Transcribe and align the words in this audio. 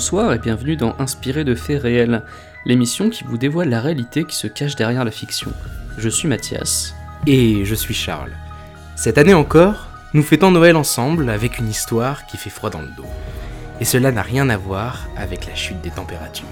Bonsoir 0.00 0.32
et 0.32 0.38
bienvenue 0.38 0.76
dans 0.76 0.94
Inspiré 0.98 1.44
de 1.44 1.54
faits 1.54 1.82
réels, 1.82 2.22
l'émission 2.64 3.10
qui 3.10 3.22
vous 3.22 3.36
dévoile 3.36 3.68
la 3.68 3.82
réalité 3.82 4.24
qui 4.24 4.34
se 4.34 4.46
cache 4.46 4.74
derrière 4.74 5.04
la 5.04 5.10
fiction. 5.10 5.52
Je 5.98 6.08
suis 6.08 6.26
Mathias. 6.26 6.94
Et 7.26 7.66
je 7.66 7.74
suis 7.74 7.92
Charles. 7.92 8.32
Cette 8.96 9.18
année 9.18 9.34
encore, 9.34 9.88
nous 10.14 10.22
fêtons 10.22 10.52
Noël 10.52 10.76
ensemble 10.76 11.28
avec 11.28 11.58
une 11.58 11.68
histoire 11.68 12.24
qui 12.24 12.38
fait 12.38 12.48
froid 12.48 12.70
dans 12.70 12.80
le 12.80 12.88
dos. 12.96 13.04
Et 13.78 13.84
cela 13.84 14.10
n'a 14.10 14.22
rien 14.22 14.48
à 14.48 14.56
voir 14.56 15.06
avec 15.18 15.46
la 15.46 15.54
chute 15.54 15.82
des 15.82 15.90
températures. 15.90 16.46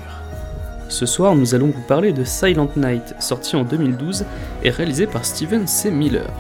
Ce 0.91 1.07
soir, 1.07 1.35
nous 1.35 1.55
allons 1.55 1.69
vous 1.69 1.87
parler 1.89 2.13
de 2.13 2.25
Silent 2.25 2.71
Night, 2.77 3.15
sorti 3.19 3.57
en 3.57 3.65
2012 3.65 4.27
et 4.63 4.69
réalisé 4.69 5.07
par 5.07 5.25
Steven 5.25 5.67
C. 5.67 5.91
Miller. 5.91 6.31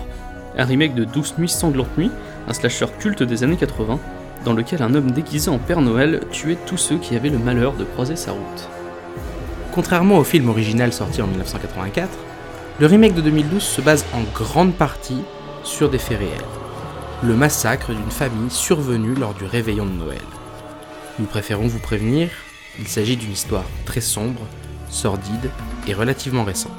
Un 0.58 0.66
remake 0.66 0.94
de 0.94 1.04
Douce 1.04 1.38
Nuit 1.38 1.48
Sanglante 1.48 1.96
Nuit, 1.96 2.10
un 2.46 2.52
slasher 2.52 2.88
culte 2.98 3.22
des 3.22 3.44
années 3.44 3.56
80, 3.56 3.98
dans 4.44 4.52
lequel 4.52 4.82
un 4.82 4.94
homme 4.94 5.10
déguisé 5.10 5.50
en 5.50 5.58
Père 5.58 5.80
Noël 5.80 6.20
tuait 6.30 6.58
tous 6.66 6.76
ceux 6.76 6.98
qui 6.98 7.16
avaient 7.16 7.28
le 7.28 7.38
malheur 7.38 7.74
de 7.74 7.84
croiser 7.84 8.16
sa 8.16 8.32
route. 8.32 8.68
Contrairement 9.72 10.18
au 10.18 10.24
film 10.24 10.48
original 10.48 10.92
sorti 10.92 11.22
en 11.22 11.26
1984, 11.26 12.08
le 12.80 12.86
remake 12.86 13.14
de 13.14 13.20
2012 13.20 13.62
se 13.62 13.80
base 13.80 14.04
en 14.14 14.22
grande 14.34 14.74
partie 14.74 15.22
sur 15.64 15.90
des 15.90 15.98
faits 15.98 16.18
réels. 16.18 16.30
Le 17.22 17.34
massacre 17.34 17.92
d'une 17.92 18.10
famille 18.10 18.50
survenue 18.50 19.14
lors 19.14 19.34
du 19.34 19.44
réveillon 19.44 19.86
de 19.86 19.92
Noël. 19.92 20.18
Nous 21.18 21.26
préférons 21.26 21.66
vous 21.66 21.80
prévenir, 21.80 22.30
il 22.78 22.86
s'agit 22.86 23.16
d'une 23.16 23.32
histoire 23.32 23.64
très 23.84 24.00
sombre, 24.00 24.42
sordide 24.88 25.50
et 25.86 25.94
relativement 25.94 26.44
récente. 26.44 26.72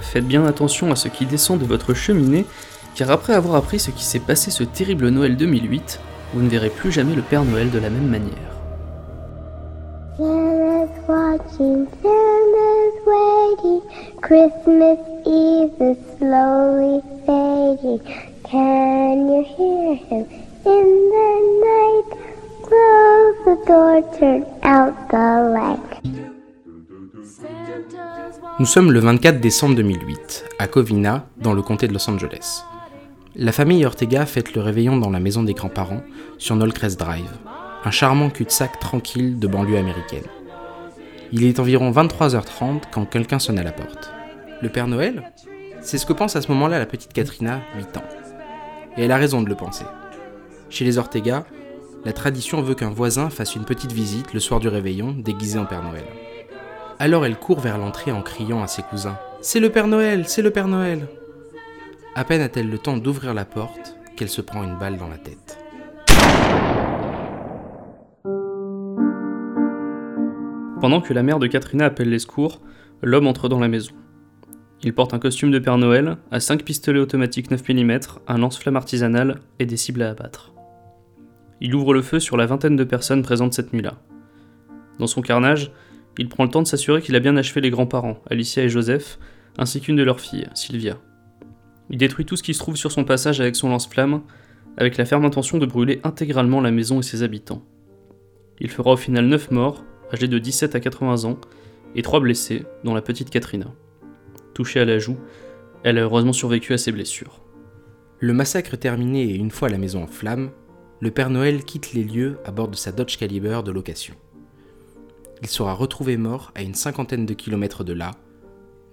Faites 0.00 0.26
bien 0.26 0.46
attention 0.46 0.92
à 0.92 0.96
ce 0.96 1.08
qui 1.08 1.26
descend 1.26 1.58
de 1.58 1.66
votre 1.66 1.92
cheminée, 1.92 2.46
car 2.94 3.10
après 3.10 3.34
avoir 3.34 3.56
appris 3.56 3.80
ce 3.80 3.90
qui 3.90 4.04
s'est 4.04 4.20
passé 4.20 4.50
ce 4.50 4.62
terrible 4.62 5.08
Noël 5.08 5.36
2008, 5.36 6.00
vous 6.32 6.42
ne 6.42 6.48
verrez 6.48 6.70
plus 6.70 6.92
jamais 6.92 7.14
le 7.14 7.22
Père 7.22 7.44
Noël 7.44 7.70
de 7.70 7.78
la 7.78 7.90
même 7.90 8.08
manière. 8.08 8.56
watching, 11.08 11.86
waiting. 13.06 13.80
Christmas 14.20 14.98
Eve 15.26 15.74
is 15.80 15.98
slowly 16.18 17.00
fading. 17.26 18.00
Can 18.44 19.28
you 19.28 19.44
hear 19.56 19.94
him? 19.94 20.26
In 20.64 20.86
the 21.14 21.30
night? 21.66 22.08
Close 22.66 23.36
the 23.46 23.56
door, 23.66 24.02
turn 24.18 24.44
out 24.62 24.94
the 25.10 25.50
light. 25.54 25.80
Nous 28.58 28.66
sommes 28.66 28.90
le 28.90 29.00
24 29.00 29.38
décembre 29.38 29.74
2008, 29.76 30.44
à 30.58 30.66
Covina, 30.66 31.26
dans 31.36 31.52
le 31.52 31.62
comté 31.62 31.86
de 31.88 31.92
Los 31.92 32.08
Angeles. 32.08 32.64
La 33.38 33.52
famille 33.52 33.84
Ortega 33.84 34.24
fête 34.24 34.54
le 34.54 34.62
réveillon 34.62 34.96
dans 34.96 35.10
la 35.10 35.20
maison 35.20 35.42
des 35.42 35.52
grands-parents, 35.52 36.02
sur 36.38 36.56
Nollcrest 36.56 36.98
Drive, 36.98 37.28
un 37.84 37.90
charmant 37.90 38.30
cul-de-sac 38.30 38.80
tranquille 38.80 39.38
de 39.38 39.46
banlieue 39.46 39.76
américaine. 39.76 40.24
Il 41.32 41.44
est 41.44 41.60
environ 41.60 41.90
23h30 41.90 42.84
quand 42.90 43.04
quelqu'un 43.04 43.38
sonne 43.38 43.58
à 43.58 43.62
la 43.62 43.72
porte. 43.72 44.10
Le 44.62 44.70
Père 44.70 44.86
Noël? 44.86 45.32
C'est 45.82 45.98
ce 45.98 46.06
que 46.06 46.14
pense 46.14 46.34
à 46.34 46.40
ce 46.40 46.50
moment-là 46.52 46.78
la 46.78 46.86
petite 46.86 47.12
Katrina, 47.12 47.60
8 47.76 47.98
ans. 47.98 48.04
Et 48.96 49.04
elle 49.04 49.12
a 49.12 49.18
raison 49.18 49.42
de 49.42 49.50
le 49.50 49.54
penser. 49.54 49.84
Chez 50.70 50.86
les 50.86 50.96
Ortega, 50.96 51.44
la 52.06 52.14
tradition 52.14 52.62
veut 52.62 52.74
qu'un 52.74 52.88
voisin 52.88 53.28
fasse 53.28 53.54
une 53.54 53.66
petite 53.66 53.92
visite 53.92 54.32
le 54.32 54.40
soir 54.40 54.60
du 54.60 54.68
réveillon 54.68 55.12
déguisé 55.12 55.58
en 55.58 55.66
Père 55.66 55.82
Noël. 55.82 56.06
Alors 56.98 57.26
elle 57.26 57.36
court 57.36 57.60
vers 57.60 57.76
l'entrée 57.76 58.12
en 58.12 58.22
criant 58.22 58.62
à 58.62 58.66
ses 58.66 58.80
cousins 58.80 59.18
C'est 59.42 59.60
le 59.60 59.68
Père 59.68 59.88
Noël 59.88 60.26
C'est 60.26 60.40
le 60.40 60.50
Père 60.50 60.68
Noël 60.68 61.06
à 62.16 62.24
peine 62.24 62.40
a-t-elle 62.40 62.70
le 62.70 62.78
temps 62.78 62.96
d'ouvrir 62.96 63.34
la 63.34 63.44
porte 63.44 63.94
qu'elle 64.16 64.30
se 64.30 64.40
prend 64.40 64.64
une 64.64 64.78
balle 64.78 64.96
dans 64.96 65.08
la 65.08 65.18
tête. 65.18 65.58
Pendant 70.80 71.02
que 71.02 71.12
la 71.12 71.22
mère 71.22 71.38
de 71.38 71.46
Katrina 71.46 71.84
appelle 71.84 72.08
les 72.08 72.18
secours, 72.18 72.62
l'homme 73.02 73.26
entre 73.26 73.50
dans 73.50 73.60
la 73.60 73.68
maison. 73.68 73.92
Il 74.82 74.94
porte 74.94 75.12
un 75.12 75.18
costume 75.18 75.50
de 75.50 75.58
Père 75.58 75.76
Noël, 75.76 76.16
à 76.30 76.40
5 76.40 76.62
pistolets 76.62 77.00
automatiques 77.00 77.50
9 77.50 77.68
mm, 77.68 77.98
un 78.28 78.38
lance-flamme 78.38 78.76
artisanal 78.76 79.40
et 79.58 79.66
des 79.66 79.76
cibles 79.76 80.00
à 80.00 80.08
abattre. 80.08 80.54
Il 81.60 81.74
ouvre 81.74 81.92
le 81.92 82.00
feu 82.00 82.18
sur 82.18 82.38
la 82.38 82.46
vingtaine 82.46 82.76
de 82.76 82.84
personnes 82.84 83.22
présentes 83.22 83.52
cette 83.52 83.74
nuit-là. 83.74 84.00
Dans 84.98 85.06
son 85.06 85.20
carnage, 85.20 85.70
il 86.16 86.30
prend 86.30 86.44
le 86.44 86.50
temps 86.50 86.62
de 86.62 86.66
s'assurer 86.66 87.02
qu'il 87.02 87.14
a 87.14 87.20
bien 87.20 87.36
achevé 87.36 87.60
les 87.60 87.70
grands-parents, 87.70 88.22
Alicia 88.30 88.62
et 88.62 88.70
Joseph, 88.70 89.18
ainsi 89.58 89.82
qu'une 89.82 89.96
de 89.96 90.02
leurs 90.02 90.20
filles, 90.20 90.48
Sylvia. 90.54 90.96
Il 91.90 91.98
détruit 91.98 92.24
tout 92.24 92.36
ce 92.36 92.42
qui 92.42 92.54
se 92.54 92.58
trouve 92.58 92.76
sur 92.76 92.92
son 92.92 93.04
passage 93.04 93.40
avec 93.40 93.56
son 93.56 93.68
lance-flamme, 93.68 94.22
avec 94.76 94.96
la 94.96 95.04
ferme 95.04 95.24
intention 95.24 95.58
de 95.58 95.66
brûler 95.66 96.00
intégralement 96.04 96.60
la 96.60 96.70
maison 96.70 97.00
et 97.00 97.02
ses 97.02 97.22
habitants. 97.22 97.64
Il 98.58 98.70
fera 98.70 98.92
au 98.92 98.96
final 98.96 99.26
9 99.26 99.50
morts, 99.50 99.84
âgés 100.12 100.28
de 100.28 100.38
17 100.38 100.74
à 100.74 100.80
80 100.80 101.24
ans, 101.24 101.38
et 101.94 102.02
3 102.02 102.20
blessés, 102.20 102.64
dont 102.84 102.94
la 102.94 103.02
petite 103.02 103.30
Katrina. 103.30 103.72
Touchée 104.54 104.80
à 104.80 104.84
la 104.84 104.98
joue, 104.98 105.16
elle 105.84 105.98
a 105.98 106.02
heureusement 106.02 106.32
survécu 106.32 106.72
à 106.72 106.78
ses 106.78 106.92
blessures. 106.92 107.40
Le 108.18 108.32
massacre 108.32 108.76
terminé 108.76 109.24
et 109.24 109.34
une 109.34 109.50
fois 109.50 109.68
la 109.68 109.78
maison 109.78 110.02
en 110.02 110.06
flammes, 110.06 110.50
le 111.00 111.10
Père 111.10 111.30
Noël 111.30 111.64
quitte 111.64 111.92
les 111.92 112.04
lieux 112.04 112.38
à 112.44 112.50
bord 112.50 112.68
de 112.68 112.76
sa 112.76 112.92
Dodge 112.92 113.18
Caliber 113.18 113.60
de 113.64 113.70
location. 113.70 114.14
Il 115.42 115.48
sera 115.48 115.74
retrouvé 115.74 116.16
mort 116.16 116.50
à 116.54 116.62
une 116.62 116.74
cinquantaine 116.74 117.26
de 117.26 117.34
kilomètres 117.34 117.84
de 117.84 117.92
là, 117.92 118.12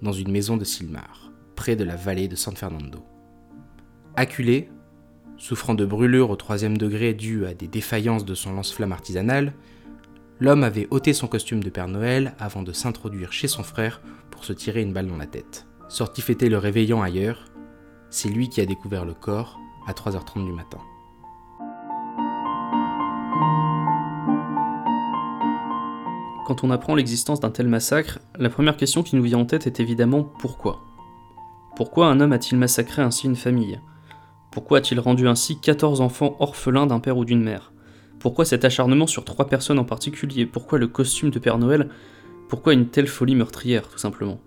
dans 0.02 0.12
une 0.12 0.32
maison 0.32 0.58
de 0.58 0.66
Silmar 0.66 1.23
de 1.72 1.84
la 1.84 1.96
vallée 1.96 2.28
de 2.28 2.36
San 2.36 2.56
Fernando. 2.56 3.04
Acculé, 4.16 4.70
souffrant 5.38 5.74
de 5.74 5.86
brûlures 5.86 6.30
au 6.30 6.36
troisième 6.36 6.78
degré 6.78 7.14
dues 7.14 7.46
à 7.46 7.54
des 7.54 7.68
défaillances 7.68 8.26
de 8.26 8.36
son 8.36 8.54
lance-flamme 8.54 8.92
artisanal, 8.92 9.54
l'homme 10.40 10.64
avait 10.64 10.88
ôté 10.92 11.14
son 11.14 11.28
costume 11.28 11.64
de 11.64 11.70
Père 11.70 11.88
Noël 11.88 12.36
avant 12.38 12.64
de 12.64 12.74
s'introduire 12.74 13.32
chez 13.32 13.48
son 13.48 13.64
frère 13.64 14.02
pour 14.30 14.46
se 14.46 14.54
tirer 14.54 14.82
une 14.82 14.94
balle 14.94 15.08
dans 15.08 15.18
la 15.18 15.26
tête. 15.26 15.66
Sorti 15.88 16.22
fêter 16.22 16.50
le 16.50 16.58
réveillon 16.58 17.02
ailleurs, 17.02 17.46
c'est 18.10 18.30
lui 18.30 18.50
qui 18.50 18.62
a 18.62 18.66
découvert 18.66 19.06
le 19.06 19.14
corps 19.14 19.60
à 19.88 19.94
3h30 19.94 20.46
du 20.46 20.52
matin. 20.52 20.80
Quand 26.46 26.66
on 26.66 26.72
apprend 26.72 26.96
l'existence 26.96 27.40
d'un 27.40 27.52
tel 27.52 27.70
massacre, 27.70 28.20
la 28.38 28.50
première 28.50 28.76
question 28.76 29.02
qui 29.02 29.16
nous 29.16 29.24
vient 29.24 29.40
en 29.40 29.46
tête 29.46 29.66
est 29.66 29.80
évidemment 29.80 30.24
pourquoi? 30.24 30.93
Pourquoi 31.76 32.08
un 32.08 32.20
homme 32.20 32.34
a-t-il 32.34 32.58
massacré 32.58 33.02
ainsi 33.02 33.26
une 33.26 33.36
famille? 33.36 33.80
Pourquoi 34.52 34.78
a-t-il 34.78 35.00
rendu 35.00 35.28
ainsi 35.28 35.60
14 35.60 36.02
enfants 36.02 36.36
orphelins 36.40 36.86
d'un 36.86 37.00
père 37.00 37.18
ou 37.18 37.26
d'une 37.26 37.44
mère? 37.44 37.74
Pourquoi 38.20 38.46
cet 38.46 38.64
acharnement 38.64 39.08
sur 39.08 39.26
trois 39.26 39.48
personnes 39.48 39.80
en 39.80 39.84
particulier? 39.84 40.46
Pourquoi 40.46 40.78
le 40.78 40.88
costume 40.88 41.32
de 41.32 41.40
Père 41.40 41.58
Noël? 41.58 41.90
Pourquoi 42.48 42.74
une 42.74 42.90
telle 42.90 43.08
folie 43.08 43.36
meurtrière, 43.36 43.90
tout 43.90 43.98
simplement? 43.98 44.40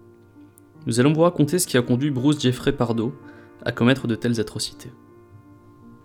Nous 0.86 1.00
allons 1.00 1.12
vous 1.12 1.22
raconter 1.22 1.58
ce 1.58 1.66
qui 1.66 1.76
a 1.76 1.82
conduit 1.82 2.12
Bruce 2.12 2.40
Jeffrey 2.40 2.70
Pardo 2.70 3.12
à 3.64 3.72
commettre 3.72 4.06
de 4.06 4.14
telles 4.14 4.40
atrocités. 4.40 4.92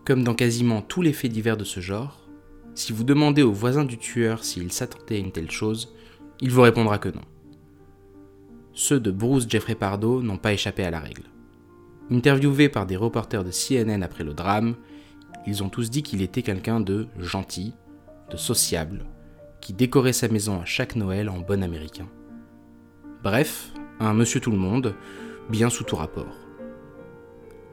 Comme 0.06 0.24
dans 0.24 0.34
quasiment 0.34 0.82
tous 0.82 1.03
les 1.03 1.14
faits 1.14 1.32
divers 1.32 1.58
de 1.58 1.64
ce 1.64 1.80
genre, 1.80 2.28
si 2.74 2.94
vous 2.94 3.03
demandez 3.03 3.44
au 3.44 3.52
voisin 3.52 3.86
du 3.86 4.00
tueur 4.00 4.44
s'il 4.44 4.72
s'attendait 4.72 5.18
à 5.18 5.20
une 5.20 5.32
telle 5.32 5.52
chose, 5.52 5.94
il 6.40 6.50
vous 6.50 6.64
répondra 6.64 6.98
que 6.98 7.09
non 7.09 7.22
ceux 8.81 9.00
de 9.00 9.12
Bruce 9.12 9.46
Jeffrey 9.47 9.75
Pardo 9.75 10.24
n'ont 10.24 10.40
pas 10.40 10.53
échappé 10.53 10.84
à 10.84 10.90
la 10.90 11.00
règle. 11.00 11.25
Interviewés 12.09 12.68
par 12.68 12.88
des 12.88 12.96
reporters 12.96 13.44
de 13.44 13.52
CNN 13.52 14.02
après 14.02 14.24
le 14.24 14.34
drame, 14.34 14.74
ils 15.46 15.62
ont 15.62 15.69
tous 15.69 15.92
dit 15.92 16.02
qu'il 16.02 16.24
était 16.24 16.42
quelqu'un 16.42 16.80
de 16.80 17.06
gentil, 17.20 17.75
de 18.31 18.38
sociable, 18.38 19.06
qui 19.61 19.73
décorait 19.73 20.14
sa 20.14 20.29
maison 20.29 20.59
à 20.59 20.66
chaque 20.66 20.96
Noël 20.96 21.29
en 21.29 21.38
bon 21.38 21.61
américain. 21.61 22.08
Bref, 23.23 23.72
un 24.00 24.16
monsieur 24.16 24.40
tout 24.40 24.50
le 24.50 24.58
monde, 24.58 24.96
bien 25.47 25.70
sous 25.70 25.84
tout 25.84 25.96
rapport. 25.96 26.35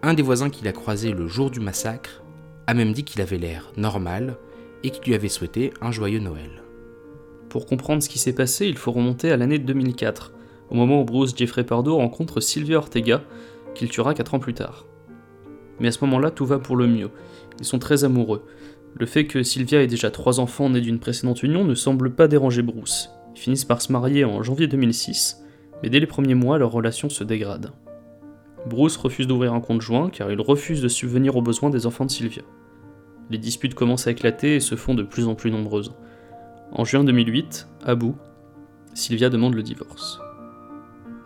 Un 0.02 0.12
des 0.12 0.22
voisins 0.22 0.50
qu'il 0.50 0.68
a 0.68 0.72
croisé 0.72 1.12
le 1.12 1.26
jour 1.26 1.50
du 1.50 1.60
massacre 1.60 2.22
a 2.66 2.74
même 2.74 2.92
dit 2.92 3.04
qu'il 3.04 3.22
avait 3.22 3.38
l'air 3.38 3.72
normal 3.78 4.36
et 4.82 4.90
qu'il 4.90 5.04
lui 5.04 5.14
avait 5.14 5.30
souhaité 5.30 5.72
un 5.80 5.90
joyeux 5.90 6.20
Noël. 6.20 6.62
Pour 7.48 7.64
comprendre 7.64 8.02
ce 8.02 8.10
qui 8.10 8.18
s'est 8.18 8.34
passé, 8.34 8.66
il 8.66 8.76
faut 8.76 8.92
remonter 8.92 9.32
à 9.32 9.38
l'année 9.38 9.58
2004, 9.58 10.34
au 10.70 10.74
moment 10.74 11.00
où 11.00 11.04
Bruce 11.04 11.34
Jeffrey 11.36 11.64
Pardo 11.64 11.96
rencontre 11.96 12.40
Sylvia 12.40 12.78
Ortega, 12.78 13.22
qu'il 13.74 13.88
tuera 13.88 14.14
4 14.14 14.34
ans 14.34 14.38
plus 14.38 14.54
tard. 14.54 14.86
Mais 15.80 15.88
à 15.88 15.92
ce 15.92 16.04
moment-là, 16.04 16.30
tout 16.30 16.46
va 16.46 16.58
pour 16.58 16.76
le 16.76 16.86
mieux. 16.86 17.10
Ils 17.58 17.64
sont 17.64 17.78
très 17.78 18.04
amoureux. 18.04 18.44
Le 18.94 19.06
fait 19.06 19.26
que 19.26 19.42
Sylvia 19.42 19.82
ait 19.82 19.86
déjà 19.86 20.10
trois 20.10 20.40
enfants 20.40 20.70
nés 20.70 20.80
d'une 20.80 20.98
précédente 20.98 21.42
union 21.42 21.64
ne 21.64 21.74
semble 21.74 22.14
pas 22.14 22.28
déranger 22.28 22.62
Bruce. 22.62 23.10
Ils 23.34 23.40
finissent 23.40 23.64
par 23.64 23.80
se 23.80 23.92
marier 23.92 24.24
en 24.24 24.42
janvier 24.42 24.66
2006, 24.66 25.44
mais 25.82 25.90
dès 25.90 26.00
les 26.00 26.06
premiers 26.06 26.34
mois, 26.34 26.58
leur 26.58 26.72
relation 26.72 27.08
se 27.08 27.22
dégrade. 27.22 27.70
Bruce 28.66 28.96
refuse 28.96 29.26
d'ouvrir 29.26 29.54
un 29.54 29.60
compte 29.60 29.80
joint 29.80 30.10
car 30.10 30.30
il 30.32 30.40
refuse 30.40 30.82
de 30.82 30.88
subvenir 30.88 31.36
aux 31.36 31.42
besoins 31.42 31.70
des 31.70 31.86
enfants 31.86 32.06
de 32.06 32.10
Sylvia. 32.10 32.42
Les 33.30 33.38
disputes 33.38 33.74
commencent 33.74 34.06
à 34.06 34.10
éclater 34.10 34.56
et 34.56 34.60
se 34.60 34.74
font 34.74 34.94
de 34.94 35.02
plus 35.02 35.28
en 35.28 35.34
plus 35.34 35.50
nombreuses. 35.50 35.94
En 36.72 36.84
juin 36.84 37.04
2008, 37.04 37.68
à 37.84 37.94
bout, 37.94 38.16
Sylvia 38.94 39.30
demande 39.30 39.54
le 39.54 39.62
divorce. 39.62 40.20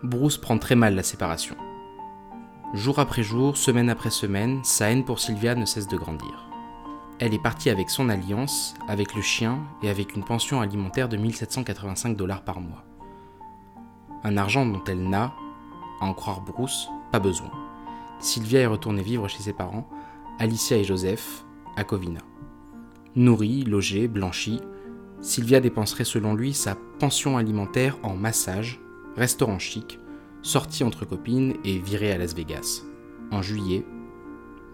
Bruce 0.03 0.37
prend 0.37 0.59
très 0.59 0.75
mal 0.75 0.97
la 0.97 1.05
séparation. 1.05 1.55
Jour 2.75 2.99
après 2.99 3.23
jour, 3.23 3.57
semaine 3.57 3.89
après 3.89 4.11
semaine, 4.11 4.59
sa 4.65 4.91
haine 4.91 5.05
pour 5.05 5.21
Sylvia 5.21 5.55
ne 5.55 5.65
cesse 5.65 5.87
de 5.87 5.97
grandir. 5.97 6.49
elle 7.21 7.35
est 7.35 7.43
partie 7.43 7.71
avec 7.71 7.89
son 7.89 8.09
alliance, 8.09 8.75
avec 8.89 9.15
le 9.15 9.23
chien 9.23 9.61
et 9.81 9.89
avec 9.89 10.17
une 10.17 10.25
pension 10.25 10.61
alimentaire 10.61 11.09
de 11.09 11.17
1785 11.17 12.17
dollars 12.17 12.43
par 12.43 12.61
mois. 12.61 12.85
Un 14.25 14.37
argent 14.37 14.67
dont 14.67 14.83
elle 14.89 15.09
n'a, 15.09 15.33
à 16.01 16.07
en 16.07 16.15
croire 16.15 16.41
Bruce, 16.41 16.89
pas 17.13 17.21
besoin. 17.21 17.53
Sylvia 18.19 18.59
est 18.59 18.67
retournée 18.67 19.03
vivre 19.03 19.29
chez 19.29 19.45
ses 19.45 19.53
parents, 19.53 19.89
Alicia 20.41 20.77
et 20.77 20.85
Joseph, 20.85 21.45
à 21.77 21.85
Covina. 21.85 22.21
Nourrie, 23.15 23.63
logée, 23.63 24.09
blanchie, 24.09 24.61
Sylvia 25.21 25.61
dépenserait 25.61 26.05
selon 26.05 26.35
lui 26.35 26.55
sa 26.55 26.75
pension 26.99 27.37
alimentaire 27.37 27.99
en 28.03 28.17
massage, 28.17 28.82
restaurant 29.17 29.59
chic, 29.59 29.99
sortie 30.43 30.85
entre 30.85 31.05
copines 31.05 31.55
et 31.65 31.79
virée 31.79 32.13
à 32.13 32.19
Las 32.19 32.35
Vegas. 32.35 32.83
En 33.31 33.43
juillet, 33.43 33.85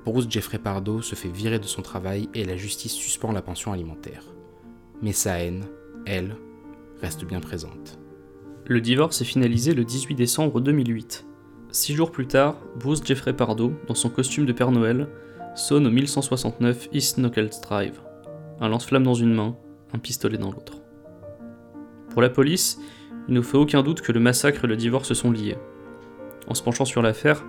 Bruce 0.04 0.26
Jeffrey 0.28 0.58
Pardo 0.58 1.02
se 1.02 1.14
fait 1.14 1.28
virer 1.28 1.58
de 1.58 1.66
son 1.66 1.82
travail 1.82 2.28
et 2.34 2.44
la 2.44 2.56
justice 2.56 2.92
suspend 2.92 3.32
la 3.32 3.42
pension 3.42 3.72
alimentaire. 3.72 4.24
Mais 5.02 5.12
sa 5.12 5.38
haine, 5.38 5.66
elle, 6.06 6.36
reste 7.00 7.24
bien 7.24 7.40
présente. 7.40 7.98
Le 8.66 8.80
divorce 8.80 9.20
est 9.20 9.26
finalisé 9.26 9.74
le 9.74 9.84
18 9.84 10.14
décembre 10.14 10.60
2008. 10.60 11.26
Six 11.70 11.94
jours 11.94 12.10
plus 12.10 12.26
tard, 12.26 12.56
Bruce 12.78 13.02
Jeffrey 13.04 13.34
Pardo, 13.34 13.72
dans 13.86 13.94
son 13.94 14.08
costume 14.08 14.46
de 14.46 14.52
Père 14.52 14.72
Noël, 14.72 15.08
sonne 15.54 15.86
au 15.86 15.90
1169 15.90 16.88
East 16.92 17.18
Knuckles 17.18 17.60
Drive. 17.62 18.00
Un 18.60 18.68
lance-flamme 18.68 19.04
dans 19.04 19.14
une 19.14 19.34
main, 19.34 19.56
un 19.92 19.98
pistolet 19.98 20.38
dans 20.38 20.50
l'autre. 20.50 20.80
Pour 22.10 22.22
la 22.22 22.30
police, 22.30 22.78
il 23.28 23.34
ne 23.34 23.42
fait 23.42 23.58
aucun 23.58 23.82
doute 23.82 24.00
que 24.00 24.12
le 24.12 24.20
massacre 24.20 24.64
et 24.64 24.68
le 24.68 24.76
divorce 24.76 25.12
sont 25.12 25.30
liés. 25.30 25.58
En 26.46 26.54
se 26.54 26.62
penchant 26.62 26.86
sur 26.86 27.02
l'affaire, 27.02 27.44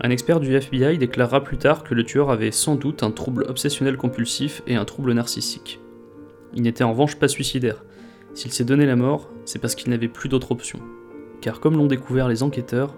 un 0.00 0.10
expert 0.10 0.40
du 0.40 0.54
FBI 0.54 0.98
déclarera 0.98 1.42
plus 1.42 1.58
tard 1.58 1.82
que 1.82 1.94
le 1.94 2.04
tueur 2.04 2.30
avait 2.30 2.52
sans 2.52 2.76
doute 2.76 3.02
un 3.02 3.10
trouble 3.10 3.44
obsessionnel 3.48 3.96
compulsif 3.96 4.62
et 4.66 4.76
un 4.76 4.84
trouble 4.84 5.12
narcissique. 5.12 5.80
Il 6.54 6.62
n'était 6.62 6.84
en 6.84 6.92
revanche 6.92 7.16
pas 7.16 7.28
suicidaire. 7.28 7.84
S'il 8.32 8.52
s'est 8.52 8.64
donné 8.64 8.86
la 8.86 8.96
mort, 8.96 9.30
c'est 9.44 9.58
parce 9.58 9.74
qu'il 9.74 9.90
n'avait 9.90 10.08
plus 10.08 10.28
d'autre 10.28 10.52
option. 10.52 10.80
Car 11.40 11.60
comme 11.60 11.76
l'ont 11.76 11.86
découvert 11.86 12.28
les 12.28 12.42
enquêteurs, 12.42 12.94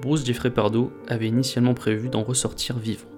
Bruce 0.00 0.24
Jeffrey 0.24 0.50
Pardo 0.50 0.92
avait 1.08 1.28
initialement 1.28 1.74
prévu 1.74 2.08
d'en 2.08 2.22
ressortir 2.22 2.78
vivant. 2.78 3.08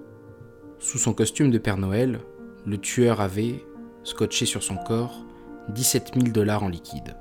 Sous 0.79 0.97
son 0.97 1.13
costume 1.13 1.49
de 1.49 1.57
Père 1.57 1.77
Noël, 1.77 2.19
le 2.65 2.77
tueur 2.77 3.21
avait, 3.21 3.65
scotché 4.03 4.45
sur 4.45 4.61
son 4.61 4.75
corps, 4.75 5.23
17 5.69 6.11
000 6.15 6.27
dollars 6.27 6.63
en 6.63 6.69
liquide. 6.69 7.15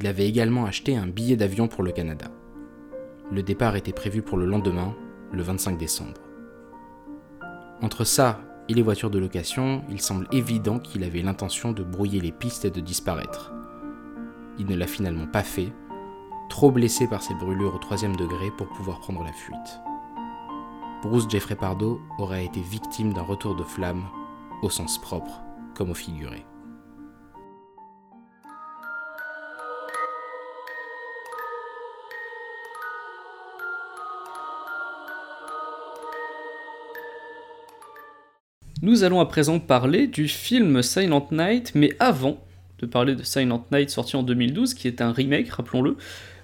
Il 0.00 0.06
avait 0.06 0.28
également 0.28 0.64
acheté 0.64 0.96
un 0.96 1.08
billet 1.08 1.36
d'avion 1.36 1.66
pour 1.66 1.82
le 1.82 1.90
Canada. 1.90 2.26
Le 3.32 3.42
départ 3.42 3.74
était 3.74 3.92
prévu 3.92 4.22
pour 4.22 4.38
le 4.38 4.46
lendemain, 4.46 4.94
le 5.32 5.42
25 5.42 5.76
décembre. 5.76 6.20
Entre 7.82 8.04
ça 8.04 8.40
et 8.68 8.74
les 8.74 8.82
voitures 8.82 9.10
de 9.10 9.18
location, 9.18 9.82
il 9.90 10.00
semble 10.00 10.28
évident 10.30 10.78
qu'il 10.78 11.02
avait 11.02 11.22
l'intention 11.22 11.72
de 11.72 11.82
brouiller 11.82 12.20
les 12.20 12.32
pistes 12.32 12.64
et 12.64 12.70
de 12.70 12.80
disparaître. 12.80 13.52
Il 14.58 14.66
ne 14.66 14.76
l'a 14.76 14.86
finalement 14.86 15.26
pas 15.26 15.42
fait, 15.42 15.72
trop 16.48 16.70
blessé 16.70 17.08
par 17.08 17.22
ses 17.22 17.34
brûlures 17.34 17.74
au 17.74 17.78
troisième 17.78 18.16
degré 18.16 18.50
pour 18.56 18.68
pouvoir 18.68 19.00
prendre 19.00 19.24
la 19.24 19.32
fuite. 19.32 19.80
Bruce 21.02 21.28
Jeffrey 21.28 21.56
Pardo 21.56 22.00
aurait 22.18 22.44
été 22.44 22.60
victime 22.60 23.12
d'un 23.12 23.22
retour 23.22 23.56
de 23.56 23.64
flamme, 23.64 24.04
au 24.62 24.70
sens 24.70 24.98
propre 24.98 25.42
comme 25.74 25.90
au 25.90 25.94
figuré. 25.94 26.44
Nous 38.80 39.02
allons 39.02 39.18
à 39.18 39.26
présent 39.26 39.58
parler 39.58 40.06
du 40.06 40.28
film 40.28 40.82
Silent 40.82 41.26
Night, 41.32 41.72
mais 41.74 41.96
avant 41.98 42.38
de 42.78 42.86
parler 42.86 43.16
de 43.16 43.24
Silent 43.24 43.66
Night 43.72 43.90
sorti 43.90 44.14
en 44.14 44.22
2012, 44.22 44.74
qui 44.74 44.86
est 44.86 45.00
un 45.00 45.10
remake, 45.10 45.48
rappelons-le, 45.48 45.96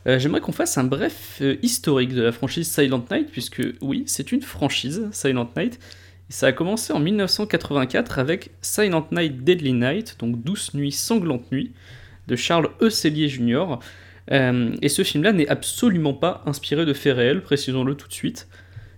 euh, 0.08 0.18
j'aimerais 0.18 0.40
qu'on 0.40 0.50
fasse 0.50 0.76
un 0.76 0.82
bref 0.82 1.38
euh, 1.42 1.56
historique 1.62 2.12
de 2.12 2.22
la 2.22 2.32
franchise 2.32 2.68
Silent 2.68 3.04
Night, 3.08 3.28
puisque 3.30 3.62
oui, 3.80 4.02
c'est 4.06 4.32
une 4.32 4.42
franchise, 4.42 5.08
Silent 5.12 5.48
Night. 5.56 5.78
ça 6.28 6.48
a 6.48 6.52
commencé 6.52 6.92
en 6.92 6.98
1984 6.98 8.18
avec 8.18 8.50
Silent 8.62 9.06
Night 9.12 9.44
Deadly 9.44 9.72
Night, 9.72 10.16
donc 10.18 10.42
Douce 10.42 10.74
Nuit, 10.74 10.90
Sanglante 10.90 11.52
Nuit, 11.52 11.70
de 12.26 12.34
Charles 12.34 12.70
E. 12.82 12.90
Jr. 12.90 13.78
Euh, 14.32 14.74
et 14.82 14.88
ce 14.88 15.04
film-là 15.04 15.32
n'est 15.32 15.48
absolument 15.48 16.14
pas 16.14 16.42
inspiré 16.46 16.84
de 16.84 16.94
faits 16.94 17.16
réels, 17.16 17.42
précisons-le 17.42 17.94
tout 17.94 18.08
de 18.08 18.12
suite. 18.12 18.48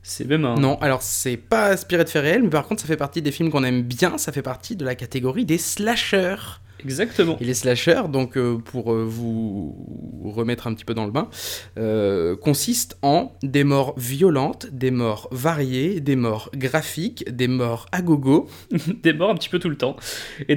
C'est 0.08 0.24
même 0.24 0.44
un... 0.44 0.54
Non, 0.54 0.78
alors 0.80 1.02
c'est 1.02 1.36
pas 1.36 1.72
inspiré 1.72 2.04
de 2.04 2.08
faits 2.08 2.22
réels, 2.22 2.44
mais 2.44 2.48
par 2.48 2.68
contre 2.68 2.80
ça 2.80 2.86
fait 2.86 2.96
partie 2.96 3.22
des 3.22 3.32
films 3.32 3.50
qu'on 3.50 3.64
aime 3.64 3.82
bien, 3.82 4.18
ça 4.18 4.30
fait 4.30 4.40
partie 4.40 4.76
de 4.76 4.84
la 4.84 4.94
catégorie 4.94 5.44
des 5.44 5.58
slashers. 5.58 6.60
Exactement. 6.78 7.36
Et 7.40 7.44
les 7.44 7.54
slashers, 7.54 8.04
donc 8.08 8.38
euh, 8.38 8.56
pour 8.56 8.92
euh, 8.92 9.04
vous 9.04 9.74
remettre 10.24 10.68
un 10.68 10.74
petit 10.74 10.84
peu 10.84 10.94
dans 10.94 11.06
le 11.06 11.10
bain, 11.10 11.28
euh, 11.76 12.36
consistent 12.36 12.96
en 13.02 13.32
des 13.42 13.64
morts 13.64 13.94
violentes, 13.98 14.68
des 14.70 14.92
morts 14.92 15.28
variées, 15.32 15.98
des 16.00 16.14
morts 16.14 16.50
graphiques, 16.54 17.28
des 17.28 17.48
morts 17.48 17.86
à 17.90 18.00
gogo. 18.00 18.48
des 19.02 19.12
morts 19.12 19.30
un 19.30 19.34
petit 19.34 19.48
peu 19.48 19.58
tout 19.58 19.70
le 19.70 19.76
temps. 19.76 19.96
Et, 20.48 20.56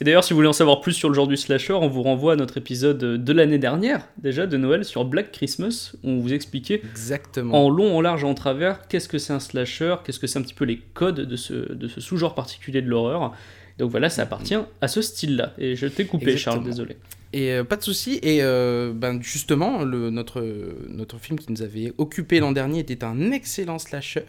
et 0.00 0.04
d'ailleurs, 0.04 0.22
si 0.22 0.32
vous 0.32 0.36
voulez 0.36 0.48
en 0.48 0.52
savoir 0.52 0.80
plus 0.80 0.92
sur 0.92 1.08
le 1.08 1.14
genre 1.14 1.26
du 1.26 1.36
slasher, 1.36 1.72
on 1.72 1.88
vous 1.88 2.02
renvoie 2.02 2.34
à 2.34 2.36
notre 2.36 2.56
épisode 2.56 2.98
de 2.98 3.32
l'année 3.32 3.58
dernière, 3.58 4.08
déjà 4.18 4.46
de 4.46 4.56
Noël, 4.56 4.84
sur 4.84 5.04
Black 5.04 5.32
Christmas, 5.32 5.92
où 6.04 6.10
on 6.10 6.20
vous 6.20 6.32
expliquait 6.32 6.82
Exactement. 6.90 7.66
en 7.66 7.68
long, 7.68 7.96
en 7.96 8.00
large 8.00 8.24
en 8.24 8.34
travers 8.34 8.86
qu'est-ce 8.88 9.08
que 9.08 9.18
c'est 9.18 9.32
un 9.32 9.40
slasher, 9.40 9.96
qu'est-ce 10.04 10.20
que 10.20 10.26
c'est 10.26 10.38
un 10.38 10.42
petit 10.42 10.54
peu 10.54 10.64
les 10.64 10.78
codes 10.94 11.20
de 11.20 11.36
ce, 11.36 11.72
de 11.72 11.88
ce 11.88 12.00
sous-genre 12.00 12.34
particulier 12.34 12.80
de 12.80 12.88
l'horreur. 12.88 13.32
Donc 13.78 13.90
voilà, 13.90 14.10
ça 14.10 14.22
appartient 14.22 14.56
à 14.80 14.88
ce 14.88 15.02
style-là. 15.02 15.54
Et 15.58 15.76
je 15.76 15.86
t'ai 15.86 16.04
coupé, 16.04 16.36
Charles, 16.36 16.64
désolé. 16.64 16.96
Et 17.32 17.52
euh, 17.52 17.64
pas 17.64 17.76
de 17.76 17.82
souci. 17.82 18.18
Et 18.22 18.42
euh, 18.42 18.92
ben 18.94 19.20
justement, 19.22 19.84
le, 19.84 20.10
notre, 20.10 20.44
notre 20.88 21.18
film 21.18 21.38
qui 21.38 21.52
nous 21.52 21.62
avait 21.62 21.92
occupé 21.98 22.40
l'an 22.40 22.52
dernier 22.52 22.80
était 22.80 23.04
un 23.04 23.30
excellent 23.30 23.78
slasher. 23.78 24.24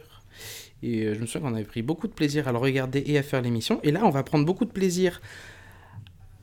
Et 0.83 1.03
euh, 1.03 1.15
je 1.15 1.19
me 1.19 1.25
souviens 1.25 1.49
qu'on 1.49 1.55
avait 1.55 1.63
pris 1.63 1.81
beaucoup 1.81 2.07
de 2.07 2.13
plaisir 2.13 2.47
à 2.47 2.51
le 2.51 2.57
regarder 2.57 3.03
et 3.05 3.17
à 3.17 3.23
faire 3.23 3.41
l'émission. 3.41 3.79
Et 3.83 3.91
là, 3.91 4.01
on 4.03 4.09
va 4.09 4.23
prendre 4.23 4.45
beaucoup 4.45 4.65
de 4.65 4.71
plaisir 4.71 5.21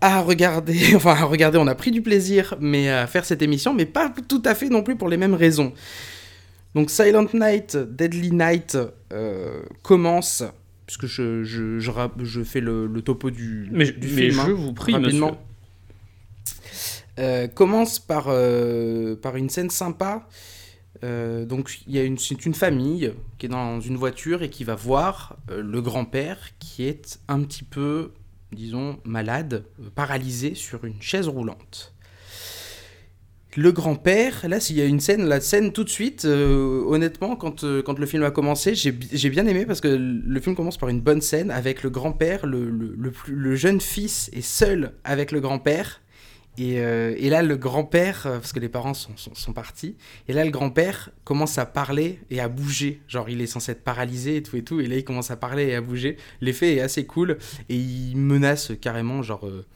à 0.00 0.20
regarder, 0.20 0.78
enfin 0.96 1.12
à 1.14 1.24
regarder, 1.24 1.58
on 1.58 1.66
a 1.66 1.74
pris 1.74 1.90
du 1.90 2.02
plaisir, 2.02 2.54
mais 2.60 2.88
à 2.88 3.06
faire 3.06 3.24
cette 3.24 3.42
émission, 3.42 3.74
mais 3.74 3.86
pas 3.86 4.12
tout 4.28 4.42
à 4.44 4.54
fait 4.54 4.68
non 4.68 4.82
plus 4.82 4.96
pour 4.96 5.08
les 5.08 5.16
mêmes 5.16 5.34
raisons. 5.34 5.72
Donc 6.74 6.90
Silent 6.90 7.28
Night, 7.32 7.76
Deadly 7.76 8.32
Night 8.32 8.76
euh, 9.12 9.62
commence, 9.82 10.44
puisque 10.86 11.06
je, 11.06 11.42
je, 11.42 11.78
je, 11.78 11.90
je 12.22 12.42
fais 12.42 12.60
le, 12.60 12.86
le, 12.86 13.00
topo 13.00 13.30
du, 13.30 13.68
mais, 13.72 13.90
du 13.90 14.08
mais 14.08 14.30
film. 14.30 14.32
je 14.32 14.40
hein, 14.40 14.54
vous 14.54 14.72
prie, 14.74 14.92
rapidement. 14.92 15.40
Euh, 17.18 17.48
commence 17.48 17.98
par, 17.98 18.26
euh, 18.28 19.16
par 19.16 19.36
une 19.36 19.48
scène 19.48 19.70
sympa. 19.70 20.28
Donc 21.02 21.78
il 21.86 21.94
y 21.94 21.98
a 22.00 22.02
une, 22.02 22.18
c'est 22.18 22.44
une 22.46 22.54
famille 22.54 23.12
qui 23.38 23.46
est 23.46 23.48
dans 23.48 23.80
une 23.80 23.96
voiture 23.96 24.42
et 24.42 24.50
qui 24.50 24.64
va 24.64 24.74
voir 24.74 25.36
le 25.48 25.80
grand-père 25.80 26.38
qui 26.58 26.84
est 26.84 27.20
un 27.28 27.42
petit 27.42 27.62
peu 27.62 28.10
disons, 28.52 28.98
malade, 29.04 29.64
euh, 29.80 29.90
paralysé 29.94 30.54
sur 30.54 30.84
une 30.84 31.00
chaise 31.00 31.28
roulante. 31.28 31.94
Le 33.56 33.72
grand-père, 33.72 34.46
là, 34.46 34.60
s'il 34.60 34.76
y 34.76 34.82
a 34.82 34.84
une 34.84 35.00
scène, 35.00 35.24
la 35.26 35.40
scène 35.40 35.72
tout 35.72 35.82
de 35.82 35.88
suite, 35.88 36.26
euh, 36.26 36.84
honnêtement, 36.86 37.36
quand, 37.36 37.64
euh, 37.64 37.80
quand 37.82 37.98
le 37.98 38.04
film 38.04 38.22
a 38.22 38.30
commencé, 38.30 38.74
j'ai 38.74 39.30
bien 39.30 39.46
aimé 39.46 39.64
parce 39.64 39.80
que 39.80 39.88
le 39.88 40.40
film 40.40 40.54
commence 40.54 40.76
par 40.76 40.90
une 40.90 41.00
bonne 41.00 41.22
scène 41.22 41.50
avec 41.50 41.82
le 41.82 41.88
grand-père, 41.88 42.44
le, 42.44 42.68
le, 42.68 43.12
le 43.26 43.56
jeune 43.56 43.80
fils 43.80 44.28
est 44.34 44.42
seul 44.42 44.92
avec 45.04 45.32
le 45.32 45.40
grand-père. 45.40 46.02
Et, 46.58 46.80
euh, 46.80 47.14
et 47.18 47.28
là, 47.28 47.42
le 47.42 47.56
grand-père, 47.56 48.22
euh, 48.26 48.38
parce 48.38 48.52
que 48.52 48.60
les 48.60 48.68
parents 48.70 48.94
sont, 48.94 49.10
sont, 49.16 49.34
sont 49.34 49.52
partis, 49.52 49.94
et 50.26 50.32
là, 50.32 50.42
le 50.44 50.50
grand-père 50.50 51.10
commence 51.24 51.58
à 51.58 51.66
parler 51.66 52.18
et 52.30 52.40
à 52.40 52.48
bouger. 52.48 53.02
Genre, 53.08 53.28
il 53.28 53.40
est 53.42 53.46
censé 53.46 53.72
être 53.72 53.84
paralysé 53.84 54.36
et 54.36 54.42
tout 54.42 54.56
et 54.56 54.62
tout, 54.64 54.80
et 54.80 54.86
là, 54.86 54.96
il 54.96 55.04
commence 55.04 55.30
à 55.30 55.36
parler 55.36 55.66
et 55.66 55.74
à 55.74 55.80
bouger. 55.82 56.16
L'effet 56.40 56.76
est 56.76 56.80
assez 56.80 57.04
cool, 57.04 57.36
et 57.68 57.74
il 57.76 58.16
menace 58.16 58.72
carrément, 58.80 59.22
genre, 59.22 59.46
euh, 59.46 59.66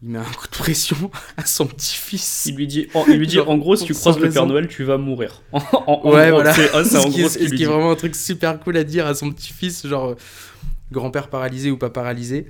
il 0.00 0.10
met 0.10 0.18
un 0.20 0.22
coup 0.22 0.46
de 0.46 0.52
pression 0.56 1.10
à 1.36 1.44
son 1.44 1.66
petit-fils. 1.66 2.46
Il 2.46 2.54
lui 2.54 2.68
dit, 2.68 2.86
en, 2.94 3.04
il 3.08 3.16
lui 3.16 3.26
dit 3.26 3.34
Genre, 3.34 3.50
en 3.50 3.58
gros, 3.58 3.74
si 3.74 3.84
tu 3.84 3.94
croises 3.94 4.20
le 4.20 4.30
Père. 4.30 4.46
Noël, 4.46 4.68
tu 4.68 4.84
vas 4.84 4.96
mourir. 4.96 5.42
En, 5.52 5.58
en- 5.58 6.00
en 6.06 6.12
Ouais, 6.12 6.28
gros, 6.28 6.36
voilà. 6.36 6.54
C'est 6.54 6.70
ah, 6.72 6.84
ce 6.84 7.08
qui, 7.08 7.22
est, 7.22 7.28
ce 7.28 7.36
qu'il 7.38 7.46
ce 7.48 7.50
lui 7.50 7.56
qui 7.58 7.62
est 7.64 7.66
dit. 7.66 7.72
vraiment 7.72 7.90
un 7.90 7.96
truc 7.96 8.14
super 8.14 8.60
cool 8.60 8.76
à 8.76 8.84
dire 8.84 9.06
à 9.08 9.14
son 9.16 9.32
petit-fils, 9.32 9.84
genre 9.88 10.10
euh, 10.10 10.14
grand-père 10.92 11.30
paralysé 11.30 11.72
ou 11.72 11.76
pas 11.78 11.90
paralysé. 11.90 12.46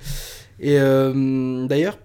Et 0.59 0.77
d'ailleurs, 1.67 1.97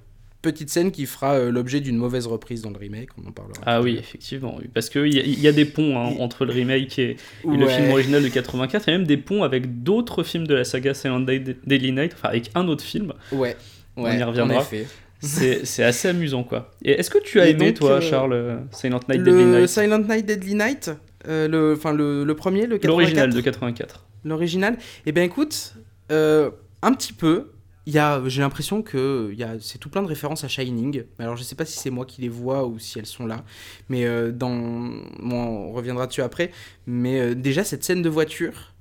petite 0.44 0.70
scène 0.70 0.92
qui 0.92 1.06
fera 1.06 1.34
euh, 1.34 1.50
l'objet 1.50 1.80
d'une 1.80 1.96
mauvaise 1.96 2.28
reprise 2.28 2.62
dans 2.62 2.70
le 2.70 2.76
remake, 2.78 3.08
on 3.20 3.26
en 3.28 3.32
parlera. 3.32 3.60
Ah 3.66 3.80
oui, 3.82 3.96
effectivement. 3.98 4.54
oui. 4.60 4.68
Parce 4.72 4.88
qu'il 4.90 5.12
y, 5.12 5.40
y 5.40 5.48
a 5.48 5.52
des 5.52 5.64
ponts 5.64 5.98
hein, 5.98 6.10
Et- 6.16 6.22
entre 6.22 6.44
le 6.44 6.52
remake 6.52 6.96
et, 7.00 7.10
et 7.12 7.16
le 7.56 7.66
film 7.66 7.90
original 7.90 8.22
de 8.22 8.28
84. 8.28 8.84
Il 8.86 8.90
y 8.92 8.94
a 8.94 8.98
même 8.98 9.06
des 9.06 9.16
ponts 9.16 9.42
avec 9.42 9.82
d'autres 9.82 10.22
films 10.22 10.46
de 10.46 10.54
la 10.54 10.62
saga 10.64 10.94
Silent 10.94 11.20
Night 11.20 11.56
Daily 11.66 11.90
Night, 11.90 12.12
enfin 12.14 12.28
avec 12.28 12.50
un 12.54 12.68
autre 12.68 12.84
film. 12.84 13.12
Ouais. 13.32 13.56
On 13.96 14.08
y 14.10 14.22
reviendra. 14.22 14.58
En 14.58 14.60
effet. 14.60 14.86
C'est 15.20 15.82
assez 15.84 16.08
amusant, 16.08 16.44
quoi. 16.44 16.70
Et 16.84 16.92
est-ce 16.92 17.08
que 17.10 17.18
tu 17.18 17.40
as 17.40 17.46
Et 17.48 17.52
aimé, 17.52 17.68
donc, 17.72 17.78
toi, 17.78 17.92
euh, 17.92 18.00
Charles, 18.02 18.32
euh, 18.34 18.56
Silent 18.72 19.00
Night 19.08 19.22
Deadly 19.22 19.44
Night 19.44 19.68
Silent 19.68 19.98
Night 20.00 20.26
Deadly 20.26 20.54
Night, 20.54 20.90
euh, 21.26 21.48
le, 21.48 21.72
enfin 21.78 21.92
le, 21.94 22.24
le 22.24 22.34
premier, 22.36 22.66
le 22.66 22.76
84, 22.76 22.86
L'original 22.88 23.32
de 23.32 23.40
84. 23.40 24.04
l'original. 24.24 24.76
Eh 25.06 25.12
bien 25.12 25.22
écoute, 25.22 25.74
euh, 26.12 26.50
Un 26.82 26.92
petit 26.92 27.14
peu. 27.14 27.52
J'ai 27.86 28.40
l'impression 28.40 28.82
que 28.82 29.32
y 29.36 29.42
a, 29.42 29.56
c'est 29.60 29.78
tout 29.78 29.90
plein 29.90 30.02
de 30.02 30.06
références 30.06 30.42
à 30.42 30.48
Shining. 30.48 31.04
Alors 31.18 31.36
je 31.36 31.42
sais 31.42 31.54
pas 31.54 31.66
si 31.66 31.78
c'est 31.78 31.90
moi 31.90 32.06
qui 32.06 32.22
les 32.22 32.30
vois 32.30 32.66
ou 32.66 32.78
si 32.78 32.98
elles 32.98 33.06
sont 33.06 33.26
là, 33.26 33.44
mais 33.88 34.04
euh, 34.06 34.32
dans, 34.32 34.50
on 34.50 35.72
reviendra 35.72 36.06
dessus 36.06 36.22
après. 36.22 36.50
Mais 36.86 37.20
euh, 37.20 37.34
déjà 37.34 37.62
cette 37.62 37.84
scène 37.84 38.00
de 38.00 38.08
voiture 38.08 38.72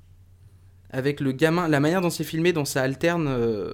avec 0.90 1.20
le 1.20 1.34
gamin, 1.34 1.68
la 1.68 1.80
manière 1.80 2.02
dont 2.02 2.10
c'est 2.10 2.24
filmé, 2.24 2.54
dont 2.54 2.66
ça 2.66 2.82
alterne 2.82 3.28
euh, 3.28 3.74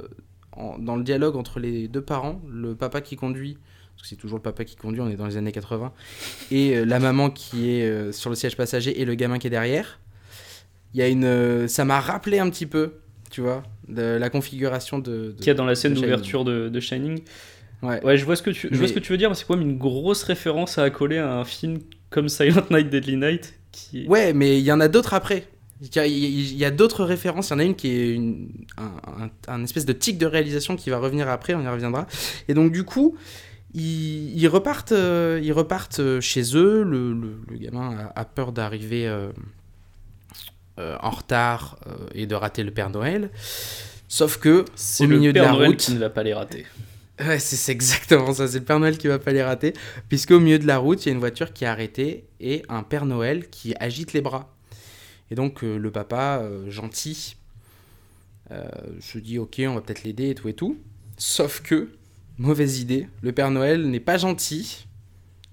dans 0.80 0.96
le 0.96 1.04
dialogue 1.04 1.36
entre 1.36 1.60
les 1.60 1.88
deux 1.88 2.02
parents, 2.02 2.42
le 2.50 2.76
papa 2.76 3.02
qui 3.02 3.16
conduit, 3.16 3.58
parce 3.92 4.04
que 4.04 4.08
c'est 4.08 4.16
toujours 4.16 4.40
le 4.40 4.44
papa 4.44 4.66
qui 4.66 4.78
conduit, 4.78 5.02
on 5.02 5.10
est 5.10 5.16
dans 5.16 5.28
les 5.28 5.38
années 5.38 5.52
80, 5.52 5.92
et 6.50 6.84
la 6.86 7.00
maman 7.00 7.30
qui 7.30 7.70
est 7.70 8.12
sur 8.14 8.30
le 8.30 8.36
siège 8.36 8.56
passager 8.58 9.00
et 9.00 9.06
le 9.06 9.16
gamin 9.16 9.38
qui 9.38 9.48
est 9.48 9.52
derrière. 9.52 10.00
Y 10.94 11.02
a 11.02 11.08
une, 11.08 11.68
ça 11.68 11.86
m'a 11.86 12.00
rappelé 12.00 12.40
un 12.40 12.50
petit 12.50 12.66
peu, 12.66 12.94
tu 13.30 13.42
vois, 13.42 13.64
de 13.88 14.02
la 14.02 14.30
configuration 14.30 15.00
de. 15.00 15.12
de- 15.12 15.32
Qu'il 15.38 15.48
y 15.48 15.50
a 15.50 15.54
dans 15.54 15.66
la 15.66 15.76
scène 15.76 15.94
d'ouverture 15.94 16.44
de, 16.46 16.70
de 16.70 16.80
Shining. 16.80 17.22
Ouais. 17.82 18.04
Ouais, 18.04 18.18
je 18.18 18.26
vois 18.26 18.36
ce 18.36 18.44
que 18.44 18.50
tu, 18.50 18.68
je 18.72 18.78
vois 18.78 18.88
ce 18.88 18.94
que 18.94 19.00
tu 19.00 19.12
veux 19.12 19.18
dire, 19.18 19.30
mais 19.30 19.36
c'est 19.36 19.46
quand 19.46 19.56
même 19.56 19.68
une 19.70 19.78
grosse 19.78 20.24
référence 20.24 20.78
à 20.78 20.84
accoler 20.84 21.18
à 21.18 21.32
un 21.36 21.46
film 21.46 21.80
comme 22.10 22.28
Silent 22.28 22.66
Night, 22.72 22.90
Deadly 22.90 23.16
Night. 23.18 23.54
Qui 23.72 24.06
Ouais, 24.08 24.34
mais 24.34 24.58
il 24.60 24.64
y 24.66 24.72
en 24.72 24.80
a 24.80 24.88
d'autres 24.88 25.14
après. 25.14 25.46
Il 25.82 26.58
y 26.58 26.66
a, 26.66 26.72
d'autres 26.72 27.06
références. 27.06 27.50
Il 27.50 27.54
y 27.54 27.56
en 27.56 27.60
a 27.60 27.64
une 27.64 27.76
qui 27.76 27.88
est 27.88 28.14
une, 28.14 28.50
un, 28.78 29.24
un- 29.24 29.30
un 29.54 29.64
espèce 29.64 29.86
de 29.86 29.94
tic 29.94 30.18
de 30.18 30.26
réalisation 30.26 30.76
qui 30.76 30.90
va 30.90 30.98
revenir 30.98 31.30
après, 31.30 31.54
on 31.54 31.62
y 31.62 31.68
reviendra. 31.70 32.06
Et 32.50 32.54
donc, 32.54 32.74
du 32.74 32.84
coup, 32.84 33.16
ils, 33.74 34.38
ils 34.38 34.48
repartent, 34.50 34.92
euh, 34.92 35.40
ils 35.42 35.54
repartent 35.54 36.02
euh, 36.02 36.20
chez 36.20 36.42
eux. 36.58 36.84
Le, 36.84 37.14
le- 37.14 37.40
le 37.50 37.58
gamin 37.58 37.96
a, 38.14 38.20
a 38.20 38.26
peur 38.26 38.52
d'arriver 38.52 39.08
euh, 39.08 39.28
euh, 39.28 39.32
en 41.02 41.10
retard 41.10 41.78
euh, 41.88 42.08
et 42.14 42.26
de 42.28 42.36
rater 42.36 42.64
le 42.64 42.72
Père 42.72 42.90
Noël. 42.90 43.30
Sauf 44.08 44.38
que, 44.38 44.66
C'est 44.76 45.04
au 45.04 45.08
le 45.08 45.18
milieu 45.20 45.34
de 45.34 45.40
Père 45.40 45.52
la 45.52 45.58
Noël 45.58 45.68
route- 45.70 45.78
qui 45.80 45.94
ne 45.94 46.00
va 46.00 46.10
pas 46.10 46.24
les 46.24 46.34
rater. 46.34 46.66
Ouais, 47.20 47.38
c'est 47.40 47.72
exactement 47.72 48.34
ça, 48.34 48.48
c'est 48.48 48.60
le 48.60 48.64
Père 48.66 48.80
Noël 48.80 48.98
qui 48.98 49.08
va 49.08 49.20
pas 49.20 49.34
les 49.34 49.44
rater, 49.44 49.74
puisque 50.08 50.32
au 50.32 50.40
milieu 50.40 50.58
de 50.58 50.66
la 50.66 50.78
route, 50.78 51.06
il 51.06 51.10
y 51.10 51.12
a 51.12 51.14
une 51.14 51.20
voiture 51.20 51.52
qui 51.54 51.66
est 51.66 51.68
arrêtée 51.68 52.24
et 52.40 52.64
un 52.70 52.82
Père 52.82 53.06
Noël 53.06 53.50
qui 53.50 53.76
agite 53.80 54.14
les 54.14 54.22
bras. 54.22 54.56
Et 55.32 55.36
donc 55.36 55.64
euh, 55.64 55.78
le 55.78 55.92
papa, 55.92 56.40
euh, 56.42 56.70
gentil, 56.72 57.36
euh, 58.52 58.64
se 59.02 59.18
dit 59.20 59.38
ok, 59.38 59.62
on 59.68 59.76
va 59.76 59.82
peut-être 59.82 60.04
l'aider 60.04 60.30
et 60.30 60.36
tout 60.36 60.48
et 60.48 60.54
tout. 60.54 60.78
Sauf 61.18 61.62
que, 61.62 61.90
mauvaise 62.38 62.80
idée, 62.80 63.08
le 63.22 63.32
Père 63.34 63.52
Noël 63.52 63.86
n'est 63.90 64.00
pas 64.00 64.18
gentil, 64.18 64.88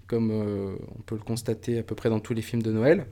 comme 0.07 0.31
euh, 0.31 0.77
on 0.97 1.03
peut 1.03 1.17
le 1.17 1.21
constater 1.23 1.81
à 1.81 1.83
peu 1.83 1.95
près 1.97 2.09
dans 2.11 2.21
tous 2.21 2.33
les 2.33 2.43
films 2.43 2.63
de 2.63 2.71
Noël. 2.71 3.07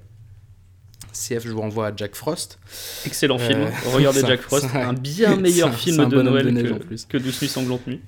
CF, 1.15 1.45
je 1.47 1.51
vous 1.53 1.61
renvoie 1.61 1.89
à 1.89 1.93
Jack 1.97 2.15
Frost. 2.15 2.59
Excellent 3.07 3.39
Euh, 3.39 3.47
film. 3.47 3.67
Regardez 3.95 4.21
Jack 4.21 4.41
Frost, 4.41 4.69
ça- 4.71 4.89
un 4.89 4.93
bien 4.93 5.37
meilleur 5.37 5.69
un- 5.69 5.73
film 5.73 6.01
un 6.01 6.09
de 6.09 6.21
Noël 6.23 6.47
de 6.47 6.51
neige, 6.51 6.73
en 6.73 6.79
que, 6.79 6.95
que 7.09 7.19
Douce 7.19 7.41
Nuit 7.43 7.49
Sanglante 7.49 7.87
Nuit. 7.87 8.01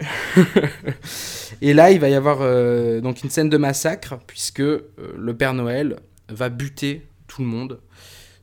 Et 1.62 1.74
là, 1.74 1.90
il 1.90 2.00
va 2.00 2.08
y 2.08 2.14
avoir 2.14 2.38
euh, 2.40 3.00
donc 3.00 3.22
une 3.22 3.30
scène 3.30 3.48
de 3.50 3.56
massacre, 3.56 4.18
puisque 4.26 4.60
euh, 4.60 4.80
le 5.16 5.36
Père 5.36 5.54
Noël 5.54 5.96
va 6.28 6.48
buter 6.48 7.06
tout 7.26 7.42
le 7.42 7.48
monde, 7.48 7.80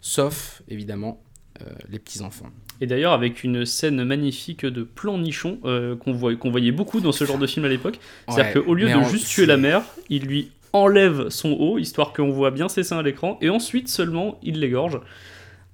sauf 0.01 0.61
évidemment 0.67 1.21
euh, 1.61 1.65
les 1.89 1.99
petits-enfants. 1.99 2.49
Et 2.79 2.85
d'ailleurs, 2.85 3.13
avec 3.13 3.43
une 3.43 3.65
scène 3.65 4.03
magnifique 4.03 4.63
de 4.63 4.83
plan 4.83 5.17
nichon 5.17 5.57
qu'on 5.99 6.13
voyait, 6.13 6.71
beaucoup 6.71 6.99
dans 6.99 7.11
ce 7.11 7.25
genre 7.25 7.39
de 7.39 7.47
film 7.47 7.65
à 7.65 7.69
l'époque. 7.69 7.97
C'est-à-dire 8.29 8.55
Ouais, 8.57 8.63
qu'au 8.63 8.73
lieu 8.75 8.87
de 8.87 9.03
juste 9.09 9.27
tuer 9.27 9.47
la 9.47 9.57
mère, 9.57 9.81
il 10.09 10.25
lui 10.25 10.51
enlève 10.73 11.29
son 11.29 11.51
haut, 11.53 11.77
histoire 11.77 12.13
qu'on 12.13 12.31
voit 12.31 12.51
bien 12.51 12.69
ses 12.69 12.83
seins 12.83 12.99
à 12.99 13.03
l'écran, 13.03 13.37
et 13.41 13.49
ensuite 13.49 13.87
seulement 13.89 14.39
il 14.43 14.59
l'égorge. 14.59 14.99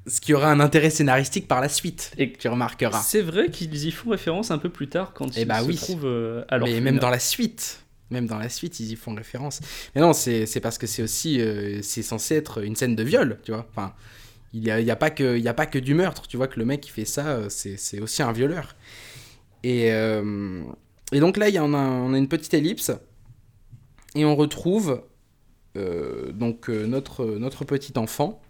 Ce 0.06 0.20
qui 0.20 0.34
aura 0.34 0.52
un 0.52 0.60
intérêt 0.60 0.90
scénaristique 0.90 1.48
par 1.48 1.62
la 1.62 1.70
suite, 1.70 2.12
Et 2.18 2.32
tu 2.34 2.48
remarqueras. 2.50 3.02
C'est 3.02 3.22
vrai 3.22 3.50
qu'ils 3.50 3.86
y 3.86 3.92
font 3.92 4.10
référence 4.10 4.52
un 4.52 4.58
peu 4.58 4.70
plus 4.70 4.90
tard 4.90 5.14
quand 5.14 5.38
Eh 5.38 5.42
ils 5.42 5.48
bah 5.48 5.62
se 5.62 5.66
oui. 5.66 5.76
trouvent 5.78 6.06
euh, 6.06 6.44
à 6.50 6.60
Mais 6.60 6.60
l'orphelinat. 6.60 6.82
même 6.82 7.00
dans 7.00 7.10
la 7.10 7.20
suite, 7.20 7.86
même 8.10 8.28
dans 8.28 8.38
la 8.38 8.50
suite, 8.50 8.80
ils 8.82 8.92
y 8.92 8.96
font 8.98 9.16
référence. 9.16 9.62
Mais 9.96 10.02
non, 10.02 10.12
c'est 10.14 10.60
parce 10.62 10.78
que 10.78 10.88
c'est 10.88 11.04
aussi, 11.04 11.40
euh, 11.40 11.82
c'est 11.82 12.04
censé 12.04 12.36
être 12.36 12.62
une 12.64 12.76
scène 12.76 12.96
de 12.98 13.04
viol, 13.04 13.40
tu 13.46 13.52
vois. 13.52 13.66
Enfin, 13.72 13.94
il 14.54 14.60
n'y 14.62 14.72
a, 14.72 14.80
y 14.82 14.92
a 14.92 14.96
pas 14.98 15.10
que, 15.10 15.38
il 15.38 15.44
y 15.44 15.48
a 15.48 15.54
pas 15.54 15.66
que 15.68 15.80
du 15.80 15.94
meurtre, 15.94 16.28
tu 16.28 16.36
vois 16.38 16.48
que 16.50 16.60
le 16.60 16.66
mec 16.66 16.82
qui 16.82 16.90
fait 16.92 17.06
ça, 17.06 17.28
euh, 17.30 17.48
c'est 17.50 18.00
aussi 18.02 18.22
un 18.24 18.34
violeur. 18.34 18.76
Et, 19.64 19.92
euh, 19.94 20.62
et 21.14 21.20
donc 21.22 21.38
là, 21.38 21.48
il 21.50 21.56
y 21.56 21.60
en 21.60 21.74
a, 21.74 21.78
on 21.78 22.14
a 22.14 22.18
une 22.18 22.28
petite 22.28 22.54
ellipse 22.54 22.92
et 24.16 24.26
on 24.26 24.36
retrouve 24.36 25.04
euh, 25.78 26.32
donc 26.32 26.70
euh, 26.70 26.86
notre 26.86 27.26
notre 27.26 27.66
petit 27.66 27.94
enfant. 27.98 28.42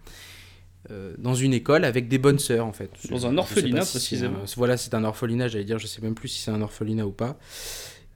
euh, 0.90 1.14
dans 1.18 1.34
une 1.34 1.54
école 1.54 1.84
avec 1.84 2.08
des 2.08 2.18
bonnes 2.18 2.38
sœurs 2.38 2.66
en 2.66 2.72
fait. 2.74 2.90
Dans 3.10 3.26
un 3.26 3.32
Je 3.32 3.36
orphelinat, 3.38 3.84
si 3.86 3.92
précisément. 3.92 4.40
un- 4.42 4.44
voilà, 4.56 4.76
c'est 4.76 4.92
un 4.94 5.04
orphelinat, 5.04 5.48
j'allais 5.48 5.64
dire, 5.64 5.78
je 5.78 5.86
sais 5.86 6.02
même 6.02 6.14
plus 6.14 6.28
si 6.28 6.40
c'est 6.42 6.50
un 6.50 6.60
orphelinat 6.62 7.06
ou 7.06 7.12
pas. 7.12 7.38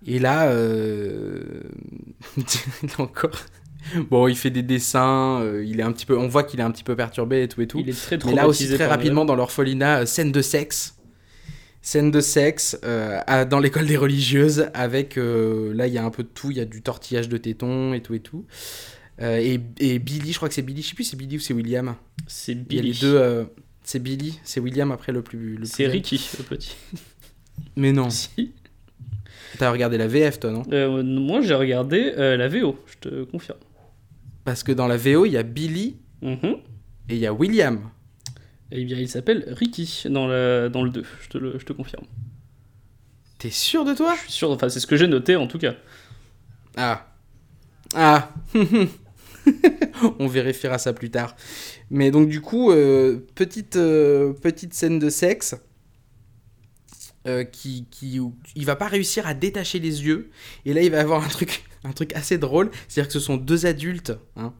Et 0.06 0.18
là, 0.18 0.48
euh... 0.50 1.62
encore. 2.98 3.30
Bon, 4.10 4.28
il 4.28 4.36
fait 4.36 4.50
des 4.50 4.62
dessins, 4.62 5.40
euh, 5.40 5.64
il 5.64 5.80
est 5.80 5.82
un 5.82 5.92
petit 5.92 6.04
peu, 6.04 6.18
on 6.18 6.28
voit 6.28 6.42
qu'il 6.44 6.60
est 6.60 6.64
un 6.64 6.70
petit 6.70 6.84
peu 6.84 6.94
perturbé 6.96 7.42
et 7.44 7.48
tout 7.48 7.62
et 7.62 7.66
tout. 7.66 7.78
Il 7.80 7.88
est 7.88 7.92
très 7.94 8.18
Mais 8.26 8.34
là 8.34 8.46
aussi 8.46 8.68
très 8.68 8.86
rapidement 8.86 9.24
dans 9.24 9.34
l'orphelinat, 9.36 10.00
euh, 10.00 10.06
scène 10.06 10.30
de 10.32 10.42
sexe, 10.42 10.97
scène 11.88 12.10
de 12.10 12.20
sexe 12.20 12.78
euh, 12.84 13.20
à- 13.26 13.44
dans 13.44 13.58
l'école 13.60 13.86
des 13.86 13.96
religieuses 13.96 14.66
avec 14.74 15.16
euh, 15.16 15.72
là 15.74 15.86
il 15.86 15.92
y 15.94 15.98
a 15.98 16.04
un 16.04 16.10
peu 16.10 16.22
de 16.22 16.28
tout, 16.28 16.50
il 16.50 16.56
y 16.58 16.60
a 16.60 16.64
du 16.64 16.82
tortillage 16.82 17.28
de 17.28 17.36
tétons 17.38 17.94
et 17.94 18.02
tout 18.02 18.14
et 18.14 18.20
tout. 18.20 18.44
Euh, 19.20 19.38
et, 19.38 19.58
et 19.80 19.98
Billy, 19.98 20.32
je 20.32 20.36
crois 20.36 20.48
que 20.48 20.54
c'est 20.54 20.62
Billy, 20.62 20.82
je 20.82 20.88
sais 20.90 20.94
plus 20.94 21.04
c'est 21.04 21.16
Billy 21.16 21.36
ou 21.36 21.40
c'est 21.40 21.54
William. 21.54 21.96
C'est 22.26 22.52
Il 22.52 22.58
y 22.58 22.60
a 22.60 22.82
Billy. 22.82 22.92
les 22.92 22.98
deux. 23.00 23.46
c'est 23.84 23.98
Billy, 24.02 24.38
c'est 24.44 24.60
William 24.60 24.92
après 24.92 25.12
le 25.12 25.22
plus. 25.22 25.56
le 25.56 25.64
C'est. 25.64 25.86
Ricky, 25.86 26.20
le 26.38 26.44
petit. 26.44 26.76
Mais 27.76 27.92
non. 27.92 28.10
Si. 28.10 28.52
T'as 29.58 29.70
regardé 29.72 29.96
la 29.98 30.06
VF 30.06 30.38
toi 30.40 30.50
non? 30.52 30.62
Moi, 31.02 31.40
j'ai 31.40 31.54
regardé 31.54 32.12
la 32.16 32.48
VO, 32.48 32.76
je 32.86 33.08
te 33.08 33.24
confirme. 33.24 33.58
Parce 34.44 34.62
que 34.62 34.72
dans 34.72 34.86
la 34.86 34.96
VO 34.98 35.24
il 35.26 35.32
y 35.32 35.36
a 35.38 35.42
Billy 35.42 35.96
Mhm. 36.22 36.56
et 37.08 37.14
il 37.14 37.18
y 37.18 37.26
a 37.26 37.32
William. 37.32 37.90
Eh 38.70 38.84
bien, 38.84 38.98
il 38.98 39.08
s'appelle 39.08 39.44
Ricky 39.48 40.04
dans, 40.10 40.26
la, 40.26 40.68
dans 40.68 40.82
le 40.82 40.90
2, 40.90 41.02
je 41.22 41.28
te, 41.28 41.38
le, 41.38 41.58
je 41.58 41.64
te 41.64 41.72
confirme. 41.72 42.04
T'es 43.38 43.50
sûr 43.50 43.84
de 43.84 43.94
toi? 43.94 44.14
Je 44.16 44.22
suis 44.22 44.32
sûr, 44.32 44.50
enfin, 44.50 44.68
c'est 44.68 44.80
ce 44.80 44.86
que 44.86 44.96
j'ai 44.96 45.06
noté 45.06 45.36
en 45.36 45.46
tout 45.46 45.58
cas. 45.58 45.74
Ah. 46.76 47.14
Ah. 47.94 48.34
On 50.18 50.26
vérifiera 50.26 50.78
ça 50.78 50.92
plus 50.92 51.10
tard. 51.10 51.36
Mais 51.90 52.10
donc 52.10 52.28
du 52.28 52.40
coup, 52.40 52.70
euh, 52.70 53.26
petite, 53.34 53.76
euh, 53.76 54.32
petite 54.32 54.74
scène 54.74 54.98
de 54.98 55.08
sexe 55.08 55.56
euh, 57.26 57.44
qui, 57.44 57.86
qui, 57.90 58.20
où 58.20 58.36
il 58.54 58.66
va 58.66 58.76
pas 58.76 58.88
réussir 58.88 59.26
à 59.26 59.34
détacher 59.34 59.78
les 59.78 60.04
yeux. 60.04 60.30
Et 60.64 60.74
là, 60.74 60.82
il 60.82 60.90
va 60.90 61.00
avoir 61.00 61.24
un 61.24 61.28
truc, 61.28 61.64
un 61.84 61.92
truc 61.92 62.14
assez 62.14 62.38
drôle. 62.38 62.70
C'est-à-dire 62.88 63.08
que 63.08 63.14
ce 63.14 63.20
sont 63.20 63.36
deux 63.36 63.66
adultes. 63.66 64.12
Hein. 64.36 64.52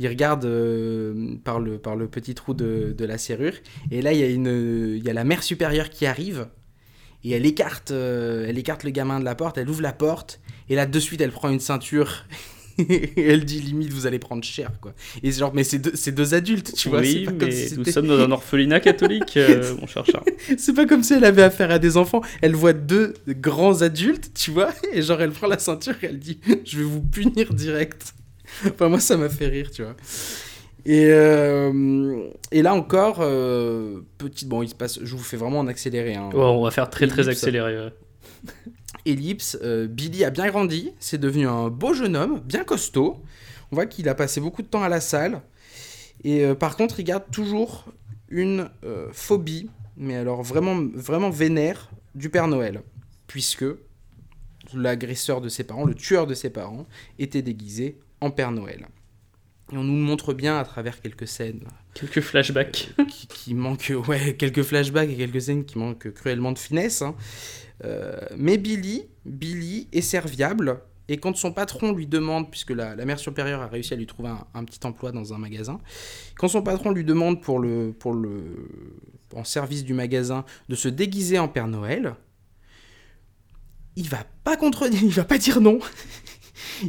Ils 0.00 0.08
regardent 0.08 0.46
euh, 0.46 1.36
par, 1.44 1.60
le, 1.60 1.76
par 1.76 1.94
le 1.94 2.08
petit 2.08 2.34
trou 2.34 2.54
de, 2.54 2.94
de 2.96 3.04
la 3.04 3.18
serrure. 3.18 3.52
Et 3.90 4.00
là, 4.00 4.14
il 4.14 4.18
y, 4.18 4.22
a 4.22 4.28
une, 4.28 4.94
il 4.96 5.04
y 5.04 5.10
a 5.10 5.12
la 5.12 5.24
mère 5.24 5.42
supérieure 5.42 5.90
qui 5.90 6.06
arrive. 6.06 6.48
Et 7.22 7.32
elle 7.32 7.44
écarte, 7.44 7.90
euh, 7.90 8.46
elle 8.48 8.56
écarte 8.56 8.82
le 8.82 8.90
gamin 8.90 9.20
de 9.20 9.26
la 9.26 9.34
porte. 9.34 9.58
Elle 9.58 9.68
ouvre 9.68 9.82
la 9.82 9.92
porte. 9.92 10.40
Et 10.70 10.74
là, 10.74 10.86
de 10.86 10.98
suite, 10.98 11.20
elle 11.20 11.32
prend 11.32 11.50
une 11.50 11.60
ceinture. 11.60 12.24
et 12.78 13.12
elle 13.18 13.44
dit 13.44 13.60
limite, 13.60 13.92
vous 13.92 14.06
allez 14.06 14.18
prendre 14.18 14.42
cher, 14.42 14.70
quoi. 14.80 14.94
Et 15.22 15.32
c'est 15.32 15.40
genre, 15.40 15.52
mais 15.52 15.64
c'est 15.64 15.78
deux, 15.78 15.92
deux 16.12 16.32
adultes, 16.32 16.72
tu 16.74 16.88
vois. 16.88 17.00
oui, 17.00 17.26
comme 17.26 17.36
mais 17.36 17.50
si 17.50 17.76
nous 17.76 17.84
sommes 17.84 18.06
dans 18.06 18.20
un 18.20 18.30
orphelinat 18.30 18.80
catholique, 18.80 19.36
euh, 19.36 19.76
mon 19.78 19.86
cher 19.86 20.06
Charles. 20.06 20.24
C'est 20.56 20.72
pas 20.72 20.86
comme 20.86 21.02
si 21.02 21.12
elle 21.12 21.26
avait 21.26 21.42
affaire 21.42 21.70
à 21.70 21.78
des 21.78 21.98
enfants. 21.98 22.22
Elle 22.40 22.54
voit 22.54 22.72
deux 22.72 23.12
grands 23.28 23.82
adultes, 23.82 24.32
tu 24.32 24.50
vois. 24.50 24.70
Et 24.94 25.02
genre, 25.02 25.20
elle 25.20 25.32
prend 25.32 25.46
la 25.46 25.58
ceinture 25.58 25.96
et 26.02 26.06
elle 26.06 26.18
dit, 26.18 26.40
je 26.64 26.78
vais 26.78 26.84
vous 26.84 27.02
punir 27.02 27.52
direct. 27.52 28.14
Enfin, 28.66 28.88
moi, 28.88 29.00
ça 29.00 29.16
m'a 29.16 29.28
fait 29.28 29.46
rire, 29.46 29.70
tu 29.70 29.82
vois. 29.82 29.96
Et, 30.84 31.06
euh, 31.10 32.28
et 32.50 32.62
là 32.62 32.74
encore, 32.74 33.18
euh, 33.20 34.00
petite. 34.18 34.48
Bon, 34.48 34.62
il 34.62 34.68
se 34.68 34.74
passe. 34.74 34.98
Je 35.02 35.16
vous 35.16 35.22
fais 35.22 35.36
vraiment 35.36 35.60
en 35.60 35.66
accéléré. 35.66 36.14
Hein. 36.14 36.30
Ouais, 36.32 36.40
on 36.42 36.62
va 36.62 36.70
faire 36.70 36.88
très 36.88 37.06
très 37.06 37.28
accéléré. 37.28 37.76
ouais. 37.76 37.92
Ellipse, 39.06 39.58
euh, 39.62 39.86
Billy 39.86 40.24
a 40.24 40.30
bien 40.30 40.48
grandi, 40.48 40.92
c'est 40.98 41.18
devenu 41.18 41.46
un 41.46 41.68
beau 41.68 41.94
jeune 41.94 42.16
homme, 42.16 42.40
bien 42.40 42.64
costaud. 42.64 43.22
On 43.72 43.76
voit 43.76 43.86
qu'il 43.86 44.08
a 44.08 44.14
passé 44.14 44.40
beaucoup 44.40 44.62
de 44.62 44.66
temps 44.66 44.82
à 44.82 44.88
la 44.88 45.00
salle. 45.00 45.40
Et 46.22 46.44
euh, 46.44 46.54
par 46.54 46.76
contre, 46.76 47.00
il 47.00 47.04
garde 47.04 47.24
toujours 47.30 47.86
une 48.28 48.68
phobie, 49.12 49.70
mais 49.96 50.16
alors 50.16 50.42
vraiment, 50.42 50.80
vraiment 50.94 51.30
vénère, 51.30 51.90
du 52.14 52.30
Père 52.30 52.46
Noël. 52.46 52.82
Puisque 53.26 53.64
l'agresseur 54.74 55.40
de 55.40 55.48
ses 55.48 55.64
parents, 55.64 55.84
le 55.84 55.94
tueur 55.94 56.26
de 56.26 56.34
ses 56.34 56.50
parents, 56.50 56.86
était 57.18 57.42
déguisé 57.42 57.98
en 58.20 58.30
Père 58.30 58.52
Noël. 58.52 58.86
Et 59.72 59.76
on 59.76 59.84
nous 59.84 59.94
le 59.96 60.02
montre 60.02 60.34
bien 60.34 60.58
à 60.58 60.64
travers 60.64 61.00
quelques 61.00 61.28
scènes 61.28 61.64
Quelques 61.94 62.20
flashbacks. 62.20 62.90
qui, 63.08 63.26
qui 63.28 63.54
manquent, 63.54 63.92
ouais, 64.08 64.34
quelques 64.36 64.62
flashbacks 64.62 65.10
et 65.10 65.16
quelques 65.16 65.42
scènes 65.42 65.64
qui 65.64 65.78
manquent 65.78 66.10
cruellement 66.12 66.52
de 66.52 66.58
finesse. 66.58 67.02
hein. 67.02 67.14
Euh, 67.84 68.18
mais 68.36 68.58
Billy, 68.58 69.04
Billy 69.24 69.88
est 69.92 70.00
serviable 70.02 70.80
Et 71.08 71.16
quand 71.18 71.34
son 71.36 71.52
patron 71.52 71.92
lui 71.92 72.06
demande, 72.06 72.50
puisque 72.50 72.70
la, 72.70 72.94
la 72.94 73.04
mère 73.04 73.18
supérieure 73.18 73.62
a 73.62 73.68
réussi 73.68 73.94
à 73.94 73.96
lui 73.96 74.06
trouver 74.06 74.28
un, 74.30 74.44
un 74.54 74.64
petit 74.64 74.80
emploi 74.84 75.12
dans 75.12 75.32
un 75.34 75.38
magasin, 75.38 75.80
quand 76.36 76.48
son 76.48 76.62
patron 76.62 76.90
lui 76.90 77.04
demande 77.04 77.40
pour 77.40 77.58
le, 77.58 77.92
pour 77.98 78.12
le, 78.12 78.68
en 79.34 79.44
service 79.44 79.84
du 79.84 79.94
magasin 79.94 80.44
de 80.68 80.74
se 80.74 80.88
déguiser 80.88 81.38
en 81.38 81.48
Père 81.48 81.68
Noël, 81.68 82.14
il 83.96 84.08
va 84.08 84.24
pas 84.44 84.56
contredire, 84.56 85.02
il 85.04 85.10
va 85.10 85.24
pas 85.24 85.38
dire 85.38 85.60
non. 85.60 85.78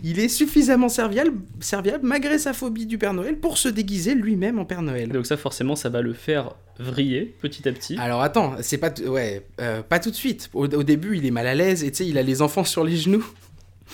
Il 0.03 0.19
est 0.19 0.29
suffisamment 0.29 0.89
serviable, 0.89 1.33
serviable, 1.59 2.05
malgré 2.05 2.37
sa 2.39 2.53
phobie 2.53 2.85
du 2.85 2.97
Père 2.97 3.13
Noël, 3.13 3.37
pour 3.37 3.57
se 3.57 3.67
déguiser 3.69 4.15
lui-même 4.15 4.59
en 4.59 4.65
Père 4.65 4.81
Noël. 4.81 5.09
Donc 5.09 5.25
ça, 5.25 5.37
forcément, 5.37 5.75
ça 5.75 5.89
va 5.89 6.01
le 6.01 6.13
faire 6.13 6.55
vriller 6.79 7.35
petit 7.41 7.67
à 7.67 7.71
petit. 7.71 7.95
Alors 7.97 8.21
attends, 8.21 8.55
c'est 8.61 8.77
pas, 8.77 8.91
ouais, 9.05 9.45
euh, 9.59 9.81
pas 9.83 9.99
tout 9.99 10.09
de 10.11 10.15
suite. 10.15 10.49
Au, 10.53 10.65
au 10.65 10.83
début, 10.83 11.17
il 11.17 11.25
est 11.25 11.31
mal 11.31 11.47
à 11.47 11.55
l'aise 11.55 11.83
et 11.83 11.91
tu 11.91 11.97
sais, 11.97 12.07
il 12.07 12.17
a 12.17 12.23
les 12.23 12.41
enfants 12.41 12.63
sur 12.63 12.83
les 12.83 12.97
genoux. 12.97 13.25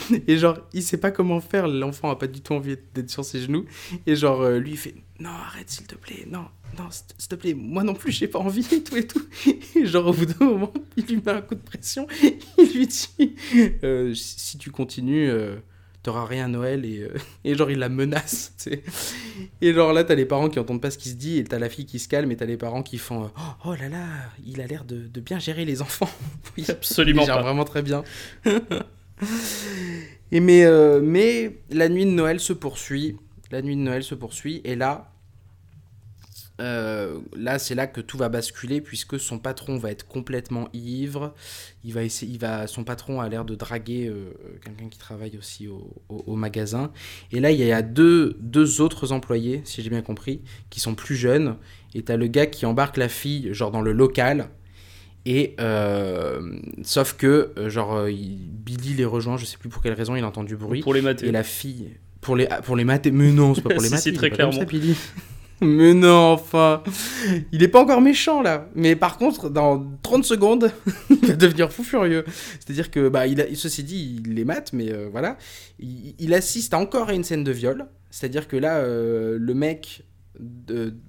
Et 0.27 0.37
genre, 0.37 0.59
il 0.73 0.83
sait 0.83 0.97
pas 0.97 1.09
comment 1.09 1.41
faire, 1.41 1.67
l'enfant 1.67 2.11
a 2.11 2.15
pas 2.15 2.27
du 2.27 2.41
tout 2.41 2.53
envie 2.53 2.75
d'être 2.93 3.09
sur 3.09 3.25
ses 3.25 3.41
genoux. 3.41 3.65
Et 4.05 4.15
genre, 4.15 4.41
euh, 4.41 4.59
lui, 4.59 4.71
il 4.71 4.77
fait 4.77 4.93
Non, 5.19 5.31
arrête, 5.31 5.71
s'il 5.71 5.87
te 5.87 5.95
plaît, 5.95 6.27
non, 6.29 6.45
non, 6.77 6.83
s'il 7.17 7.27
te- 7.27 7.33
plaît, 7.35 7.55
moi 7.55 7.81
non 7.83 7.95
plus, 7.95 8.11
j'ai 8.11 8.27
pas 8.27 8.37
envie 8.37 8.67
et 8.71 8.83
tout 8.83 8.95
et 8.95 9.07
tout. 9.07 9.23
Et 9.75 9.87
genre, 9.87 10.05
au 10.05 10.13
bout 10.13 10.27
d'un 10.27 10.45
moment, 10.45 10.71
il 10.97 11.05
lui 11.05 11.15
met 11.25 11.31
un 11.31 11.41
coup 11.41 11.55
de 11.55 11.61
pression. 11.61 12.05
Il 12.59 12.73
lui 12.77 12.85
dit 12.85 13.35
euh, 13.83 14.13
Si 14.13 14.35
si 14.39 14.57
tu 14.59 14.69
continues, 14.69 15.29
euh, 15.31 15.55
t'auras 16.07 16.25
rien 16.25 16.45
à 16.45 16.47
Noël. 16.47 16.85
Et, 16.85 16.99
euh, 17.01 17.09
et 17.43 17.55
genre, 17.55 17.69
il 17.69 17.79
la 17.79 17.89
menace, 17.89 18.53
tu 18.57 18.71
sais. 18.71 18.83
Et 19.61 19.73
genre, 19.73 19.91
là, 19.93 20.03
t'as 20.03 20.15
les 20.15 20.25
parents 20.25 20.49
qui 20.49 20.57
entendent 20.59 20.81
pas 20.81 20.89
ce 20.91 20.97
qui 20.97 21.09
se 21.09 21.15
dit, 21.15 21.37
et 21.37 21.43
t'as 21.43 21.59
la 21.59 21.69
fille 21.69 21.85
qui 21.85 21.99
se 21.99 22.07
calme, 22.07 22.31
et 22.31 22.37
t'as 22.37 22.45
les 22.45 22.57
parents 22.57 22.81
qui 22.83 22.97
font 22.97 23.25
euh, 23.25 23.27
Oh 23.65 23.73
là 23.75 23.89
là, 23.89 24.05
il 24.45 24.61
a 24.61 24.67
l'air 24.67 24.85
de, 24.85 25.07
de 25.07 25.19
bien 25.21 25.39
gérer 25.39 25.65
les 25.65 25.81
enfants. 25.81 26.09
Oui, 26.57 26.65
Absolument 26.69 27.21
il 27.21 27.25
gère 27.25 27.35
pas. 27.35 27.41
vraiment 27.43 27.65
très 27.65 27.81
bien. 27.83 28.03
Et 30.31 30.39
mais, 30.39 30.65
euh, 30.65 30.99
mais 31.03 31.57
la 31.69 31.89
nuit 31.89 32.05
de 32.05 32.11
Noël 32.11 32.39
se 32.39 32.53
poursuit. 32.53 33.17
La 33.51 33.61
nuit 33.61 33.75
de 33.75 33.81
Noël 33.81 34.03
se 34.03 34.15
poursuit. 34.15 34.61
Et 34.63 34.75
là, 34.75 35.11
euh, 36.59 37.19
là 37.35 37.59
c'est 37.59 37.75
là 37.75 37.85
que 37.87 38.01
tout 38.01 38.17
va 38.17 38.29
basculer 38.29 38.81
puisque 38.81 39.19
son 39.19 39.37
patron 39.39 39.77
va 39.77 39.91
être 39.91 40.07
complètement 40.07 40.69
ivre. 40.73 41.33
Il 41.83 41.93
va 41.93 42.03
essayer, 42.03 42.31
il 42.33 42.39
va, 42.39 42.67
son 42.67 42.83
patron 42.83 43.21
a 43.21 43.29
l'air 43.29 43.45
de 43.45 43.55
draguer 43.55 44.07
euh, 44.07 44.31
quelqu'un 44.63 44.89
qui 44.89 44.97
travaille 44.97 45.37
aussi 45.37 45.67
au, 45.67 45.93
au- 46.09 46.23
au 46.27 46.35
magasin. 46.35 46.91
Et 47.31 47.39
là, 47.39 47.51
il 47.51 47.59
y 47.59 47.71
a 47.71 47.81
deux, 47.81 48.37
deux 48.39 48.81
autres 48.81 49.11
employés, 49.11 49.61
si 49.65 49.81
j'ai 49.81 49.89
bien 49.89 50.01
compris, 50.01 50.41
qui 50.69 50.79
sont 50.79 50.95
plus 50.95 51.15
jeunes. 51.15 51.57
Et 51.95 52.01
t'as 52.03 52.17
le 52.17 52.27
gars 52.27 52.45
qui 52.47 52.65
embarque 52.65 52.97
la 52.97 53.09
fille, 53.09 53.53
genre 53.53 53.71
dans 53.71 53.81
le 53.81 53.91
local. 53.93 54.49
Et 55.25 55.55
euh, 55.59 56.57
sauf 56.83 57.13
que, 57.13 57.51
genre, 57.67 58.07
il- 58.07 58.49
Billy 58.51 58.93
les 58.93 59.05
rejoint, 59.05 59.37
je 59.37 59.45
sais 59.45 59.57
plus 59.57 59.69
pour 59.69 59.81
quelle 59.81 59.93
raison, 59.93 60.15
il 60.15 60.23
entend 60.25 60.43
du 60.43 60.55
bruit. 60.55 60.81
Pour 60.81 60.93
les 60.93 61.01
mater. 61.01 61.27
Et 61.27 61.31
la 61.31 61.43
fille, 61.43 61.89
pour 62.21 62.35
les, 62.35 62.47
pour 62.63 62.75
les 62.75 62.83
mater, 62.85 63.11
mais 63.11 63.31
non, 63.31 63.53
c'est 63.53 63.61
pas 63.61 63.69
pour 63.69 63.81
les 63.81 63.87
Si, 63.89 63.93
mater. 63.95 64.09
si, 64.11 64.13
très 64.15 64.29
clairement. 64.29 64.53
ça, 64.53 64.65
Billy. 64.65 64.95
mais 65.61 65.93
non, 65.93 66.33
enfin. 66.33 66.83
Il 67.51 67.63
est 67.63 67.67
pas 67.67 67.81
encore 67.81 68.01
méchant 68.01 68.41
là. 68.41 68.69
Mais 68.75 68.95
par 68.95 69.17
contre, 69.17 69.49
dans 69.49 69.85
30 70.03 70.23
secondes, 70.23 70.71
il 71.09 71.27
va 71.27 71.35
devenir 71.35 71.71
fou 71.71 71.83
furieux. 71.83 72.23
C'est-à-dire 72.59 72.91
que, 72.91 73.09
bah, 73.09 73.25
il 73.25 73.57
ceci 73.57 73.83
dit, 73.83 74.21
il 74.23 74.35
les 74.35 74.45
mate, 74.45 74.71
mais 74.73 74.91
euh, 74.91 75.07
voilà. 75.11 75.37
Il, 75.79 76.33
assiste 76.33 76.73
encore 76.73 77.09
à 77.09 77.13
une 77.13 77.23
scène 77.23 77.43
de 77.43 77.51
viol. 77.51 77.87
C'est-à-dire 78.11 78.47
que 78.47 78.55
là, 78.55 78.77
euh, 78.77 79.37
le 79.39 79.53
mec 79.53 80.03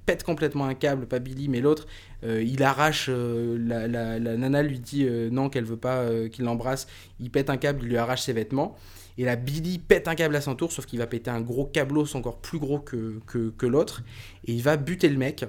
pète 0.07 0.23
complètement 0.23 0.65
un 0.65 0.75
câble, 0.75 1.07
pas 1.07 1.19
Billy, 1.19 1.49
mais 1.49 1.61
l'autre. 1.61 1.87
Euh, 2.25 2.43
il 2.43 2.63
arrache, 2.63 3.11
la, 3.11 3.87
la- 3.87 4.19
nana 4.19 4.63
lui 4.63 4.81
dit 4.81 5.07
non, 5.31 5.51
qu'elle 5.51 5.65
veut 5.65 5.77
pas 5.77 6.07
qu'il 6.33 6.47
l'embrasse. 6.47 6.87
Il 7.21 7.31
pète 7.31 7.51
un 7.51 7.59
câble, 7.59 7.81
il 7.83 7.89
lui 7.89 7.99
arrache 7.99 8.23
ses 8.23 8.33
vêtements. 8.33 8.77
Et 9.19 9.25
là, 9.25 9.35
Billy 9.37 9.79
pète 9.79 10.07
un 10.07 10.15
câble 10.15 10.37
à 10.37 10.41
son 10.41 10.55
tour, 10.55 10.71
sauf 10.71 10.87
qu'il 10.87 11.01
va 11.01 11.07
péter 11.09 11.29
un 11.29 11.41
gros 11.41 11.67
câblos 11.67 12.15
encore 12.15 12.39
plus 12.39 12.59
gros 12.61 12.79
que, 12.79 13.67
l'autre. 13.67 14.03
Et 14.47 14.53
il 14.53 14.63
va 14.63 14.77
buter 14.77 15.09
le 15.09 15.19
mec, 15.19 15.45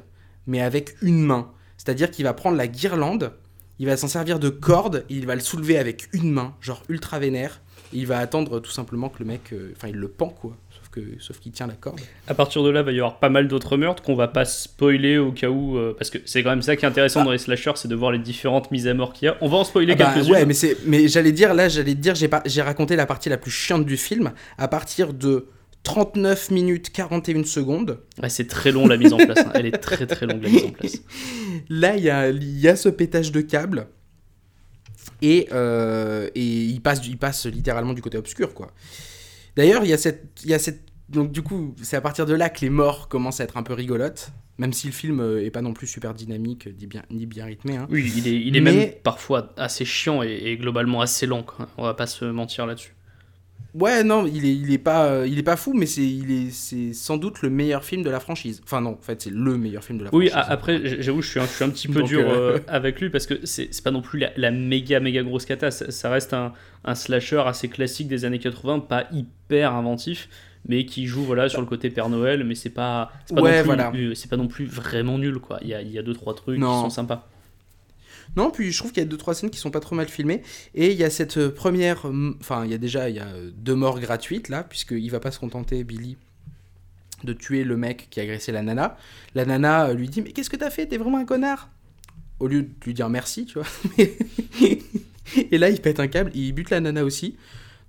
mais 0.48 0.60
avec 0.60 0.96
une 1.04 1.24
main. 1.24 1.52
C'est-à-dire 1.78 2.10
qu'il 2.10 2.26
va 2.26 2.34
prendre 2.34 2.58
la 2.58 2.68
guirlande, 2.68 3.32
il 3.78 3.86
va 3.86 3.96
s'en 3.96 4.08
servir 4.08 4.40
de 4.40 4.50
corde, 4.50 5.06
il 5.08 5.26
va 5.28 5.36
le 5.36 5.42
soulever 5.42 5.78
avec 5.78 6.10
une 6.14 6.32
main, 6.32 6.56
genre 6.60 6.84
ultra 6.90 7.20
vénère. 7.20 7.62
Et 7.94 7.98
il 7.98 8.08
va 8.08 8.18
attendre 8.18 8.60
tout 8.60 8.72
simplement 8.72 9.10
que 9.10 9.20
le 9.20 9.26
mec. 9.26 9.54
euh, 9.54 9.72
Enfin, 9.76 9.88
il 9.88 9.96
le 9.96 10.08
pend, 10.10 10.30
quoi. 10.30 10.58
Sauf 11.02 11.18
que 11.18 11.24
sauf 11.24 11.40
qu'il 11.40 11.52
tient 11.52 11.68
la 11.68 11.74
corde. 11.74 12.00
À 12.28 12.34
partir 12.34 12.64
de 12.64 12.70
là, 12.70 12.82
il 12.82 12.86
va 12.86 12.92
y 12.92 12.98
avoir 13.00 13.20
pas 13.20 13.30
mal 13.30 13.48
d'autres 13.48 13.78
meurtres 13.78 14.04
qu'on 14.04 14.16
va 14.16 14.28
pas 14.28 14.46
spoiler 14.46 15.18
au 15.18 15.32
cas 15.32 15.50
où, 15.50 15.78
euh, 15.78 15.94
parce 15.98 16.10
que 16.10 16.18
c'est 16.26 16.44
quand 16.44 16.50
même 16.50 16.62
ça 16.62 16.76
qui 16.76 16.86
est 16.86 16.88
intéressant 16.88 17.24
dans 17.24 17.32
les 17.32 17.38
slashers, 17.38 17.74
c'est 17.76 17.88
de 17.88 17.96
voir 17.96 18.12
les 18.12 18.20
différentes 18.20 18.72
mises 18.72 18.88
à 18.88 18.94
mort 18.94 19.14
qu'il 19.14 19.26
y 19.28 19.30
a. 19.30 19.38
On 19.42 19.48
va 19.48 19.58
en 19.58 19.64
spoiler 19.64 19.94
Ah 19.94 19.96
bah, 19.96 20.12
quelques-unes. 20.14 20.32
ouais, 20.34 20.46
mais 20.46 20.54
c'est, 20.54 20.78
mais 20.86 21.08
j'allais 21.08 21.32
dire 21.32 21.54
là, 21.54 21.70
j'allais 21.70 21.96
dire, 21.96 22.16
j'ai 22.16 22.28
pas, 22.28 22.42
j'ai 22.46 22.62
raconté 22.62 22.96
la 22.96 23.06
partie 23.06 23.30
la 23.30 23.38
plus 23.38 23.52
chiante 23.52 23.86
du 23.86 23.98
film 23.98 24.32
à 24.58 24.68
partir 24.68 25.14
de 25.14 25.48
39 25.84 26.52
minutes 26.52 26.90
41 26.92 27.46
secondes. 27.46 28.00
Ouais, 28.22 28.30
c'est 28.30 28.48
très 28.48 28.72
long 28.72 28.86
la 28.88 28.98
mise 28.98 29.14
en 29.14 29.18
place. 29.18 29.40
hein. 29.40 29.52
Elle 29.56 29.66
est 29.68 29.78
très 29.78 30.06
très 30.08 30.26
longue 30.26 30.44
la 30.44 30.50
mise 30.50 30.66
en 30.66 30.72
place. 30.72 30.98
Là, 31.70 31.96
il 31.96 32.04
y 32.04 32.10
a, 32.10 32.30
y 32.32 32.68
a 32.68 32.76
ce 32.76 32.90
pétage 32.90 33.32
de 33.32 33.40
câble 33.42 33.88
et, 35.22 35.48
euh, 35.54 36.30
et 36.36 36.44
il 36.46 36.82
passe, 36.82 37.02
il 37.08 37.18
passe 37.18 37.46
littéralement 37.46 37.94
du 37.94 38.02
côté 38.02 38.18
obscur, 38.18 38.54
quoi. 38.54 38.72
D'ailleurs, 39.56 39.84
il 39.84 39.90
y 39.90 39.94
a 39.94 39.98
cette, 39.98 40.26
il 40.44 40.50
y 40.50 40.54
a 40.54 40.60
cette, 40.60 40.82
donc 41.10 41.32
du 41.32 41.42
coup, 41.42 41.76
c'est 41.82 41.98
à 41.98 42.02
partir 42.02 42.26
de 42.26 42.34
là 42.34 42.50
que 42.50 42.62
les 42.62 42.70
morts 42.70 43.08
commencent 43.08 43.40
à 43.42 43.44
être 43.44 43.58
un 43.58 43.64
peu 43.64 43.74
rigolotes, 43.74 44.32
même 44.58 44.74
si 44.74 44.88
le 44.88 44.94
film 44.94 45.20
euh, 45.20 45.44
est 45.44 45.52
pas 45.52 45.62
non 45.62 45.74
plus 45.74 45.88
super 45.88 46.14
dynamique 46.14 46.68
ni 46.80 46.86
bien, 46.88 47.04
ni 47.10 47.26
bien 47.26 47.46
rythmé. 47.46 47.78
Hein. 47.78 47.88
Oui, 47.90 48.12
il 48.18 48.28
est, 48.28 48.36
il 48.42 48.56
est 48.58 48.62
Mais- 48.62 48.72
même 48.74 48.90
parfois 49.04 49.54
assez 49.58 49.86
chiant 49.86 50.22
et, 50.24 50.30
et 50.46 50.58
globalement 50.58 51.02
assez 51.02 51.26
lent. 51.26 51.44
quoi. 51.44 51.68
On 51.78 51.84
va 51.84 51.94
pas 51.94 52.08
se 52.08 52.26
mentir 52.26 52.66
là-dessus. 52.66 52.94
Ouais, 53.76 54.04
non, 54.04 54.26
il 54.26 54.46
est, 54.46 54.56
il 54.56 54.72
est 54.74 54.80
pas, 54.80 55.06
euh, 55.06 55.28
il 55.28 55.38
est 55.38 55.44
pas 55.44 55.56
fou, 55.56 55.74
mais 55.76 55.86
c'est, 55.86 56.02
il 56.06 56.32
est, 56.32 56.50
c'est 56.50 56.92
sans 56.92 57.18
doute 57.18 57.44
le 57.44 57.52
meilleur 57.52 57.84
film 57.84 58.02
de 58.02 58.10
la 58.10 58.20
franchise. 58.20 58.62
Enfin 58.64 58.82
non, 58.82 58.98
en 59.00 59.02
fait, 59.02 59.22
c'est 59.22 59.30
le 59.30 59.58
meilleur 59.60 59.84
film 59.84 60.00
de 60.00 60.06
la 60.06 60.10
Oui, 60.14 60.30
franchise. 60.30 60.48
a- 60.50 60.52
après, 60.52 61.02
j'avoue, 61.04 61.22
je 61.22 61.30
suis 61.30 61.40
un, 61.40 61.46
je 61.46 61.52
suis 61.52 61.64
un 61.64 61.70
petit 61.70 61.88
peu 61.88 62.00
Donc, 62.00 62.08
dur 62.08 62.28
euh, 62.28 62.58
avec 62.68 63.00
lui 63.00 63.12
parce 63.12 63.28
que 63.28 63.46
c'est 63.46 63.68
c'est 63.72 63.84
pas 63.84 63.92
non 63.92 64.02
plus 64.02 64.18
la, 64.18 64.32
la 64.38 64.50
méga 64.50 65.00
méga 65.00 65.22
grosse 65.22 65.46
cata. 65.46 65.70
Ça, 65.70 65.92
ça 65.92 66.10
reste 66.10 66.34
un, 66.34 66.54
un 66.84 66.96
slasher 66.96 67.44
assez 67.46 67.68
classique 67.68 68.08
des 68.08 68.26
années 68.26 68.40
80, 68.40 68.80
pas 68.80 69.06
hyper 69.12 69.76
inventif, 69.76 70.30
mais 70.68 70.86
qui 70.86 71.06
joue 71.08 71.24
voilà 71.24 71.50
sur 71.50 71.62
le 71.62 71.68
côté 71.68 71.90
Père 71.90 72.10
Noël. 72.10 72.44
Mais 72.44 72.56
c'est 72.56 72.70
pas, 72.70 73.12
c'est 73.26 73.36
pas, 73.36 73.42
Ouais, 73.42 73.52
non 73.52 73.60
plus, 73.62 73.66
voilà. 73.66 73.92
euh, 73.96 74.14
c'est 74.16 74.30
pas 74.30 74.38
non 74.38 74.48
plus 74.48 74.66
vraiment 74.66 75.18
nul 75.18 75.40
quoi. 75.40 75.60
Il 75.62 75.68
y 75.70 75.74
a, 75.74 75.82
il 75.82 75.92
y 75.92 75.98
a 76.00 76.04
deux 76.04 76.14
trois 76.14 76.36
trucs 76.36 76.60
Non. 76.60 76.76
qui 76.76 76.82
sont 76.84 76.90
sympas. 76.90 77.28
Non, 78.36 78.52
puis 78.52 78.72
je 78.72 78.78
trouve 78.78 78.92
qu'il 78.92 79.02
y 79.02 79.06
a 79.06 79.10
deux 79.10 79.18
trois 79.18 79.34
scènes 79.34 79.50
qui 79.50 79.58
sont 79.58 79.72
pas 79.72 79.80
trop 79.80 79.96
mal 79.96 80.08
filmées 80.08 80.44
et 80.76 80.92
il 80.92 80.98
y 80.98 81.04
a 81.04 81.10
cette 81.10 81.38
euh, 81.38 81.50
première, 81.52 82.06
hum, 82.06 82.38
enfin 82.40 82.64
il 82.64 82.70
y 82.70 82.76
a 82.76 82.78
déjà 82.78 83.10
il 83.10 83.16
y 83.16 83.20
a 83.20 83.26
euh, 83.26 83.50
deux 83.56 83.74
morts 83.74 84.00
gratuites 84.00 84.50
là 84.50 84.64
puisqu'il 84.64 85.10
va 85.10 85.20
pas 85.20 85.32
se 85.32 85.40
contenter 85.40 85.84
Billy 85.84 86.16
de 87.24 87.34
tuer 87.34 87.64
le 87.64 87.76
mec 87.76 88.08
qui 88.12 88.20
a 88.20 88.24
agressé 88.24 88.52
la 88.52 88.62
nana. 88.62 88.98
La 89.34 89.46
nana 89.46 89.88
euh, 89.88 89.94
lui 89.96 90.08
dit 90.10 90.22
mais 90.22 90.32
qu'est-ce 90.32 90.50
que 90.52 90.58
t'as 90.58 90.70
fait? 90.70 90.86
T'es 90.86 90.98
vraiment 90.98 91.18
un 91.18 91.26
connard 91.26 91.70
Au 92.40 92.48
lieu 92.48 92.62
de 92.62 92.70
lui 92.86 92.94
dire 92.94 93.10
merci, 93.10 93.46
tu 93.46 93.56
vois. 93.60 93.68
et 95.52 95.58
là 95.58 95.70
il 95.70 95.82
pète 95.82 96.00
un 96.00 96.08
câble, 96.08 96.32
il 96.36 96.52
bute 96.54 96.70
la 96.70 96.80
nana 96.82 97.04
aussi. 97.04 97.36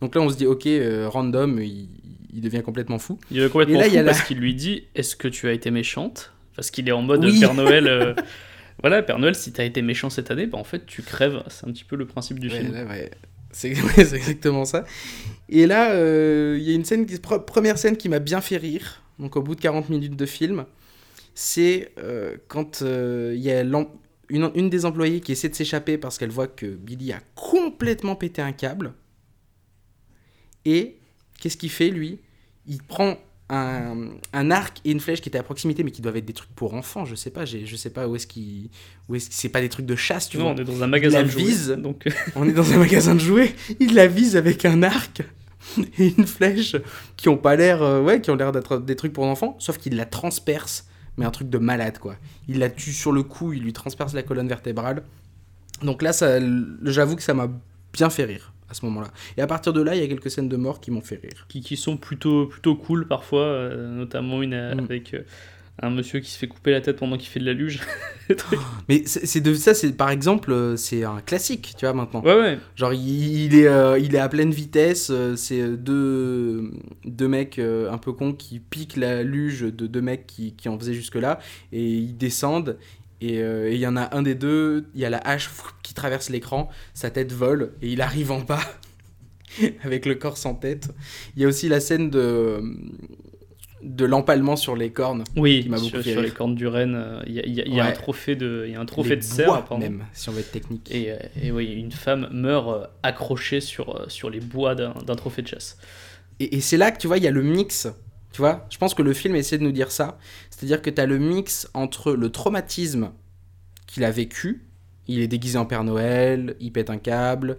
Donc 0.00 0.14
là 0.14 0.22
on 0.22 0.30
se 0.30 0.36
dit 0.36 0.46
ok 0.46 0.66
euh, 0.66 1.06
random, 1.08 1.60
il, 1.60 1.88
il 2.32 2.40
devient 2.40 2.62
complètement 2.64 2.98
fou. 2.98 3.18
Il 3.30 3.40
est 3.42 3.48
complètement 3.50 3.74
Et 3.76 3.78
là, 3.78 3.84
fou 3.84 3.90
il 3.90 3.94
y 3.94 3.98
a 3.98 4.02
la- 4.02 4.12
parce 4.12 4.22
qu'il 4.26 4.38
lui 4.38 4.54
dit 4.54 4.84
Est-ce 4.94 5.16
que 5.16 5.28
tu 5.28 5.48
as 5.48 5.52
été 5.52 5.70
méchante? 5.70 6.32
Parce 6.56 6.70
qu'il 6.70 6.88
est 6.88 6.92
en 6.92 7.02
mode 7.02 7.24
Oui. 7.24 7.38
Père 7.40 7.54
Noël. 7.54 7.86
euh, 7.86 8.14
voilà, 8.82 9.02
Père 9.02 9.18
Noël, 9.18 9.34
si 9.34 9.52
t'as 9.52 9.64
été 9.64 9.82
méchant 9.82 10.10
cette 10.10 10.30
année, 10.30 10.46
bah, 10.46 10.58
en 10.58 10.64
fait, 10.64 10.84
tu 10.86 11.02
crèves. 11.02 11.42
C'est 11.48 11.66
un 11.66 11.72
petit 11.72 11.84
peu 11.84 11.96
le 11.96 12.06
principe 12.06 12.38
du 12.38 12.48
Ouais, 12.48 12.60
film. 12.60 12.72
là, 12.74 12.84
ouais. 12.88 13.10
C'est 13.52 13.70
exactement 14.14 14.64
ça. 14.64 14.84
Et 15.48 15.66
là, 15.66 15.92
euh, 15.92 16.56
il 16.58 16.64
y 16.68 16.70
a 16.70 16.74
une 16.74 16.84
scène, 16.84 17.04
qui, 17.06 17.14
pre- 17.16 17.44
première 17.44 17.78
scène 17.78 17.96
qui 17.96 18.08
m'a 18.08 18.20
bien 18.20 18.40
fait 18.40 18.56
rire, 18.58 19.02
donc 19.18 19.34
au 19.36 19.42
bout 19.42 19.54
de 19.56 19.60
40 19.60 19.88
minutes 19.88 20.14
de 20.16 20.26
film, 20.26 20.66
c'est 21.34 21.90
euh, 21.98 22.36
quand 22.46 22.82
il 22.82 23.40
y 23.40 23.50
a 23.50 23.62
une 23.62 24.70
des 24.70 24.84
employées 24.86 25.20
qui 25.20 25.32
essaie 25.32 25.48
de 25.48 25.54
s'échapper 25.56 25.98
parce 25.98 26.16
qu'elle 26.18 26.30
voit 26.30 26.46
que 26.46 26.66
Billy 26.66 27.12
a 27.12 27.18
complètement 27.34 28.14
pété 28.14 28.40
un 28.40 28.52
câble. 28.52 28.92
Et 30.64 30.98
qu'est-ce 31.40 31.56
qu'il 31.56 31.70
fait, 31.70 31.88
lui? 31.90 32.18
Il 32.66 32.80
prend 32.82 33.16
un, 33.48 34.10
un 34.32 34.50
arc 34.52 34.80
et 34.84 34.92
une 34.92 35.00
flèche 35.00 35.20
qui 35.20 35.28
étaient 35.28 35.38
à 35.38 35.42
proximité, 35.42 35.82
mais 35.82 35.90
qui 35.90 36.02
doivent 36.02 36.16
être 36.16 36.24
des 36.24 36.32
trucs 36.32 36.54
pour 36.54 36.74
enfants, 36.74 37.04
je 37.04 37.16
sais 37.16 37.30
pas, 37.30 37.44
je 37.44 37.74
sais 37.76 37.90
pas 37.90 38.06
où 38.06 38.14
est-ce 38.14 38.28
qu'il... 38.28 38.70
Où 39.08 39.16
est-ce 39.16 39.28
que 39.28 39.34
c'est 39.34 39.48
pas 39.48 39.60
des 39.60 39.68
trucs 39.68 39.86
de 39.86 39.96
chasse, 39.96 40.28
tu 40.28 40.38
Non, 40.38 40.44
vois 40.44 40.52
on 40.52 40.56
est 40.58 40.64
dans 40.64 40.84
un 40.84 40.86
magasin 40.86 41.18
la 41.18 41.24
de 41.24 41.30
jouets, 41.30 41.42
vise. 41.42 41.68
donc 41.70 42.06
euh, 42.06 42.10
on 42.36 42.48
est 42.48 42.52
dans 42.52 42.72
un 42.72 42.76
magasin 42.76 43.16
de 43.16 43.20
jouets, 43.20 43.52
il 43.80 43.94
la 43.94 44.06
vise 44.06 44.36
avec 44.36 44.64
un 44.64 44.84
arc 44.84 45.22
et 45.98 46.14
une 46.16 46.26
flèche 46.28 46.76
qui 47.16 47.28
ont 47.28 47.36
pas 47.36 47.56
l'air 47.56 47.82
euh, 47.82 48.00
ouais, 48.00 48.20
qui 48.20 48.30
ont 48.30 48.36
l'air 48.36 48.52
d'être 48.52 48.78
des 48.78 48.94
trucs 48.94 49.12
pour 49.12 49.24
enfants, 49.24 49.56
sauf 49.58 49.78
qu'il 49.78 49.96
la 49.96 50.06
transperce, 50.06 50.86
mais 51.16 51.24
un 51.26 51.30
truc 51.32 51.50
de 51.50 51.58
malade 51.58 51.98
quoi. 51.98 52.14
Il 52.46 52.60
la 52.60 52.70
tue 52.70 52.92
sur 52.92 53.10
le 53.10 53.24
coup, 53.24 53.52
il 53.52 53.62
lui 53.64 53.72
transperce 53.72 54.14
la 54.14 54.22
colonne 54.22 54.48
vertébrale. 54.48 55.02
Donc 55.82 56.02
là 56.02 56.12
ça 56.12 56.38
j'avoue 56.84 57.16
que 57.16 57.22
ça 57.22 57.34
m'a 57.34 57.48
bien 57.92 58.10
fait 58.10 58.24
rire 58.24 58.52
à 58.70 58.74
ce 58.74 58.84
moment-là. 58.86 59.08
Et 59.36 59.42
à 59.42 59.46
partir 59.46 59.72
de 59.72 59.82
là, 59.82 59.94
il 59.96 60.00
y 60.00 60.04
a 60.04 60.06
quelques 60.08 60.30
scènes 60.30 60.48
de 60.48 60.56
mort 60.56 60.80
qui 60.80 60.90
m'ont 60.90 61.00
fait 61.00 61.16
rire. 61.20 61.46
qui, 61.48 61.60
qui 61.60 61.76
sont 61.76 61.96
plutôt, 61.96 62.46
plutôt 62.46 62.76
cool 62.76 63.06
parfois, 63.06 63.42
euh, 63.42 63.96
notamment 63.96 64.42
une 64.42 64.54
euh, 64.54 64.74
Mm. 64.74 64.78
avec 64.80 65.14
euh, 65.14 65.22
un 65.82 65.90
monsieur 65.90 66.20
qui 66.20 66.30
se 66.30 66.38
fait 66.38 66.46
couper 66.46 66.70
la 66.72 66.80
tête 66.80 66.96
pendant 66.96 67.16
qu'il 67.16 67.28
fait 67.28 67.40
de 67.40 67.46
la 67.46 67.52
luge. 67.54 67.80
Mais 68.88 69.02
c'est 69.06 69.40
de 69.40 69.54
ça, 69.54 69.72
c'est 69.74 69.92
par 69.96 70.10
exemple, 70.10 70.74
c'est 70.76 71.04
un 71.04 71.20
classique, 71.20 71.74
tu 71.76 71.86
vois 71.86 71.94
maintenant. 71.94 72.22
ouais, 72.22 72.34
ouais. 72.38 72.58
Genre 72.76 72.92
il, 72.92 73.46
il 73.46 73.54
est, 73.58 73.66
euh, 73.66 73.98
il 73.98 74.14
est 74.14 74.18
à 74.18 74.28
pleine 74.28 74.50
vitesse, 74.52 75.10
c'est 75.36 75.76
deux, 75.76 76.70
deux 77.04 77.28
mecs 77.28 77.58
un 77.58 77.98
peu 77.98 78.12
cons 78.12 78.32
qui 78.34 78.60
piquent 78.60 78.96
la 78.96 79.22
luge 79.22 79.62
de 79.62 79.86
deux 79.86 80.02
mecs 80.02 80.26
qui, 80.26 80.52
qui 80.54 80.68
en 80.68 80.78
faisaient 80.78 80.94
jusque-là, 80.94 81.40
et 81.72 81.82
ils 81.82 82.16
descendent, 82.16 82.76
et 83.20 83.38
euh, 83.42 83.70
et 83.70 83.74
il 83.74 83.80
y 83.80 83.86
en 83.86 83.96
a 83.96 84.14
un 84.16 84.22
des 84.22 84.34
deux, 84.34 84.86
il 84.94 85.00
y 85.00 85.04
a 85.04 85.10
la 85.10 85.18
hache 85.18 85.50
qui 85.82 85.94
traverse 85.94 86.30
l'écran, 86.30 86.68
sa 86.94 87.10
tête 87.10 87.32
vole, 87.32 87.72
et 87.82 87.88
il 87.88 88.00
arrive 88.02 88.30
en 88.30 88.40
bas, 88.40 88.60
avec 89.84 90.06
le 90.06 90.14
corps 90.14 90.36
sans 90.38 90.54
tête. 90.54 90.88
Il 91.36 91.42
y 91.42 91.44
a 91.44 91.48
aussi 91.48 91.68
la 91.68 91.80
scène 91.80 92.10
de, 92.10 92.62
de 93.82 94.04
l'empalement 94.04 94.56
sur 94.56 94.76
les 94.76 94.90
cornes. 94.90 95.24
Oui, 95.36 95.62
Qui 95.62 95.68
m'a 95.70 95.76
beaucoup 95.76 95.88
sur, 95.88 96.02
fait 96.02 96.12
sur 96.12 96.22
les 96.22 96.30
cornes 96.30 96.54
du 96.54 96.66
Rennes, 96.66 96.94
euh, 96.96 97.22
il 97.26 97.32
y 97.34 97.40
a, 97.40 97.46
y 97.66 97.74
y 97.76 97.80
un 97.80 97.92
trophée 97.92 98.36
de, 98.36 98.64
il 98.66 98.72
y 98.72 98.76
a 98.76 98.80
un 98.80 98.86
trophée 98.86 99.10
Les 99.10 99.16
de 99.16 99.22
cerf, 99.22 99.46
bois, 99.48 99.64
pardon. 99.66 99.78
même, 99.84 100.04
si 100.12 100.28
on 100.28 100.32
veut 100.32 100.40
être 100.40 100.52
technique. 100.52 100.90
Et, 100.90 101.10
euh, 101.12 101.16
et 101.42 101.50
oui, 101.50 101.72
une 101.72 101.92
femme 101.92 102.28
meurt 102.32 102.90
accrochée 103.02 103.60
sur, 103.60 104.04
sur 104.10 104.28
les 104.30 104.40
bois 104.40 104.74
d'un 104.74 104.92
d'un 105.06 105.14
trophée 105.14 105.42
de 105.42 105.48
chasse. 105.48 105.78
Et, 106.40 106.56
et 106.56 106.60
c'est 106.60 106.76
là 106.76 106.90
que 106.90 106.98
tu 106.98 107.06
vois, 107.06 107.18
il 107.18 107.24
y 107.24 107.28
a 107.28 107.30
le 107.30 107.42
mix. 107.42 107.88
Tu 108.32 108.38
vois, 108.42 108.64
je 108.70 108.78
pense 108.78 108.94
que 108.94 109.02
le 109.02 109.12
film 109.12 109.34
essaie 109.34 109.58
de 109.58 109.64
nous 109.64 109.72
dire 109.72 109.90
ça. 109.90 110.16
C'est-à-dire 110.60 110.82
que 110.82 110.90
tu 110.90 111.00
as 111.00 111.06
le 111.06 111.18
mix 111.18 111.70
entre 111.72 112.12
le 112.12 112.30
traumatisme 112.30 113.12
qu'il 113.86 114.04
a 114.04 114.10
vécu. 114.10 114.66
Il 115.06 115.20
est 115.20 115.26
déguisé 115.26 115.56
en 115.56 115.64
Père 115.64 115.84
Noël, 115.84 116.54
il 116.60 116.70
pète 116.70 116.90
un 116.90 116.98
câble, 116.98 117.56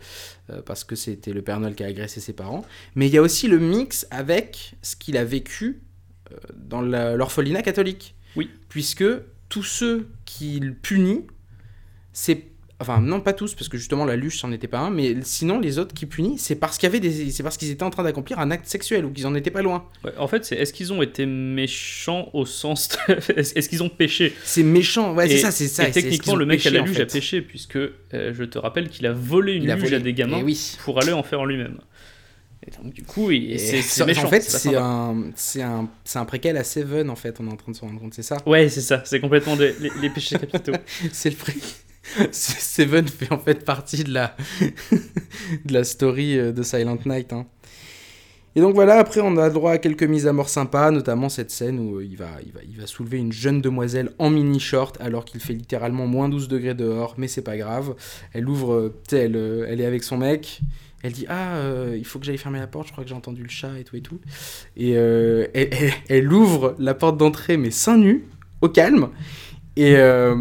euh, 0.52 0.62
parce 0.62 0.84
que 0.84 0.96
c'était 0.96 1.34
le 1.34 1.42
Père 1.42 1.60
Noël 1.60 1.74
qui 1.74 1.84
a 1.84 1.88
agressé 1.88 2.20
ses 2.20 2.34
parents. 2.34 2.64
Mais 2.94 3.08
il 3.08 3.14
y 3.14 3.18
a 3.18 3.24
aussi 3.24 3.48
le 3.48 3.58
mix 3.58 4.06
avec 4.12 4.76
ce 4.84 4.96
qu'il 4.96 5.18
a 5.18 5.26
vécu 5.26 5.82
euh, 6.32 6.36
dans 6.56 6.84
l'orphelinat 6.84 7.64
catholique. 7.64 8.14
Oui. 8.36 8.52
Puisque 8.70 9.04
tous 9.50 9.64
ceux 9.64 10.08
qu'il 10.26 10.76
punit, 10.76 11.26
c'est 12.14 12.51
enfin 12.82 13.00
non 13.00 13.22
pas 13.22 13.32
tous 13.34 13.54
parce 13.56 13.70
que 13.70 13.78
justement 13.78 14.04
la 14.06 14.15
luche 14.15 14.39
c'en 14.39 14.52
était 14.52 14.67
pas 14.67 14.80
un 14.80 14.89
mais 14.89 15.15
sinon 15.24 15.60
les 15.60 15.80
autres 15.80 15.94
qui 15.94 16.06
punit 16.06 16.38
c'est 16.38 16.56
parce 16.56 16.78
qu'il 16.78 16.88
y 16.88 16.91
avait 16.91 17.00
des 17.00 17.32
c'est 17.32 17.44
parce 17.44 17.56
qu'ils 17.58 17.70
étaient 17.72 17.84
en 17.84 17.89
train 17.89 18.04
d'accomplir 18.04 18.39
un 18.39 18.52
acte 18.52 18.65
sexuel 18.67 19.06
ou 19.06 19.12
qu'ils 19.12 19.26
en 19.28 19.36
étaient 19.36 19.52
pas 19.52 19.62
loin 19.62 19.86
Ouais, 20.04 20.12
en 20.17 20.28
fait, 20.28 20.44
c'est 20.44 20.56
est-ce 20.56 20.74
qu'ils 20.74 20.91
ont 20.91 21.02
été 21.02 21.26
méchants 21.26 22.30
au 22.34 22.46
sens. 22.46 22.89
de- 23.08 23.13
Est-ce 23.38 23.70
qu'ils 23.70 23.84
ont 23.84 23.89
péché? 23.89 24.34
C'est 24.44 24.63
méchant 24.63 25.13
ouais 25.13 25.28
c'est 25.30 25.38
ça 25.38 25.52
c'est 25.52 25.67
ça 25.67 25.88
Et 25.88 25.91
techniquement, 25.91 26.36
le 26.36 26.46
mec 26.46 26.60
à 26.60 26.63
péché, 26.63 26.76
la 26.76 26.82
en 26.82 26.86
luge 26.86 26.96
fait. 26.98 27.04
a 27.04 27.06
péché, 27.06 27.41
puisque 27.41 27.76
euh, 27.78 27.91
je 28.34 28.44
te 28.44 28.58
rappelle 28.58 28.89
qu'il 28.89 29.06
a 29.06 29.13
volé 29.13 29.54
une 29.54 29.63
il 29.63 29.70
luge 29.72 29.80
volé 29.82 29.96
à 29.96 30.00
des 30.00 30.13
gamins 30.13 30.38
Eh 30.41 30.44
oui 30.44 30.78
pour 30.84 31.00
aller 31.00 31.13
en 31.13 31.24
faire 31.24 31.46
lui-même. 31.46 31.78
Et 32.67 32.70
donc, 32.84 32.94
du 32.94 33.02
coup, 33.04 33.32
c'est 33.32 33.82
c'est 33.82 34.04
en 34.04 34.06
méchant. 34.06 34.28
fait 34.28 34.41
c'est 34.41 34.76
un 34.76 35.24
c'est 35.36 35.63
un 35.63 35.89
c'est 36.04 36.20
un 36.20 36.26
préquel 36.26 36.58
à 36.58 36.63
Seven 36.63 37.10
en 37.10 37.15
fait 37.15 37.39
on 37.39 37.48
est 37.48 37.52
en 37.52 37.56
train 37.56 37.72
de 37.72 37.78
se 37.78 37.82
rendre 37.82 38.00
compte 38.00 38.13
c'est 38.13 38.22
ça? 38.22 38.38
Ouais, 38.46 38.70
c'est 38.70 38.82
ça, 38.82 39.02
c'est 39.06 39.20
complètement 39.20 39.56
des- 39.56 39.74
les, 39.80 39.91
les 40.00 40.10
péchés 40.12 40.38
capitaux. 40.38 40.74
c'est 41.12 41.32
le 41.32 41.36
pré 41.36 41.54
Seven 42.32 43.08
fait 43.08 43.32
en 43.32 43.38
fait 43.40 43.64
partie 43.64 44.04
de 44.04 44.14
la 44.14 44.36
de 45.66 45.74
la 45.74 45.84
story 45.84 46.38
euh, 46.38 46.52
de 46.52 46.64
Silent 46.64 46.98
Night 47.06 47.32
hein. 47.34 47.46
Et 48.54 48.60
donc 48.60 48.76
voilà, 48.76 48.96
après 48.98 49.22
on 49.22 49.38
a 49.38 49.50
droit 49.50 49.72
à 49.72 49.78
quelques 49.78 50.04
mises 50.04 50.28
à 50.28 50.34
mort 50.34 50.50
sympas, 50.50 50.92
notamment 50.92 51.30
cette 51.30 51.52
scène 51.52 51.80
où 51.80 52.00
euh, 52.00 52.04
il 52.04 52.18
va, 52.18 52.32
il 52.46 52.52
va, 52.52 52.60
il 52.70 52.78
va 52.78 52.86
soulever 52.86 53.18
une 53.18 53.32
jeune 53.32 53.62
demoiselle 53.62 54.10
en 54.20 54.30
mini-short 54.30 54.98
alors 55.00 55.24
qu'il 55.24 55.40
fait 55.40 55.54
littéralement 55.54 56.06
moins 56.06 56.28
12 56.28 56.50
degrés 56.50 56.74
dehors, 56.74 57.14
mais 57.18 57.30
c'est 57.30 57.44
pas 57.44 57.56
grave. 57.56 57.96
Elle 58.34 58.50
ouvre, 58.50 58.74
euh, 58.74 59.02
elle, 59.14 59.38
elle 59.70 59.80
est 59.80 59.86
avec 59.86 60.04
son 60.04 60.18
mec, 60.18 60.60
elle 61.02 61.14
dit 61.14 61.26
Ah, 61.30 61.62
il 61.96 62.04
faut 62.06 62.20
que 62.20 62.26
j'aille 62.26 62.38
fermer 62.38 62.60
la 62.60 62.68
porte, 62.68 62.88
je 62.88 62.92
crois 62.92 63.06
que 63.06 63.10
j'ai 63.10 63.16
entendu 63.16 63.42
le 63.42 63.50
chat 63.50 63.80
et 63.80 63.86
tout 63.86 63.96
et 63.96 64.02
tout. 64.02 64.20
Et 64.76 64.92
elle, 64.92 65.50
elle- 65.54 65.94
elle 66.10 66.34
ouvre 66.34 66.76
la 66.78 66.94
porte 66.94 67.16
d'entrée, 67.18 67.56
mais 67.56 67.72
seins 67.72 67.98
nus, 67.98 68.26
au 68.60 68.68
calme. 68.68 69.10
Et, 69.77 69.95
euh, 69.95 70.36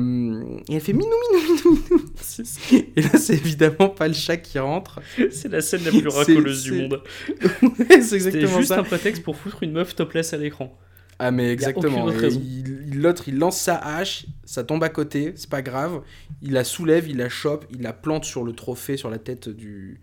et 0.68 0.74
elle 0.74 0.80
fait 0.80 0.92
minou, 0.92 1.06
minou, 1.32 1.54
minou, 1.54 1.78
minou. 1.90 2.04
C'est. 2.20 2.42
Et 2.96 3.02
là, 3.02 3.10
c'est 3.16 3.34
évidemment 3.34 3.88
pas 3.88 4.08
le 4.08 4.14
chat 4.14 4.36
qui 4.36 4.58
rentre. 4.58 5.00
C'est 5.30 5.48
la 5.48 5.60
scène 5.60 5.84
la 5.84 5.90
plus 5.90 6.00
C'est- 6.02 6.08
racoleuse 6.18 6.62
du 6.64 6.70
c'est- 6.70 6.76
monde. 6.76 7.02
c'est 7.88 8.02
C'était 8.02 8.14
exactement 8.16 8.56
juste 8.58 8.68
ça. 8.70 8.80
un 8.80 8.82
prétexte 8.82 9.22
pour 9.22 9.36
foutre 9.36 9.62
une 9.62 9.72
meuf 9.72 9.94
topless 9.94 10.32
à 10.32 10.36
l'écran. 10.36 10.76
Ah 11.22 11.30
mais 11.30 11.52
exactement. 11.52 12.04
aucune 12.04 12.08
autre 12.08 12.24
Et 12.24 12.26
raison. 12.26 12.40
il- 12.42 12.88
il- 12.88 13.00
L'autre, 13.00 13.24
il 13.28 13.38
lance 13.38 13.58
sa 13.60 13.76
hache, 13.76 14.26
ça 14.44 14.64
tombe 14.64 14.82
à 14.82 14.88
côté, 14.88 15.32
c'est 15.36 15.48
pas 15.48 15.62
grave. 15.62 16.02
Il 16.42 16.52
la 16.52 16.64
soulève, 16.64 17.08
il 17.08 17.16
la 17.18 17.28
chope, 17.28 17.66
il 17.70 17.82
la 17.82 17.92
plante 17.92 18.24
sur 18.24 18.42
le 18.42 18.52
trophée, 18.52 18.96
sur 18.96 19.10
la 19.10 19.18
tête 19.18 19.48
du, 19.48 20.00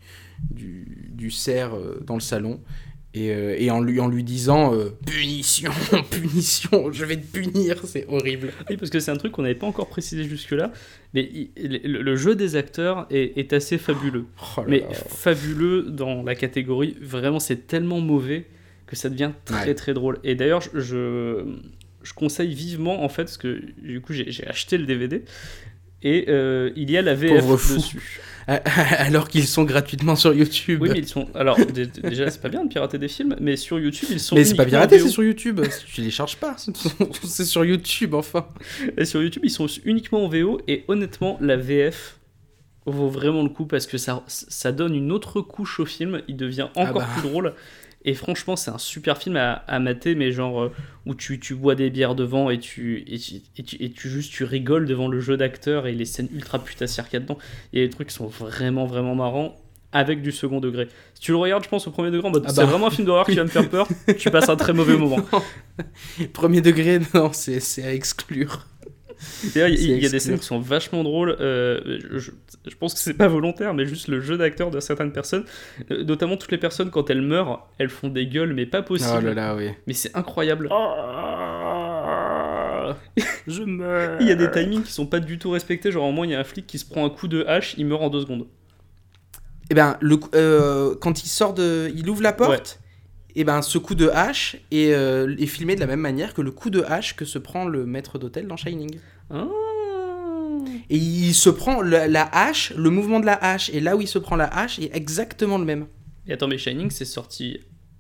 du, 0.52 1.10
du 1.12 1.32
cerf 1.32 1.76
euh, 1.76 2.00
dans 2.06 2.14
le 2.16 2.22
salon. 2.22 2.62
Et, 3.18 3.34
euh, 3.34 3.56
et 3.58 3.72
en, 3.72 3.80
lui, 3.82 4.00
en 4.00 4.08
lui 4.08 4.24
disant 4.24 4.74
euh, 4.76 4.90
Punition, 5.06 5.72
punition, 6.12 6.92
je 6.92 7.04
vais 7.06 7.18
te 7.18 7.26
punir, 7.26 7.78
c'est 7.86 8.06
horrible. 8.08 8.52
Oui, 8.70 8.78
parce 8.78 8.92
que 8.92 9.00
c'est 9.00 9.12
un 9.12 9.16
truc 9.18 9.32
qu'on 9.32 9.42
n'avait 9.42 9.56
pas 9.56 9.66
encore 9.68 9.88
précisé 9.90 10.24
jusque-là, 10.26 10.72
mais 11.14 11.30
il- 11.34 11.82
le, 11.84 12.02
le 12.02 12.16
jeu 12.16 12.36
des 12.36 12.56
acteurs 12.56 13.08
est, 13.10 13.38
est 13.38 13.54
assez 13.54 13.78
fabuleux. 13.78 14.26
Oh 14.58 14.62
Mais 14.68 14.86
fabuleux 15.10 15.84
dans 15.84 16.22
la 16.24 16.36
catégorie, 16.36 16.96
vraiment 17.02 17.40
c'est 17.40 17.68
tellement 17.68 18.00
mauvais 18.02 18.46
que 18.86 18.96
ça 18.96 19.10
devient 19.10 19.32
très 19.46 19.68
Ouais. 19.68 19.74
très 19.76 19.94
drôle. 19.94 20.20
Et 20.24 20.36
d'ailleurs, 20.36 20.62
je, 20.62 20.80
je, 20.80 22.14
conseille 22.14 22.54
vivement 22.54 23.04
en 23.04 23.10
fait, 23.10 23.24
parce 23.24 23.38
que 23.38 23.62
du 23.82 24.00
coup 24.02 24.14
j'ai 24.14 24.48
acheté 24.48 24.78
le 24.78 24.86
DVD, 24.86 25.24
et 26.04 26.26
euh, 26.30 26.72
il 26.76 26.90
y 26.92 26.98
a 26.98 27.02
la 27.02 27.16
VF 27.16 27.40
Pauvre 27.42 27.58
fou. 27.58 27.82
Alors 28.98 29.28
qu'ils 29.28 29.46
sont 29.46 29.64
gratuitement 29.64 30.16
sur 30.16 30.34
YouTube. 30.34 30.82
Oui, 30.82 30.90
mais 30.94 31.00
ils 31.00 31.08
sont. 31.08 31.28
Alors, 31.36 31.58
dé- 31.58 31.88
déjà, 31.88 32.30
c'est 32.30 32.42
pas 32.42 32.50
bien 32.50 32.64
de 32.64 32.70
pirater 32.70 32.98
des 32.98 33.10
films, 33.10 33.36
mais 33.42 33.58
sur 33.58 33.78
YouTube, 33.78 34.08
ils 34.12 34.20
sont. 34.20 34.36
mais 34.36 34.46
c'est 34.46 34.56
pas 34.56 34.66
piraté, 34.66 35.00
c'est 35.00 35.10
sur 35.10 35.24
YouTube. 35.24 35.62
Tu 35.86 36.02
les 36.02 36.12
charges 36.12 36.38
pas, 36.38 36.56
c'est 37.24 37.46
sur 37.46 37.66
YouTube 37.66 38.14
enfin. 38.14 38.48
Et 38.98 39.06
sur 39.06 39.22
YouTube, 39.22 39.44
ils 39.46 39.52
sont 39.52 39.68
uniquement 39.84 40.24
en 40.24 40.30
VO 40.30 40.62
et 40.68 40.86
honnêtement, 40.88 41.38
la 41.42 41.58
VF 41.58 42.20
vaut 42.86 43.10
vraiment 43.10 43.44
le 43.44 43.50
coup 43.50 43.66
parce 43.66 43.86
que 43.86 43.98
ça, 43.98 44.24
ça 44.28 44.72
donne 44.72 44.96
une 44.96 45.12
autre 45.12 45.42
couche 45.42 45.80
au 45.82 45.86
film. 45.86 46.22
Il 46.30 46.38
devient 46.38 46.70
encore 46.76 47.02
bah. 47.02 47.08
plus 47.14 47.30
drôle. 47.30 47.54
Et 48.08 48.14
franchement, 48.14 48.56
c'est 48.56 48.72
un 48.72 48.78
super 48.78 49.18
film 49.18 49.36
à, 49.36 49.52
à 49.68 49.80
mater, 49.80 50.16
mais 50.16 50.32
genre 50.32 50.64
euh, 50.64 50.72
où 51.06 51.14
tu, 51.14 51.42
tu 51.42 51.56
bois 51.56 51.76
des 51.76 51.90
bières 51.90 52.16
devant 52.16 52.50
et 52.50 52.58
tu, 52.58 53.04
et, 53.06 53.20
tu, 53.20 53.42
et, 53.58 53.64
tu, 53.64 53.76
et 53.84 53.92
tu 53.92 54.10
juste 54.10 54.32
tu 54.32 54.46
rigoles 54.46 54.86
devant 54.86 55.10
le 55.10 55.20
jeu 55.20 55.36
d'acteurs 55.36 55.88
et 55.88 55.92
les 55.94 56.06
scènes 56.06 56.30
ultra 56.34 56.58
putassières 56.58 57.10
qu'il 57.10 57.16
y 57.16 57.18
a 57.18 57.20
dedans. 57.20 57.38
Il 57.74 57.80
y 57.80 57.84
a 57.84 57.86
des 57.86 57.92
trucs 57.92 58.08
qui 58.08 58.16
sont 58.16 58.28
vraiment, 58.28 58.86
vraiment 58.86 59.14
marrants 59.14 59.58
avec 59.92 60.22
du 60.22 60.32
second 60.32 60.62
degré. 60.62 60.88
Si 61.16 61.22
tu 61.22 61.32
le 61.32 61.38
regardes, 61.38 61.66
je 61.66 61.70
pense, 61.70 61.86
au 61.88 61.92
premier 61.92 62.10
degré, 62.10 62.26
en 62.26 62.32
mode 62.32 62.46
Ah 62.46 62.50
c'est 62.50 62.62
bah. 62.62 62.68
vraiment 62.68 62.88
un 62.88 62.92
film 62.92 63.06
d'horreur 63.06 63.26
qui 63.26 63.36
va 63.36 63.44
me 63.44 63.50
faire 63.50 63.70
peur, 63.70 63.90
tu 64.18 64.32
passes 64.32 64.48
un 64.48 64.56
très 64.56 64.72
mauvais 64.72 64.96
moment. 64.96 65.20
Premier 66.34 66.62
degré, 66.62 67.00
non, 67.14 67.34
c'est 67.34 67.60
c'est 67.60 67.84
à 67.84 67.94
exclure. 67.94 68.68
D'ailleurs, 69.54 69.70
il 69.70 70.02
y 70.02 70.06
a 70.06 70.10
des 70.10 70.20
scènes 70.20 70.40
qui 70.40 70.46
sont 70.46 70.60
vachement 70.60 71.04
drôles. 71.04 71.36
euh, 71.40 72.00
je, 72.16 72.32
je 72.68 72.76
pense 72.76 72.94
que 72.94 73.00
c'est 73.00 73.14
pas 73.14 73.28
volontaire, 73.28 73.74
mais 73.74 73.86
juste 73.86 74.08
le 74.08 74.20
jeu 74.20 74.38
d'acteur 74.38 74.72
de 74.72 74.80
certaines 74.80 75.12
personnes, 75.12 75.46
euh, 75.92 76.04
notamment 76.04 76.38
toutes 76.38 76.52
les 76.52 76.58
personnes 76.58 76.90
quand 76.90 77.10
elles 77.10 77.22
meurent, 77.22 77.68
elles 77.78 77.90
font 77.90 78.10
des 78.10 78.28
gueules, 78.28 78.54
mais 78.54 78.66
pas 78.66 78.82
possible. 78.82 79.12
Oh 79.18 79.22
là 79.22 79.34
là, 79.34 79.56
oui. 79.56 79.70
Mais 79.88 79.94
c'est 79.94 80.16
incroyable. 80.16 80.70
Je 83.48 83.64
meurs. 83.64 84.22
Il 84.22 84.28
y 84.28 84.32
a 84.32 84.36
des 84.36 84.50
timings 84.52 84.84
qui 84.84 84.92
sont 84.92 85.08
pas 85.08 85.20
du 85.20 85.40
tout 85.40 85.52
respectés. 85.52 85.92
Genre, 85.92 86.04
en 86.04 86.12
moins, 86.12 86.26
il 86.26 86.32
y 86.32 86.36
a 86.36 86.40
un 86.40 86.44
flic 86.44 86.68
qui 86.68 86.80
se 86.80 86.86
prend 86.86 87.06
un 87.06 87.10
coup 87.10 87.28
de 87.28 87.44
hache, 87.46 87.76
il 87.78 87.86
meurt 87.86 88.02
en 88.02 88.10
deux 88.10 88.22
secondes. 88.22 88.48
Et 89.70 89.74
ben, 89.74 89.98
le, 90.00 90.18
euh, 90.36 90.96
quand 91.00 91.24
il 91.24 91.28
sort 91.28 91.54
de. 91.54 91.92
Il 91.96 92.10
ouvre 92.10 92.22
la 92.22 92.34
porte, 92.34 92.80
et 93.40 93.44
ben, 93.44 93.62
ce 93.62 93.78
coup 93.78 93.96
de 93.96 94.10
hache 94.10 94.58
est, 94.72 94.92
euh, 94.94 95.36
est 95.38 95.46
filmé 95.46 95.76
de 95.76 95.80
la 95.80 95.86
même 95.88 96.00
manière 96.00 96.34
que 96.34 96.42
le 96.42 96.52
coup 96.52 96.70
de 96.70 96.82
hache 96.82 97.16
que 97.16 97.24
se 97.24 97.38
prend 97.38 97.66
le 97.66 97.86
maître 97.86 98.18
d'hôtel 98.18 98.48
dans 98.48 98.58
Shining. 98.58 98.98
Ah. 99.30 99.46
Et 100.90 100.98
il 100.98 101.34
se 101.34 101.50
prend 101.50 101.82
la, 101.82 102.08
la 102.08 102.24
hache, 102.24 102.74
le 102.76 102.90
mouvement 102.90 103.20
de 103.20 103.26
la 103.26 103.34
hache, 103.36 103.70
et 103.70 103.80
là 103.80 103.96
où 103.96 104.02
il 104.02 104.08
se 104.08 104.20
prend 104.20 104.36
la 104.36 104.46
hache 104.48 104.80
est 104.80 104.96
exactement 104.96 105.58
le 105.58 105.66
même. 105.66 105.86
Et 106.28 106.34
attends, 106.34 106.48
mais 106.48 106.58
Shining, 106.58 106.90
c'est 106.90 107.06
sorti 107.06 107.60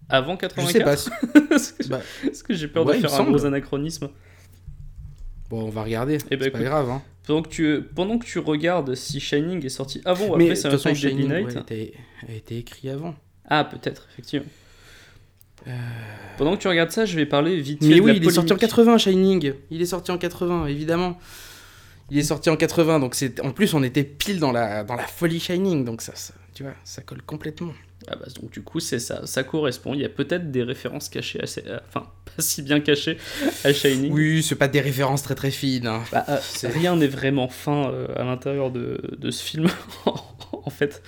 avant 0.10 0.34
Je 0.34 0.39
84 0.47 0.71
sais 0.71 0.84
pas. 0.84 0.97
si- 0.97 1.10
Parce 1.50 1.71
que- 1.71 1.88
Bah, 1.88 2.02
parce 2.23 2.43
que 2.43 2.54
j'ai 2.54 2.67
peur 2.67 2.86
ouais, 2.86 2.95
de 2.97 3.02
faire 3.02 3.13
un 3.13 3.17
semble. 3.17 3.32
gros 3.32 3.45
anachronisme. 3.45 4.10
Bon, 5.50 5.63
on 5.65 5.69
va 5.69 5.84
regarder. 5.84 6.17
Eh 6.32 6.36
ben, 6.36 6.45
c'est 6.45 6.52
pas 6.52 6.63
grave. 6.63 6.89
Hein. 6.89 7.02
Pendant 7.26 7.41
que, 7.41 7.50
tu, 7.50 7.82
pendant 7.95 8.17
que 8.17 8.26
tu 8.26 8.39
regardes 8.39 8.95
si 8.95 9.19
Shining 9.19 9.65
est 9.65 9.69
sorti 9.69 10.02
avant 10.06 10.28
ou 10.30 10.34
après 10.36 10.54
Deadly 10.56 10.95
Shining 10.95 11.28
Night. 11.30 11.45
ouais, 11.47 11.58
a, 11.58 11.62
été, 11.62 11.93
a 12.28 12.34
été 12.34 12.58
écrit 12.58 12.89
avant. 12.89 13.15
Ah, 13.45 13.63
peut-être, 13.65 14.08
effectivement. 14.12 14.47
Pendant 16.38 16.56
que 16.56 16.62
tu 16.62 16.67
regardes 16.67 16.91
ça, 16.91 17.06
je 17.06 17.15
vais 17.15 17.26
parler 17.26 17.60
vite 17.60 17.82
fait 17.84 17.89
Mais 17.89 17.96
de 17.96 18.02
oui, 18.02 18.12
la 18.12 18.17
il 18.17 18.24
est 18.28 18.32
sorti 18.32 18.54
en 18.54 18.56
polémique. 18.56 18.70
80, 18.76 18.98
Shining. 19.00 19.54
Il 19.72 19.82
est 19.82 19.86
sorti 19.88 20.12
en 20.12 20.17
80, 20.17 20.67
évidemment. 20.67 21.17
Il 22.10 22.17
est 22.20 22.24
sorti 22.24 22.50
en 22.50 22.56
80, 22.56 23.00
donc 23.00 23.15
c'est 23.15 23.41
en 23.41 23.52
plus 23.52 23.74
on 23.74 23.84
était 23.84 24.04
pile 24.06 24.39
dans 24.39 24.54
la 24.54 24.84
dans 24.86 24.96
la 24.96 25.04
folie 25.06 25.41
Shining, 25.41 25.84
donc 25.84 26.02
ça, 26.02 26.13
ça- 26.15 26.34
tu 26.54 26.63
vois, 26.63 26.72
ça 26.86 27.02
colle 27.02 27.22
complètement. 27.22 27.74
Ah 28.08 28.15
bah, 28.15 28.28
donc 28.39 28.52
du 28.52 28.62
coup, 28.62 28.80
c'est 28.80 29.00
ça, 29.00 29.26
ça 29.26 29.43
correspond. 29.43 29.93
Il 29.93 30.00
y 30.00 30.06
a 30.06 30.10
peut-être 30.10 30.50
des 30.50 30.63
références 30.63 31.10
cachées, 31.10 31.41
assez, 31.41 31.63
euh, 31.67 31.80
enfin, 31.89 32.08
pas 32.26 32.41
si 32.41 32.62
bien 32.62 32.80
cachées 32.80 33.17
à 33.65 33.74
Shining. 33.74 34.13
Oui, 34.13 34.41
c'est 34.41 34.56
pas 34.56 34.70
des 34.70 34.80
références 34.80 35.22
très 35.24 35.36
très 35.36 35.52
fines. 35.52 35.88
hein. 35.88 36.04
Bah, 36.13 36.24
euh, 36.30 36.38
rien 36.63 36.96
n'est 36.96 37.08
vraiment 37.08 37.50
fin 37.50 37.89
euh, 37.91 38.08
à 38.15 38.24
l'intérieur 38.24 38.72
de, 38.72 39.02
de 39.17 39.30
ce 39.32 39.43
film, 39.43 39.67
en 40.67 40.69
fait. 40.69 41.01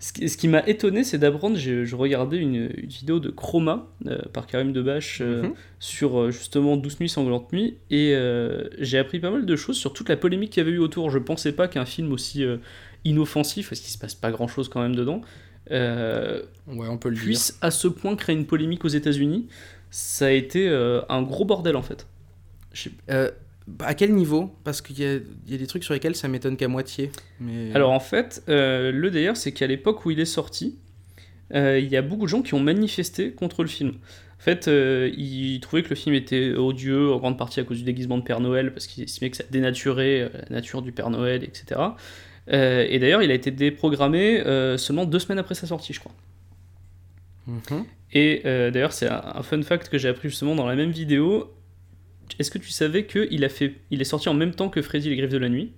ce 0.00 0.36
qui, 0.36 0.48
m'a 0.48 0.66
étonné, 0.66 1.04
c'est 1.04 1.18
d'apprendre, 1.18 1.56
je, 1.56 1.84
je 1.84 1.94
regardais 1.96 2.38
une, 2.38 2.70
une 2.76 2.88
vidéo 2.88 3.20
de 3.20 3.30
Chroma 3.30 3.86
euh, 4.06 4.18
par 4.32 4.46
Karim 4.48 4.72
Debache 4.72 5.20
euh, 5.20 5.42
Mhm. 5.42 5.52
sur 5.78 6.18
euh, 6.20 6.30
justement 6.30 6.76
12 6.76 6.98
nuits 7.00 7.08
sanglantes 7.08 7.52
nuits, 7.52 7.76
et 7.90 8.14
j'ai 8.78 8.98
appris 8.98 9.20
pas 9.20 9.30
mal 9.30 9.46
de 9.46 9.56
choses 9.56 9.76
sur 9.76 9.92
toute 9.92 10.08
la 10.08 10.16
polémique 10.16 10.50
qu'il 10.50 10.62
y 10.64 10.66
avait 10.66 10.74
eu 10.74 10.78
autour. 10.80 11.10
Je 11.10 11.18
pensais 11.18 11.52
pas 11.52 11.68
qu'un 11.68 11.84
film 11.84 12.12
aussi 12.12 12.44
inoffensif, 13.04 13.68
parce 13.70 13.80
qu'il 13.80 13.90
se 13.92 13.98
passe 13.98 14.14
pas 14.14 14.30
grand 14.32 14.48
chose 14.48 14.68
quand 14.68 14.82
même 14.82 14.96
dedans, 14.96 15.20
Ouais, 15.70 16.88
on 16.88 16.98
peut 16.98 17.10
le 17.10 17.14
dire. 17.14 17.24
puisse 17.24 17.58
à 17.60 17.70
ce 17.70 17.86
point 17.88 18.16
créer 18.16 18.34
une 18.34 18.46
polémique 18.46 18.84
aux 18.84 18.88
États-Unis. 18.88 19.46
Ça 19.90 20.26
a 20.26 20.30
été 20.30 20.68
un 21.08 21.22
gros 21.22 21.44
bordel 21.44 21.76
en 21.76 21.82
fait. 21.82 22.06
Je 22.72 22.84
sais- 22.84 23.32
à 23.80 23.94
quel 23.94 24.14
niveau? 24.14 24.54
Parce 24.64 24.80
qu'il 24.80 24.98
y 25.00 25.04
a, 25.04 25.14
il 25.14 25.52
y 25.52 25.54
a 25.54 25.58
des 25.58 25.66
trucs 25.66 25.84
sur 25.84 25.94
lesquels 25.94 26.14
ça 26.14 26.28
m'étonne 26.28 26.56
qu'à 26.56 26.68
moitié. 26.68 27.10
Mais... 27.40 27.72
Alors 27.74 27.90
en 27.90 28.00
fait, 28.00 28.42
euh, 28.48 28.92
le 28.92 29.10
délire, 29.10 29.36
c'est 29.36 29.52
qu'à 29.52 29.66
l'époque 29.66 30.04
où 30.04 30.10
il 30.10 30.20
est 30.20 30.24
sorti, 30.24 30.76
euh, 31.54 31.78
il 31.78 31.88
y 31.88 31.96
a 31.96 32.02
beaucoup 32.02 32.24
de 32.24 32.28
gens 32.28 32.42
qui 32.42 32.54
ont 32.54 32.60
manifesté 32.60 33.32
contre 33.32 33.62
le 33.62 33.68
film. 33.68 33.90
En 34.38 34.42
fait, 34.42 34.68
euh, 34.68 35.10
ils 35.16 35.60
trouvaient 35.60 35.82
que 35.82 35.90
le 35.90 35.96
film 35.96 36.14
était 36.14 36.54
odieux, 36.54 37.12
en 37.12 37.18
grande 37.18 37.36
partie 37.36 37.60
à 37.60 37.64
cause 37.64 37.78
du 37.78 37.84
déguisement 37.84 38.16
de 38.16 38.22
Père 38.22 38.40
Noël, 38.40 38.72
parce 38.72 38.86
qu'ils 38.86 39.04
estimaient 39.04 39.30
que 39.30 39.36
ça 39.36 39.44
dénaturait 39.50 40.30
la 40.48 40.56
nature 40.56 40.80
du 40.80 40.92
Père 40.92 41.10
Noël, 41.10 41.44
etc. 41.44 41.80
Et 42.48 42.98
d'ailleurs, 42.98 43.22
il 43.22 43.30
a 43.30 43.34
été 43.34 43.50
déprogrammé 43.50 44.42
seulement 44.78 45.04
deux 45.04 45.18
semaines 45.18 45.38
après 45.38 45.54
sa 45.54 45.66
sortie, 45.66 45.92
je 45.92 46.00
crois. 46.00 46.12
Mhm. 47.46 47.84
Et 48.12 48.40
d'ailleurs, 48.44 48.92
c'est 48.92 49.08
un, 49.08 49.22
un 49.34 49.42
fun 49.42 49.60
fact 49.62 49.90
que 49.90 49.98
j'ai 49.98 50.08
appris 50.08 50.30
justement 50.30 50.54
dans 50.54 50.66
la 50.66 50.74
même 50.74 50.90
vidéo. 50.90 51.52
Est-ce 52.38 52.50
que 52.50 52.58
tu 52.58 52.70
savais 52.70 53.06
qu'il 53.06 53.44
a 53.44 53.48
fait, 53.48 53.74
il 53.90 54.00
est 54.00 54.04
sorti 54.04 54.28
en 54.28 54.34
même 54.34 54.54
temps 54.54 54.68
que 54.68 54.82
Freddy 54.82 55.08
les 55.10 55.16
Griffes 55.16 55.30
de 55.30 55.38
la 55.38 55.48
Nuit? 55.48 55.72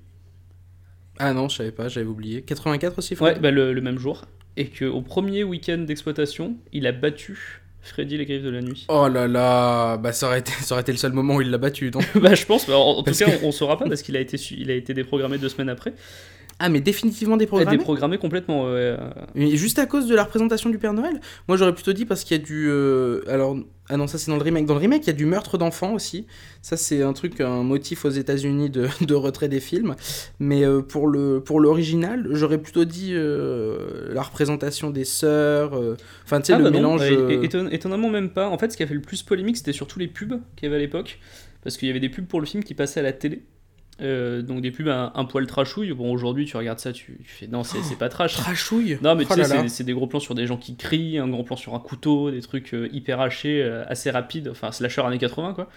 Ah 1.19 1.33
non, 1.35 1.49
je 1.49 1.57
savais 1.57 1.73
pas, 1.73 1.88
j'avais 1.88 2.07
oublié. 2.07 2.43
84 2.43 2.99
aussi, 2.99 3.15
Ouais, 3.15 3.33
Fred 3.33 3.41
bah 3.43 3.51
le, 3.51 3.73
le 3.73 3.81
même 3.81 3.99
jour. 3.99 4.25
Et 4.57 4.67
qu'au 4.67 5.01
premier 5.03 5.45
week-end 5.45 5.79
d'exploitation, 5.79 6.57
il 6.73 6.87
a 6.87 6.93
battu 6.93 7.61
Freddy 7.81 8.17
les 8.17 8.27
Griffes 8.27 8.43
de 8.43 8.51
la 8.51 8.61
Nuit. 8.61 8.87
Oh 8.88 9.09
là 9.09 9.27
là, 9.29 9.97
bah 9.97 10.12
ça 10.12 10.27
aurait, 10.29 10.41
été, 10.41 10.53
ça 10.61 10.75
aurait 10.75 10.83
été 10.83 10.93
le 10.93 10.99
seul 10.99 11.12
moment 11.12 11.37
où 11.37 11.41
il 11.43 11.51
l'a 11.51 11.59
battu, 11.59 11.91
non 11.93 12.01
bah 12.21 12.35
je 12.35 12.45
pense, 12.47 12.67
bah, 12.67 12.77
en, 12.79 12.99
en 12.99 13.03
tout 13.03 13.12
cas 13.12 13.27
que- 13.27 13.45
on, 13.45 13.49
on 13.49 13.53
saura 13.53 13.79
pas 13.79 13.87
parce 13.88 14.03
qu'il 14.03 14.17
a, 14.17 14.21
été 14.21 14.37
su- 14.37 14.57
il 14.59 14.71
a 14.71 14.75
été 14.75 14.95
déprogrammé 14.95 15.38
deux 15.38 15.49
semaines 15.49 15.69
après. 15.69 15.93
Ah, 16.64 16.68
mais 16.68 16.81
définitivement 16.81 17.37
déprogrammé 17.37 17.77
déprogrammé 17.77 18.18
complètement, 18.18 18.64
ouais. 18.72 18.96
Mais 19.35 19.57
juste 19.57 19.79
à 19.81 19.87
cause 19.87 20.07
de 20.07 20.14
la 20.14 20.22
représentation 20.25 20.70
du 20.70 20.79
Père 20.79 20.92
Noël? 20.92 21.20
Moi 21.48 21.57
j'aurais 21.57 21.75
plutôt 21.75 21.92
dit 21.92 22.05
parce 22.05 22.22
qu'il 22.22 22.37
y 22.37 22.40
a 22.40 22.42
du... 22.42 22.68
euh, 22.70 23.20
Alors, 23.29 23.57
ah 23.88 23.96
non, 23.96 24.07
ça 24.07 24.16
c'est 24.16 24.31
dans 24.31 24.37
le 24.37 24.42
remake. 24.44 24.64
Dans 24.66 24.75
le 24.75 24.81
remake, 24.81 25.03
il 25.05 25.09
y 25.09 25.11
a 25.11 25.14
du 25.14 25.27
meurtre 25.27 25.59
d'enfants 25.59 25.92
aussi. 25.92 26.27
Ça 26.62 26.77
c'est 26.77 27.03
un 27.03 27.12
truc, 27.14 27.40
un 27.40 27.64
motif 27.64 28.05
aux 28.05 28.11
États-Unis 28.11 28.70
de, 28.70 28.87
de 29.05 29.14
retrait 29.14 29.48
des 29.48 29.59
films. 29.59 29.96
Mais 30.38 30.64
euh, 30.64 30.83
pour 30.83 31.09
le 31.09 31.40
pour 31.44 31.59
l'original, 31.59 32.29
j'aurais 32.31 32.59
plutôt 32.59 32.85
dit 32.85 33.11
euh, 33.14 34.12
la 34.14 34.22
représentation 34.22 34.90
des 34.90 35.05
sœurs. 35.05 35.75
euh, 35.75 35.96
Enfin, 36.25 36.40
tu 36.40 36.46
sais, 36.46 36.53
ah, 36.53 36.59
le 36.59 36.64
bah 36.64 36.70
non, 36.70 36.94
mélange. 36.96 37.03
éton- 37.44 37.68
étonnamment 37.72 38.09
même 38.09 38.31
pas. 38.31 38.48
En 38.48 38.57
fait, 38.59 38.70
ce 38.70 38.77
qui 38.77 38.85
a 38.85 38.87
fait 38.87 38.94
le 38.94 39.01
plus 39.01 39.22
polémique, 39.25 39.57
c'était 39.57 39.72
surtout 39.72 39.98
les 39.98 40.07
pubs 40.09 40.40
qu'il 40.57 40.66
y 40.66 40.68
avait 40.68 40.77
à 40.77 40.81
l'époque. 40.81 41.18
Parce 41.64 41.77
qu'il 41.77 41.88
y 41.88 41.90
avait 41.90 42.01
des 42.01 42.09
pubs 42.09 42.27
pour 42.27 42.40
le 42.40 42.46
film 42.46 42.62
qui 42.64 42.75
passaient 42.75 43.01
à 43.01 43.05
la 43.05 43.12
télé. 43.12 43.42
Euh, 44.03 44.43
donc 44.43 44.61
des 44.62 44.71
pubs 44.73 44.88
un, 44.88 45.12
un 45.15 45.25
poil 45.25 45.47
trashouille. 45.47 45.93
Bon, 45.93 46.11
aujourd'hui, 46.12 46.45
tu 46.45 46.57
regardes 46.57 46.81
ça, 46.81 46.93
tu, 46.93 47.19
tu 47.25 47.31
fais 47.31 47.47
non, 47.47 47.62
c'est 47.62 47.83
c'est 47.83 47.97
pas 47.99 48.09
trash. 48.09 48.35
Trashouille 48.35 48.99
Non, 49.03 49.15
mais 49.15 49.25
Oh 49.31 49.35
tu 49.35 49.43
sais, 49.43 49.49
là 49.49 49.62
là. 49.62 49.69
c'est- 49.69 49.85
des 49.85 49.93
gros 49.93 50.07
plans 50.07 50.21
sur 50.21 50.35
des 50.35 50.47
gens 50.47 50.57
qui 50.57 50.77
crient, 50.77 51.19
un 51.19 51.29
gros 51.29 51.45
plan 51.45 51.57
sur 51.57 51.75
un 51.75 51.79
couteau, 51.81 52.31
des 52.31 52.41
trucs 52.41 52.75
euh, 52.75 52.88
hyper 52.93 53.21
hachés, 53.21 53.62
euh, 53.62 53.85
assez 53.87 54.11
rapides, 54.11 54.49
enfin 54.49 54.73
slasher 54.73 55.03
années 55.03 55.19
80 55.19 55.55
quoi. 55.55 55.69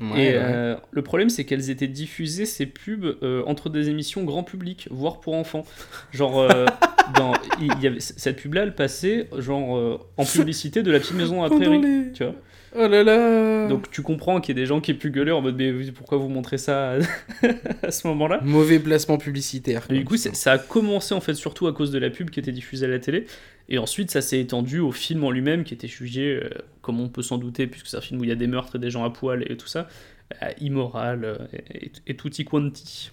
Ouais, 0.00 0.06
et 0.06 0.12
ouais. 0.30 0.34
euh, 0.36 0.74
le 0.90 1.02
problème, 1.02 1.28
c'est 1.28 1.44
qu'elles 1.44 1.70
étaient 1.70 1.86
diffusées, 1.86 2.46
ces 2.46 2.66
pubs, 2.66 3.04
euh, 3.22 3.42
entre 3.46 3.68
des 3.68 3.88
émissions 3.90 4.24
grand 4.24 4.42
public, 4.42 4.88
voire 4.90 5.20
pour 5.20 5.34
enfants. 5.34 5.64
Genre, 6.12 6.40
euh, 6.40 6.64
dans, 7.16 7.32
il 7.60 7.72
y 7.80 7.86
avait, 7.86 8.00
cette 8.00 8.36
pub-là, 8.40 8.62
elle 8.62 8.74
passait 8.74 9.28
genre 9.38 9.76
euh, 9.76 9.98
en 10.16 10.24
publicité 10.24 10.82
de 10.82 10.90
la 10.90 10.98
petite 10.98 11.14
maison 11.14 11.44
à 11.44 11.48
Pendant 11.48 11.60
prairie. 11.60 11.80
les- 12.06 12.12
Tu 12.12 12.24
vois 12.24 12.34
Oh 12.74 12.86
là 12.88 13.02
là 13.04 13.68
Donc 13.68 13.90
tu 13.90 14.00
comprends 14.02 14.40
qu'il 14.40 14.56
y 14.56 14.58
a 14.58 14.62
des 14.62 14.66
gens 14.66 14.80
qui 14.80 14.94
pu 14.94 15.10
gueuler 15.10 15.30
en 15.32 15.42
mode 15.42 15.56
mais 15.56 15.72
pourquoi 15.94 16.16
vous 16.18 16.28
montrez 16.28 16.56
ça 16.58 16.92
à, 16.92 16.98
à 17.86 17.90
ce 17.90 18.06
moment-là? 18.08 18.40
Mauvais 18.42 18.78
placement 18.78 19.18
publicitaire. 19.18 19.86
et 19.90 19.98
du 19.98 20.04
coup, 20.04 20.16
c'est- 20.16 20.34
ça 20.34 20.52
a 20.52 20.58
commencé 20.58 21.14
en 21.14 21.20
fait 21.20 21.34
surtout 21.34 21.66
à 21.66 21.72
cause 21.74 21.90
de 21.90 21.98
la 21.98 22.08
pub 22.10 22.30
qui 22.30 22.40
était 22.40 22.52
diffusée 22.52 22.86
à 22.86 22.88
la 22.88 22.98
télé. 22.98 23.26
Et 23.68 23.78
ensuite, 23.78 24.10
ça 24.10 24.20
s'est 24.22 24.40
étendu 24.40 24.80
au 24.80 24.90
film 24.90 25.22
en 25.24 25.30
lui-même 25.30 25.64
qui 25.64 25.74
était 25.74 25.86
jugé, 25.88 26.40
euh, 26.42 26.48
comme 26.80 26.98
on 27.00 27.08
peut 27.08 27.22
s'en 27.22 27.38
douter, 27.38 27.66
puisque 27.66 27.86
c'est 27.88 27.96
un 27.96 28.00
film 28.00 28.20
où 28.20 28.24
il 28.24 28.28
y 28.30 28.32
a 28.32 28.36
des 28.36 28.46
meurtres 28.48 28.76
et 28.76 28.78
des 28.78 28.90
gens 28.90 29.04
à 29.04 29.10
poil 29.10 29.44
et 29.50 29.56
tout 29.56 29.66
ça, 29.68 29.86
euh, 30.42 30.46
immoral 30.60 31.24
euh, 31.24 31.36
et, 31.70 31.86
et, 31.86 31.92
et 32.08 32.16
tutti 32.16 32.44
quanti. 32.44 33.10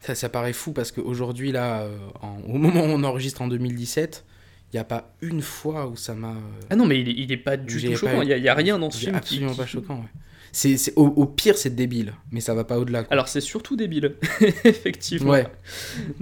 Ça, 0.00 0.14
ça 0.14 0.28
paraît 0.28 0.52
fou 0.52 0.72
parce 0.72 0.92
qu'aujourd'hui, 0.92 1.50
là, 1.52 1.82
euh, 1.82 1.96
en- 2.20 2.40
au 2.48 2.58
moment 2.58 2.80
où 2.82 2.88
on 2.88 3.02
enregistre 3.04 3.40
en 3.42 3.48
2017, 3.48 4.24
il 4.72 4.76
n'y 4.76 4.80
a 4.80 4.84
pas 4.84 5.14
une 5.20 5.42
fois 5.42 5.86
où 5.86 5.96
ça 5.96 6.14
m'a. 6.14 6.30
euh, 6.30 6.60
Ah 6.70 6.76
non, 6.76 6.86
mais 6.86 7.00
il 7.00 7.08
il 7.08 7.30
est 7.32 7.36
pas 7.36 7.56
du 7.56 7.80
tout 7.82 7.94
choquant. 7.96 8.22
Il 8.22 8.28
y, 8.28 8.48
a- 8.48 8.54
rien 8.54 8.78
dans 8.78 8.90
ce 8.90 8.98
film 9.00 9.14
absolument 9.16 9.50
qui- 9.52 9.56
pas 9.58 9.66
choquant, 9.66 9.96
ouais. 9.96 10.20
C'est, 10.54 10.76
au, 10.96 11.06
au 11.06 11.24
pire, 11.24 11.56
c'est 11.56 11.74
débile, 11.74 12.12
mais 12.30 12.40
ça 12.40 12.52
va 12.54 12.64
pas 12.64 12.78
au-delà. 12.78 13.04
Alors 13.10 13.26
c'est 13.28 13.40
surtout 13.40 13.74
débile, 13.74 14.16
effectivement. 14.64 15.30
Ouais. 15.30 15.46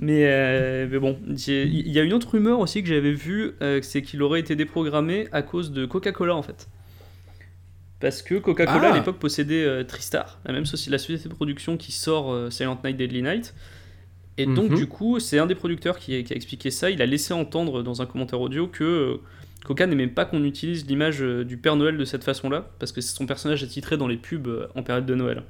Mais, 0.00 0.24
euh, 0.26 0.86
mais 0.88 0.98
bon, 1.00 1.18
il 1.26 1.88
y 1.90 1.98
a 1.98 2.02
une 2.04 2.12
autre 2.12 2.30
rumeur 2.30 2.60
aussi 2.60 2.80
que 2.82 2.88
j'avais 2.88 3.12
vue, 3.12 3.52
euh, 3.60 3.80
c'est 3.82 4.02
qu'il 4.02 4.22
aurait 4.22 4.38
été 4.38 4.54
déprogrammé 4.54 5.26
à 5.32 5.42
cause 5.42 5.72
de 5.72 5.84
Coca-Cola 5.84 6.36
en 6.36 6.42
fait. 6.42 6.68
Parce 7.98 8.22
que 8.22 8.36
Coca-Cola 8.36 8.90
Ah. 8.90 8.92
à 8.92 8.96
l'époque 8.96 9.18
possédait 9.18 9.64
euh, 9.64 9.82
Tristar, 9.84 10.40
la 10.44 10.52
même 10.52 10.64
société, 10.64 10.90
la 10.92 10.98
société 10.98 11.28
de 11.28 11.34
production 11.34 11.76
qui 11.76 11.90
sort 11.92 12.52
Silent 12.52 12.78
Night, 12.84 12.96
Deadly 12.96 13.22
Night. 13.22 13.52
Et 14.42 14.46
donc 14.46 14.70
Mhm. 14.70 14.76
du 14.76 14.86
coup, 14.86 15.18
c'est 15.20 15.38
un 15.38 15.46
des 15.46 15.54
producteurs 15.54 15.98
qui, 15.98 16.22
qui 16.24 16.32
a 16.32 16.36
expliqué 16.36 16.70
ça. 16.70 16.88
Il 16.90 17.02
a 17.02 17.06
laissé 17.06 17.32
entendre 17.34 17.82
dans 17.82 18.00
un 18.02 18.06
commentaire 18.06 18.40
audio 18.40 18.66
que 18.66 18.84
euh, 18.84 19.16
Coca 19.64 19.86
n'aimait 19.86 20.06
pas 20.06 20.24
qu'on 20.24 20.42
utilise 20.44 20.86
l'image 20.86 21.22
euh, 21.22 21.44
du 21.44 21.56
Père 21.58 21.76
Noël 21.76 21.96
de 21.98 22.04
cette 22.04 22.24
façon-là, 22.24 22.70
parce 22.78 22.92
que 22.92 23.00
son 23.00 23.26
personnage 23.26 23.62
est 23.62 23.66
titré 23.68 23.96
dans 23.96 24.08
les 24.08 24.16
pubs 24.16 24.46
euh, 24.48 24.66
en 24.74 24.82
période 24.82 25.04
de 25.06 25.14
Noël. 25.14 25.42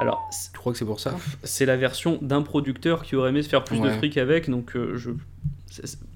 Alors, 0.00 0.28
Je 0.52 0.56
crois 0.58 0.72
que 0.72 0.78
c'est 0.78 0.84
pour 0.86 0.98
ça? 0.98 1.14
c'est 1.44 1.66
la 1.66 1.76
version 1.76 2.18
d'un 2.22 2.40
producteur 2.42 3.02
qui 3.02 3.16
aurait 3.16 3.28
aimé 3.30 3.42
se 3.42 3.48
faire 3.50 3.64
plus 3.64 3.78
de 3.80 3.90
fric 3.90 4.16
avec, 4.16 4.48
donc 4.48 4.74
euh, 4.74 4.96
je, 4.96 5.10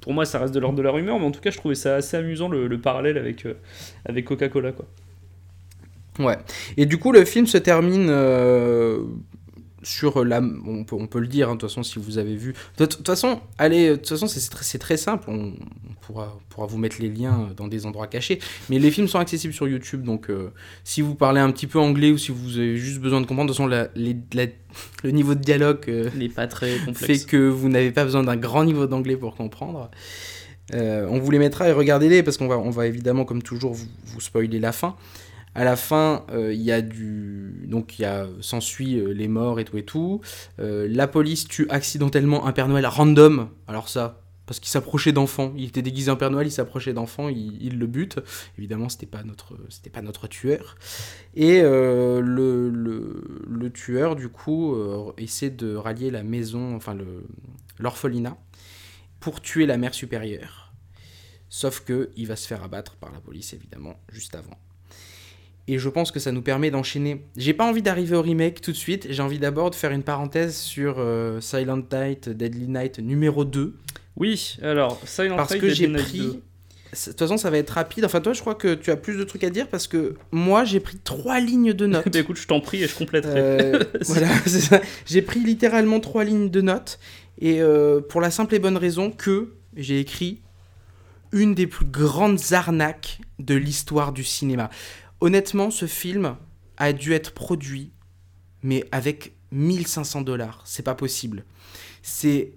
pour 0.00 0.14
moi 0.14 0.24
ça 0.24 0.38
reste 0.38 0.54
de 0.54 0.58
l'ordre 0.58 0.78
de 0.78 0.82
la 0.82 0.90
rumeur, 0.90 1.18
mais 1.18 1.26
en 1.26 1.30
tout 1.30 1.40
cas 1.42 1.50
je 1.50 1.58
trouvais 1.58 1.74
ça 1.74 1.96
assez 1.96 2.16
amusant 2.16 2.48
le, 2.48 2.66
le 2.66 2.78
parallèle 2.80 3.18
avec, 3.18 3.44
euh, 3.44 3.52
avec 4.06 4.24
Coca-Cola. 4.24 4.72
quoi. 4.72 4.87
Ouais. 6.18 6.38
Et 6.78 6.87
du 6.87 6.96
coup, 6.98 7.12
le 7.12 7.24
film 7.26 7.46
se 7.46 7.58
termine 7.58 8.06
euh, 8.08 9.00
sur 9.85 10.25
la. 10.25 10.40
On 10.66 10.83
peut, 10.83 10.97
on 10.99 11.07
peut 11.07 11.20
le 11.20 11.29
dire, 11.29 11.49
hein, 11.49 11.55
de 11.55 11.61
toute 11.61 11.68
façon, 11.70 11.85
si 11.85 12.01
vous 12.01 12.18
avez 12.18 12.35
vu. 12.35 12.55
De 12.79 12.87
toute 12.87 13.07
façon, 13.07 13.40
allez, 13.59 13.90
de 13.90 13.94
toute 13.97 14.09
façon, 14.09 14.27
c'est 14.27 14.51
très, 14.51 14.79
très 14.79 14.97
simple. 14.97 15.25
On, 15.29 15.53
on 15.53 15.94
pourra, 16.07 16.37
on 16.37 16.53
pourra 16.53 16.66
vous 16.66 16.79
mettre 16.79 16.97
les 17.01 17.09
liens 17.09 17.51
dans 17.57 17.68
des 17.68 17.87
endroits 17.87 18.07
cachés. 18.09 18.40
Mais 18.70 18.79
les 18.81 18.90
films 18.90 19.07
sont 19.09 19.18
accessibles 19.20 19.55
sur 19.55 19.68
YouTube, 19.68 20.03
donc 20.03 20.29
euh, 20.31 20.51
si 20.83 21.01
vous 21.03 21.14
parlez 21.14 21.40
un 21.40 21.51
petit 21.53 21.66
peu 21.66 21.79
anglais 21.79 22.11
ou 22.11 22.18
si 22.18 22.33
vous 22.33 22.59
avez 22.59 22.77
juste 22.77 23.01
besoin 23.01 23.20
de 23.20 23.27
comprendre, 23.27 23.51
de 23.51 23.57
toute 23.57 23.59
façon, 23.62 23.68
la- 23.68 23.88
les- 23.94 24.16
la- 24.35 24.47
le 25.05 25.11
niveau 25.12 25.35
de 25.35 25.40
dialogue. 25.40 25.85
euh, 25.88 26.11
n'est 26.16 26.29
pas 26.29 26.47
très 26.47 26.73
fait 26.94 27.18
que 27.27 27.37
vous 27.49 27.68
n'avez 27.68 27.92
pas 27.92 28.05
besoin 28.05 28.23
d'un 28.25 28.37
grand 28.37 28.64
niveau 28.64 28.87
d'anglais 28.87 29.16
pour 29.16 29.35
comprendre. 29.37 29.90
Euh, 30.73 31.07
on 31.11 31.18
vous 31.18 31.31
les 31.31 31.38
mettra 31.38 31.68
et 31.68 31.73
regardez-les 31.73 32.23
parce 32.23 32.38
qu'on 32.38 32.49
va, 32.49 32.57
on 32.59 32.70
va 32.70 32.87
évidemment, 32.87 33.25
comme 33.27 33.42
toujours, 33.42 33.75
vous, 33.75 33.87
vous 34.07 34.20
spoiler 34.20 34.59
la 34.59 34.73
fin. 34.73 34.97
À 35.54 35.62
la 35.62 35.76
fin, 35.76 36.26
euh, 36.30 36.52
il 36.52 36.60
y 36.60 36.72
a 36.72 36.82
du. 36.82 37.66
Donc, 37.68 37.98
il 37.98 38.02
y 38.02 38.04
a. 38.04 38.26
S'ensuit 38.40 38.98
euh, 38.98 39.12
les 39.12 39.28
morts 39.28 39.60
et 39.60 39.64
tout 39.64 39.78
et 39.78 39.84
tout. 39.84 40.20
Euh, 40.58 40.88
la 40.90 41.06
police 41.06 41.46
tue 41.46 41.66
accidentellement 41.70 42.46
un 42.46 42.52
Père 42.52 42.68
Noël 42.68 42.86
random. 42.86 43.48
Alors, 43.68 43.88
ça. 43.88 44.20
Parce 44.46 44.60
qu'il 44.60 44.68
s'approchait 44.68 45.12
d'enfants. 45.12 45.54
Il 45.56 45.64
était 45.64 45.80
déguisé 45.80 46.10
en 46.10 46.16
Père 46.16 46.30
Noël, 46.30 46.46
il 46.46 46.50
s'approchait 46.50 46.92
d'enfants, 46.92 47.30
il, 47.30 47.78
le 47.78 47.86
bute. 47.86 48.20
Évidemment, 48.58 48.90
c'était 48.90 49.06
pas 49.06 49.22
notre, 49.22 49.56
c'était 49.70 49.88
pas 49.88 50.02
notre 50.02 50.26
tueur. 50.26 50.76
Et 51.34 51.62
le, 51.62 53.70
tueur, 53.72 54.16
du 54.16 54.28
coup, 54.28 54.76
essaie 55.16 55.48
de 55.48 55.74
rallier 55.74 56.10
la 56.10 56.22
maison, 56.22 56.76
enfin 56.76 56.94
l'orphelinat, 57.78 58.36
pour 59.18 59.40
tuer 59.40 59.64
la 59.64 59.78
mère 59.78 59.94
supérieure. 59.94 60.74
Sauf 61.48 61.80
que 61.80 62.10
il 62.14 62.26
va 62.26 62.36
se 62.36 62.46
faire 62.46 62.62
abattre 62.62 62.96
par 62.96 63.12
la 63.12 63.20
police, 63.20 63.54
évidemment, 63.54 63.98
juste 64.12 64.34
avant. 64.34 64.58
Et 65.66 65.79
je 65.79 65.88
pense 65.88 66.11
que 66.11 66.20
ça 66.20 66.31
nous 66.31 66.42
permet 66.42 66.70
d'enchaîner. 66.70 67.24
J'ai 67.37 67.55
pas 67.55 67.68
envie 67.68 67.81
d'arriver 67.81 68.16
au 68.16 68.22
remake 68.22 68.61
tout 68.61 68.72
de 68.72 68.77
suite. 68.77 69.07
J'ai 69.11 69.22
envie 69.22 69.38
d'abord 69.38 69.70
de 69.70 69.74
faire 69.74 69.92
une 69.92 70.03
parenthèse 70.03 70.57
sur 70.57 70.96
euh, 70.98 71.40
Silent 71.40 71.83
Night, 71.90 72.29
Deadly 72.29 72.68
Night 72.68 72.98
numéro 72.98 73.44
2. 73.44 73.74
Oui, 74.16 74.59
alors 74.62 75.00
Silent 75.07 75.37
Parce 75.37 75.53
Night, 75.53 75.61
que 75.62 75.70
j'ai 75.70 75.88
pris. 75.88 76.18
2. 76.18 76.24
De 76.94 77.11
toute 77.11 77.18
façon, 77.18 77.37
ça 77.38 77.50
va 77.50 77.59
être 77.59 77.70
rapide. 77.70 78.05
Enfin, 78.05 78.20
toi, 78.20 78.35
je 78.35 78.40
crois 78.40 78.55
que 78.55 78.74
tu 78.74 78.90
as 78.90 78.96
plus 78.96 79.16
de 79.16 79.24
trucs 79.24 79.42
à 79.42 79.50
dire 79.50 79.66
parce 79.68 79.88
que 79.88 80.14
moi, 80.31 80.64
j'ai 80.64 80.81
pris 80.81 80.98
trois 81.03 81.40
lignes 81.40 81.72
de 81.72 81.87
notes. 81.88 82.09
Bah, 82.12 82.18
écoute, 82.18 82.37
je 82.37 82.46
t'en 82.46 82.61
prie 82.61 82.83
et 82.85 82.87
je 82.87 82.94
compléterai. 82.94 83.33
Euh, 83.35 83.85
voilà, 84.03 84.29
c'est 84.46 84.61
ça. 84.61 84.81
J'ai 85.07 85.22
pris 85.22 85.40
littéralement 85.40 85.98
trois 85.98 86.24
lignes 86.24 86.50
de 86.50 86.61
notes. 86.61 86.98
Et 87.40 87.61
euh, 87.61 88.00
pour 88.00 88.20
la 88.20 88.31
simple 88.31 88.55
et 88.55 88.59
bonne 88.59 88.77
raison 88.77 89.11
que 89.11 89.55
j'ai 89.77 89.98
écrit 89.98 90.40
une 91.33 91.55
des 91.55 91.66
plus 91.66 91.85
grandes 91.87 92.38
arnaques 92.53 93.18
de 93.40 93.57
l'histoire 93.57 94.12
du 94.12 94.22
cinéma. 94.22 94.70
Honnêtement, 95.24 95.70
ce 95.70 95.87
film 95.87 96.37
a 96.76 96.92
dû 96.92 97.14
être 97.14 97.32
produit, 97.32 97.92
mais 98.62 98.84
avec 98.92 99.32
1500 99.52 100.20
dollars. 100.20 100.60
C'est 100.66 100.82
pas 100.82 100.94
possible. 100.94 101.46
C'est 102.02 102.52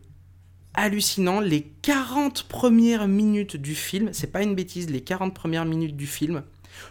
hallucinant. 0.73 1.39
Les 1.39 1.61
40 1.61 2.43
premières 2.43 3.07
minutes 3.07 3.55
du 3.55 3.73
film, 3.73 4.09
c'est 4.11 4.33
pas 4.33 4.43
une 4.43 4.53
bêtise, 4.53 4.89
les 4.89 4.99
40 4.99 5.33
premières 5.33 5.63
minutes 5.63 5.95
du 5.95 6.07
film, 6.07 6.43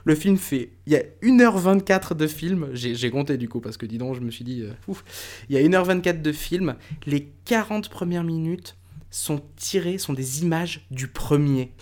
le 0.07 0.15
film 0.15 0.39
fait. 0.39 0.71
Il 0.87 0.95
y 0.95 0.97
a 0.97 1.03
1h24 1.23 2.15
de 2.15 2.27
film. 2.27 2.71
J'ai 2.73 3.11
compté 3.11 3.37
du 3.37 3.47
coup, 3.47 3.61
parce 3.61 3.77
que 3.77 3.85
dis 3.85 3.99
donc, 3.99 4.15
je 4.15 4.21
me 4.21 4.31
suis 4.31 4.45
dit. 4.47 4.63
Euh, 4.63 4.73
ouf. 4.89 5.05
Il 5.51 5.57
y 5.57 5.59
a 5.59 5.69
1h24 5.69 6.23
de 6.23 6.33
film. 6.33 6.77
Les 7.05 7.29
40 7.45 7.91
premières 7.91 8.25
minutes 8.25 8.79
sont 9.11 9.43
tirées, 9.57 9.99
sont 9.99 10.15
des 10.15 10.41
images 10.41 10.87
du 10.91 11.07
premier. 11.07 11.75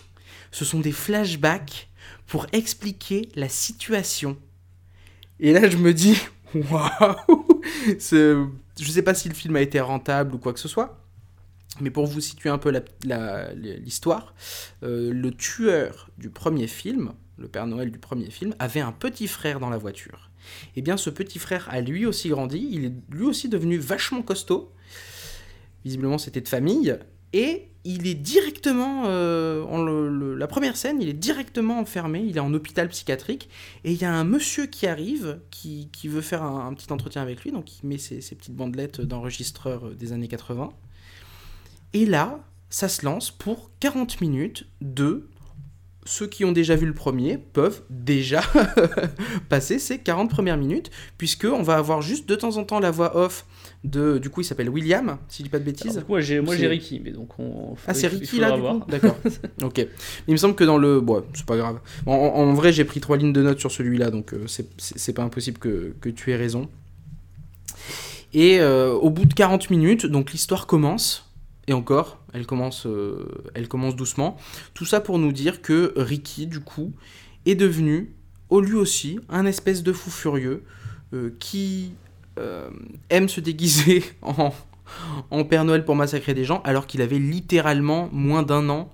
Ce 0.50 0.64
sont 0.64 0.80
des 0.80 0.90
flashbacks 0.90 1.88
pour 2.26 2.46
expliquer 2.52 3.28
la 3.34 3.48
situation. 3.48 4.36
Et 5.40 5.52
là, 5.52 5.68
je 5.68 5.76
me 5.76 5.92
dis. 5.92 6.18
Waouh 6.54 7.60
Je 8.00 8.90
sais 8.90 9.02
pas 9.02 9.14
si 9.14 9.28
le 9.28 9.34
film 9.34 9.56
a 9.56 9.60
été 9.60 9.80
rentable 9.80 10.34
ou 10.34 10.38
quoi 10.38 10.52
que 10.52 10.60
ce 10.60 10.68
soit. 10.68 11.00
Mais 11.80 11.90
pour 11.90 12.06
vous 12.06 12.20
situer 12.20 12.50
un 12.50 12.58
peu 12.58 12.72
l'histoire, 13.04 14.34
euh, 14.84 15.12
le 15.12 15.30
tueur 15.32 16.10
du 16.18 16.30
premier 16.30 16.68
film, 16.68 17.12
le 17.36 17.48
Père 17.48 17.66
Noël 17.66 17.90
du 17.90 17.98
premier 17.98 18.30
film, 18.30 18.54
avait 18.60 18.80
un 18.80 18.92
petit 18.92 19.26
frère 19.26 19.58
dans 19.58 19.70
la 19.70 19.78
voiture. 19.78 20.30
Et 20.76 20.80
eh 20.80 20.82
bien 20.82 20.96
ce 20.96 21.10
petit 21.10 21.38
frère 21.38 21.68
a 21.70 21.80
lui 21.80 22.06
aussi 22.06 22.28
grandi, 22.28 22.68
il 22.70 22.84
est 22.84 22.92
lui 23.10 23.24
aussi 23.24 23.48
devenu 23.48 23.78
vachement 23.78 24.22
costaud. 24.22 24.72
Visiblement 25.84 26.18
c'était 26.18 26.42
de 26.42 26.48
famille. 26.48 26.96
Et 27.34 27.68
il 27.82 28.06
est 28.06 28.14
directement, 28.14 29.02
euh, 29.06 30.36
la 30.36 30.46
première 30.46 30.76
scène, 30.76 31.02
il 31.02 31.08
est 31.08 31.12
directement 31.12 31.80
enfermé, 31.80 32.20
il 32.20 32.36
est 32.36 32.40
en 32.40 32.54
hôpital 32.54 32.88
psychiatrique, 32.88 33.50
et 33.82 33.92
il 33.92 34.00
y 34.00 34.04
a 34.04 34.12
un 34.12 34.22
monsieur 34.22 34.66
qui 34.66 34.86
arrive, 34.86 35.40
qui, 35.50 35.90
veut 36.04 36.20
faire 36.20 36.44
un, 36.44 36.72
petit 36.74 36.92
entretien 36.92 37.22
avec 37.22 37.42
lui, 37.42 37.50
donc 37.50 37.82
il 37.82 37.88
met 37.88 37.98
ses, 37.98 38.20
ses 38.20 38.36
petites 38.36 38.54
bandelettes 38.54 39.00
d'enregistreur 39.00 39.90
des 39.90 40.12
années 40.12 40.28
80. 40.28 40.72
Et 41.92 42.06
là, 42.06 42.38
ça 42.70 42.88
se 42.88 43.04
lance 43.04 43.32
pour 43.32 43.72
40 43.80 44.20
minutes 44.20 44.66
de 44.80 45.28
ceux 46.04 46.26
qui 46.26 46.44
ont 46.44 46.52
déjà 46.52 46.76
vu 46.76 46.86
le 46.86 46.92
premier 46.92 47.38
peuvent 47.38 47.82
déjà 47.90 48.42
passer 49.48 49.78
ces 49.78 49.98
40 49.98 50.30
premières 50.30 50.56
minutes, 50.56 50.90
puisque 51.18 51.44
on 51.44 51.62
va 51.62 51.76
avoir 51.76 52.02
juste 52.02 52.28
de 52.28 52.34
temps 52.34 52.56
en 52.56 52.64
temps 52.64 52.80
la 52.80 52.90
voix 52.90 53.16
off 53.16 53.46
de. 53.84 54.18
Du 54.18 54.30
coup, 54.30 54.42
il 54.42 54.44
s'appelle 54.44 54.68
William, 54.68 55.18
si 55.28 55.38
je 55.38 55.44
dis 55.44 55.48
pas 55.48 55.58
de 55.58 55.64
bêtises. 55.64 56.04
moi, 56.08 56.20
j'ai 56.20 56.40
moi 56.40 56.56
j'ai 56.56 56.66
Ricky, 56.66 57.00
mais 57.02 57.10
donc 57.10 57.38
on. 57.38 57.74
Ah, 57.86 57.94
c'est 57.94 58.08
Ricky 58.08 58.38
là, 58.38 58.56
D'accord. 58.88 59.16
ok. 59.62 59.86
Il 60.28 60.32
me 60.32 60.36
semble 60.36 60.54
que 60.54 60.64
dans 60.64 60.78
le. 60.78 61.00
Bon, 61.00 61.24
c'est 61.34 61.46
pas 61.46 61.56
grave. 61.56 61.80
En, 62.06 62.52
vrai, 62.52 62.72
j'ai 62.72 62.84
pris 62.84 63.00
trois 63.00 63.16
lignes 63.16 63.32
de 63.32 63.42
notes 63.42 63.60
sur 63.60 63.70
celui-là, 63.70 64.10
donc 64.10 64.34
euh, 64.34 64.46
c'est 64.46 65.12
pas 65.12 65.22
impossible 65.22 65.58
que, 65.58 65.94
que, 66.00 66.08
tu 66.08 66.32
aies 66.32 66.36
raison. 66.36 66.68
Et 68.32 68.60
euh, 68.60 68.92
au 68.92 69.10
bout 69.10 69.26
de 69.26 69.34
40 69.34 69.70
minutes, 69.70 70.06
donc 70.06 70.32
l'histoire 70.32 70.66
commence 70.66 71.30
et 71.66 71.72
encore, 71.72 72.18
elle 72.32 72.46
commence, 72.46 72.86
euh, 72.86 73.26
elle 73.54 73.68
commence 73.68 73.96
doucement. 73.96 74.36
Tout 74.74 74.84
ça 74.84 75.00
pour 75.00 75.18
nous 75.18 75.32
dire 75.32 75.62
que 75.62 75.92
Ricky, 75.96 76.46
du 76.46 76.60
coup, 76.60 76.92
est 77.46 77.54
devenu, 77.54 78.12
au 78.50 78.60
lui 78.60 78.74
aussi, 78.74 79.18
un 79.28 79.46
espèce 79.46 79.82
de 79.82 79.92
fou 79.92 80.10
furieux 80.10 80.62
euh, 81.12 81.34
qui 81.38 81.92
euh, 82.38 82.68
aime 83.10 83.28
se 83.28 83.40
déguiser 83.40 84.04
en 85.30 85.44
Père 85.44 85.64
Noël 85.64 85.84
pour 85.84 85.96
massacrer 85.96 86.34
des 86.34 86.44
gens, 86.44 86.60
alors 86.64 86.86
qu'il 86.86 87.00
avait 87.00 87.18
littéralement 87.18 88.08
moins 88.12 88.42
d'un 88.42 88.68
an 88.68 88.90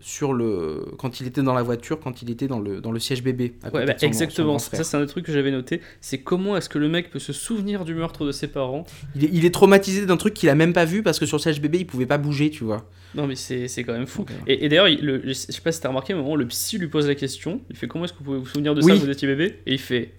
sur 0.00 0.32
le 0.32 0.86
quand 0.98 1.20
il 1.20 1.26
était 1.26 1.42
dans 1.42 1.54
la 1.54 1.62
voiture, 1.62 2.00
quand 2.00 2.22
il 2.22 2.30
était 2.30 2.48
dans 2.48 2.60
le, 2.60 2.80
dans 2.80 2.92
le 2.92 2.98
siège 2.98 3.22
bébé. 3.22 3.54
Ouais, 3.72 3.86
bah, 3.86 3.94
exactement. 4.00 4.58
ça, 4.58 4.84
c'est 4.84 4.96
un 4.96 5.06
truc 5.06 5.26
que 5.26 5.32
j'avais 5.32 5.50
noté. 5.50 5.80
C'est 6.00 6.18
comment 6.18 6.56
est-ce 6.56 6.68
que 6.68 6.78
le 6.78 6.88
mec 6.88 7.10
peut 7.10 7.18
se 7.18 7.32
souvenir 7.32 7.84
du 7.84 7.94
meurtre 7.94 8.24
de 8.24 8.32
ses 8.32 8.48
parents 8.48 8.84
il 9.14 9.44
est, 9.44 9.50
traumatisé 9.50 10.06
d'un 10.06 10.16
truc 10.16 10.34
qu'il 10.34 10.48
a 10.48 10.54
même 10.54 10.72
pas 10.72 10.84
vu 10.84 11.02
parce 11.02 11.18
que 11.18 11.26
sur 11.26 11.36
le 11.36 11.42
siège 11.42 11.60
bébé, 11.60 11.78
il 11.78 11.86
pouvait 11.86 12.06
pas 12.06 12.18
bouger, 12.18 12.50
tu 12.50 12.64
vois. 12.64 12.88
Non, 13.14 13.26
mais 13.26 13.36
c'est 13.36 13.84
quand 13.84 13.92
même 13.92 14.06
fou. 14.06 14.24
Et, 14.46 14.68
d'ailleurs, 14.68 14.88
je 14.88 15.32
sais 15.32 15.60
pas 15.60 15.72
si 15.72 15.80
t'as 15.80 15.88
remarqué, 15.88 16.12
à 16.12 16.16
un 16.16 16.20
moment, 16.20 16.36
le 16.36 16.46
psy 16.46 16.78
lui 16.78 16.88
pose 16.88 17.06
la 17.06 17.14
question. 17.14 17.60
Il 17.70 17.76
fait 17.76 17.86
Comment 17.86 18.04
est-ce 18.04 18.12
que 18.12 18.18
vous 18.18 18.24
pouvez 18.24 18.38
vous 18.38 18.46
souvenir 18.46 18.74
de 18.74 18.80
ça, 18.80 18.94
vous 18.94 19.10
étiez 19.10 19.28
bébé? 19.28 19.58
Et 19.66 19.74
il 19.74 19.80
fait 19.80 20.12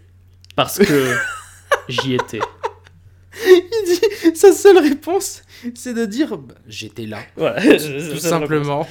Parce 0.55 0.77
que 0.79 1.15
j'y 1.89 2.13
étais. 2.13 2.39
il 3.45 3.85
dit 3.85 4.35
sa 4.35 4.51
seule 4.53 4.77
réponse, 4.77 5.41
c'est 5.73 5.93
de 5.93 6.05
dire 6.05 6.37
bah, 6.37 6.55
J'étais 6.67 7.05
là. 7.05 7.19
Voilà, 7.35 7.61
tout 7.61 8.17
simplement. 8.17 8.87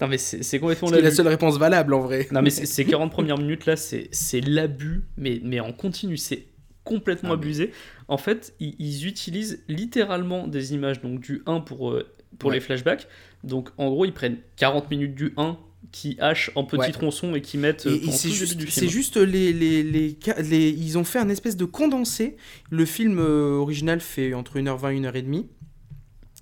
Non, 0.00 0.08
mais 0.08 0.18
c'est 0.18 0.58
complètement 0.58 0.90
la 0.90 1.10
seule 1.10 1.28
réponse 1.28 1.58
valable 1.58 1.94
en 1.94 2.00
vrai. 2.00 2.28
Non, 2.30 2.42
mais 2.42 2.50
ces 2.50 2.84
40 2.84 3.10
premières 3.10 3.38
minutes 3.38 3.66
là, 3.66 3.76
c'est 3.76 4.40
l'abus, 4.40 5.04
mais, 5.16 5.40
mais 5.42 5.60
en 5.60 5.72
continu, 5.72 6.16
c'est 6.16 6.46
complètement 6.84 7.30
ah, 7.30 7.34
abusé. 7.34 7.72
En 8.08 8.18
fait, 8.18 8.54
ils, 8.60 9.06
utilisent 9.06 9.62
littéralement 9.68 10.46
des 10.46 10.74
images 10.74 11.00
donc 11.00 11.20
du 11.20 11.42
1 11.46 11.60
pour, 11.60 11.90
euh, 11.90 12.06
pour 12.38 12.50
les 12.50 12.60
flashbacks. 12.60 13.08
Donc 13.42 13.70
en 13.78 13.88
gros, 13.88 14.04
ils 14.04 14.12
prennent 14.12 14.38
40 14.56 14.90
minutes 14.90 15.14
du 15.14 15.32
1 15.36 15.58
qui 15.92 16.16
hachent 16.20 16.50
en 16.56 16.64
petits 16.64 16.92
tronçons 16.92 17.34
et 17.34 17.40
qui 17.40 17.58
mettent 17.58 17.86
euh, 17.86 17.98
c'est 18.10 18.30
juste, 18.30 18.68
c'est 18.68 18.88
juste 18.88 19.16
les, 19.16 19.52
les, 19.52 19.82
les, 19.82 20.18
les, 20.42 20.68
ils 20.70 20.98
ont 20.98 21.04
fait 21.04 21.18
un 21.18 21.28
espèce 21.28 21.56
de 21.56 21.64
condensé. 21.64 22.36
Le 22.70 22.84
film 22.84 23.18
euh, 23.18 23.52
original 23.52 24.00
fait 24.00 24.34
entre 24.34 24.58
1h20 24.58 24.96
et 24.96 25.00
1h30 25.00 25.44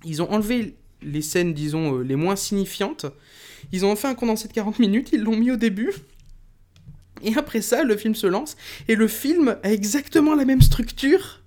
ils 0.03 0.21
ont 0.21 0.31
enlevé 0.31 0.75
les 1.01 1.21
scènes 1.21 1.53
disons 1.53 1.99
les 1.99 2.15
moins 2.15 2.35
signifiantes 2.35 3.07
ils 3.75 3.85
ont 3.85 3.95
fait 3.97 4.07
un 4.07 4.15
condensé 4.15 4.47
de 4.47 4.53
40 4.53 4.79
minutes, 4.79 5.09
ils 5.11 5.21
l'ont 5.21 5.35
mis 5.35 5.51
au 5.51 5.57
début. 5.57 5.93
Et 7.21 7.35
après 7.35 7.59
ça, 7.61 7.83
le 7.83 7.97
film 7.97 8.15
se 8.15 8.25
lance. 8.25 8.55
Et 8.87 8.95
le 8.95 9.07
film 9.09 9.57
a 9.63 9.71
exactement 9.73 10.33
la 10.33 10.45
même 10.45 10.61
structure 10.61 11.41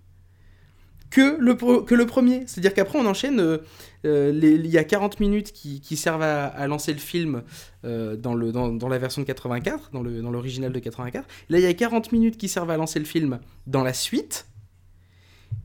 que 1.10 1.38
le, 1.40 1.54
que 1.54 1.94
le 1.94 2.04
premier. 2.04 2.44
C'est-à-dire 2.46 2.74
qu'après, 2.74 2.98
on 2.98 3.06
enchaîne. 3.06 3.40
Euh, 3.40 3.58
euh, 4.04 4.30
il 4.42 4.66
y 4.66 4.76
a 4.76 4.84
40 4.84 5.20
minutes 5.20 5.52
qui, 5.52 5.96
servent 5.96 6.22
à, 6.22 6.66
lancer 6.66 6.92
le 6.92 6.98
film 6.98 7.42
euh, 7.84 8.14
dans, 8.14 8.34
le, 8.34 8.52
dans, 8.52 8.88
la 8.88 8.98
version 8.98 9.22
de 9.22 9.26
84, 9.26 9.90
dans 9.92 10.02
l'original 10.02 10.70
de 10.70 10.78
84. 10.78 11.26
Là, 11.48 11.58
il 11.58 11.62
y 11.62 11.66
a 11.66 11.72
40 11.72 12.12
minutes 12.12 12.36
qui 12.36 12.48
servent 12.48 12.70
à 12.70 12.76
lancer 12.76 12.98
le 12.98 13.06
film 13.06 13.40
dans 13.66 13.82
la 13.82 13.94
suite. 13.94 14.46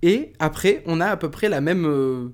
Et 0.01 0.31
après, 0.39 0.81
on 0.85 1.01
a 1.01 1.07
à 1.07 1.17
peu 1.17 1.29
près 1.29 1.49
la 1.49 1.59
même 1.59 2.33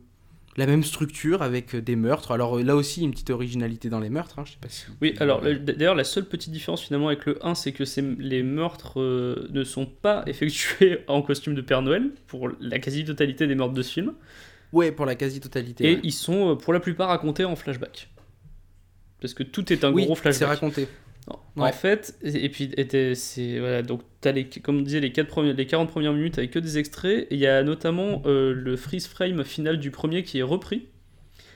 la 0.60 0.68
même 0.68 0.84
structure 0.84 1.42
avec 1.42 1.74
euh, 1.74 1.82
des 1.82 1.96
meurtres. 1.96 2.32
Alors 2.32 2.58
euh, 2.58 2.64
là 2.64 2.76
aussi, 2.76 3.02
une 3.02 3.12
petite 3.12 3.30
originalité 3.30 3.90
dans 3.90 4.00
les 4.00 4.10
meurtres. 4.10 4.38
Hein, 4.38 4.44
je 4.46 4.52
sais 4.52 4.58
pas 4.62 4.70
si... 4.70 4.86
Oui, 5.02 5.16
alors 5.20 5.42
d'ailleurs, 5.42 5.96
la 5.96 6.04
seule 6.04 6.26
petite 6.26 6.52
différence 6.52 6.84
finalement 6.84 7.08
avec 7.08 7.26
le 7.26 7.44
1, 7.46 7.56
c'est 7.56 7.72
que 7.72 7.84
les 8.20 8.44
meurtres 8.44 9.00
euh, 9.00 9.48
ne 9.52 9.64
sont 9.64 9.86
pas 9.86 10.24
effectués 10.28 11.00
en 11.08 11.22
costume 11.22 11.56
de 11.56 11.62
Père 11.62 11.82
Noël 11.82 12.12
pour 12.28 12.50
la 12.60 12.78
quasi-totalité 12.78 13.48
des 13.48 13.56
meurtres 13.56 13.74
de 13.74 13.82
ce 13.82 13.94
film. 13.94 14.14
Ouais, 14.72 14.92
pour 14.92 15.06
la 15.06 15.16
quasi-totalité. 15.16 15.92
Et 15.92 16.00
ils 16.04 16.12
sont 16.12 16.56
pour 16.56 16.74
la 16.74 16.80
plupart 16.80 17.08
racontés 17.08 17.46
en 17.46 17.56
flashback. 17.56 18.10
Parce 19.20 19.34
que 19.34 19.44
tout 19.44 19.74
est 19.74 19.84
un 19.84 19.92
gros 19.92 20.14
flashback. 20.14 20.34
c'est 20.34 20.46
raconté. 20.46 20.88
En 21.56 21.72
fait, 21.72 22.18
et, 22.24 22.50
puis 22.50 22.72
c'est 23.16 23.60
voilà, 23.60 23.82
donc 23.82 24.02
as 24.24 24.32
les, 24.32 24.46
comme 24.46 24.80
on 24.80 24.82
disait 24.82 25.00
les, 25.00 25.12
4 25.12 25.28
premières, 25.28 25.54
les 25.54 25.66
40 25.66 25.90
premières 25.90 26.14
minutes 26.14 26.38
avec 26.38 26.52
que 26.52 26.60
des 26.60 26.78
extraits. 26.78 27.28
il 27.32 27.38
y 27.38 27.48
a 27.48 27.64
notamment 27.64 28.22
euh, 28.26 28.54
le 28.54 28.78
freeze 28.78 29.08
frame 29.08 29.44
final 29.44 29.80
du 29.80 29.92
premier 29.92 30.24
qui 30.24 30.40
est 30.40 30.44
repris. 30.44 30.88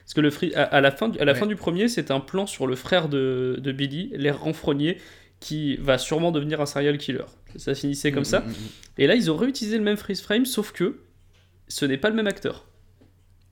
Parce 0.03 0.15
que 0.15 0.21
le 0.21 0.31
free, 0.31 0.53
à, 0.55 0.81
la 0.81 0.91
fin, 0.91 1.11
à 1.17 1.23
la 1.23 1.33
fin 1.33 1.45
du 1.45 1.55
premier, 1.55 1.87
c'est 1.87 2.11
un 2.11 2.19
plan 2.19 2.45
sur 2.45 2.67
le 2.67 2.75
frère 2.75 3.07
de, 3.07 3.57
de 3.61 3.71
Billy, 3.71 4.11
l'air 4.13 4.41
renfrogné, 4.41 4.97
qui 5.39 5.77
va 5.77 5.97
sûrement 5.97 6.31
devenir 6.31 6.59
un 6.59 6.65
serial 6.65 6.97
killer. 6.97 7.23
Ça 7.55 7.73
finissait 7.73 8.11
comme 8.11 8.23
mm, 8.23 8.25
ça. 8.25 8.39
Mm, 8.41 8.49
mm, 8.49 8.53
et 8.97 9.07
là, 9.07 9.15
ils 9.15 9.31
ont 9.31 9.37
réutilisé 9.37 9.77
le 9.77 9.83
même 9.83 9.95
freeze 9.95 10.21
frame, 10.21 10.45
sauf 10.45 10.73
que 10.73 10.99
ce 11.69 11.85
n'est 11.85 11.97
pas 11.97 12.09
le 12.09 12.15
même 12.15 12.27
acteur. 12.27 12.65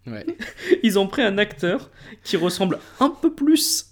Ils 0.83 0.97
ont 0.97 1.07
pris 1.07 1.21
un 1.21 1.37
acteur 1.37 1.91
qui 2.23 2.37
ressemble 2.37 2.79
un 2.99 3.09
peu 3.09 3.33
plus 3.33 3.89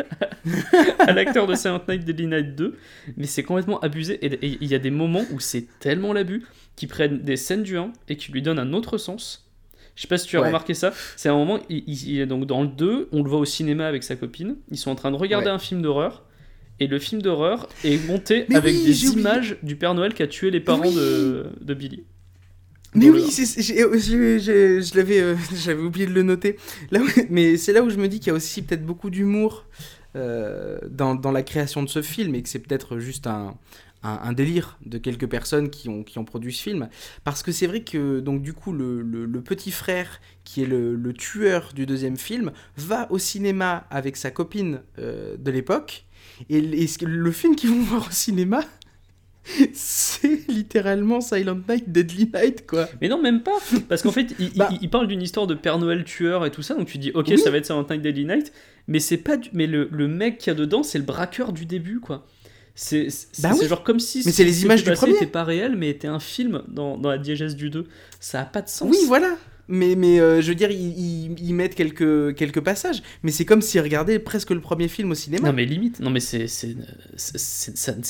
à 0.98 1.12
l'acteur 1.12 1.46
de 1.46 1.54
Silent 1.54 1.82
Night 1.88 2.04
Deadly 2.04 2.26
Night 2.26 2.54
2, 2.56 2.76
mais 3.16 3.26
c'est 3.26 3.42
complètement 3.42 3.80
abusé. 3.80 4.18
Et 4.24 4.58
il 4.60 4.68
y 4.68 4.74
a 4.74 4.78
des 4.78 4.90
moments 4.90 5.24
où 5.32 5.40
c'est 5.40 5.66
tellement 5.78 6.12
l'abus 6.12 6.44
qu'ils 6.76 6.88
prennent 6.88 7.18
des 7.20 7.36
scènes 7.36 7.62
du 7.62 7.76
1 7.76 7.92
et 8.08 8.16
qui 8.16 8.32
lui 8.32 8.42
donnent 8.42 8.58
un 8.58 8.72
autre 8.72 8.98
sens. 8.98 9.48
Je 9.94 10.02
sais 10.02 10.08
pas 10.08 10.18
si 10.18 10.26
tu 10.26 10.38
as 10.38 10.40
remarqué 10.40 10.74
ça. 10.74 10.92
C'est 11.16 11.28
un 11.28 11.36
moment, 11.36 11.60
il, 11.68 12.18
est 12.18 12.26
donc 12.26 12.46
dans 12.46 12.62
le 12.62 12.68
2, 12.68 13.10
on 13.12 13.22
le 13.22 13.28
voit 13.28 13.40
au 13.40 13.44
cinéma 13.44 13.86
avec 13.86 14.02
sa 14.02 14.16
copine. 14.16 14.56
Ils 14.70 14.78
sont 14.78 14.90
en 14.90 14.94
train 14.94 15.10
de 15.10 15.16
regarder 15.16 15.48
un 15.48 15.58
film 15.58 15.82
d'horreur. 15.82 16.24
Et 16.80 16.86
le 16.86 16.98
film 16.98 17.20
d'horreur 17.20 17.68
est 17.84 18.04
monté 18.06 18.46
avec 18.54 18.74
des 18.74 19.06
images 19.12 19.56
du 19.62 19.76
Père 19.76 19.94
Noël 19.94 20.14
qui 20.14 20.22
a 20.22 20.26
tué 20.26 20.50
les 20.50 20.60
parents 20.60 20.90
de, 20.90 21.46
de 21.60 21.74
Billy. 21.74 22.04
Mais 22.94 23.08
oui, 23.08 23.24
je 23.30 24.96
l'avais, 24.96 25.20
euh, 25.20 25.34
j'avais 25.54 25.82
oublié 25.82 26.06
de 26.06 26.12
le 26.12 26.22
noter. 26.22 26.56
Là 26.90 27.00
mais 27.30 27.56
c'est 27.56 27.72
là 27.72 27.82
où 27.82 27.90
je 27.90 27.96
me 27.96 28.08
dis 28.08 28.18
qu'il 28.18 28.28
y 28.28 28.30
a 28.30 28.34
aussi 28.34 28.62
peut-être 28.62 28.84
beaucoup 28.84 29.10
d'humour 29.10 29.66
euh, 30.16 30.78
dans, 30.90 31.30
la 31.30 31.42
création 31.42 31.82
de 31.82 31.88
ce 31.88 32.02
film 32.02 32.34
et 32.34 32.42
que 32.42 32.48
c'est 32.48 32.58
peut-être 32.58 32.98
juste 32.98 33.26
un, 33.26 33.56
délire 34.32 34.78
de 34.84 34.98
quelques 34.98 35.28
personnes 35.28 35.70
qui 35.70 35.88
ont, 35.88 36.24
produit 36.24 36.52
ce 36.52 36.62
film. 36.62 36.88
Parce 37.24 37.42
que 37.42 37.52
c'est 37.52 37.66
vrai 37.66 37.82
que 37.82 38.20
donc 38.20 38.42
du 38.42 38.52
coup 38.52 38.72
le, 38.72 39.42
petit 39.44 39.70
frère 39.70 40.20
qui 40.44 40.62
est 40.62 40.66
le, 40.66 41.12
tueur 41.12 41.72
du 41.74 41.86
deuxième 41.86 42.16
film 42.16 42.52
va 42.76 43.10
au 43.10 43.18
cinéma 43.18 43.86
avec 43.90 44.16
sa 44.16 44.30
copine 44.30 44.80
euh, 44.98 45.36
de 45.38 45.50
l'époque 45.50 46.04
et, 46.48 46.60
le 46.60 47.32
film 47.32 47.56
qu'ils 47.56 47.70
vont 47.70 47.82
voir 47.82 48.08
au 48.08 48.12
cinéma 48.12 48.64
c'est 49.72 50.48
littéralement 50.48 51.20
Silent 51.20 51.58
Night, 51.68 51.90
Deadly 51.90 52.30
Night, 52.32 52.66
quoi. 52.66 52.88
Mais 53.00 53.08
non, 53.08 53.20
même 53.20 53.42
pas. 53.42 53.58
Parce 53.88 54.02
qu'en 54.02 54.12
fait, 54.12 54.34
il, 54.38 54.52
Bah. 54.54 54.68
il- 54.72 54.78
il 54.82 54.90
parle 54.90 55.06
d'une 55.08 55.22
histoire 55.22 55.46
de 55.46 55.54
Père 55.54 55.78
Noël 55.78 56.04
tueur 56.04 56.46
et 56.46 56.50
tout 56.50 56.62
ça. 56.62 56.74
Donc 56.74 56.86
tu 56.88 56.98
dis, 56.98 57.10
ok, 57.12 57.26
Oui. 57.30 57.38
ça 57.38 57.50
va 57.50 57.58
être 57.58 57.66
Silent 57.66 57.86
Night, 57.88 58.02
Deadly 58.02 58.24
Night. 58.24 58.52
Mais 58.88 59.00
c'est 59.00 59.16
pas. 59.16 59.36
du- 59.36 59.50
Mais 59.52 59.66
le, 59.66 59.88
le 59.90 60.08
mec 60.08 60.38
qu'il 60.38 60.48
y 60.48 60.50
a 60.50 60.54
dedans, 60.54 60.82
c'est 60.82 60.98
le 60.98 61.04
braqueur 61.04 61.52
du 61.52 61.66
début, 61.66 62.00
quoi. 62.00 62.26
C'est 62.74 63.08
Bah 63.42 63.50
oui. 63.60 63.66
genre 63.66 63.82
comme 63.84 64.00
si. 64.00 64.18
Mais 64.24 64.30
ce 64.30 64.36
c'est 64.38 64.44
les 64.44 64.62
images 64.62 64.82
du 64.82 64.92
premier. 64.92 65.14
était 65.16 65.26
pas 65.26 65.44
réel, 65.44 65.76
mais 65.76 65.90
était 65.90 66.08
un 66.08 66.20
film 66.20 66.62
dans, 66.68 66.96
dans 66.96 67.10
la 67.10 67.18
diégèse 67.18 67.54
du 67.54 67.68
2. 67.68 67.86
Ça 68.18 68.40
a 68.40 68.44
pas 68.44 68.62
de 68.62 68.68
sens. 68.68 68.88
Oui, 68.90 68.96
voilà. 69.06 69.36
Mais, 69.68 69.94
mais 69.94 70.20
euh, 70.20 70.42
je 70.42 70.48
veux 70.48 70.54
dire, 70.54 70.70
ils, 70.70 71.54
mettent 71.54 71.74
quelques, 71.74 72.34
quelques 72.34 72.60
passages. 72.60 73.02
Mais 73.22 73.30
c'est 73.30 73.44
comme 73.44 73.62
s'ils 73.62 73.80
regardaient 73.80 74.18
presque 74.18 74.50
le 74.50 74.60
premier 74.60 74.88
film 74.88 75.10
au 75.12 75.14
cinéma. 75.14 75.48
Non 75.48 75.54
mais 75.54 75.64
limite, 75.64 76.00
non 76.00 76.10
mais 76.10 76.20
c'est 76.20 76.46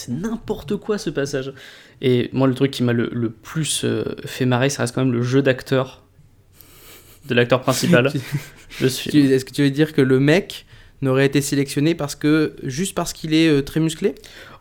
n'importe 0.09 0.77
quoi 0.77 0.99
ce 0.99 1.11
passage. 1.11 1.53
Et 2.01 2.31
moi 2.33 2.49
le 2.49 2.55
truc 2.55 2.71
qui 2.71 2.83
m'a 2.83 2.93
le, 2.93 3.09
le 3.13 3.31
plus 3.31 3.83
euh, 3.85 4.05
fait 4.25 4.47
marrer, 4.47 4.71
ça 4.71 4.83
reste 4.83 4.95
quand 4.95 5.05
même 5.05 5.13
le 5.15 5.23
jeu 5.23 5.43
d'acteur 5.43 6.05
de 7.29 7.35
l'acteur 7.35 7.61
principal 7.61 8.11
de 8.81 8.89
ce 8.89 9.01
film. 9.11 9.27
Tu- 9.27 9.33
Est-ce 9.33 9.45
que 9.45 9.53
tu 9.53 9.63
veux 9.63 9.71
dire 9.71 9.93
que 9.93 10.01
le 10.03 10.19
mec 10.19 10.67
n'aurait 11.03 11.27
été 11.27 11.41
sélectionné 11.41 11.95
parce 11.95 12.15
que 12.17 12.55
juste 12.65 12.95
parce 12.95 13.13
qu'il 13.13 13.35
est 13.35 13.49
euh, 13.49 13.63
très 13.63 13.79
musclé? 13.81 14.15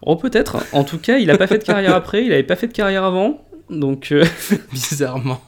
Oh 0.04 0.16
peut-être. 0.16 0.58
En 0.72 0.84
tout 0.84 0.98
cas, 1.00 1.18
il 1.18 1.32
a 1.32 1.38
pas 1.38 1.48
fait 1.48 1.58
de 1.58 1.64
carrière 1.64 1.96
après, 1.96 2.24
il 2.26 2.32
avait 2.34 2.44
pas 2.44 2.56
fait 2.56 2.68
de 2.68 2.74
carrière 2.74 3.04
avant. 3.04 3.48
Donc 3.72 4.12
euh, 4.12 4.26
Bizarrement. 4.74 5.42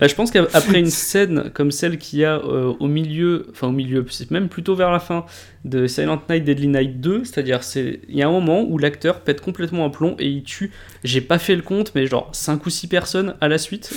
bah, 0.00 0.06
je 0.06 0.14
pense 0.14 0.30
qu'après 0.30 0.78
une 0.78 0.90
scène 0.90 1.50
comme 1.52 1.72
celle 1.72 1.98
qu'il 1.98 2.20
y 2.20 2.24
a 2.24 2.36
euh, 2.36 2.72
au 2.78 2.86
milieu, 2.86 3.48
enfin 3.50 3.68
au 3.68 3.72
milieu, 3.72 4.06
c'est 4.08 4.30
même 4.30 4.48
plutôt 4.48 4.76
vers 4.76 4.92
la 4.92 5.00
fin 5.00 5.26
de 5.64 5.86
Silent 5.86 6.22
Night 6.30 6.44
Deadly 6.44 6.68
Night 6.68 7.00
2, 7.00 7.24
c'est-à-dire 7.24 7.64
c'est 7.64 8.00
il 8.08 8.16
y 8.16 8.22
a 8.22 8.28
un 8.28 8.32
moment 8.32 8.62
où 8.62 8.78
l'acteur 8.78 9.20
pète 9.20 9.40
complètement 9.40 9.84
un 9.84 9.90
plomb 9.90 10.14
et 10.20 10.28
il 10.28 10.44
tue, 10.44 10.70
j'ai 11.02 11.20
pas 11.20 11.38
fait 11.38 11.56
le 11.56 11.62
compte 11.62 11.92
mais 11.94 12.06
genre 12.06 12.30
5 12.32 12.64
ou 12.64 12.70
6 12.70 12.86
personnes 12.86 13.34
à 13.40 13.48
la 13.48 13.58
suite 13.58 13.92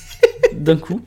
d'un 0.54 0.76
coup. 0.76 1.02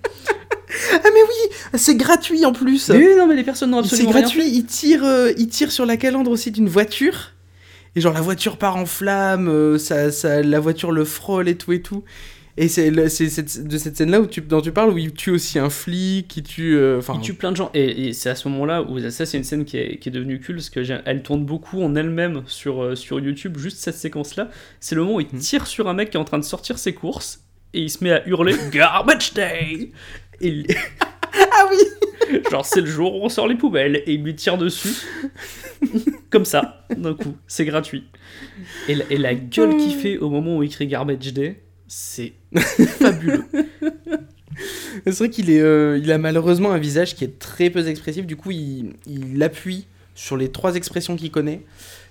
Ah 0.94 1.10
mais 1.14 1.22
oui, 1.22 1.56
c'est 1.76 1.96
gratuit 1.96 2.46
en 2.46 2.54
plus. 2.54 2.90
Mais 2.90 2.98
oui, 2.98 3.16
non 3.18 3.28
mais 3.28 3.36
les 3.36 3.44
personnes 3.44 3.72
n'ont 3.72 3.84
C'est 3.84 3.96
absolument 3.96 4.12
rien 4.12 4.22
gratuit, 4.22 4.48
il 4.48 4.66
tire, 4.66 5.04
euh, 5.04 5.32
il 5.38 5.48
tire 5.48 5.72
sur 5.72 5.86
la 5.86 5.98
calandre 5.98 6.32
aussi 6.32 6.52
d'une 6.52 6.70
voiture. 6.70 7.33
Et 7.96 8.02
genre 8.02 8.14
la 8.14 8.22
voiture 8.22 8.58
part 8.58 8.76
en 8.76 8.86
flammes, 8.86 9.48
euh, 9.48 9.78
ça, 9.78 10.12
ça, 10.12 10.42
la 10.42 10.60
voiture 10.60 10.92
le 10.92 11.06
frôle 11.06 11.48
et 11.48 11.56
tout 11.56 11.72
et 11.74 11.82
tout. 11.82 12.04
Et 12.56 12.68
c'est 12.68 12.92
de 12.92 13.08
cette 13.08 13.98
scène-là 13.98 14.22
où 14.22 14.28
tu, 14.28 14.42
dont 14.42 14.62
tu 14.62 14.72
parles 14.72 14.92
où 14.92 14.98
il 15.00 15.12
tue 15.12 15.32
aussi 15.32 15.58
un 15.58 15.72
flic, 15.72 16.28
qui 16.28 16.44
tue... 16.44 16.76
euh, 16.78 17.02
Il 17.16 17.22
tue 17.22 17.34
plein 17.34 17.52
de 17.52 17.58
gens. 17.58 17.72
Et, 17.74 18.10
et 18.10 18.14
c'est 18.14 18.30
à 18.30 18.36
ce 18.36 18.48
moment-là 18.50 18.84
où 18.84 19.00
ça, 19.10 19.26
c'est 19.26 19.38
une 19.38 19.44
scène 19.44 19.66
qui 19.66 19.78
est, 19.78 19.98
qui 19.98 20.10
est 20.10 20.12
devenue 20.12 20.40
culte 20.40 20.58
parce 20.60 20.70
qu'elle 20.70 21.24
tourne 21.24 21.46
beaucoup 21.46 21.82
en 21.82 21.96
elle-même 21.96 22.44
sur, 22.46 22.84
euh, 22.84 22.96
sur 22.96 23.20
YouTube. 23.20 23.58
Juste 23.58 23.80
cette 23.80 23.96
séquence-là, 23.96 24.50
c'est 24.80 24.94
le 24.94 25.02
moment 25.02 25.16
où 25.16 25.22
il 25.22 25.28
Mhm. 25.34 25.40
tire 25.40 25.66
sur 25.66 25.88
un 25.90 25.94
mec 25.96 26.12
qui 26.12 26.18
est 26.18 26.20
en 26.20 26.26
train 26.26 26.38
de 26.38 26.44
sortir 26.44 26.78
ses 26.78 26.94
courses 26.94 27.42
et 27.74 27.82
il 27.82 27.90
se 27.90 28.04
met 28.04 28.12
à 28.12 28.28
hurler 28.28 28.54
Garbage 28.72 29.34
Day 29.34 29.90
et 30.40 30.64
Ah 31.34 31.68
oui 31.70 32.40
Genre, 32.52 32.66
c'est 32.66 32.82
le 32.82 32.88
jour 32.88 33.16
où 33.16 33.26
on 33.26 33.30
sort 33.30 33.48
les 33.48 33.56
poubelles 33.56 33.98
et 34.06 34.14
il 34.14 34.24
lui 34.24 34.36
tire 34.36 34.58
dessus. 34.58 35.06
Comme 36.30 36.46
ça, 36.46 36.86
d'un 36.96 37.14
coup. 37.14 37.36
C'est 37.48 37.66
gratuit. 37.66 38.06
Et 38.88 38.96
la, 38.96 39.06
et 39.10 39.18
la 39.18 39.36
gueule 39.36 39.78
qu'il 39.78 39.94
fait 39.94 40.18
au 40.18 40.30
moment 40.30 40.58
où 40.58 40.64
il 40.64 40.70
crie 40.70 40.88
Garbage 40.88 41.34
Day, 41.34 41.62
c'est 41.88 42.34
fabuleux. 42.56 43.44
C'est 45.06 45.18
vrai 45.18 45.30
qu'il 45.32 45.50
est, 45.50 45.60
euh, 45.60 45.98
il 45.98 46.12
a 46.12 46.20
malheureusement 46.20 46.72
un 46.72 46.78
visage 46.78 47.16
qui 47.16 47.24
est 47.24 47.40
très 47.40 47.72
peu 47.72 47.88
expressif. 47.88 48.28
Du 48.28 48.36
coup, 48.36 48.52
il, 48.52 48.94
il 49.08 49.42
appuie 49.42 49.88
sur 50.16 50.38
les 50.38 50.52
trois 50.52 50.76
expressions 50.76 51.16
qu'il 51.16 51.32
connaît, 51.32 51.62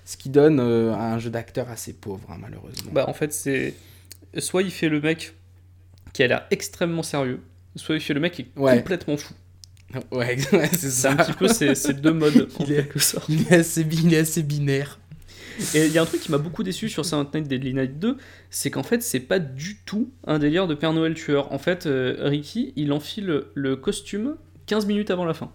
ce 0.05 0.17
qui 0.17 0.29
donne 0.29 0.59
euh, 0.59 0.93
un 0.93 1.19
jeu 1.19 1.29
d'acteur 1.29 1.69
assez 1.69 1.93
pauvre, 1.93 2.27
hein, 2.29 2.37
malheureusement. 2.39 2.91
Bah 2.91 3.05
en 3.07 3.13
fait 3.13 3.33
c'est 3.33 3.73
soit 4.39 4.63
il 4.63 4.71
fait 4.71 4.89
le 4.89 4.99
mec 4.99 5.33
qui 6.11 6.23
a 6.23 6.27
l'air 6.27 6.45
extrêmement 6.51 7.03
sérieux, 7.03 7.39
soit 7.75 7.95
il 7.95 8.01
fait 8.01 8.13
le 8.13 8.19
mec 8.19 8.39
est 8.39 8.47
Ouais. 8.57 8.77
complètement 8.77 9.17
fou. 9.17 9.33
Ouais, 10.11 10.37
ouais, 10.53 10.67
c'est 10.71 10.77
C'est 10.77 10.89
ça. 10.89 11.11
un 11.11 11.15
petit 11.17 11.33
peu 11.33 11.47
ces, 11.47 11.75
ces 11.75 11.93
deux 11.93 12.13
modes 12.13 12.47
en 12.59 12.63
Il 12.63 12.71
est- 12.71 12.75
quelque 12.77 12.99
sorte. 12.99 13.25
Il 13.29 13.41
est 13.43 13.53
assez, 13.53 13.83
bi- 13.83 14.01
il 14.03 14.13
est 14.13 14.17
assez 14.19 14.41
binaire. 14.41 14.99
Et 15.75 15.85
il 15.85 15.91
y 15.91 15.99
a 15.99 16.01
un 16.01 16.05
truc 16.05 16.19
qui 16.19 16.31
m'a 16.31 16.39
beaucoup 16.39 16.63
déçu 16.63 16.89
sur 16.89 17.05
Silent 17.05 17.29
Night 17.31 17.47
Deadly 17.47 17.75
Night 17.75 17.99
2, 17.99 18.17
c'est 18.49 18.71
qu'en 18.71 18.81
fait 18.81 19.03
c'est 19.03 19.19
pas 19.19 19.37
du 19.37 19.77
tout 19.85 20.09
un 20.25 20.39
délire 20.39 20.65
de 20.67 20.73
Père 20.73 20.93
Noël 20.93 21.13
tueur. 21.13 21.51
En 21.51 21.59
fait 21.59 21.85
euh, 21.85 22.15
Ricky 22.21 22.73
il 22.75 22.91
enfile 22.91 23.43
le 23.53 23.75
costume 23.75 24.35
15 24.65 24.87
minutes 24.87 25.11
avant 25.11 25.25
la 25.25 25.35
fin. 25.35 25.51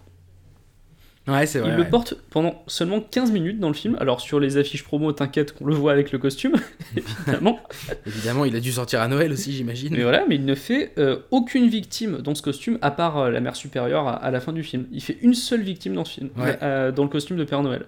Ouais, 1.29 1.45
c'est 1.45 1.59
vrai. 1.59 1.69
il 1.71 1.75
le 1.77 1.87
porte 1.89 2.15
pendant 2.29 2.63
seulement 2.67 2.99
15 3.01 3.31
minutes 3.31 3.59
dans 3.59 3.67
le 3.67 3.73
film. 3.73 3.95
Alors 3.99 4.19
sur 4.21 4.39
les 4.39 4.57
affiches 4.57 4.83
promo, 4.83 5.11
t'inquiète 5.11 5.53
qu'on 5.53 5.65
le 5.65 5.75
voit 5.75 5.91
avec 5.91 6.11
le 6.11 6.17
costume, 6.19 6.53
évidemment. 6.97 7.59
Évidemment, 8.05 8.45
il 8.45 8.55
a 8.55 8.59
dû 8.59 8.71
sortir 8.71 9.01
à 9.01 9.07
Noël 9.07 9.31
aussi, 9.31 9.51
j'imagine. 9.53 9.93
Mais 9.95 10.03
voilà, 10.03 10.25
mais 10.27 10.35
il 10.35 10.45
ne 10.45 10.55
fait 10.55 10.93
euh, 10.97 11.17
aucune 11.31 11.67
victime 11.67 12.17
dans 12.17 12.35
ce 12.35 12.41
costume, 12.41 12.77
à 12.81 12.91
part 12.91 13.17
euh, 13.17 13.29
la 13.31 13.39
mère 13.41 13.55
supérieure 13.55 14.07
à, 14.07 14.13
à 14.15 14.31
la 14.31 14.39
fin 14.39 14.53
du 14.53 14.63
film. 14.63 14.85
Il 14.91 15.01
fait 15.01 15.17
une 15.21 15.33
seule 15.35 15.61
victime 15.61 15.93
dans, 15.93 16.05
ce 16.05 16.13
film, 16.15 16.29
Ouais. 16.37 16.57
euh, 16.63 16.91
dans 16.91 17.03
le 17.03 17.09
costume 17.09 17.37
de 17.37 17.43
Père 17.43 17.61
Noël. 17.61 17.85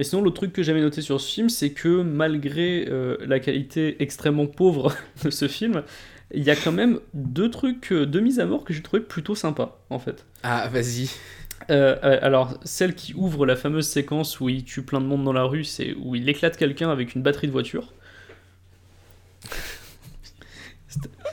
Et 0.00 0.04
sinon, 0.04 0.22
l'autre 0.22 0.36
truc 0.36 0.52
que 0.52 0.62
j'avais 0.62 0.80
noté 0.80 1.00
sur 1.02 1.20
ce 1.20 1.28
film, 1.32 1.48
c'est 1.48 1.70
que 1.70 2.02
malgré 2.02 2.86
euh, 2.88 3.16
la 3.26 3.40
qualité 3.40 3.96
extrêmement 4.00 4.46
pauvre 4.46 4.94
de 5.24 5.30
ce 5.30 5.48
film, 5.48 5.82
il 6.32 6.44
y 6.44 6.50
a 6.50 6.56
quand 6.56 6.72
même 6.72 7.00
deux 7.14 7.50
trucs 7.50 7.90
euh, 7.92 8.06
de 8.06 8.20
mise 8.20 8.38
à 8.38 8.46
mort 8.46 8.62
que 8.64 8.72
j'ai 8.74 8.82
trouvé 8.82 9.02
plutôt 9.02 9.34
sympas, 9.34 9.80
en 9.90 9.98
fait. 9.98 10.24
Ah, 10.42 10.68
vas-y. 10.72 11.10
Euh, 11.70 11.96
euh, 12.02 12.18
alors, 12.22 12.58
celle 12.64 12.94
qui 12.94 13.14
ouvre 13.14 13.44
la 13.44 13.56
fameuse 13.56 13.86
séquence 13.86 14.40
où 14.40 14.48
il 14.48 14.64
tue 14.64 14.82
plein 14.82 15.00
de 15.00 15.06
monde 15.06 15.24
dans 15.24 15.32
la 15.32 15.44
rue, 15.44 15.64
c'est 15.64 15.94
où 15.94 16.14
il 16.14 16.28
éclate 16.28 16.56
quelqu'un 16.56 16.90
avec 16.90 17.14
une 17.14 17.22
batterie 17.22 17.46
de 17.46 17.52
voiture. 17.52 17.92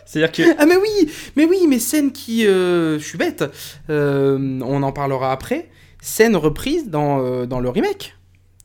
C'est-à-dire 0.06 0.32
que 0.32 0.56
Ah 0.60 0.66
mais 0.66 0.76
oui, 0.76 1.12
mais 1.36 1.46
oui, 1.46 1.66
mais 1.68 1.80
scène 1.80 2.12
qui, 2.12 2.46
euh, 2.46 3.00
je 3.00 3.04
suis 3.06 3.18
bête. 3.18 3.44
Euh, 3.90 4.60
on 4.62 4.84
en 4.84 4.92
parlera 4.92 5.32
après. 5.32 5.70
Scène 6.02 6.36
reprise 6.36 6.90
dans, 6.90 7.46
dans 7.48 7.60
le 7.60 7.70
remake 7.70 8.16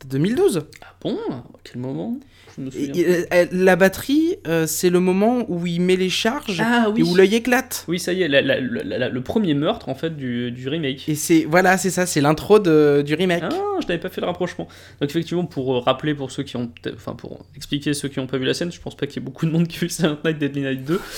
de 0.04 0.08
2012. 0.08 0.66
Ah 0.82 0.94
bon? 1.00 1.16
À 1.30 1.42
quel 1.64 1.80
moment? 1.80 2.18
Je 2.60 2.64
me 2.64 2.68
Et- 2.68 2.86
souviens. 2.86 3.04
et, 3.04 3.26
euh, 3.34 3.46
la 3.52 3.74
batterie, 3.76 4.36
euh, 4.46 4.66
c'est 4.66 4.90
le 4.90 5.00
moment 5.00 5.44
où 5.48 5.66
il 5.66 5.80
met 5.80 5.96
les 5.96 6.10
charges 6.10 6.60
Ah 6.64 6.88
oui 6.94 7.00
et 7.00 7.02
où 7.02 7.14
l'œil 7.14 7.34
éclate. 7.34 7.84
Oui, 7.88 7.98
ça 7.98 8.12
y 8.12 8.22
est, 8.22 8.28
la- 8.28 8.42
la- 8.42 8.60
la- 8.60 8.98
la- 8.98 9.08
le 9.08 9.20
premier 9.22 9.54
meurtre 9.54 9.88
en 9.88 9.94
fait 9.94 10.16
du, 10.16 10.50
du 10.50 10.68
remake. 10.68 11.08
Et 11.08 11.14
c'est 11.14 11.44
voilà, 11.48 11.78
c'est 11.78 11.90
ça, 11.90 12.04
c'est 12.06 12.20
l'intro 12.20 12.58
de- 12.58 13.02
du 13.04 13.14
remake. 13.14 13.42
Ah, 13.46 13.50
je 13.80 13.86
n'avais 13.86 13.98
pas 13.98 14.10
fait 14.10 14.20
le 14.20 14.26
rapprochement. 14.26 14.68
Donc 15.00 15.10
effectivement, 15.10 15.44
pour 15.46 15.74
euh, 15.74 15.78
rappeler 15.80 16.14
pour 16.14 16.30
ceux 16.30 16.42
qui 16.42 16.56
ont, 16.56 16.70
enfin 16.94 17.14
pour 17.14 17.44
expliquer 17.56 17.94
ceux 17.94 18.08
qui 18.08 18.18
n'ont 18.20 18.26
pas 18.26 18.36
vu 18.38 18.44
la 18.44 18.54
scène, 18.54 18.70
je 18.70 18.80
pense 18.80 18.96
pas 18.96 19.06
qu'il 19.06 19.20
y 19.20 19.24
ait 19.24 19.26
beaucoup 19.26 19.46
de 19.46 19.50
monde 19.50 19.66
qui 19.66 19.78
a 19.78 19.80
vu 19.80 19.88
Silent 19.88 20.18
Night 20.24 20.38
Deadly 20.38 20.60
Night 20.62 20.84
2. 20.84 21.00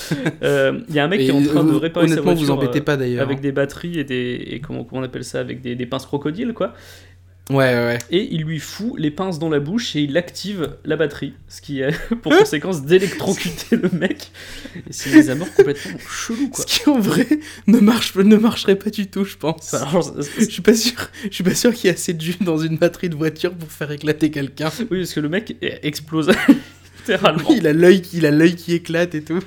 Euh, 0.43 0.80
Il 0.88 0.95
y 0.95 0.99
a 0.99 1.05
un 1.05 1.09
mec 1.09 1.20
qui 1.20 1.28
est 1.28 1.32
en 1.32 1.43
train 1.43 1.64
de 1.64 1.72
euh, 1.72 1.76
réparer 1.78 2.09
sa 2.09 2.20
voiture. 2.20 2.43
vous 2.45 2.51
embêtez 2.51 2.80
pas 2.80 2.97
d'ailleurs. 2.97 3.22
avec 3.22 3.40
des 3.40 3.53
batteries 3.53 3.99
et 3.99 4.05
des 4.05 4.43
et 4.51 4.61
comment, 4.61 4.84
comment 4.84 5.01
on 5.01 5.05
appelle 5.05 5.24
ça 5.24 5.40
avec 5.40 5.61
des, 5.61 5.74
des 5.74 5.86
pinces 5.86 6.07
crocodiles 6.07 6.53
quoi 6.53 6.72
Ouais, 7.51 7.57
ouais, 7.57 7.74
ouais. 7.86 7.99
et 8.11 8.28
il 8.32 8.43
lui 8.45 8.61
fout 8.61 8.93
les 8.97 9.11
pinces 9.11 9.40
dans 9.40 9.49
la 9.49 9.59
bouche 9.59 9.97
et 9.97 10.01
il 10.03 10.16
active 10.16 10.76
la 10.84 10.95
batterie 10.97 11.34
ce 11.49 11.61
qui 11.61 11.82
a 11.82 11.90
pour 12.22 12.32
conséquence 12.38 12.82
d'électrocuter 12.82 13.76
le 13.76 13.90
mec 13.90 14.30
et 14.76 14.93
c'est 14.93 15.11
des 15.11 15.28
amours 15.28 15.53
complètement 15.53 15.99
chelou 16.09 16.49
quoi 16.51 16.64
Ce 16.64 16.66
qui 16.66 16.88
en 16.88 17.01
vrai 17.01 17.26
ne 17.66 17.80
marche 17.80 18.14
ne 18.14 18.36
marcherait 18.36 18.76
pas 18.76 18.90
du 18.90 19.09
tout, 19.09 19.24
je 19.24 19.36
pense. 19.36 19.74
Alors, 19.74 20.14
Je 20.38 20.45
suis 20.45 20.62
pas 20.62 20.74
sûr, 20.74 20.95
je 21.24 21.34
suis 21.34 21.45
pas 21.45 21.55
sûr 21.57 21.74
qu'il 21.74 21.86
y 21.88 21.90
ait 21.90 21.97
assez 21.97 22.14
de 22.14 22.20
jus 22.20 22.36
dans 22.40 22.59
une 22.59 22.78
batterie 22.78 23.09
de 23.11 23.16
voiture 23.16 23.53
pour 23.53 23.70
faire 23.70 23.90
éclater 23.90 24.30
quelqu'un. 24.30 24.70
oui 24.90 25.01
parce 25.01 25.12
que 25.12 25.20
le 25.20 25.28
mec 25.28 25.57
explose 25.82 26.30
littéralement 27.01 27.51
Il 27.51 27.66
a 27.66 27.72
l'œil, 27.72 28.03
qui- 28.03 28.18
il 28.18 28.26
a 28.26 28.30
l'œil 28.30 28.55
qui 28.55 28.72
éclate 28.72 29.14
et 29.16 29.22
tout. 29.22 29.40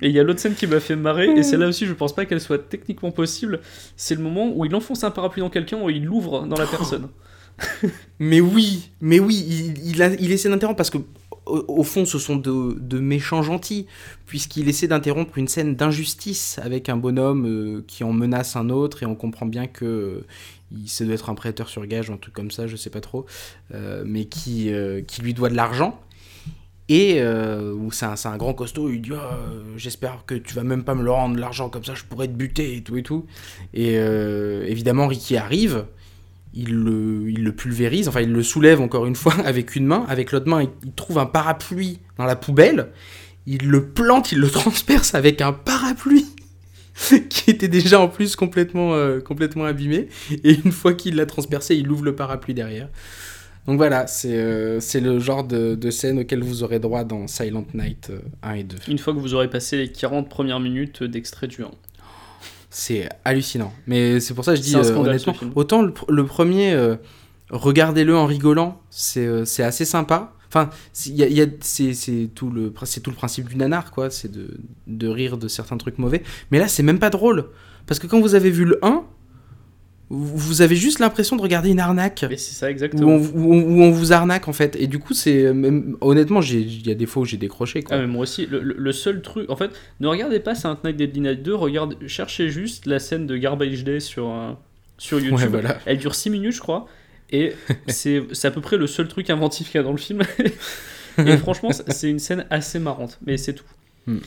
Et 0.00 0.08
il 0.08 0.12
y 0.12 0.18
a 0.20 0.22
l'autre 0.22 0.40
scène 0.40 0.54
qui 0.54 0.66
m'a 0.66 0.80
fait 0.80 0.96
marrer, 0.96 1.28
et 1.36 1.42
celle-là 1.42 1.68
aussi, 1.68 1.86
je 1.86 1.92
pense 1.92 2.14
pas 2.14 2.24
qu'elle 2.24 2.40
soit 2.40 2.58
techniquement 2.68 3.10
possible. 3.10 3.60
C'est 3.96 4.14
le 4.14 4.22
moment 4.22 4.50
où 4.54 4.64
il 4.64 4.74
enfonce 4.74 5.04
un 5.04 5.10
parapluie 5.10 5.40
dans 5.42 5.50
quelqu'un, 5.50 5.80
où 5.82 5.90
il 5.90 6.04
l'ouvre 6.04 6.46
dans 6.46 6.56
la 6.56 6.66
personne. 6.76 7.08
Mais 8.18 8.40
oui, 8.40 8.90
mais 9.00 9.18
oui, 9.20 9.44
il, 9.48 9.88
il, 9.90 10.02
a- 10.02 10.14
il 10.14 10.32
essaie 10.32 10.48
d'interrompre 10.48 10.76
parce 10.76 10.90
que 10.90 10.98
au, 11.46 11.64
au 11.68 11.82
fond, 11.82 12.04
ce 12.04 12.18
sont 12.18 12.36
de, 12.36 12.76
de 12.78 12.98
méchants 13.00 13.42
gentils, 13.42 13.86
puisqu'il 14.26 14.68
essaie 14.68 14.86
d'interrompre 14.88 15.38
une 15.38 15.48
scène 15.48 15.74
d'injustice 15.74 16.58
avec 16.62 16.88
un 16.88 16.96
bonhomme 16.96 17.46
euh, 17.46 17.84
qui 17.86 18.04
en 18.04 18.12
menace 18.12 18.56
un 18.56 18.70
autre, 18.70 19.02
et 19.02 19.06
on 19.06 19.14
comprend 19.16 19.46
bien 19.46 19.66
que 19.66 19.84
euh, 19.84 20.26
il 20.70 20.88
ça 20.88 21.04
doit 21.04 21.14
être 21.14 21.30
un 21.30 21.34
prêteur 21.34 21.68
sur 21.68 21.84
gage 21.86 22.10
un 22.10 22.16
truc 22.16 22.32
comme 22.34 22.50
ça, 22.50 22.66
je 22.66 22.76
sais 22.76 22.90
pas 22.90 23.00
trop, 23.00 23.26
euh, 23.74 24.04
mais 24.06 24.24
qui, 24.26 24.70
qui 25.06 25.22
lui 25.22 25.34
doit 25.34 25.48
de 25.50 25.56
l'argent. 25.56 26.00
Et 26.94 27.22
euh, 27.22 27.72
où 27.72 27.90
c'est 27.90 28.04
un, 28.04 28.36
grand 28.36 28.52
costaud, 28.52 28.90
il 28.90 29.00
dit 29.00 29.12
Ah, 29.14 29.38
J'espère 29.78 30.24
que 30.26 30.34
tu 30.34 30.52
vas 30.52 30.62
même 30.62 30.84
pas 30.84 30.94
me 30.94 31.02
le 31.02 31.10
rendre 31.10 31.38
l'argent, 31.38 31.70
comme 31.70 31.84
ça 31.84 31.94
je 31.94 32.04
pourrais 32.04 32.28
te 32.28 32.34
buter 32.34 32.76
et 32.76 32.82
tout 32.82 32.98
et 32.98 33.02
tout. 33.02 33.24
Et 33.72 33.94
euh, 33.96 34.66
évidemment, 34.66 35.06
Ricky 35.06 35.38
arrive, 35.38 35.86
il 36.52 36.74
le, 36.74 37.52
pulvérise, 37.52 38.08
enfin 38.08 38.20
il 38.20 38.30
le 38.30 38.42
soulève 38.42 38.82
encore 38.82 39.06
une 39.06 39.16
fois 39.16 39.32
avec 39.46 39.74
une 39.74 39.86
main, 39.86 40.04
avec 40.06 40.32
l'autre 40.32 40.50
main 40.50 40.64
il, 40.64 40.92
trouve 40.92 41.16
un 41.16 41.24
parapluie 41.24 41.98
dans 42.18 42.26
la 42.26 42.36
poubelle, 42.36 42.88
il 43.46 43.70
le 43.70 43.86
plante, 43.86 44.30
il 44.32 44.38
le 44.38 44.50
transperce 44.50 45.14
avec 45.14 45.40
un 45.40 45.54
parapluie 45.54 46.26
qui 47.30 47.50
était 47.50 47.68
déjà 47.68 48.00
en 48.00 48.08
plus 48.08 48.36
euh, 48.38 49.20
complètement 49.22 49.64
abîmé, 49.64 50.08
et 50.44 50.58
une 50.62 50.72
fois 50.72 50.92
qu'il 50.92 51.16
l'a 51.16 51.24
transpercé, 51.24 51.74
il 51.74 51.90
ouvre 51.90 52.04
le 52.04 52.14
parapluie 52.14 52.52
derrière. 52.52 52.90
Donc 53.66 53.76
voilà, 53.76 54.06
c'est 54.08 54.34
euh, 54.36 54.80
c'est 54.80 55.00
le 55.00 55.18
genre 55.20 55.44
de, 55.44 55.74
de 55.76 55.90
scène 55.90 56.18
auquel 56.20 56.42
vous 56.42 56.62
aurez 56.64 56.80
droit 56.80 57.04
dans 57.04 57.28
Silent 57.28 57.64
Night 57.74 58.10
euh, 58.10 58.18
1 58.42 58.52
et 58.54 58.64
2. 58.64 58.76
Une 58.88 58.98
fois 58.98 59.12
que 59.14 59.18
vous 59.20 59.34
aurez 59.34 59.48
passé 59.48 59.76
les 59.76 59.90
40 59.92 60.28
premières 60.28 60.58
minutes 60.60 61.02
d'extrait 61.04 61.46
du 61.46 61.62
1. 61.62 61.70
C'est 62.70 63.08
hallucinant. 63.24 63.72
Mais 63.86 64.18
c'est 64.20 64.34
pour 64.34 64.44
ça 64.44 64.52
que 64.52 64.56
je 64.58 64.62
dis 64.62 64.74
euh, 64.74 64.96
honnêtement, 64.96 65.34
autant 65.54 65.82
le, 65.82 65.92
pr- 65.92 66.10
le 66.10 66.24
premier, 66.26 66.72
euh, 66.72 66.96
regardez-le 67.50 68.16
en 68.16 68.26
rigolant, 68.26 68.80
c'est 68.90 69.26
euh, 69.26 69.44
assez 69.58 69.84
sympa. 69.84 70.32
Enfin, 70.48 70.70
y 71.06 71.22
a- 71.22 71.28
y 71.28 71.40
a- 71.42 71.46
c'est 71.60 72.30
tout, 72.34 72.50
le 72.50 72.70
tout 72.72 73.10
le 73.10 73.16
principe 73.16 73.48
du 73.48 73.56
nanar, 73.56 73.90
quoi. 73.90 74.10
C'est 74.10 74.30
de, 74.32 74.48
de 74.86 75.08
rire 75.08 75.36
de 75.38 75.48
certains 75.48 75.76
trucs 75.76 75.98
mauvais. 75.98 76.22
Mais 76.50 76.58
là, 76.58 76.66
c'est 76.66 76.82
même 76.82 76.98
pas 76.98 77.10
drôle. 77.10 77.46
Parce 77.86 77.98
que 78.00 78.06
quand 78.06 78.20
vous 78.20 78.34
avez 78.34 78.50
vu 78.50 78.64
le 78.64 78.78
1, 78.84 79.04
vous 80.14 80.60
avez 80.60 80.76
juste 80.76 80.98
l'impression 80.98 81.36
de 81.36 81.42
regarder 81.42 81.70
une 81.70 81.80
arnaque. 81.80 82.24
Et 82.30 82.36
c'est 82.36 82.54
ça 82.54 82.66
Où 82.66 82.70
exactement. 82.70 83.08
on, 83.12 83.18
où 83.18 83.54
on- 83.54 83.62
où 83.62 83.82
on 83.82 83.90
vous 83.90 84.12
arnaque 84.12 84.46
en 84.46 84.52
fait. 84.52 84.76
Et 84.78 84.86
du 84.86 84.98
coup, 84.98 85.14
c'est. 85.14 85.46
Honnêtement, 86.02 86.42
il 86.42 86.86
y 86.86 86.90
a 86.90 86.94
des 86.94 87.06
fois 87.06 87.22
où 87.22 87.24
j'ai 87.24 87.38
décroché. 87.38 87.82
Quoi. 87.82 87.96
Ah 87.96 88.00
mais 88.00 88.06
moi 88.06 88.22
aussi, 88.22 88.46
le, 88.50 88.92
seul 88.92 89.22
truc, 89.22 89.48
en 89.50 89.56
fait, 89.56 89.70
ne 90.00 90.06
regardez 90.08 90.38
pas 90.40 90.54
Silent 90.54 90.78
Night 90.84 90.96
Deadly 90.96 91.20
Night 91.20 91.42
2, 91.42 91.54
regardez, 91.54 91.96
cherchez 92.08 92.50
juste 92.50 92.84
la 92.86 92.98
scène 92.98 93.26
de 93.26 93.36
Garbage 93.36 93.84
Day 93.84 94.00
sur, 94.00 94.28
euh, 94.30 94.52
sur 94.98 95.18
YouTube. 95.18 95.38
Ouais, 95.38 95.46
voilà. 95.46 95.78
Elle 95.86 95.98
dure 95.98 96.14
6 96.14 96.28
minutes, 96.30 96.52
je 96.54 96.60
crois, 96.60 96.86
et 97.30 97.54
c'est 97.88 98.22
à 98.44 98.50
peu 98.50 98.60
près 98.60 98.76
le 98.76 98.86
seul 98.86 99.08
truc 99.08 99.30
inventif 99.30 99.70
qu'il 99.70 99.78
y 99.78 99.80
a 99.80 99.84
dans 99.84 99.92
le 99.92 99.96
film. 99.98 100.22
et 101.26 101.36
franchement, 101.38 101.72
c'est- 101.72 101.90
c'est 101.90 102.10
une 102.10 102.18
scène 102.18 102.44
assez 102.50 102.78
marrante, 102.78 103.18
mais 103.26 103.36
c'est 103.38 103.54
tout. 103.54 103.64
Hmm. 104.06 104.18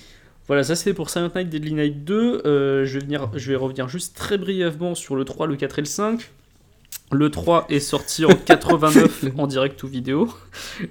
Voilà, 0.47 0.63
ça 0.63 0.75
c'était 0.75 0.93
pour 0.93 1.09
Silent 1.09 1.31
Night 1.35 1.49
Deadly 1.49 1.73
Night 1.73 2.03
2. 2.03 2.43
Euh, 2.45 2.85
je, 2.85 2.99
vais 2.99 3.05
venir, 3.05 3.29
je 3.35 3.49
vais 3.49 3.55
revenir 3.55 3.89
juste 3.89 4.15
très 4.15 4.37
brièvement 4.37 4.93
sur 4.93 5.15
le 5.15 5.25
3, 5.25 5.47
le 5.47 5.55
4 5.55 5.79
et 5.79 5.81
le 5.81 5.87
5. 5.87 6.31
Le 7.11 7.29
3 7.29 7.67
est 7.69 7.79
sorti 7.79 8.25
en 8.25 8.29
89 8.45 9.25
en 9.37 9.47
direct 9.47 9.81
ou 9.83 9.87
vidéo. 9.87 10.29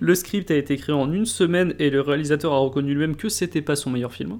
Le 0.00 0.14
script 0.14 0.50
a 0.50 0.56
été 0.56 0.76
créé 0.76 0.94
en 0.94 1.12
une 1.12 1.26
semaine 1.26 1.74
et 1.78 1.90
le 1.90 2.00
réalisateur 2.00 2.52
a 2.52 2.58
reconnu 2.58 2.94
lui-même 2.94 3.16
que 3.16 3.28
c'était 3.28 3.62
pas 3.62 3.76
son 3.76 3.90
meilleur 3.90 4.12
film. 4.12 4.38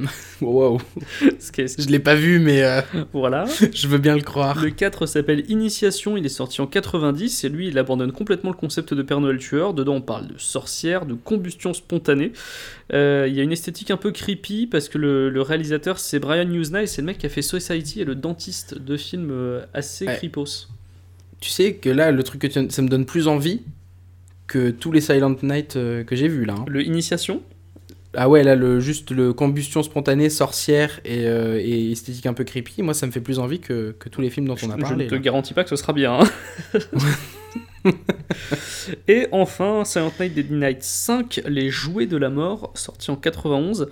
Wow. 0.40 0.80
Je 1.20 1.88
l'ai 1.88 1.98
pas 1.98 2.14
vu, 2.14 2.38
mais 2.38 2.62
euh, 2.62 2.80
Voilà. 3.12 3.44
je 3.74 3.86
veux 3.88 3.98
bien 3.98 4.14
le 4.16 4.22
croire. 4.22 4.60
Le 4.62 4.70
4 4.70 5.06
s'appelle 5.06 5.44
Initiation, 5.48 6.16
il 6.16 6.24
est 6.24 6.30
sorti 6.30 6.60
en 6.60 6.66
90 6.66 7.44
et 7.44 7.48
lui 7.48 7.68
il 7.68 7.78
abandonne 7.78 8.12
complètement 8.12 8.50
le 8.50 8.56
concept 8.56 8.94
de 8.94 9.02
Père 9.02 9.20
Noël 9.20 9.38
tueur. 9.38 9.74
Dedans 9.74 9.94
on 9.96 10.00
parle 10.00 10.28
de 10.28 10.38
sorcière, 10.38 11.04
de 11.06 11.14
combustion 11.14 11.74
spontanée. 11.74 12.32
Euh, 12.92 13.26
Il 13.28 13.34
y 13.34 13.40
a 13.40 13.42
une 13.42 13.52
esthétique 13.52 13.90
un 13.90 13.96
peu 13.96 14.10
creepy 14.12 14.66
parce 14.66 14.88
que 14.88 14.98
le, 14.98 15.28
le 15.30 15.42
réalisateur 15.42 15.98
c'est 15.98 16.18
Brian 16.18 16.44
Newsnight, 16.46 16.88
c'est 16.88 17.02
le 17.02 17.06
mec 17.06 17.18
qui 17.18 17.26
a 17.26 17.28
fait 17.28 17.42
Society 17.42 18.00
et 18.00 18.04
le 18.04 18.14
dentiste 18.14 18.78
de 18.78 18.96
films 18.96 19.30
euh, 19.30 19.64
assez 19.74 20.06
Ouais. 20.06 20.16
creepos. 20.16 20.68
Tu 21.40 21.50
sais 21.50 21.74
que 21.74 21.88
là, 21.90 22.10
le 22.10 22.22
truc 22.22 22.40
que 22.42 22.46
tu... 22.46 22.70
ça 22.70 22.82
me 22.82 22.88
donne 22.88 23.04
plus 23.06 23.28
envie 23.28 23.60
que 24.46 24.70
tous 24.70 24.92
les 24.92 25.00
Silent 25.00 25.36
Night 25.42 25.74
que 25.74 26.04
j'ai 26.16 26.28
vus 26.28 26.44
là. 26.44 26.54
hein. 26.58 26.64
Le 26.68 26.82
Initiation, 26.84 27.42
Ah 28.16 28.28
ouais, 28.28 28.42
là, 28.42 28.56
le, 28.56 28.80
juste 28.80 29.12
le 29.12 29.32
combustion 29.32 29.82
spontanée, 29.84 30.30
sorcière 30.30 30.98
et, 31.04 31.26
euh, 31.26 31.60
et 31.60 31.92
esthétique 31.92 32.26
un 32.26 32.32
peu 32.34 32.42
creepy, 32.44 32.82
moi 32.82 32.92
ça 32.92 33.06
me 33.06 33.12
fait 33.12 33.20
plus 33.20 33.38
envie 33.38 33.60
que, 33.60 33.92
que 33.98 34.08
tous 34.08 34.20
les 34.20 34.30
films 34.30 34.48
dont 34.48 34.56
je, 34.56 34.66
on 34.66 34.70
a 34.70 34.76
je 34.76 34.80
parlé. 34.80 35.04
ne 35.04 35.10
te 35.10 35.14
garantis 35.14 35.54
pas 35.54 35.62
que 35.62 35.70
ce 35.70 35.76
sera 35.76 35.92
bien. 35.92 36.18
hein. 36.74 36.80
et 39.08 39.26
enfin, 39.32 39.84
Silent 39.84 40.12
Night 40.18 40.34
Deadly 40.34 40.56
Night 40.56 40.82
5, 40.82 41.42
Les 41.46 41.70
Jouets 41.70 42.06
de 42.06 42.16
la 42.16 42.30
Mort, 42.30 42.72
sorti 42.74 43.10
en 43.10 43.16
91, 43.16 43.88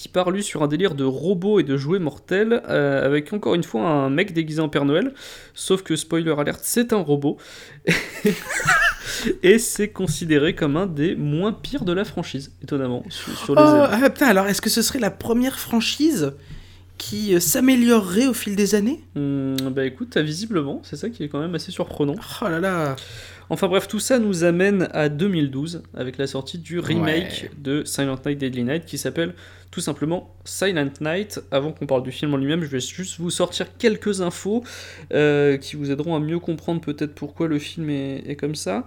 qui 0.00 0.08
parle 0.08 0.42
sur 0.42 0.62
un 0.62 0.66
délire 0.66 0.94
de 0.94 1.04
robots 1.04 1.60
et 1.60 1.62
de 1.62 1.76
jouets 1.76 1.98
mortels, 1.98 2.62
euh, 2.70 3.04
avec 3.04 3.34
encore 3.34 3.54
une 3.54 3.62
fois 3.62 3.82
un 3.82 4.08
mec 4.08 4.32
déguisé 4.32 4.62
en 4.62 4.70
Père 4.70 4.86
Noël, 4.86 5.12
sauf 5.52 5.82
que, 5.82 5.94
spoiler 5.94 6.32
alert, 6.38 6.60
c'est 6.62 6.94
un 6.94 7.02
robot. 7.02 7.36
et 9.42 9.58
c'est 9.58 9.88
considéré 9.90 10.54
comme 10.54 10.78
un 10.78 10.86
des 10.86 11.16
moins 11.16 11.52
pires 11.52 11.84
de 11.84 11.92
la 11.92 12.06
franchise, 12.06 12.50
étonnamment, 12.62 13.04
sur, 13.10 13.36
sur 13.36 13.54
les 13.54 13.60
Oh, 13.62 13.84
ah, 13.90 14.08
putain, 14.08 14.28
alors 14.28 14.46
est-ce 14.46 14.62
que 14.62 14.70
ce 14.70 14.80
serait 14.80 15.00
la 15.00 15.10
première 15.10 15.58
franchise 15.58 16.32
qui 17.00 17.34
euh, 17.34 17.40
s'améliorerait 17.40 18.26
au 18.26 18.34
fil 18.34 18.54
des 18.56 18.74
années 18.74 19.00
Hmm, 19.16 19.56
bah 19.74 19.86
écoute, 19.86 20.16
visiblement, 20.18 20.82
c'est 20.84 20.96
ça 20.96 21.08
qui 21.08 21.24
est 21.24 21.28
quand 21.28 21.40
même 21.40 21.54
assez 21.54 21.72
surprenant. 21.72 22.14
Oh 22.42 22.44
là 22.48 22.60
là 22.60 22.94
Enfin 23.48 23.66
bref, 23.66 23.88
tout 23.88 23.98
ça 23.98 24.18
nous 24.20 24.44
amène 24.44 24.88
à 24.92 25.08
2012 25.08 25.82
avec 25.96 26.18
la 26.18 26.26
sortie 26.28 26.58
du 26.58 26.78
remake 26.78 27.40
Ouais. 27.44 27.50
de 27.58 27.82
Silent 27.84 28.16
Night 28.24 28.38
Deadly 28.38 28.62
Night 28.62 28.84
qui 28.84 28.96
s'appelle 28.98 29.34
tout 29.72 29.80
simplement 29.80 30.36
Silent 30.44 30.90
Night. 31.00 31.40
Avant 31.50 31.72
qu'on 31.72 31.86
parle 31.86 32.02
du 32.04 32.12
film 32.12 32.32
en 32.34 32.36
lui-même, 32.36 32.62
je 32.62 32.68
vais 32.68 32.78
juste 32.80 33.18
vous 33.18 33.30
sortir 33.30 33.66
quelques 33.78 34.20
infos 34.20 34.62
euh, 35.12 35.56
qui 35.56 35.74
vous 35.76 35.90
aideront 35.90 36.14
à 36.14 36.20
mieux 36.20 36.38
comprendre 36.38 36.80
peut-être 36.80 37.14
pourquoi 37.14 37.48
le 37.48 37.58
film 37.58 37.90
est, 37.90 38.22
est 38.28 38.36
comme 38.36 38.54
ça. 38.54 38.86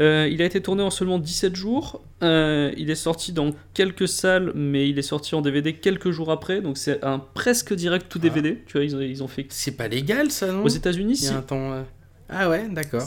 Euh, 0.00 0.28
il 0.30 0.40
a 0.42 0.44
été 0.44 0.60
tourné 0.60 0.82
en 0.82 0.90
seulement 0.90 1.18
17 1.18 1.54
jours. 1.56 2.02
Euh, 2.22 2.72
il 2.76 2.90
est 2.90 2.94
sorti 2.94 3.32
dans 3.32 3.50
quelques 3.74 4.08
salles, 4.08 4.52
mais 4.54 4.88
il 4.88 4.98
est 4.98 5.02
sorti 5.02 5.34
en 5.34 5.40
DVD 5.42 5.72
quelques 5.74 6.10
jours 6.10 6.30
après. 6.30 6.60
Donc 6.60 6.78
c'est 6.78 7.04
un 7.04 7.18
presque 7.18 7.74
direct 7.74 8.06
tout 8.08 8.18
DVD. 8.18 8.62
Tu 8.66 8.72
vois, 8.78 8.84
ils 8.84 8.96
ont, 8.96 9.00
ils 9.00 9.22
ont 9.22 9.28
fait 9.28 9.46
C'est 9.50 9.76
pas 9.76 9.88
légal 9.88 10.30
ça, 10.30 10.52
non? 10.52 10.62
Aux 10.64 10.68
États-Unis. 10.68 11.16
Il 11.18 11.24
y 11.24 11.28
a 11.28 11.30
si. 11.30 11.34
un 11.36 11.42
temps. 11.42 11.72
euh, 11.72 11.82
Ah 12.28 12.48
ouais, 12.48 12.68
d'accord. 12.70 13.02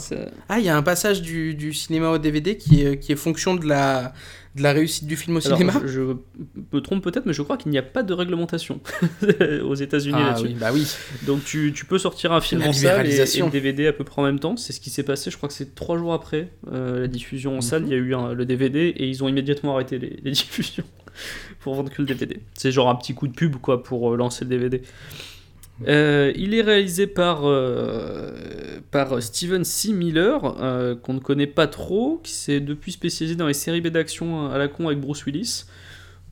Ah, 0.48 0.58
il 0.58 0.64
y 0.64 0.68
a 0.68 0.76
un 0.76 0.82
passage 0.82 1.22
du, 1.22 1.54
du 1.54 1.72
cinéma 1.72 2.10
au 2.10 2.18
DVD 2.18 2.56
qui 2.56 2.82
est, 2.82 2.98
qui 2.98 3.10
est 3.12 3.16
fonction 3.16 3.54
de 3.56 3.66
la, 3.66 4.12
de 4.56 4.62
la 4.62 4.72
réussite 4.72 5.06
du 5.06 5.16
film 5.16 5.36
au 5.36 5.40
cinéma 5.40 5.72
je, 5.82 5.86
je 5.86 6.00
me 6.72 6.80
trompe 6.80 7.04
peut-être, 7.04 7.26
mais 7.26 7.32
je 7.32 7.42
crois 7.42 7.56
qu'il 7.56 7.70
n'y 7.70 7.78
a 7.78 7.82
pas 7.82 8.02
de 8.02 8.12
réglementation 8.14 8.80
aux 9.64 9.74
États-Unis 9.74 10.16
Ah 10.18 10.26
là-dessus. 10.28 10.46
oui, 10.46 10.56
bah 10.58 10.70
oui. 10.72 10.86
Donc 11.26 11.44
tu, 11.44 11.72
tu 11.74 11.84
peux 11.84 11.98
sortir 11.98 12.32
un 12.32 12.40
film 12.40 12.62
La 12.62 12.68
en 12.68 12.72
salle 12.72 13.06
et, 13.06 13.14
et 13.16 13.42
le 13.42 13.50
DVD 13.50 13.86
à 13.86 13.92
peu 13.92 14.02
près 14.04 14.22
en 14.22 14.24
même 14.24 14.40
temps. 14.40 14.56
C'est 14.56 14.72
ce 14.72 14.80
qui 14.80 14.90
s'est 14.90 15.02
passé, 15.02 15.30
je 15.30 15.36
crois 15.36 15.48
que 15.48 15.54
c'est 15.54 15.74
trois 15.74 15.98
jours 15.98 16.12
après 16.14 16.50
euh, 16.72 17.00
la 17.00 17.06
diffusion 17.06 17.52
en 17.52 17.56
Mhm. 17.56 17.60
salle. 17.62 17.82
Il 17.84 17.90
y 17.90 17.94
a 17.94 17.98
eu 17.98 18.14
un- 18.14 18.32
le 18.32 18.44
DVD 18.46 18.88
et 18.96 19.06
ils 19.08 19.22
ont 19.22 19.28
immédiatement 19.28 19.74
arrêté 19.74 19.98
les, 19.98 20.18
les 20.22 20.30
diffusions 20.32 20.84
pour 21.60 21.74
vendre 21.74 21.90
que 21.90 22.00
le 22.02 22.06
DVD. 22.08 22.40
C'est 22.54 22.72
genre 22.72 22.88
un 22.88 22.94
petit 22.96 23.14
coup 23.14 23.28
de 23.28 23.34
pub 23.34 23.56
quoi 23.56 23.82
pour 23.82 24.12
euh, 24.12 24.16
lancer 24.16 24.44
le 24.44 24.50
DVD. 24.50 24.82
Euh, 25.86 26.32
il 26.36 26.54
est 26.54 26.62
réalisé 26.62 27.06
par, 27.06 27.42
euh, 27.44 28.80
par 28.90 29.22
Steven 29.22 29.64
C. 29.64 29.92
Miller, 29.92 30.56
euh, 30.60 30.94
qu'on 30.94 31.14
ne 31.14 31.18
connaît 31.18 31.46
pas 31.46 31.66
trop, 31.66 32.20
qui 32.22 32.32
s'est 32.32 32.60
depuis 32.60 32.92
spécialisé 32.92 33.36
dans 33.36 33.46
les 33.46 33.54
séries 33.54 33.80
B 33.80 33.88
d'action 33.88 34.50
à 34.50 34.58
la 34.58 34.68
con 34.68 34.86
avec 34.86 35.00
Bruce 35.00 35.24
Willis. 35.26 35.64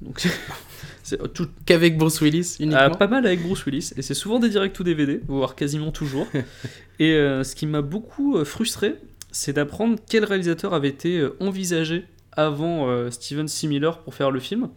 Donc, 0.00 0.26
c'est 1.02 1.32
tout, 1.32 1.48
Qu'avec 1.66 1.98
Bruce 1.98 2.20
Willis 2.20 2.56
uniquement. 2.58 2.80
ah, 2.80 2.90
pas 2.90 3.06
mal 3.06 3.26
avec 3.26 3.42
Bruce 3.42 3.64
Willis, 3.66 3.92
et 3.96 4.02
c'est 4.02 4.14
souvent 4.14 4.38
des 4.38 4.48
directs 4.48 4.78
ou 4.80 4.84
DVD, 4.84 5.20
voire 5.28 5.54
quasiment 5.54 5.92
toujours. 5.92 6.26
et 6.98 7.12
ce 7.12 7.54
qui 7.54 7.66
m'a 7.66 7.82
beaucoup 7.82 8.42
frustré, 8.44 8.96
c'est 9.30 9.52
d'apprendre 9.52 9.98
quel 10.08 10.24
réalisateur 10.24 10.74
avait 10.74 10.88
été 10.88 11.26
envisagé 11.40 12.04
avant 12.32 13.10
Steven 13.10 13.46
C. 13.46 13.66
Miller 13.68 13.98
pour 14.00 14.14
faire 14.14 14.30
le 14.30 14.40
film. 14.40 14.68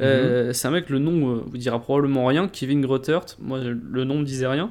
Euh, 0.00 0.52
C'est 0.52 0.68
un 0.68 0.70
mec, 0.70 0.88
le 0.90 0.98
nom 0.98 1.36
euh, 1.36 1.40
vous 1.46 1.56
dira 1.58 1.80
probablement 1.80 2.26
rien, 2.26 2.46
Kevin 2.48 2.80
Grottert, 2.82 3.24
moi 3.40 3.58
le 3.60 4.04
nom 4.04 4.18
me 4.20 4.24
disait 4.24 4.46
rien, 4.46 4.70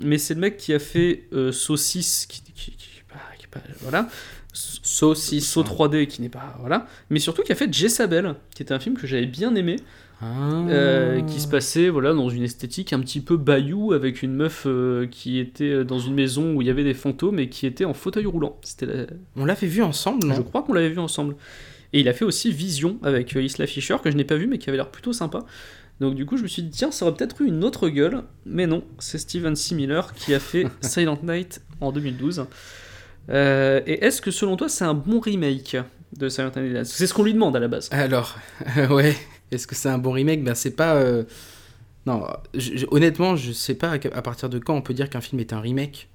mais 0.00 0.18
c'est 0.18 0.34
le 0.34 0.40
mec 0.40 0.56
qui 0.56 0.74
a 0.74 0.78
fait 0.78 1.24
euh, 1.32 1.52
Saucisse, 1.52 2.26
qui, 2.26 2.42
qui, 2.42 2.72
qui- 2.72 2.88
pas- 3.08 3.36
qui 3.38 3.46
pas- 3.46 3.60
voilà, 3.82 4.08
Saucisse. 4.52 5.48
Saut 5.48 5.62
3D 5.62 6.06
qui 6.06 6.22
n'est 6.22 6.28
pas 6.28 6.56
voilà, 6.60 6.86
mais 7.10 7.18
surtout 7.20 7.42
qui 7.42 7.52
a 7.52 7.54
fait 7.54 7.72
Jezabel, 7.72 8.34
qui 8.54 8.62
était 8.62 8.74
un 8.74 8.80
film 8.80 8.96
que 8.96 9.06
j'avais 9.06 9.26
bien 9.26 9.54
aimé, 9.54 9.76
Ah. 10.20 10.66
euh, 10.68 11.20
qui 11.22 11.40
se 11.40 11.46
passait 11.46 11.88
voilà 11.90 12.12
dans 12.12 12.28
une 12.28 12.42
esthétique 12.42 12.92
un 12.92 12.98
petit 13.00 13.20
peu 13.20 13.36
bayou 13.36 13.92
avec 13.92 14.22
une 14.22 14.34
meuf 14.34 14.64
euh, 14.66 15.06
qui 15.06 15.38
était 15.38 15.84
dans 15.84 16.00
une 16.00 16.14
maison 16.14 16.54
où 16.54 16.62
il 16.62 16.66
y 16.66 16.70
avait 16.70 16.82
des 16.82 16.94
fantômes 16.94 17.38
et 17.38 17.48
qui 17.48 17.66
était 17.66 17.84
en 17.84 17.94
fauteuil 17.94 18.26
roulant. 18.26 18.58
C'était 18.62 18.86
la- 18.86 19.06
On 19.36 19.44
l'avait 19.44 19.68
vu 19.68 19.82
ensemble, 19.82 20.26
non? 20.26 20.34
Je 20.34 20.42
crois 20.42 20.62
qu'on 20.64 20.72
l'avait 20.72 20.88
vu 20.90 20.98
ensemble. 20.98 21.36
Et 21.92 22.00
il 22.00 22.08
a 22.08 22.12
fait 22.12 22.24
aussi 22.24 22.52
Vision 22.52 22.98
avec 23.02 23.34
euh, 23.36 23.42
Isla 23.42 23.66
Fisher 23.66 23.96
que 24.02 24.10
je 24.10 24.16
n'ai 24.16 24.24
pas 24.24 24.36
vu 24.36 24.46
mais 24.46 24.58
qui 24.58 24.68
avait 24.68 24.76
l'air 24.76 24.90
plutôt 24.90 25.12
sympa. 25.12 25.44
Donc 26.00 26.14
du 26.14 26.26
coup 26.26 26.36
je 26.36 26.42
me 26.42 26.48
suis 26.48 26.62
dit 26.62 26.70
tiens 26.70 26.90
ça 26.90 27.06
aurait 27.06 27.14
peut-être 27.16 27.40
eu 27.42 27.46
une 27.46 27.64
autre 27.64 27.88
gueule, 27.88 28.22
mais 28.46 28.66
non 28.66 28.84
c'est 28.98 29.18
Steven 29.18 29.56
C. 29.56 29.74
Miller 29.74 30.12
qui 30.14 30.34
a 30.34 30.40
fait 30.40 30.66
Silent 30.80 31.18
Night 31.22 31.60
en 31.80 31.90
2012. 31.92 32.46
Euh, 33.30 33.80
et 33.86 34.04
est-ce 34.04 34.20
que 34.22 34.30
selon 34.30 34.56
toi 34.56 34.68
c'est 34.68 34.84
un 34.84 34.94
bon 34.94 35.20
remake 35.20 35.76
de 36.16 36.28
Silent 36.28 36.52
Night? 36.56 36.84
C'est 36.84 37.06
ce 37.06 37.14
qu'on 37.14 37.24
lui 37.24 37.34
demande 37.34 37.56
à 37.56 37.60
la 37.60 37.68
base. 37.68 37.88
Alors, 37.92 38.36
ouais, 38.90 39.14
est-ce 39.50 39.66
que 39.66 39.74
c'est 39.74 39.88
un 39.88 39.98
bon 39.98 40.12
remake? 40.12 40.44
Ben 40.44 40.54
c'est 40.54 40.76
pas... 40.76 40.94
euh, 40.96 41.24
Non, 42.06 42.26
je- 42.54 42.76
je- 42.76 42.86
honnêtement, 42.90 43.36
je 43.36 43.52
sais 43.52 43.74
pas 43.74 43.90
à, 43.90 43.94
à 43.94 44.22
partir 44.22 44.48
de 44.48 44.58
quand 44.58 44.74
on 44.74 44.82
peut 44.82 44.94
dire 44.94 45.10
qu'un 45.10 45.20
film 45.20 45.40
est 45.40 45.52
un 45.52 45.60
remake. 45.60 46.08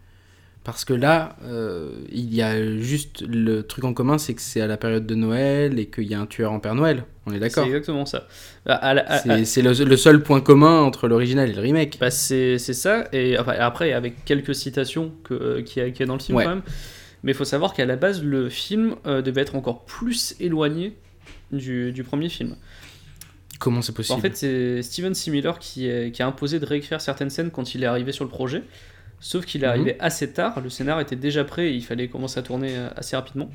Parce 0.64 0.86
que 0.86 0.93
là, 0.93 1.36
euh, 1.43 1.91
il 2.09 2.34
y 2.34 2.41
a 2.41 2.78
juste 2.80 3.22
le 3.28 3.64
truc 3.64 3.84
en 3.84 3.93
commun, 3.93 4.18
c'est 4.18 4.34
que 4.34 4.41
c'est 4.41 4.61
à 4.61 4.68
la 4.68 4.78
période 4.78 5.05
de 5.05 5.14
Noël 5.16 5.78
et 5.78 5.88
qu'il 5.88 6.05
y 6.05 6.14
a 6.14 6.20
un 6.22 6.26
tueur 6.26 6.53
en 6.53 6.59
Père 6.61 6.74
Noël. 6.74 7.03
On 7.26 7.32
est 7.32 7.34
C'est 7.36 7.39
d'accord 7.41 7.66
exactement 7.66 8.05
ça. 8.05 8.28
À- 8.66 9.18
C'est 9.20 9.43
c'est 9.43 9.61
le, 9.61 9.74
le 9.74 9.97
seul 9.97 10.24
point 10.24 10.39
commun 10.39 10.82
entre 10.82 11.09
l'original 11.09 11.49
et 11.49 11.53
le 11.53 11.59
remake. 11.61 11.97
Bah, 11.99 12.11
c'est 12.11 12.57
c'est 12.59 12.74
ça, 12.74 13.09
et 13.11 13.38
enfin, 13.38 13.55
après, 13.59 13.91
avec 13.91 14.24
quelques 14.24 14.55
citations 14.55 15.11
que, 15.26 15.34
euh, 15.34 15.61
qu'il 15.64 15.84
y, 15.84 15.86
a- 15.86 15.89
qu'il 15.91 15.99
y 15.99 16.03
a 16.03 16.05
dans 16.05 16.14
le 16.16 16.22
film 16.22 16.38
Ouais. 16.38 16.45
quand 16.45 16.51
même. 16.51 16.64
Mais 17.24 17.34
il 17.34 17.36
faut 17.36 17.45
savoir 17.45 17.74
qu'à 17.74 17.86
la 17.86 17.95
base, 17.97 18.24
le 18.24 18.49
film 18.49 18.95
euh, 19.05 19.22
devait 19.22 19.41
être 19.41 19.55
encore 19.55 19.84
plus 19.86 20.36
éloigné 20.39 20.95
du, 21.51 21.91
du 21.91 22.03
premier 22.05 22.30
film. 22.30 22.55
Comment 23.59 23.82
c'est 23.82 23.93
possible? 23.93 24.18
En 24.18 24.22
fait, 24.22 24.36
c'est 24.36 24.82
Steven 24.82 25.14
qui, 25.59 25.88
est- 25.88 26.11
qui 26.11 26.22
a 26.24 26.28
imposé 26.28 26.59
de 26.59 26.66
réécrire 26.66 26.99
certaines 27.01 27.30
scènes 27.30 27.51
quand 27.51 27.76
il 27.76 27.84
est 27.84 27.86
arrivé 27.86 28.11
sur 28.14 28.24
le 28.26 28.30
projet. 28.30 28.64
Sauf 29.26 29.45
qu'il 29.45 29.63
est 29.63 29.67
Mhm. 29.67 29.71
arrivé 29.71 29.95
assez 29.99 30.32
tard, 30.34 30.59
le 30.61 30.69
scénar 30.69 30.99
était 30.99 31.15
déjà 31.15 31.45
prêt 31.45 31.67
et 31.69 31.74
il 31.74 31.82
fallait 31.84 32.09
commencer 32.09 32.39
à 32.39 32.43
tourner 32.43 32.76
euh, 32.76 32.89
assez 32.97 33.15
rapidement. 33.15 33.49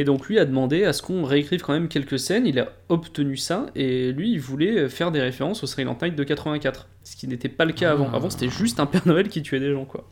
Et 0.00 0.04
donc 0.04 0.26
lui 0.28 0.38
a 0.38 0.44
demandé 0.44 0.84
à 0.84 0.92
ce 0.92 1.00
qu'on 1.02 1.24
réécrive 1.24 1.60
quand 1.62 1.72
même 1.72 1.88
quelques 1.88 2.18
scènes, 2.18 2.46
il 2.46 2.58
a 2.60 2.68
obtenu 2.88 3.36
ça, 3.36 3.66
et 3.74 4.12
lui 4.12 4.30
il 4.32 4.40
voulait 4.40 4.88
faire 4.88 5.10
des 5.10 5.20
références 5.20 5.62
au 5.64 5.66
Silent 5.66 5.96
Night 6.02 6.14
de 6.16 6.22
84, 6.24 6.88
ce 7.04 7.16
qui 7.16 7.26
n'était 7.28 7.48
pas 7.48 7.64
le 7.64 7.72
cas 7.72 7.90
avant. 7.92 8.08
Ah. 8.12 8.16
Avant 8.16 8.30
c'était 8.30 8.48
juste 8.48 8.78
un 8.80 8.86
Père 8.86 9.02
Noël 9.06 9.28
qui 9.28 9.42
tuait 9.42 9.58
des 9.60 9.72
gens 9.72 9.84
quoi. 9.84 10.08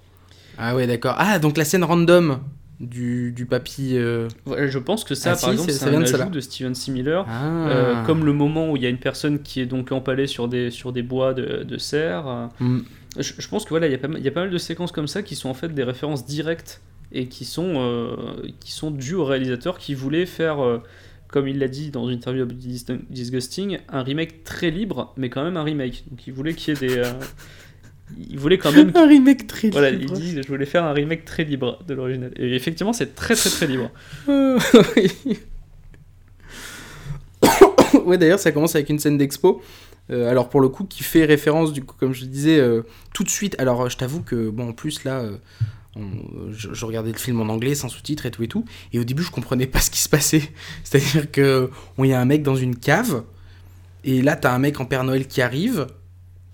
Ah 0.58 0.74
ouais, 0.74 0.86
d'accord. 0.86 1.14
Ah, 1.18 1.38
donc 1.38 1.56
la 1.56 1.64
scène 1.64 1.84
random 1.84 2.40
du, 2.80 3.32
du 3.32 3.46
papy. 3.46 3.92
euh, 3.96 4.28
je 4.46 4.78
pense 4.78 5.04
que 5.04 5.14
ça 5.14 5.30
Ah 5.30 5.32
par 5.32 5.40
si, 5.40 5.50
exemple 5.50 5.70
c'est- 5.70 5.78
c'est 5.78 5.84
ça 5.84 5.90
vient 5.90 5.98
un 6.00 6.02
de 6.02 6.08
ajout 6.08 6.18
là. 6.18 6.24
de 6.26 6.40
Steven. 6.40 6.72
Miller, 6.88 7.24
Ah. 7.28 7.68
euh, 7.68 8.04
comme 8.04 8.24
le 8.24 8.32
moment 8.32 8.70
où 8.70 8.76
il 8.76 8.82
y 8.82 8.86
a 8.86 8.88
une 8.90 8.98
personne 8.98 9.40
qui 9.42 9.60
est 9.60 9.66
donc 9.66 9.92
empalée 9.92 10.26
sur 10.26 10.48
des, 10.48 10.70
sur 10.70 10.92
des 10.92 11.02
bois 11.02 11.32
de, 11.34 11.62
de 11.62 11.78
serre. 11.78 12.26
euh, 12.26 12.46
Hmm. 12.60 12.80
Je, 13.18 13.32
je 13.38 13.48
pense 13.48 13.64
que 13.64 13.70
voilà, 13.70 13.86
il 13.86 13.92
y, 13.92 13.94
a 13.94 13.98
pas 13.98 14.08
mal- 14.08 14.18
il 14.20 14.24
y 14.24 14.28
a 14.28 14.32
pas 14.32 14.40
mal 14.40 14.50
de 14.50 14.58
séquences 14.58 14.92
comme 14.92 15.06
ça 15.08 15.22
qui 15.22 15.34
sont 15.36 15.48
en 15.48 15.54
fait 15.54 15.68
des 15.74 15.82
références 15.84 16.26
directes 16.26 16.80
et 17.12 17.26
qui 17.28 17.44
sont, 17.44 17.74
euh, 17.76 18.16
qui 18.60 18.72
sont 18.72 18.90
dues 18.90 19.14
au 19.14 19.24
réalisateur 19.24 19.78
qui 19.78 19.94
voulait 19.94 20.26
faire, 20.26 20.60
euh, 20.64 20.82
comme 21.28 21.48
il 21.48 21.58
l'a 21.58 21.68
dit 21.68 21.90
dans 21.90 22.08
une 22.08 22.16
interview 22.16 22.42
à 22.42 22.46
Dis- 22.46 22.84
Disgusting, 23.10 23.78
un 23.88 24.02
remake 24.02 24.44
très 24.44 24.70
libre, 24.70 25.12
mais 25.16 25.30
quand 25.30 25.42
même 25.44 25.56
un 25.56 25.62
remake. 25.62 26.04
Donc 26.10 26.26
il 26.26 26.32
voulait 26.32 26.54
qu'il 26.54 26.74
y 26.74 26.76
ait 26.76 26.88
des. 26.88 26.98
euh, 26.98 27.12
il 28.28 28.38
voulait 28.38 28.58
quand 28.58 28.70
même. 28.72 28.92
Un 28.94 29.06
remake 29.06 29.46
très 29.48 29.68
Voilà, 29.70 29.90
il 29.90 29.98
libre. 29.98 30.14
dit 30.14 30.40
je 30.40 30.46
voulais 30.46 30.64
faire 30.66 30.84
un 30.84 30.92
remake 30.92 31.24
très 31.24 31.42
libre 31.42 31.82
de 31.88 31.94
l'original. 31.94 32.30
Et 32.36 32.54
effectivement, 32.54 32.92
c'est 32.92 33.14
très 33.16 33.34
très 33.34 33.50
très 33.50 33.66
libre. 33.66 33.90
Oui. 34.28 35.38
ouais, 38.04 38.18
d'ailleurs, 38.18 38.38
ça 38.38 38.52
commence 38.52 38.74
avec 38.74 38.88
une 38.90 38.98
scène 38.98 39.18
d'expo. 39.18 39.62
Euh, 40.10 40.30
alors, 40.30 40.48
pour 40.48 40.60
le 40.60 40.68
coup, 40.68 40.84
qui 40.84 41.02
fait 41.02 41.24
référence, 41.24 41.72
du 41.72 41.82
coup, 41.82 41.96
comme 41.98 42.12
je 42.12 42.24
disais, 42.24 42.58
euh, 42.58 42.82
tout 43.12 43.24
de 43.24 43.28
suite. 43.28 43.56
Alors, 43.58 43.88
je 43.90 43.96
t'avoue 43.96 44.22
que, 44.22 44.50
bon, 44.50 44.70
en 44.70 44.72
plus, 44.72 45.04
là, 45.04 45.20
euh, 45.20 45.36
je, 46.50 46.72
je 46.72 46.84
regardais 46.86 47.12
le 47.12 47.18
film 47.18 47.40
en 47.40 47.52
anglais, 47.52 47.74
sans 47.74 47.88
sous-titres 47.88 48.26
et 48.26 48.30
tout 48.30 48.42
et 48.42 48.48
tout. 48.48 48.64
Et 48.92 48.98
au 48.98 49.04
début, 49.04 49.22
je 49.22 49.30
comprenais 49.30 49.66
pas 49.66 49.80
ce 49.80 49.90
qui 49.90 50.00
se 50.00 50.08
passait. 50.08 50.50
C'est-à-dire 50.84 51.30
que, 51.30 51.70
on 51.98 52.04
y 52.04 52.12
a 52.12 52.20
un 52.20 52.24
mec 52.24 52.42
dans 52.42 52.56
une 52.56 52.76
cave. 52.76 53.24
Et 54.04 54.22
là, 54.22 54.36
t'as 54.36 54.52
un 54.52 54.58
mec 54.58 54.78
en 54.80 54.84
Père 54.84 55.04
Noël 55.04 55.26
qui 55.26 55.42
arrive, 55.42 55.88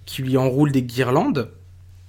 qui 0.06 0.22
lui 0.22 0.36
enroule 0.36 0.72
des 0.72 0.82
guirlandes, 0.82 1.50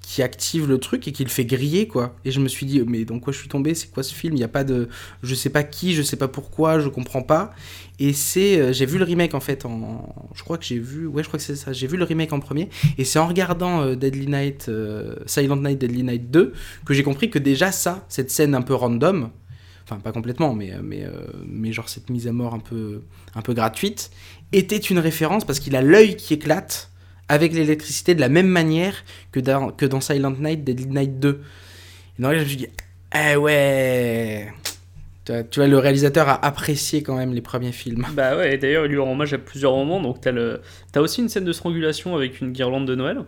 qui 0.03 0.21
active 0.21 0.67
le 0.67 0.77
truc 0.77 1.07
et 1.07 1.11
qui 1.13 1.23
le 1.23 1.29
fait 1.29 1.45
griller, 1.45 1.87
quoi. 1.87 2.15
Et 2.25 2.31
je 2.31 2.39
me 2.41 2.47
suis 2.49 2.65
dit, 2.65 2.83
mais 2.85 3.05
dans 3.05 3.19
quoi 3.19 3.31
je 3.33 3.39
suis 3.39 3.47
tombé? 3.47 3.73
C'est 3.73 3.89
quoi 3.89 4.03
ce 4.03 4.13
film? 4.13 4.33
Il 4.33 4.37
n'y 4.37 4.43
a 4.43 4.49
pas 4.49 4.63
de. 4.65 4.89
Je 5.23 5.33
sais 5.33 5.49
pas 5.49 5.63
qui, 5.63 5.95
je 5.95 6.03
sais 6.03 6.17
pas 6.17 6.27
pourquoi, 6.27 6.79
je 6.79 6.89
comprends 6.89 7.23
pas. 7.23 7.51
Et 7.99 8.11
c'est. 8.11 8.59
euh, 8.59 8.73
j'ai 8.73 8.85
vu 8.85 8.97
le 8.97 9.05
remake 9.05 9.33
en 9.33 9.39
fait 9.39 9.65
en. 9.65 10.13
Je 10.35 10.43
crois 10.43 10.57
que 10.57 10.65
j'ai 10.65 10.77
vu. 10.77 11.07
Ouais, 11.07 11.23
je 11.23 11.29
crois 11.29 11.39
que 11.39 11.43
c'est 11.45 11.55
ça. 11.55 11.71
J'ai 11.71 11.87
vu 11.87 11.95
le 11.97 12.03
remake 12.03 12.33
en 12.33 12.41
premier. 12.41 12.69
Et 12.97 13.05
c'est 13.05 13.17
en 13.17 13.27
regardant 13.27 13.81
euh, 13.81 13.95
Deadly 13.95 14.27
Night. 14.27 14.65
euh, 14.67 15.15
Silent 15.25 15.55
Night, 15.55 15.79
Deadly 15.79 16.03
Night 16.03 16.29
2 16.29 16.53
que 16.85 16.93
j'ai 16.93 17.03
compris 17.03 17.29
que 17.29 17.39
déjà 17.39 17.71
ça, 17.71 18.05
cette 18.09 18.29
scène 18.29 18.55
un 18.55 18.61
peu 18.61 18.75
random. 18.75 19.29
Enfin, 19.85 19.97
pas 19.97 20.11
complètement, 20.11 20.53
mais, 20.53 20.71
mais, 20.81 21.05
mais 21.45 21.73
genre 21.73 21.89
cette 21.89 22.09
mise 22.09 22.25
à 22.27 22.31
mort 22.31 22.53
un 22.53 22.59
peu, 22.59 23.01
un 23.35 23.41
peu 23.41 23.53
gratuite, 23.53 24.11
était 24.53 24.77
une 24.77 24.99
référence 24.99 25.43
parce 25.43 25.59
qu'il 25.59 25.75
a 25.75 25.81
l'œil 25.81 26.15
qui 26.15 26.35
éclate 26.35 26.89
avec 27.29 27.53
l'électricité 27.53 28.15
de 28.15 28.19
la 28.21 28.29
même 28.29 28.47
manière 28.47 29.03
que 29.31 29.39
dans, 29.39 29.71
que 29.71 29.85
dans 29.85 30.01
Silent 30.01 30.31
Night, 30.39 30.63
Deadly 30.63 30.87
Night 30.87 31.19
2. 31.19 31.41
Et 32.19 32.21
donc 32.21 32.31
là, 32.33 32.37
je 32.37 32.43
me 32.43 32.47
suis 32.47 32.57
dit, 32.57 32.67
eh 33.15 33.35
ouais 33.35 34.51
tu 35.25 35.59
vois, 35.59 35.67
le 35.67 35.77
réalisateur 35.77 36.27
a 36.27 36.45
apprécié 36.45 37.01
quand 37.01 37.15
même 37.15 37.33
les 37.33 37.39
premiers 37.41 37.71
films. 37.71 38.05
Bah 38.11 38.35
ouais, 38.35 38.55
et 38.55 38.57
d'ailleurs, 38.57 38.85
il 38.85 38.91
lui 38.91 38.99
rend 38.99 39.13
hommage 39.13 39.33
à 39.33 39.37
plusieurs 39.37 39.73
moments. 39.73 40.01
Donc, 40.01 40.19
t'as, 40.19 40.31
le... 40.33 40.59
t'as 40.91 40.99
aussi 40.99 41.21
une 41.21 41.29
scène 41.29 41.45
de 41.45 41.53
strangulation 41.53 42.13
avec 42.13 42.41
une 42.41 42.51
guirlande 42.51 42.85
de 42.85 42.93
Noël, 42.93 43.19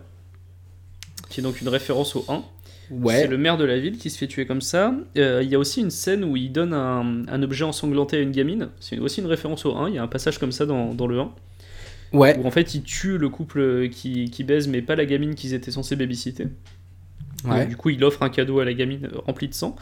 qui 1.30 1.40
est 1.40 1.42
donc 1.42 1.60
une 1.62 1.68
référence 1.68 2.14
au 2.14 2.24
1. 2.28 2.42
C'est 2.88 2.94
Ouais. 2.94 3.26
le 3.26 3.38
maire 3.38 3.56
de 3.56 3.64
la 3.64 3.78
ville 3.80 3.96
qui 3.96 4.10
se 4.10 4.18
fait 4.18 4.26
tuer 4.26 4.44
comme 4.46 4.60
ça. 4.60 4.94
Euh, 5.16 5.40
Il 5.42 5.48
y 5.50 5.54
a 5.54 5.58
aussi 5.58 5.80
une 5.80 5.90
scène 5.90 6.22
où 6.22 6.36
il 6.36 6.52
donne 6.52 6.72
un, 6.74 7.24
un 7.28 7.42
objet 7.42 7.64
ensanglanté 7.64 8.18
à 8.18 8.20
une 8.20 8.30
gamine. 8.30 8.68
C'est 8.78 8.98
aussi 8.98 9.20
une 9.22 9.26
référence 9.26 9.64
au 9.64 9.74
1. 9.74 9.88
Il 9.88 9.94
y 9.94 9.98
a 9.98 10.02
un 10.02 10.06
passage 10.06 10.38
comme 10.38 10.52
ça 10.52 10.66
dans, 10.66 10.92
dans 10.94 11.06
le 11.06 11.18
1. 11.18 11.32
Ouais. 12.12 12.38
Où 12.38 12.46
en 12.46 12.50
fait, 12.50 12.74
il 12.74 12.82
tue 12.82 13.18
le 13.18 13.28
couple 13.28 13.88
qui, 13.90 14.30
qui 14.30 14.44
baise, 14.44 14.68
mais 14.68 14.82
pas 14.82 14.96
la 14.96 15.06
gamine 15.06 15.34
qu'ils 15.34 15.54
étaient 15.54 15.70
censés 15.70 15.96
babysitter. 15.96 16.48
Ouais. 17.44 17.60
Donc, 17.60 17.68
du 17.68 17.76
coup, 17.76 17.90
il 17.90 18.02
offre 18.04 18.22
un 18.22 18.30
cadeau 18.30 18.60
à 18.60 18.64
la 18.64 18.74
gamine 18.74 19.06
euh, 19.06 19.18
rempli 19.26 19.48
de 19.48 19.54
sang. 19.54 19.76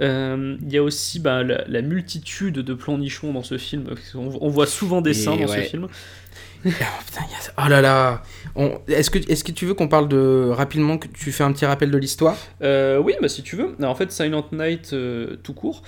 Euh, 0.00 0.56
Il 0.62 0.72
y 0.72 0.78
a 0.78 0.82
aussi 0.82 1.20
bah, 1.20 1.42
la, 1.42 1.64
la 1.68 1.82
multitude 1.82 2.54
de 2.54 2.74
plans 2.74 2.98
nichons 2.98 3.32
dans 3.32 3.42
ce 3.42 3.58
film. 3.58 3.86
On, 4.14 4.30
on 4.40 4.48
voit 4.48 4.66
souvent 4.66 5.02
des 5.02 5.14
seins 5.14 5.36
dans 5.36 5.46
ouais. 5.46 5.64
ce 5.64 5.68
film. 5.68 5.86
Oh, 6.64 6.68
putain, 6.70 7.22
a- 7.22 7.66
oh 7.66 7.68
là 7.68 7.80
là 7.80 8.22
On- 8.54 8.78
Est-ce 8.86 9.10
que, 9.10 9.18
est 9.18 9.42
que 9.44 9.50
tu 9.50 9.66
veux 9.66 9.74
qu'on 9.74 9.88
parle 9.88 10.08
de 10.08 10.48
rapidement, 10.48 10.96
que 10.96 11.08
tu 11.08 11.32
fais 11.32 11.42
un 11.42 11.52
petit 11.52 11.66
rappel 11.66 11.90
de 11.90 11.98
l'histoire? 11.98 12.36
Euh, 12.62 12.98
oui, 12.98 13.14
bah 13.20 13.28
si 13.28 13.42
tu 13.42 13.56
veux. 13.56 13.74
Alors, 13.80 13.90
en 13.90 13.94
fait, 13.96 14.12
Silent 14.12 14.46
Night 14.52 14.92
euh, 14.92 15.36
tout 15.42 15.54
court, 15.54 15.82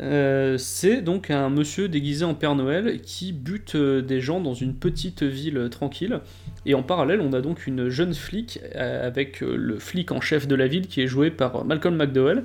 euh, 0.00 0.56
c'est 0.56 1.02
donc 1.02 1.30
un 1.30 1.50
monsieur 1.50 1.88
déguisé 1.88 2.24
en 2.24 2.34
Père 2.34 2.54
Noël 2.54 3.00
qui 3.02 3.32
bute 3.32 3.76
des 3.76 4.20
gens 4.20 4.40
dans 4.40 4.54
une 4.54 4.74
petite 4.76 5.24
ville 5.24 5.68
tranquille. 5.68 6.20
Et 6.64 6.74
en 6.74 6.82
parallèle, 6.84 7.20
on 7.20 7.32
a 7.32 7.40
donc 7.40 7.66
une 7.66 7.88
jeune 7.88 8.14
flic 8.14 8.60
avec 8.76 9.40
le 9.40 9.78
flic 9.80 10.12
en 10.12 10.20
chef 10.20 10.46
de 10.46 10.54
la 10.54 10.68
ville 10.68 10.86
qui 10.86 11.00
est 11.02 11.08
joué 11.08 11.30
par 11.30 11.64
Malcolm 11.64 11.96
McDowell 11.96 12.44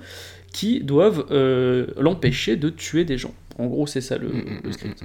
qui 0.55 0.79
doivent 0.79 1.25
euh, 1.31 1.87
l'empêcher 1.99 2.55
de 2.55 2.69
tuer 2.69 3.03
des 3.03 3.17
gens. 3.17 3.33
En 3.57 3.65
gros, 3.67 3.87
c'est 3.87 3.99
ça 3.99 4.17
le, 4.17 4.29
Mm, 4.29 4.61
le 4.63 4.71
script. 4.71 5.03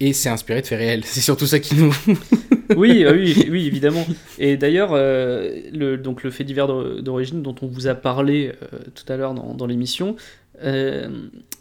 Et 0.00 0.12
c'est 0.12 0.30
inspiré 0.30 0.62
de 0.62 0.66
faits 0.66 0.78
réels. 0.78 1.04
C'est 1.12 1.20
surtout 1.20 1.46
ça 1.46 1.60
qui 1.60 1.74
nous. 1.76 1.94
oui, 2.76 3.04
euh, 3.04 3.12
oui, 3.12 3.46
oui, 3.50 3.66
évidemment. 3.66 4.04
Et 4.38 4.56
d'ailleurs, 4.56 4.90
euh, 4.94 5.50
le, 5.72 5.96
donc 5.96 6.24
le 6.24 6.30
fait 6.30 6.42
divers 6.44 6.66
d'or- 6.66 7.02
d'origine 7.02 7.42
dont 7.42 7.54
on 7.62 7.66
vous 7.66 7.86
a 7.86 7.94
parlé 7.94 8.52
euh, 8.62 8.78
tout 8.94 9.10
à 9.12 9.16
l'heure 9.16 9.34
dans, 9.34 9.54
dans 9.54 9.66
l'émission 9.66 10.16
euh, 10.62 11.08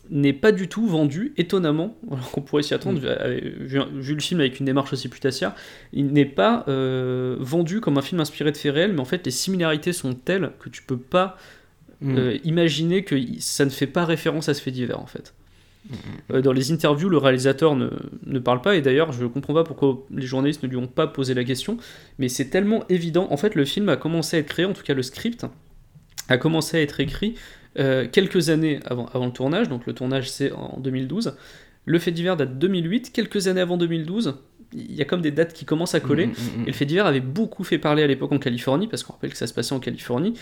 n'est 0.09 0.33
pas 0.33 0.51
du 0.53 0.67
tout 0.69 0.87
vendu, 0.87 1.33
étonnamment, 1.37 1.97
alors 2.11 2.31
qu'on 2.31 2.41
pourrait 2.41 2.63
s'y 2.63 2.73
attendre, 2.73 2.99
vu, 2.99 3.79
vu 3.93 4.13
le 4.15 4.21
film 4.21 4.39
avec 4.39 4.59
une 4.59 4.65
démarche 4.65 4.93
aussi 4.93 5.07
putassière, 5.09 5.53
il 5.93 6.07
n'est 6.07 6.25
pas 6.25 6.63
vendu 7.39 7.79
comme 7.81 7.97
un 7.97 8.01
film 8.01 8.19
inspiré 8.21 8.51
de 8.51 8.57
faits 8.57 8.73
réels, 8.73 8.93
mais 8.93 9.01
en 9.01 9.05
fait 9.05 9.23
les 9.25 9.31
similarités 9.31 9.93
sont 9.93 10.13
telles 10.13 10.51
que 10.59 10.69
tu 10.69 10.81
peux 10.81 10.97
pas 10.97 11.37
Mm. 12.01 12.17
euh, 12.17 12.37
imaginer 12.43 13.03
que 13.03 13.15
ça 13.39 13.65
ne 13.65 13.69
fait 13.69 13.87
pas 13.87 14.05
référence 14.05 14.47
à 14.49 14.53
ce 14.53 14.61
fait 14.61 14.71
divers 14.71 14.99
en 14.99 15.05
fait. 15.05 15.33
Mm, 15.89 15.93
Euh, 16.33 16.41
dans 16.41 16.53
les 16.53 16.71
interviews, 16.71 17.09
le 17.09 17.17
réalisateur 17.17 17.75
ne, 17.75 17.89
ne 18.25 18.39
parle 18.39 18.61
pas, 18.61 18.75
et 18.75 18.81
d'ailleurs, 18.81 19.11
je 19.11 19.23
ne 19.23 19.27
comprends 19.27 19.53
pas 19.53 19.63
pourquoi 19.63 20.05
les 20.11 20.25
journalistes 20.25 20.63
ne 20.63 20.67
lui 20.67 20.77
ont 20.77 20.87
pas 20.87 21.07
posé 21.07 21.33
la 21.33 21.43
question, 21.43 21.77
mais 22.19 22.29
c'est 22.29 22.49
tellement 22.49 22.83
évident. 22.89 23.27
En 23.31 23.37
fait, 23.37 23.55
le 23.55 23.65
film 23.65 23.89
a 23.89 23.97
commencé 23.97 24.37
à 24.37 24.39
être 24.39 24.47
créé, 24.47 24.65
en 24.65 24.73
tout 24.73 24.83
cas 24.83 24.93
le 24.93 25.03
script, 25.03 25.45
a 26.27 26.37
commencé 26.37 26.77
à 26.77 26.81
être 26.81 26.99
écrit 26.99 27.35
euh, 27.79 28.07
quelques 28.11 28.49
années 28.49 28.79
avant, 28.85 29.07
avant 29.13 29.25
le 29.25 29.31
tournage, 29.31 29.69
donc 29.69 29.85
le 29.85 29.93
tournage 29.93 30.29
c'est 30.29 30.51
en 30.51 30.79
2012. 30.79 31.35
Le 31.85 31.99
fait 31.99 32.11
divers 32.11 32.37
date 32.37 32.53
de 32.53 32.67
2008, 32.67 33.11
quelques 33.11 33.47
années 33.47 33.61
avant 33.61 33.77
2012, 33.77 34.35
il 34.73 34.95
y 34.95 35.01
a 35.01 35.05
comme 35.05 35.21
des 35.21 35.31
dates 35.31 35.53
qui 35.53 35.65
commencent 35.65 35.95
à 35.95 35.99
coller. 35.99 36.27
Mm, 36.27 36.29
mm, 36.29 36.59
mm, 36.59 36.63
Et 36.63 36.67
le 36.67 36.73
fait 36.73 36.85
divers 36.85 37.05
avait 37.05 37.19
beaucoup 37.19 37.63
fait 37.63 37.77
parler 37.77 38.03
à 38.03 38.07
l'époque 38.07 38.31
en 38.31 38.39
Californie, 38.39 38.87
parce 38.87 39.03
qu'on 39.03 39.13
rappelle 39.13 39.31
que 39.31 39.37
ça 39.37 39.47
se 39.47 39.53
passait 39.53 39.73
en 39.73 39.79
Californie. 39.79 40.33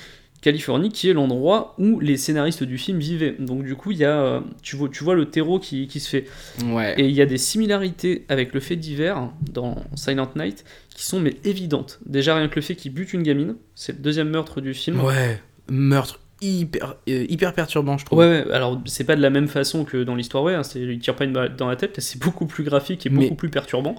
Californie 0.42 0.92
qui 0.92 1.10
est 1.10 1.14
l'endroit 1.14 1.74
où 1.80 2.00
les 2.00 2.16
scénaristes 2.16 2.64
du 2.64 2.78
film 2.78 3.00
vivaient. 3.00 3.36
Donc 3.40 3.64
du 3.64 3.76
coup, 3.76 3.92
il 3.92 3.98
y 3.98 4.06
a, 4.06 4.20
euh, 4.20 4.40
tu, 4.62 4.76
vois, 4.76 4.88
tu 4.90 5.04
vois 5.04 5.16
le 5.16 5.26
terreau 5.26 5.60
qui, 5.60 5.88
qui 5.88 6.00
se 6.00 6.10
fait. 6.10 6.26
Ouais. 6.66 6.94
Et 7.00 7.06
il 7.06 7.16
y 7.16 7.22
a 7.22 7.26
des 7.26 7.40
similarités 7.40 8.24
avec 8.30 8.54
le 8.54 8.60
fait 8.60 8.76
divers 8.76 9.32
dans 9.52 9.76
Silent 9.96 10.30
Night 10.36 10.64
qui 10.96 11.06
sont 11.06 11.20
mais 11.20 11.36
évidentes. 11.44 12.00
Déjà 12.06 12.36
rien 12.36 12.48
que 12.50 12.56
le 12.56 12.62
fait 12.62 12.76
qu'il 12.76 12.94
bute 12.94 13.14
une 13.14 13.24
gamine, 13.24 13.56
c'est 13.74 13.94
le 13.94 14.00
deuxième 14.00 14.30
meurtre 14.30 14.62
du 14.62 14.76
film. 14.76 15.02
Ouais. 15.02 15.42
Meurtre 15.70 16.20
hyper, 16.42 16.96
euh, 17.10 17.26
hyper 17.30 17.54
perturbant, 17.54 17.98
je 17.98 18.06
trouve. 18.06 18.20
Ouais, 18.20 18.44
ouais, 18.46 18.52
alors 18.52 18.82
c'est 18.86 19.04
pas 19.04 19.16
de 19.16 19.22
la 19.22 19.30
même 19.30 19.48
façon 19.48 19.86
que 19.86 20.04
dans 20.04 20.16
l'histoire 20.16 20.44
vraie, 20.44 20.56
hein, 20.56 20.64
c'est- 20.64 20.80
il 20.82 21.00
tire 21.00 21.16
pas 21.16 21.26
une 21.26 21.34
balle 21.34 21.56
dans 21.56 21.68
la 21.68 21.76
tête, 21.76 22.00
c'est 22.00 22.22
beaucoup 22.22 22.46
plus 22.46 22.64
graphique 22.64 23.06
et 23.06 23.10
Mais- 23.10 23.24
beaucoup 23.24 23.36
plus 23.36 23.50
perturbant. 23.50 23.96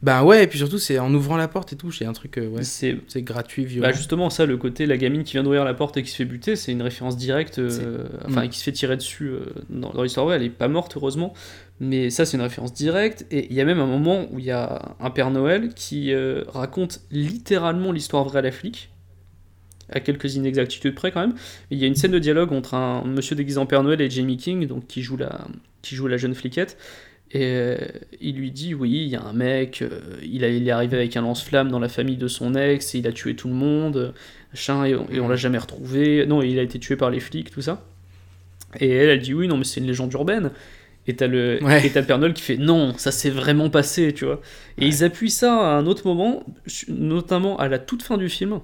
Bah 0.00 0.22
ouais, 0.22 0.44
et 0.44 0.46
puis 0.46 0.58
surtout, 0.60 0.78
c'est 0.78 1.00
en 1.00 1.12
ouvrant 1.12 1.36
la 1.36 1.48
porte 1.48 1.72
et 1.72 1.76
tout, 1.76 1.90
c'est 1.90 2.04
un 2.04 2.12
truc, 2.12 2.38
euh, 2.38 2.46
ouais. 2.50 2.62
C'est 2.62 2.96
gratuit, 3.22 3.64
violent. 3.64 3.88
Bah 3.88 3.92
justement 3.92 4.30
ça, 4.30 4.46
le 4.46 4.56
côté 4.56 4.86
la 4.86 4.96
gamine 4.96 5.24
qui 5.24 5.32
vient 5.32 5.42
d'ouvrir 5.42 5.64
la 5.64 5.74
porte 5.74 5.96
et 5.96 6.04
qui 6.04 6.10
se 6.10 6.14
fait 6.14 6.24
buter, 6.24 6.54
c'est 6.54 6.70
une 6.70 6.82
référence 6.82 7.16
directe, 7.16 7.58
euh, 7.58 8.06
enfin 8.28 8.44
Mm. 8.44 8.48
qui 8.48 8.58
se 8.60 8.62
fait 8.62 8.70
tirer 8.70 8.96
dessus 8.96 9.32
dans, 9.70 9.90
dans 9.90 10.04
l'histoire 10.04 10.26
vraie, 10.26 10.36
elle 10.36 10.44
est 10.44 10.50
pas 10.50 10.68
morte 10.68 10.96
heureusement, 10.96 11.34
mais 11.80 12.10
ça 12.10 12.24
c'est 12.24 12.36
une 12.36 12.44
référence 12.44 12.72
directe, 12.72 13.26
et 13.32 13.48
il 13.50 13.54
y 13.56 13.60
a 13.60 13.64
même 13.64 13.80
un 13.80 13.86
moment 13.88 14.26
où 14.30 14.38
il 14.38 14.44
y 14.44 14.52
a 14.52 14.94
un 15.00 15.10
Père 15.10 15.32
Noël 15.32 15.74
qui 15.74 16.12
euh, 16.12 16.44
raconte 16.46 17.00
littéralement 17.10 17.90
l'histoire 17.90 18.22
vraie 18.22 18.38
à 18.38 18.42
la 18.42 18.52
flic, 18.52 18.90
à 19.90 20.00
quelques 20.00 20.34
inexactitudes 20.34 20.94
près 20.94 21.10
quand 21.12 21.20
même, 21.20 21.34
il 21.70 21.78
y 21.78 21.84
a 21.84 21.86
une 21.86 21.94
scène 21.94 22.12
de 22.12 22.18
dialogue 22.18 22.52
entre 22.52 22.74
un 22.74 23.04
monsieur 23.04 23.36
déguisé 23.36 23.58
en 23.58 23.66
Père 23.66 23.82
Noël 23.82 24.00
et 24.00 24.10
Jamie 24.10 24.36
King, 24.36 24.66
donc 24.66 24.86
qui 24.86 25.02
joue 25.02 25.16
la, 25.16 25.46
qui 25.82 25.94
joue 25.94 26.06
la 26.08 26.16
jeune 26.16 26.34
fliquette, 26.34 26.76
et 27.30 27.42
euh, 27.44 27.76
il 28.20 28.36
lui 28.36 28.50
dit 28.50 28.74
oui, 28.74 28.90
il 29.02 29.08
y 29.08 29.16
a 29.16 29.22
un 29.22 29.32
mec, 29.34 29.82
euh, 29.82 30.00
il, 30.22 30.44
a- 30.44 30.48
il 30.48 30.66
est 30.66 30.70
arrivé 30.70 30.96
avec 30.96 31.16
un 31.16 31.22
lance-flamme 31.22 31.70
dans 31.70 31.78
la 31.78 31.88
famille 31.88 32.16
de 32.16 32.28
son 32.28 32.54
ex, 32.54 32.94
et 32.94 32.98
il 32.98 33.06
a 33.06 33.12
tué 33.12 33.36
tout 33.36 33.48
le 33.48 33.54
monde, 33.54 34.14
machin, 34.52 34.84
et, 34.84 34.94
on- 34.94 35.06
on 35.22 35.28
l'a 35.28 35.36
jamais 35.36 35.58
retrouvé. 35.58 36.24
Non, 36.26 36.40
il 36.42 36.58
a 36.58 36.62
été 36.62 36.78
tué 36.78 36.96
par 36.96 37.10
les 37.10 37.20
flics, 37.20 37.50
tout 37.50 37.60
ça. 37.62 37.84
Et 38.80 38.88
elle, 38.90 39.08
elle 39.10 39.20
dit 39.20 39.34
oui, 39.34 39.46
non, 39.48 39.56
mais 39.58 39.64
c'est 39.64 39.80
une 39.80 39.86
légende 39.86 40.12
urbaine. 40.12 40.50
Et 41.06 41.16
t'as 41.16 41.26
le, 41.26 41.58
Ouais. 41.62 41.86
et 41.86 41.90
t'as 41.90 42.00
le 42.00 42.06
Père 42.06 42.18
Noël 42.18 42.34
qui 42.34 42.42
fait 42.42 42.58
non, 42.58 42.92
ça 42.98 43.10
s'est 43.12 43.30
vraiment 43.30 43.70
passé, 43.70 44.12
tu 44.12 44.26
vois. 44.26 44.42
Et 44.78 44.86
ils 44.86 45.04
appuient 45.04 45.30
ça 45.30 45.54
à 45.54 45.78
un 45.78 45.86
autre 45.86 46.06
moment, 46.06 46.44
notamment 46.88 47.56
à 47.58 47.68
la 47.68 47.78
toute 47.78 48.02
fin 48.02 48.18
du 48.18 48.28
film, 48.28 48.60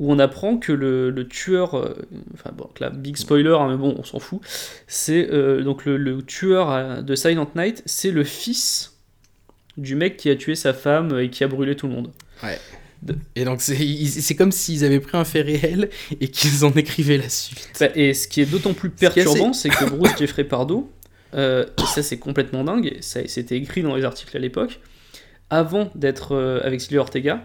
où 0.00 0.12
on 0.12 0.18
apprend 0.18 0.56
que 0.58 0.72
le, 0.72 1.10
le 1.10 1.28
tueur, 1.28 1.74
euh, 1.76 1.94
enfin 2.34 2.50
bon, 2.52 2.68
là, 2.80 2.90
big 2.90 3.16
spoiler, 3.16 3.56
hein, 3.58 3.68
mais 3.70 3.76
bon, 3.76 3.94
on 3.98 4.02
s'en 4.02 4.18
fout, 4.18 4.40
c'est 4.88 5.30
euh, 5.30 5.62
donc 5.62 5.84
le, 5.84 5.96
le 5.96 6.20
tueur 6.22 6.70
euh, 6.70 7.00
de 7.02 7.14
Silent 7.14 7.48
Night, 7.54 7.82
c'est 7.86 8.10
le 8.10 8.24
fils 8.24 8.96
du 9.76 9.94
mec 9.94 10.16
qui 10.16 10.30
a 10.30 10.36
tué 10.36 10.54
sa 10.56 10.72
femme 10.72 11.18
et 11.18 11.30
qui 11.30 11.44
a 11.44 11.48
brûlé 11.48 11.76
tout 11.76 11.86
le 11.86 11.92
monde. 11.94 12.10
Ouais. 12.42 12.58
Et 13.36 13.44
donc 13.44 13.60
c'est 13.60 14.34
comme 14.34 14.50
s'ils 14.50 14.82
avaient 14.84 14.98
pris 15.00 15.16
un 15.18 15.24
fait 15.24 15.42
réel 15.42 15.90
et 16.20 16.28
qu'ils 16.28 16.64
en 16.64 16.72
écrivaient 16.72 17.18
la 17.18 17.28
suite. 17.28 17.70
Bah, 17.78 17.88
et 17.94 18.14
ce 18.14 18.26
qui 18.26 18.40
est 18.40 18.46
d'autant 18.46 18.72
plus 18.72 18.88
assez- 18.96 19.10
perturbant, 19.14 19.52
c'est 19.52 19.68
que 19.68 19.84
Bruce 19.90 20.16
Jeffrey 20.18 20.44
Pardo, 20.44 20.90
euh, 21.34 21.66
et 21.78 21.86
ça 21.86 22.02
c'est 22.02 22.18
complètement 22.18 22.64
dingue, 22.64 22.96
c'était 23.00 23.56
écrit 23.58 23.82
dans 23.82 23.94
les 23.94 24.04
articles 24.04 24.34
à 24.34 24.40
l'époque, 24.40 24.80
avant 25.50 25.90
d'être 25.94 26.34
avec 26.64 26.80
Silvio 26.80 27.00
Ortega, 27.02 27.44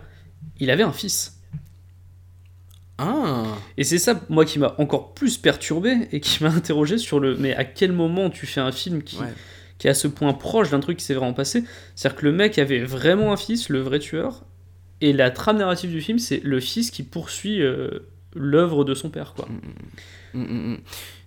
il 0.60 0.72
avait 0.72 0.84
un 0.84 0.94
fils. 0.94 1.39
Ah 3.00 3.46
Et 3.78 3.84
c'est 3.84 3.98
ça, 3.98 4.20
moi, 4.30 4.46
qui 4.46 4.60
m'a 4.60 4.76
encore 4.78 5.14
plus 5.14 5.38
perturbé 5.38 6.08
et 6.12 6.20
qui 6.20 6.44
m'a 6.44 6.50
interrogé 6.50 6.98
sur 6.98 7.20
le. 7.20 7.36
Mais 7.38 7.56
à 7.56 7.64
quel 7.64 7.92
moment 7.94 8.30
tu 8.30 8.46
fais 8.46 8.62
un 8.62 8.72
film 8.72 9.02
qui, 9.04 9.18
Ouais. 9.20 9.28
qui 9.78 9.88
est 9.88 9.92
à 9.92 9.94
ce 9.94 10.08
point 10.08 10.34
proche 10.34 10.70
d'un 10.72 10.80
truc 10.82 10.98
qui 10.98 11.06
s'est 11.06 11.14
vraiment 11.14 11.34
passé? 11.34 11.64
C'est-à-dire 11.96 12.20
que 12.20 12.26
le 12.26 12.32
mec 12.34 12.60
avait 12.60 12.80
vraiment 12.84 13.32
un 13.32 13.38
fils, 13.38 13.70
le 13.70 13.80
vrai 13.80 14.00
tueur, 14.00 14.44
et 15.02 15.14
la 15.14 15.32
trame 15.32 15.58
narrative 15.58 15.90
du 15.92 16.02
film, 16.02 16.20
c'est 16.20 16.42
le 16.44 16.60
fils 16.60 16.92
qui 16.92 17.04
poursuit 17.04 17.62
euh, 17.62 18.06
l'œuvre 18.36 18.84
de 18.84 18.94
son 18.94 19.10
père, 19.10 19.34
quoi. 19.34 19.48
Mm, 20.34 20.42
mm, 20.42 20.74
mm. 20.74 20.78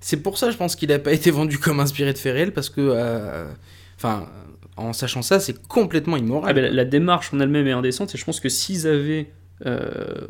C'est 0.01 0.19
pour 0.23 0.37
ça, 0.39 0.51
je 0.51 0.57
pense 0.59 0.77
qu'il 0.77 0.91
n'a 0.91 0.99
pas 0.99 1.13
été 1.15 1.31
vendu 1.31 1.59
comme 1.59 1.81
inspiré 1.81 2.13
de 2.13 2.19
fait 2.19 2.33
réel 2.33 2.53
parce 2.53 2.69
que, 2.69 2.81
euh, 2.83 3.51
enfin, 3.97 4.29
en 4.77 4.93
sachant 4.93 5.23
ça, 5.23 5.41
c'est 5.41 5.67
complètement 5.69 6.17
immoral. 6.19 6.51
Ah 6.51 6.53
ben, 6.53 6.63
la, 6.65 6.71
la 6.71 6.85
démarche 6.85 7.33
en 7.33 7.41
elle-même 7.41 7.67
est 7.67 7.73
indécente, 7.73 8.15
et 8.15 8.19
je 8.19 8.25
pense 8.25 8.41
que 8.41 8.49
s'ils 8.51 8.87
avaient 8.87 9.31
euh, 9.67 10.27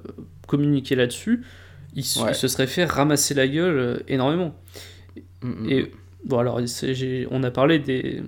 communiqué 0.46 0.94
là-dessus, 0.96 1.42
ils, 1.94 2.04
se- 2.04 2.20
Ouais. 2.20 2.30
ils 2.32 2.34
se 2.34 2.48
seraient 2.48 2.66
fait 2.66 2.84
ramasser 2.84 3.34
la 3.34 3.46
gueule 3.48 3.78
euh, 3.78 3.96
énormément. 4.08 4.54
Mm, 5.42 5.48
mm. 5.66 5.70
Et 5.70 5.90
bon, 6.24 6.38
alors, 6.38 6.60
on 7.30 7.42
a 7.42 7.50
parlé 7.50 7.78
des, 7.78 8.22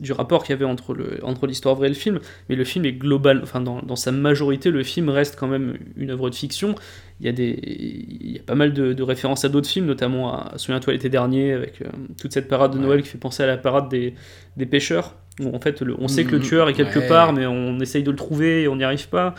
du 0.00 0.12
rapport 0.12 0.44
qu'il 0.44 0.52
y 0.52 0.56
avait 0.56 0.64
entre, 0.64 0.94
le, 0.94 1.18
entre 1.22 1.46
l'histoire 1.46 1.74
vraie 1.74 1.86
et 1.86 1.90
le 1.90 1.96
film, 1.96 2.20
mais 2.48 2.56
le 2.56 2.64
film 2.64 2.84
est 2.84 2.92
global, 2.92 3.40
enfin, 3.42 3.60
dans, 3.60 3.82
dans 3.82 3.96
sa 3.96 4.12
majorité, 4.12 4.70
le 4.70 4.82
film 4.84 5.08
reste 5.08 5.36
quand 5.36 5.48
même 5.48 5.78
une 5.96 6.10
œuvre 6.10 6.30
de 6.30 6.34
fiction. 6.34 6.74
Il 7.20 7.26
y 7.26 7.28
a, 7.28 7.32
des, 7.32 7.58
il 7.64 8.30
y 8.36 8.38
a 8.38 8.42
pas 8.42 8.54
mal 8.54 8.72
de, 8.72 8.92
de 8.92 9.02
références 9.02 9.44
à 9.44 9.48
d'autres 9.48 9.68
films, 9.68 9.86
notamment 9.86 10.32
à 10.32 10.56
Souviens-toi 10.56 10.92
l'été 10.92 11.08
dernier, 11.08 11.52
avec 11.52 11.82
euh, 11.82 11.86
toute 12.20 12.32
cette 12.32 12.46
parade 12.48 12.72
de 12.72 12.78
Ouais. 12.78 12.84
Noël 12.84 13.02
qui 13.02 13.08
fait 13.08 13.18
penser 13.18 13.42
à 13.42 13.46
la 13.48 13.56
parade 13.56 13.88
des, 13.88 14.14
des 14.56 14.66
pêcheurs, 14.66 15.16
où 15.40 15.52
en 15.54 15.60
fait, 15.60 15.80
le- 15.82 15.96
on 15.98 16.06
sait 16.06 16.24
que 16.24 16.32
le 16.32 16.40
tueur 16.40 16.68
est 16.68 16.74
quelque 16.74 17.00
Ouais. 17.00 17.08
part, 17.08 17.32
mais 17.32 17.46
on 17.46 17.80
essaye 17.80 18.04
de 18.04 18.10
le 18.12 18.16
trouver 18.16 18.62
et 18.62 18.68
on 18.68 18.76
n'y 18.76 18.84
arrive 18.84 19.08
pas. 19.08 19.34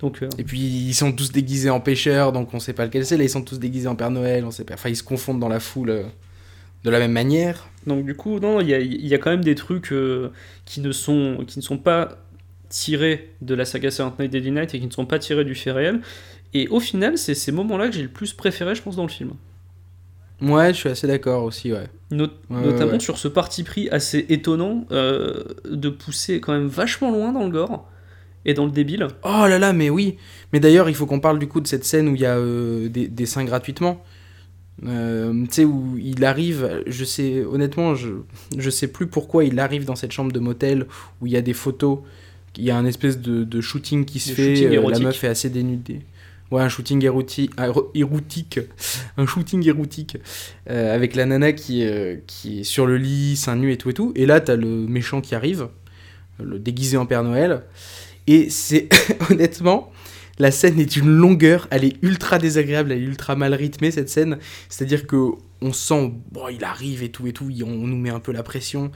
Donc, 0.00 0.22
euh, 0.22 0.28
Et 0.38 0.44
puis 0.44 0.58
ils 0.58 0.94
sont 0.94 1.12
tous 1.12 1.30
déguisés 1.30 1.70
en 1.70 1.80
pêcheurs, 1.80 2.32
donc 2.32 2.54
on 2.54 2.60
sait 2.60 2.72
pas 2.72 2.84
lequel 2.86 3.04
c'est. 3.04 3.16
Là, 3.18 3.24
ils 3.24 3.30
sont 3.30 3.42
tous 3.42 3.58
déguisés 3.58 3.88
en 3.88 3.96
Père 3.96 4.10
Noël, 4.10 4.44
on 4.44 4.50
sait 4.50 4.64
pas. 4.64 4.74
Enfin, 4.74 4.88
ils 4.88 4.96
se 4.96 5.02
confondent 5.02 5.40
dans 5.40 5.48
la 5.48 5.60
foule 5.60 5.90
euh, 5.90 6.02
de 6.84 6.90
la 6.90 6.98
même 6.98 7.12
manière. 7.12 7.68
Donc 7.86 8.04
du 8.06 8.14
coup, 8.14 8.38
non, 8.40 8.60
il 8.60 8.68
y 8.68 8.74
a, 8.74 8.78
il 8.80 9.06
y 9.06 9.14
a 9.14 9.18
quand 9.18 9.30
même 9.30 9.44
des 9.44 9.54
trucs 9.54 9.92
euh, 9.92 10.30
qui, 10.64 10.80
ne 10.80 10.92
sont, 10.92 11.44
qui 11.46 11.58
ne 11.58 11.62
sont 11.62 11.78
pas 11.78 12.18
tirés 12.70 13.30
de 13.42 13.54
la 13.54 13.64
saga 13.64 13.90
Silent 13.90 14.14
Night 14.18 14.30
Deadly 14.30 14.52
Night 14.52 14.74
et 14.74 14.80
qui 14.80 14.86
ne 14.86 14.92
sont 14.92 15.06
pas 15.06 15.18
tirés 15.18 15.44
du 15.44 15.54
fait 15.54 15.72
réel. 15.72 16.00
Et 16.54 16.66
au 16.68 16.80
final, 16.80 17.18
c'est 17.18 17.34
ces 17.34 17.52
moments-là 17.52 17.88
que 17.88 17.94
j'ai 17.94 18.02
le 18.02 18.08
plus 18.08 18.32
préféré, 18.32 18.74
je 18.74 18.82
pense, 18.82 18.96
dans 18.96 19.02
le 19.02 19.08
film. 19.10 19.32
Ouais, 20.40 20.72
je 20.72 20.78
suis 20.78 20.88
assez 20.88 21.06
d'accord 21.06 21.44
aussi, 21.44 21.72
ouais. 21.72 21.86
Not- 22.10 22.28
Ouais, 22.48 22.62
notamment 22.62 22.92
ouais. 22.92 23.00
sur 23.00 23.18
ce 23.18 23.28
parti 23.28 23.62
pris 23.62 23.88
assez 23.90 24.24
étonnant 24.30 24.86
euh, 24.90 25.44
de 25.70 25.90
pousser 25.90 26.40
quand 26.40 26.52
même 26.54 26.66
vachement 26.66 27.10
loin 27.10 27.32
dans 27.32 27.44
le 27.44 27.50
gore 27.50 27.86
et 28.44 28.54
dans 28.54 28.64
le 28.64 28.70
débile. 28.70 29.06
Oh 29.24 29.46
là 29.46 29.58
là, 29.58 29.72
mais 29.72 29.90
oui. 29.90 30.16
Mais 30.52 30.60
d'ailleurs, 30.60 30.88
il 30.88 30.94
faut 30.94 31.06
qu'on 31.06 31.20
parle 31.20 31.38
du 31.38 31.46
coup 31.46 31.60
de 31.60 31.66
cette 31.66 31.84
scène 31.84 32.08
où 32.08 32.14
il 32.14 32.20
y 32.20 32.26
a 32.26 32.36
euh, 32.36 32.88
des, 32.88 33.08
des 33.08 33.26
seins 33.26 33.44
gratuitement. 33.44 34.02
Euh, 34.86 35.44
tu 35.44 35.52
sais, 35.52 35.64
où 35.64 35.98
il 35.98 36.24
arrive, 36.24 36.82
je 36.86 37.04
sais, 37.04 37.44
honnêtement, 37.44 37.94
je, 37.94 38.08
je 38.56 38.70
sais 38.70 38.88
plus 38.88 39.06
pourquoi 39.06 39.44
il 39.44 39.58
arrive 39.60 39.84
dans 39.84 39.96
cette 39.96 40.12
chambre 40.12 40.32
de 40.32 40.40
motel 40.40 40.86
où 41.20 41.26
il 41.26 41.32
y 41.32 41.36
a 41.36 41.42
des 41.42 41.52
photos, 41.52 41.98
il 42.56 42.64
y 42.64 42.70
a 42.70 42.76
un 42.76 42.86
espèce 42.86 43.18
de, 43.18 43.44
de 43.44 43.60
shooting 43.60 44.04
qui 44.06 44.20
se 44.20 44.32
fait, 44.32 44.66
euh, 44.66 44.90
la 44.90 44.98
meuf 44.98 45.22
est 45.22 45.28
assez 45.28 45.50
dénudée. 45.50 46.00
Ouais, 46.50 46.62
un 46.62 46.68
shooting 46.68 47.04
érotique, 47.04 47.52
un 47.58 49.26
shooting 49.26 49.68
érotique, 49.68 50.16
euh, 50.68 50.94
avec 50.94 51.14
la 51.14 51.26
nana 51.26 51.52
qui, 51.52 51.86
qui 52.26 52.60
est 52.60 52.64
sur 52.64 52.86
le 52.86 52.96
lit, 52.96 53.36
seins 53.36 53.56
nus 53.56 53.72
et 53.72 53.76
tout 53.76 53.90
et 53.90 53.94
tout. 53.94 54.12
Et 54.16 54.26
là, 54.26 54.40
t'as 54.40 54.56
le 54.56 54.66
méchant 54.66 55.20
qui 55.20 55.34
arrive, 55.34 55.68
le 56.42 56.58
déguisé 56.58 56.96
en 56.96 57.06
Père 57.06 57.22
Noël. 57.22 57.62
Et 58.30 58.48
c'est 58.48 58.88
honnêtement, 59.30 59.90
la 60.38 60.52
scène 60.52 60.78
est 60.78 60.86
d'une 60.86 61.10
longueur, 61.10 61.66
elle 61.72 61.84
est 61.84 61.96
ultra 62.00 62.38
désagréable, 62.38 62.92
elle 62.92 63.02
est 63.02 63.06
ultra 63.06 63.34
mal 63.34 63.52
rythmée 63.54 63.90
cette 63.90 64.08
scène. 64.08 64.38
C'est-à-dire 64.68 65.08
que 65.08 65.32
on 65.60 65.72
sent, 65.72 66.12
bon, 66.30 66.46
il 66.48 66.62
arrive 66.62 67.02
et 67.02 67.10
tout 67.10 67.26
et 67.26 67.32
tout, 67.32 67.50
on 67.66 67.86
nous 67.88 67.96
met 67.96 68.10
un 68.10 68.20
peu 68.20 68.30
la 68.30 68.44
pression. 68.44 68.92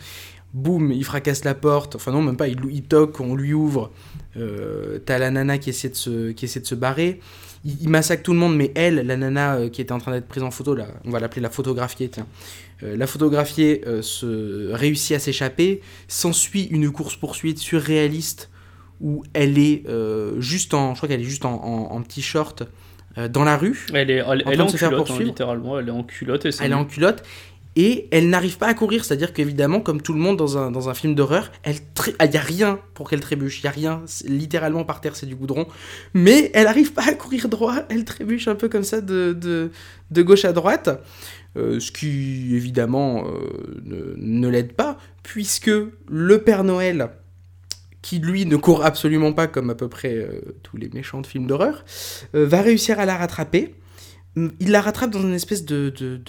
Boum, 0.53 0.93
il 0.93 1.05
fracasse 1.05 1.43
la 1.43 1.55
porte. 1.55 1.97
Enfin 1.97 2.13
non, 2.13 2.23
même 2.23 2.37
pas, 2.37 2.47
il, 2.47 2.83
toque, 2.85 3.19
on 3.19 3.35
lui 3.35 3.53
ouvre. 3.53 3.91
Euh, 4.37 5.01
T'as 5.05 5.19
la 5.19 5.33
nana 5.33 5.59
qui 5.59 5.71
essaie 5.71 5.89
de 5.89 5.97
se, 5.97 6.31
qui 6.31 6.45
essaie 6.45 6.61
de 6.61 6.67
se 6.67 6.77
barrer. 6.77 7.19
Il, 7.65 7.89
massacre 7.89 8.23
tout 8.23 8.35
le 8.35 8.39
monde, 8.39 8.57
mais 8.57 8.71
elle, 8.77 9.05
la 9.05 9.17
nana 9.17 9.57
euh, 9.57 9.69
qui 9.69 9.81
était 9.81 9.91
en 9.91 9.99
train 9.99 10.13
d'être 10.13 10.29
prise 10.29 10.45
en 10.45 10.53
photo, 10.53 10.77
là, 10.77 10.87
on 11.05 11.11
va 11.11 11.19
l'appeler 11.19 11.43
la 11.43 11.51
photographiée, 11.51 12.09
tiens. 12.09 12.29
Euh, 12.85 12.97
la 12.97 13.09
photographiée 13.09 13.83
se 14.01 14.71
réussit 14.73 15.17
à 15.17 15.19
s'échapper. 15.19 15.81
S'ensuit 16.07 16.69
une 16.71 16.93
course-poursuite 16.93 17.59
surréaliste 17.59 18.49
où 19.01 19.23
elle 19.33 19.59
est 19.59 19.83
euh, 19.89 20.41
juste 20.41 20.75
en, 20.75 20.93
je 20.95 20.99
crois 20.99 21.09
qu'elle 21.09 21.21
est 21.21 21.25
juste 21.25 21.45
en, 21.45 21.55
en- 21.65 21.93
en 21.93 22.03
petit 22.03 22.23
short 22.23 22.63
euh, 23.19 23.29
dans 23.29 23.45
la 23.45 23.57
rue. 23.57 23.87
Elle 23.93 24.11
est, 24.11 24.15
elle, 24.15 24.25
En 24.25 24.31
elle 24.31 24.59
est 24.59 24.61
en 24.63 24.67
culotte, 24.67 25.11
hein, 25.11 25.15
littéralement. 25.25 25.79
Elle 25.79 25.89
est 25.89 25.93
en 25.93 26.03
culotte 26.05 26.47
et 26.47 26.51
Elle 26.61 26.71
est 26.73 26.75
en 26.75 26.85
culotte. 26.85 27.23
Et 27.77 28.07
elle 28.13 28.29
n'arrive 28.31 28.57
pas 28.57 28.69
à 28.69 28.75
courir, 28.75 29.05
c'est-à-dire 29.05 29.33
qu'évidemment, 29.33 29.81
comme 29.81 30.01
tout 30.01 30.13
le 30.13 30.21
monde 30.21 30.37
dans 30.37 30.57
un, 30.57 30.71
dans 30.71 30.89
un 30.89 30.95
film 30.95 31.17
d'horreur, 31.17 31.51
elle 31.65 31.75
il 32.23 32.31
n'y 32.31 32.37
a 32.37 32.41
rien 32.41 32.79
pour 32.95 33.11
qu'elle 33.11 33.19
trébuche, 33.19 33.59
il 33.59 33.63
n'y 33.65 33.69
a 33.69 33.73
rien, 33.73 34.03
littéralement 34.29 34.85
par 34.85 35.01
terre 35.01 35.17
c'est 35.17 35.27
du 35.27 35.35
goudron, 35.35 35.67
mais 36.15 36.53
elle 36.55 36.67
n'arrive 36.67 36.93
pas 36.93 37.03
à 37.09 37.15
courir 37.15 37.49
droit, 37.49 37.79
elle 37.89 38.05
trébuche 38.05 38.47
un 38.47 38.55
peu 38.55 38.69
comme 38.69 38.85
ça 38.85 39.01
de, 39.01 39.33
de, 39.33 39.73
de 40.13 40.23
gauche 40.23 40.45
à 40.45 40.53
droite, 40.53 41.03
euh, 41.57 41.81
ce 41.81 41.91
qui 41.91 42.55
évidemment 42.55 43.25
euh, 43.27 43.81
ne, 43.85 44.15
ne 44.19 44.49
l'aide 44.49 44.75
pas, 44.75 44.97
puisque 45.25 45.73
le 46.09 46.39
Père 46.45 46.63
Noël, 46.63 47.09
qui 48.05 48.19
lui 48.19 48.45
ne 48.45 48.57
court 48.57 48.85
absolument 48.85 49.33
pas 49.33 49.47
comme 49.47 49.71
à 49.71 49.75
peu 49.75 49.89
près 49.89 50.13
euh, 50.13 50.43
tous 50.63 50.77
les 50.77 50.91
méchants 50.91 51.23
de 51.23 51.27
films 51.27 51.47
d'horreur, 51.47 51.87
euh, 52.35 52.47
va 52.47 52.61
réussir 52.61 53.01
à 53.01 53.07
la 53.07 53.17
rattraper. 53.17 53.75
Mm, 54.37 54.49
Il 54.61 54.73
la 54.73 54.83
rattrape 54.83 55.11
dans 55.11 55.23
une 55.23 55.33
espèce 55.33 55.65
de, 55.65 55.89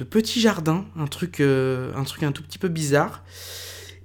petit 0.10 0.40
jardin, 0.40 0.86
un 0.98 1.08
truc, 1.08 1.42
euh, 1.42 1.92
un 1.94 2.06
truc 2.06 2.24
un 2.24 2.32
tout 2.32 2.44
petit 2.44 2.60
peu 2.60 2.70
bizarre. 2.70 3.26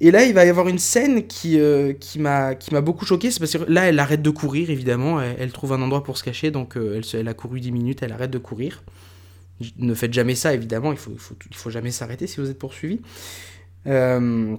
Et 0.01 0.11
là, 0.11 0.25
il 0.25 0.35
va 0.35 0.45
y 0.45 0.49
avoir 0.49 0.67
une 0.67 0.81
scène 0.81 1.29
qui, 1.29 1.61
qui 2.01 2.19
m'a 2.19 2.55
beaucoup 2.83 3.05
choqué. 3.05 3.31
C'est 3.31 3.39
parce 3.39 3.53
que 3.53 3.71
là, 3.71 3.85
elle 3.85 3.99
arrête 4.01 4.23
de 4.23 4.31
courir, 4.31 4.71
évidemment. 4.71 5.21
Elle, 5.21 5.53
trouve 5.53 5.75
un 5.75 5.83
endroit 5.83 6.03
pour 6.03 6.17
se 6.17 6.25
cacher. 6.25 6.51
Donc, 6.51 6.77
elle, 7.13 7.29
a 7.29 7.35
couru 7.35 7.61
10 7.61 7.71
minutes, 7.71 8.03
elle 8.03 8.13
arrête 8.13 8.31
de 8.31 8.39
courir. 8.39 8.83
Ne 9.77 9.93
faites 9.93 10.15
jamais 10.15 10.35
ça, 10.35 10.55
évidemment. 10.55 10.91
Il 10.91 10.97
faut, 10.97 11.13
il 11.13 11.19
faut, 11.19 11.37
il 11.51 11.55
faut 11.55 11.69
jamais 11.69 11.91
s'arrêter 11.91 12.27
si 12.27 12.41
vous 12.41 12.49
êtes 12.49 12.59
poursuivi. 12.59 13.03
Euh, 13.87 14.57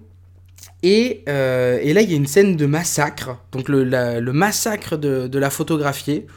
et, 0.84 1.24
euh, 1.30 1.80
et 1.82 1.94
là, 1.94 2.02
il 2.02 2.10
y 2.10 2.14
a 2.14 2.18
une 2.18 2.28
scène 2.28 2.56
de 2.56 2.66
massacre. 2.66 3.38
Donc, 3.52 3.70
le, 3.70 3.84
le 3.84 4.34
massacre 4.34 4.98
de, 4.98 5.28
de 5.28 5.40
la 5.40 5.50
photographiée 5.50 6.28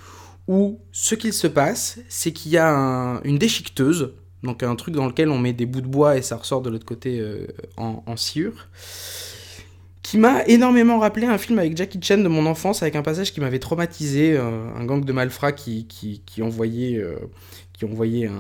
où 0.47 0.81
ce 0.93 1.15
qu'il 1.15 1.33
se 1.33 1.47
passe, 1.47 1.99
c'est 2.09 2.33
qu'il 2.33 2.53
y 2.53 2.59
a 2.59 2.69
un- 2.71 3.23
une 3.23 3.39
déchiqueteuse, 3.39 4.13
donc 4.43 4.63
un 4.63 4.77
truc 4.77 4.95
dans 4.95 5.07
lequel 5.07 5.31
on 5.31 5.39
met 5.39 5.55
des 5.55 5.65
bouts 5.67 5.81
de 5.81 5.87
bois 5.87 6.19
et 6.19 6.23
ça 6.23 6.37
ressort 6.37 6.61
de 6.61 6.69
l'autre 6.69 6.85
côté 6.85 7.19
euh, 7.21 7.47
en, 7.79 8.03
en 8.07 8.17
sciure, 8.17 8.69
qui 10.03 10.19
m'a 10.19 10.45
énormément 10.47 10.99
rappelé 10.99 11.27
un 11.27 11.39
film 11.39 11.59
avec 11.59 11.77
Jackie 11.77 11.99
Chan 12.03 12.19
de 12.19 12.29
mon 12.29 12.45
enfance, 12.45 12.83
avec 12.83 12.95
un 12.95 13.01
passage 13.03 13.33
qui 13.33 13.41
m'avait 13.41 13.59
traumatisé, 13.59 14.37
euh, 14.37 14.69
un 14.77 14.85
gang 14.85 15.03
de 15.03 15.13
malfrats 15.15 15.53
qui, 15.53 15.87
qui, 15.87 16.21
qui 16.27 16.43
envoyait, 16.43 16.99
qui 17.85 17.93
envoyait 17.93 18.31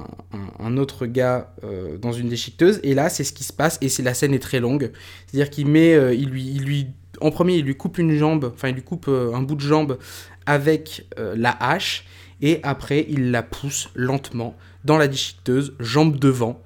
un, 0.58 0.76
autre 0.76 1.06
gars 1.06 1.54
euh, 1.64 1.96
dans 1.98 2.12
une 2.12 2.28
déchiqueteuse, 2.28 2.80
et 2.82 2.94
là 2.94 3.08
c'est 3.08 3.24
ce 3.24 3.32
qui 3.32 3.44
se 3.44 3.52
passe, 3.52 3.78
et 3.80 4.02
la 4.02 4.14
scène 4.14 4.34
est 4.34 4.42
très 4.42 4.60
longue, 4.60 4.90
c'est-à-dire 5.26 5.50
qu'il 5.50 5.66
met, 5.66 5.94
euh, 5.94 6.14
il 6.14 6.28
lui, 6.28 6.46
il 6.46 6.62
lui, 6.62 6.86
en 7.20 7.30
premier 7.30 7.56
il 7.56 7.64
lui 7.64 7.76
coupe 7.76 7.98
une 7.98 8.16
jambe, 8.16 8.52
enfin 8.54 8.68
il 8.68 8.74
lui 8.74 8.82
coupe 8.82 9.06
euh, 9.08 9.34
un 9.34 9.42
bout 9.42 9.54
de 9.54 9.60
jambe 9.60 9.98
avec 10.46 11.06
la 11.16 11.52
hache 11.52 12.04
et 12.42 12.60
après 12.64 13.06
il 13.08 13.30
la 13.30 13.42
pousse 13.42 13.88
lentement 13.94 14.54
dans 14.84 14.98
la 14.98 15.08
déchiqueteuse, 15.08 15.74
jambe 15.80 16.18
devant, 16.18 16.62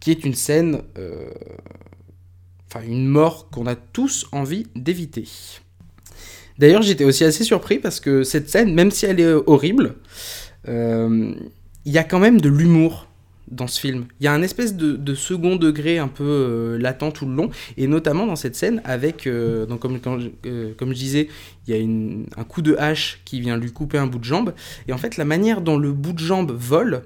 qui 0.00 0.10
est 0.10 0.24
une 0.24 0.34
scène, 0.34 0.80
enfin 2.66 2.82
une 2.86 3.06
mort 3.06 3.50
qu'on 3.50 3.66
a 3.66 3.74
tous 3.74 4.26
envie 4.32 4.66
d'éviter. 4.74 5.28
D'ailleurs 6.58 6.80
j'étais 6.80 7.04
aussi 7.04 7.24
assez 7.24 7.44
surpris 7.44 7.78
parce 7.78 8.00
que 8.00 8.22
cette 8.22 8.48
scène, 8.48 8.72
même 8.72 8.90
si 8.90 9.04
elle 9.04 9.20
est 9.20 9.34
horrible, 9.46 9.96
il 11.84 11.92
y 11.92 11.98
a 11.98 12.04
quand 12.04 12.18
même 12.18 12.40
de 12.40 12.48
l'humour 12.48 13.08
dans 13.50 13.66
ce 13.66 13.80
film. 13.80 14.06
Il 14.20 14.24
y 14.24 14.26
a 14.26 14.32
un 14.32 14.42
espèce 14.42 14.76
de, 14.76 14.96
de 14.96 15.14
second 15.14 15.56
degré 15.56 15.98
un 15.98 16.08
peu 16.08 16.24
euh, 16.24 16.78
latent 16.78 17.12
tout 17.12 17.26
le 17.26 17.34
long, 17.34 17.50
et 17.76 17.86
notamment 17.86 18.26
dans 18.26 18.36
cette 18.36 18.56
scène 18.56 18.80
avec, 18.84 19.26
euh, 19.26 19.66
donc 19.66 19.80
comme, 19.80 19.98
euh, 20.46 20.72
comme 20.76 20.90
je 20.90 20.98
disais, 20.98 21.28
il 21.66 21.74
y 21.74 21.78
a 21.78 22.40
un 22.40 22.44
coup 22.44 22.62
de 22.62 22.74
hache 22.76 23.20
qui 23.24 23.40
vient 23.40 23.56
lui 23.56 23.72
couper 23.72 23.98
un 23.98 24.06
bout 24.06 24.18
de 24.18 24.24
jambe, 24.24 24.54
et 24.88 24.92
en 24.92 24.98
fait 24.98 25.16
la 25.16 25.24
manière 25.24 25.60
dont 25.60 25.78
le 25.78 25.92
bout 25.92 26.12
de 26.12 26.18
jambe 26.18 26.52
vole, 26.52 27.02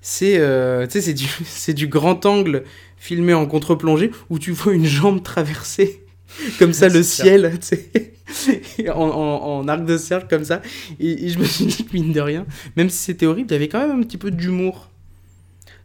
c'est 0.00 0.40
c'est 0.88 1.14
du, 1.14 1.26
du 1.74 1.88
grand 1.88 2.24
angle 2.24 2.64
filmé 2.96 3.34
en 3.34 3.46
contre-plongée 3.46 4.12
où 4.30 4.38
tu 4.38 4.52
vois 4.52 4.72
une 4.72 4.86
jambe 4.86 5.22
traverser 5.22 6.02
comme 6.58 6.72
ça 6.72 6.88
le 6.88 7.02
ciel, 7.02 7.52
tu 7.60 7.76
sais, 8.32 8.90
en, 8.90 9.00
en- 9.00 9.58
en 9.60 9.68
arc 9.68 9.84
de 9.84 9.96
cercle 9.96 10.26
comme 10.28 10.44
ça. 10.44 10.60
Et, 11.00 11.26
et 11.26 11.28
je 11.30 11.38
me 11.38 11.44
suis 11.44 11.64
dit 11.66 11.84
que 11.84 11.92
mine 11.94 12.12
de 12.12 12.20
rien, 12.20 12.46
même 12.76 12.90
si 12.90 12.98
c'était 12.98 13.26
horrible, 13.26 13.48
il 13.50 13.52
y 13.52 13.56
avait 13.56 13.68
quand 13.68 13.86
même 13.86 13.98
un 13.98 14.02
petit 14.02 14.18
peu 14.18 14.30
d'humour. 14.30 14.90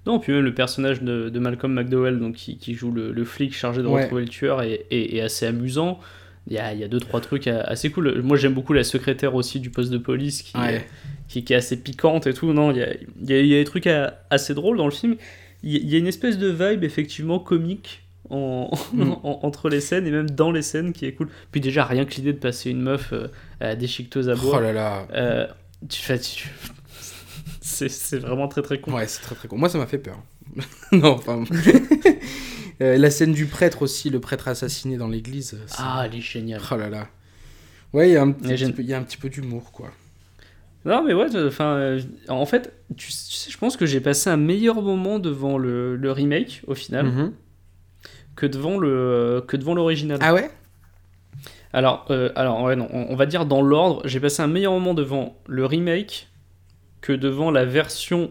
Non, 0.06 0.20
puis 0.20 0.34
même 0.34 0.44
le 0.44 0.54
personnage 0.54 1.02
de, 1.02 1.30
de 1.30 1.40
Malcolm 1.40 1.74
McDowell, 1.74 2.20
donc, 2.20 2.36
qui, 2.36 2.58
qui 2.58 2.74
joue 2.74 2.92
le, 2.92 3.14
le 3.14 3.24
flic 3.26 3.54
chargé 3.56 3.82
de 3.82 3.88
Ouais. 3.88 4.02
retrouver 4.04 4.24
le 4.24 4.28
tueur, 4.30 4.62
est, 4.62 4.86
est- 4.92 5.16
est 5.16 5.22
assez 5.22 5.46
amusant. 5.46 6.00
Il 6.48 6.54
y 6.54 6.58
a, 6.60 6.74
il 6.74 6.80
y 6.80 6.84
a 6.84 6.90
deux, 6.90 7.00
trois 7.00 7.22
trucs 7.22 7.48
assez 7.48 7.90
cool. 7.90 8.22
Moi, 8.22 8.36
j'aime 8.36 8.54
beaucoup 8.54 8.74
la 8.74 8.84
secrétaire 8.84 9.34
aussi 9.34 9.62
du 9.62 9.70
poste 9.70 9.92
de 9.92 9.98
police 9.98 10.42
qui, 10.42 10.58
Ouais. 10.58 10.86
qui, 11.30 11.46
qui 11.46 11.54
est 11.54 11.56
assez 11.56 11.78
piquante 11.78 12.28
et 12.28 12.34
tout. 12.34 12.52
Non, 12.52 12.72
il 12.72 12.80
y 12.80 12.82
a, 12.84 12.94
il 13.22 13.30
y 13.30 13.34
a- 13.34 13.40
il 13.40 13.48
y 13.48 13.56
a 13.56 13.60
des 13.60 13.64
trucs 13.64 13.88
à- 13.88 14.20
assez 14.30 14.54
drôles 14.54 14.76
dans 14.76 14.84
le 14.86 14.92
film. 14.92 15.16
Il 15.64 15.90
y 15.90 15.96
a 15.96 16.00
une 16.00 16.08
espèce 16.08 16.38
de 16.38 16.50
vibe, 16.50 16.84
effectivement, 16.84 17.40
comique 17.40 18.03
en, 18.34 18.72
Mm. 18.94 19.12
en- 19.24 19.40
entre 19.44 19.70
les 19.70 19.82
scènes 19.82 20.08
et 20.08 20.12
même 20.12 20.30
dans 20.30 20.52
les 20.52 20.62
scènes 20.62 20.92
qui 20.94 21.06
est 21.06 21.14
cool. 21.14 21.30
Puis 21.52 21.62
déjà, 21.62 21.86
rien 21.86 22.06
que 22.06 22.14
l'idée 22.16 22.34
de 22.34 22.40
passer 22.40 22.70
une 22.72 22.82
meuf 22.82 23.14
euh, 23.14 23.28
à 23.60 23.66
la 23.68 23.76
déchiqueteuse 23.76 24.30
à 24.30 24.36
bois. 24.36 24.58
Oh 24.58 24.62
là 24.62 24.74
là. 24.74 25.08
euh, 25.14 25.48
tu 25.90 26.02
fais. 26.02 26.20
tu- 26.20 26.50
c'est 27.62 28.18
vraiment 28.20 28.48
très 28.48 28.62
très 28.62 28.80
con. 28.80 28.94
Ouais, 28.94 29.08
c'est 29.08 29.22
très 29.22 29.36
très 29.36 29.48
con. 29.48 29.58
Moi, 29.58 29.70
ça 29.70 29.78
m'a 29.78 29.88
fait 29.88 29.98
peur. 29.98 30.18
non, 30.92 31.14
enfin. 31.16 31.44
Euh, 32.82 32.98
la 32.98 33.10
scène 33.12 33.34
du 33.34 33.46
prêtre 33.46 33.82
aussi, 33.84 34.10
le 34.10 34.20
prêtre 34.20 34.48
assassiné 34.48 34.98
dans 34.98 35.08
l'église. 35.08 35.58
Ah, 35.78 36.04
elle 36.06 36.16
est 36.18 36.22
géniale. 36.22 36.62
Oh 36.72 36.76
là 36.76 36.90
là. 36.90 37.08
Ouais, 37.94 38.10
il 38.10 38.14
y 38.14 38.18
a 38.18 38.22
un 38.24 38.32
petit, 38.32 38.72
peu- 38.72 38.82
il 38.82 38.90
y 38.90 38.94
a 38.94 38.98
un 38.98 39.04
petit 39.04 39.18
peu 39.18 39.30
d'humour, 39.30 39.72
quoi. 39.72 39.92
Non, 40.86 41.04
mais 41.04 41.14
ouais, 41.14 41.28
enfin, 41.46 41.76
euh, 41.76 42.02
en 42.28 42.46
fait, 42.46 42.74
tu, 42.98 43.08
tu 43.08 43.14
sais, 43.14 43.50
je 43.52 43.58
pense 43.58 43.78
que 43.78 43.86
j'ai 43.86 44.02
passé 44.02 44.30
un 44.30 44.38
meilleur 44.38 44.82
moment 44.82 45.20
devant 45.20 45.58
le, 45.58 45.96
le 45.96 46.12
remake, 46.12 46.62
au 46.68 46.74
final, 46.76 47.06
Mhm. 47.06 47.32
Que 48.36 48.46
devant 48.46 48.78
le 48.78 49.44
que 49.48 49.58
devant 49.58 49.74
l'original. 49.74 50.20
Ah 50.22 50.34
ouais? 50.34 50.50
Alors, 51.74 52.06
euh, 52.12 52.30
alors 52.36 52.62
ouais, 52.64 52.76
non, 52.76 52.88
on, 52.94 53.08
on 53.10 53.16
va 53.16 53.26
dire 53.26 53.46
dans 53.46 53.62
l'ordre, 53.62 54.02
j'ai 54.06 54.20
passé 54.20 54.42
un 54.42 54.48
meilleur 54.48 54.74
moment 54.74 54.94
devant 54.94 55.36
le 55.48 55.66
remake 55.66 56.28
que 57.02 57.14
devant 57.14 57.50
la 57.52 57.66
version 57.66 58.30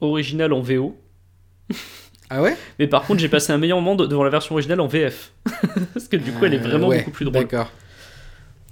originale 0.00 0.52
en 0.52 0.60
VO. 0.60 0.96
Ah 2.28 2.42
ouais? 2.42 2.56
Mais 2.80 2.88
par 2.88 3.04
contre, 3.06 3.20
j'ai 3.20 3.28
passé 3.28 3.52
un 3.52 3.58
meilleur 3.58 3.78
moment 3.80 3.94
de- 3.94 4.04
devant 4.04 4.24
la 4.24 4.30
version 4.30 4.56
originale 4.56 4.80
en 4.80 4.88
VF. 4.88 5.30
Parce 5.94 6.08
que 6.08 6.16
du 6.16 6.32
coup, 6.32 6.44
elle 6.44 6.54
est 6.54 6.58
Euh, 6.58 6.62
vraiment 6.68 6.88
ouais, 6.88 6.98
beaucoup 6.98 7.12
plus 7.12 7.24
drôle. 7.24 7.42
D'accord. 7.46 7.70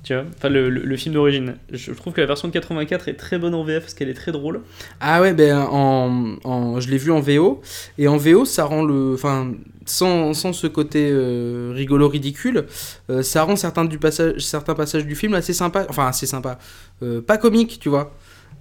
Tu 0.04 0.14
vois 0.14 0.24
Enfin, 0.36 0.50
le, 0.50 0.68
le- 0.70 0.82
le 0.84 0.96
film 0.96 1.14
d'origine. 1.14 1.54
Je 1.72 1.90
trouve 1.92 2.12
que 2.12 2.20
la 2.20 2.26
version 2.26 2.46
de 2.46 2.52
84 2.52 3.08
est 3.08 3.14
très 3.14 3.38
bonne 3.38 3.54
en 3.54 3.64
VF 3.64 3.80
parce 3.80 3.94
qu'elle 3.94 4.10
est 4.10 4.14
très 4.14 4.32
drôle. 4.32 4.60
Ah 5.00 5.20
ouais, 5.22 5.32
ben 5.34 5.56
en, 5.58 6.36
en- 6.44 6.78
je 6.80 6.90
l'ai 6.90 6.98
vu 6.98 7.10
en 7.10 7.20
VO. 7.20 7.60
Et 7.98 8.06
en 8.06 8.16
VO, 8.18 8.44
ça 8.44 8.64
rend 8.64 8.84
le. 8.84 9.14
Enfin, 9.14 9.52
sans, 9.86 10.32
sans 10.34 10.52
ce 10.52 10.66
côté 10.66 11.08
euh, 11.10 11.72
rigolo 11.74 12.08
ridicule, 12.08 12.64
euh, 13.10 13.22
ça 13.22 13.42
rend 13.42 13.56
certains, 13.56 13.84
du 13.84 13.98
passage, 13.98 14.38
certains 14.40 14.74
passages 14.74 15.06
du 15.06 15.14
film 15.14 15.34
assez 15.34 15.52
sympa. 15.54 15.86
Enfin, 15.88 16.06
assez 16.06 16.26
sympa. 16.26 16.58
Euh, 17.02 17.20
pas 17.20 17.38
comique, 17.38 17.78
tu 17.80 17.88
vois. 17.88 18.12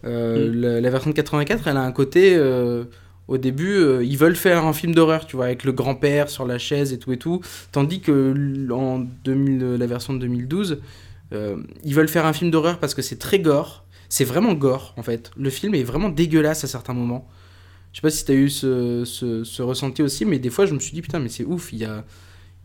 Mm. 0.03 0.07
la, 0.07 0.81
la 0.81 0.89
version 0.89 1.09
de 1.11 1.15
84, 1.15 1.67
elle 1.67 1.77
a 1.77 1.81
un 1.83 1.91
côté. 1.91 2.37
au 3.29 3.37
début, 3.37 3.75
euh, 3.77 4.03
ils 4.03 4.17
veulent 4.17 4.35
faire 4.35 4.65
un 4.65 4.73
film 4.73 4.93
d'horreur, 4.93 5.25
tu 5.25 5.37
vois, 5.37 5.45
avec 5.45 5.63
le 5.63 5.71
grand-père 5.71 6.29
sur 6.29 6.45
la 6.45 6.57
chaise 6.57 6.91
et 6.91 6.99
tout 6.99 7.13
et 7.13 7.17
tout. 7.17 7.39
Tandis 7.71 8.01
que 8.01 8.33
en 8.71 8.99
2000, 9.23 9.75
la 9.79 9.87
version 9.87 10.13
de 10.13 10.19
2012, 10.19 10.71
euh, 10.73 10.75
ils 11.83 11.95
veulent 11.95 12.07
faire 12.09 12.25
un 12.25 12.33
film 12.33 12.51
d'horreur 12.51 12.79
parce 12.79 12.93
que 12.93 13.01
c'est 13.01 13.17
très 13.17 13.39
gore. 13.39 13.85
C'est 14.09 14.25
vraiment 14.25 14.53
gore, 14.53 14.93
en 14.97 15.03
fait. 15.03 15.31
Le 15.37 15.49
film 15.49 15.73
est 15.75 15.83
vraiment 15.83 16.09
dégueulasse 16.09 16.63
à 16.63 16.67
certains 16.67 16.93
moments. 16.93 17.27
Je 17.91 17.97
sais 17.97 18.01
pas 18.01 18.09
si 18.11 18.25
t'as 18.25 18.33
eu 18.33 18.49
ce, 18.49 19.03
ce, 19.05 19.43
ce 19.43 19.61
ressenti 19.61 20.01
aussi, 20.01 20.25
mais 20.25 20.39
des 20.39 20.49
fois, 20.49 20.65
je 20.65 20.73
me 20.73 20.79
suis 20.79 20.93
dit, 20.93 21.01
putain, 21.01 21.19
mais 21.19 21.29
c'est 21.29 21.45
ouf, 21.45 21.71
il 21.73 21.79
y 21.79 21.85
a... 21.85 22.03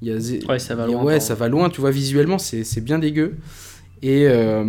Y 0.00 0.10
a 0.12 0.18
zé- 0.18 0.46
Ouais, 0.48 0.58
ça 0.58 0.74
va 0.74 0.86
loin, 0.86 1.02
Ouais, 1.02 1.20
ça 1.20 1.34
va 1.34 1.48
loin, 1.48 1.70
tu 1.70 1.80
vois, 1.80 1.90
visuellement, 1.90 2.38
c'est 2.38 2.62
c'est 2.64 2.80
bien 2.80 2.98
dégueu. 3.00 3.34
Et, 4.00 4.28
euh, 4.28 4.62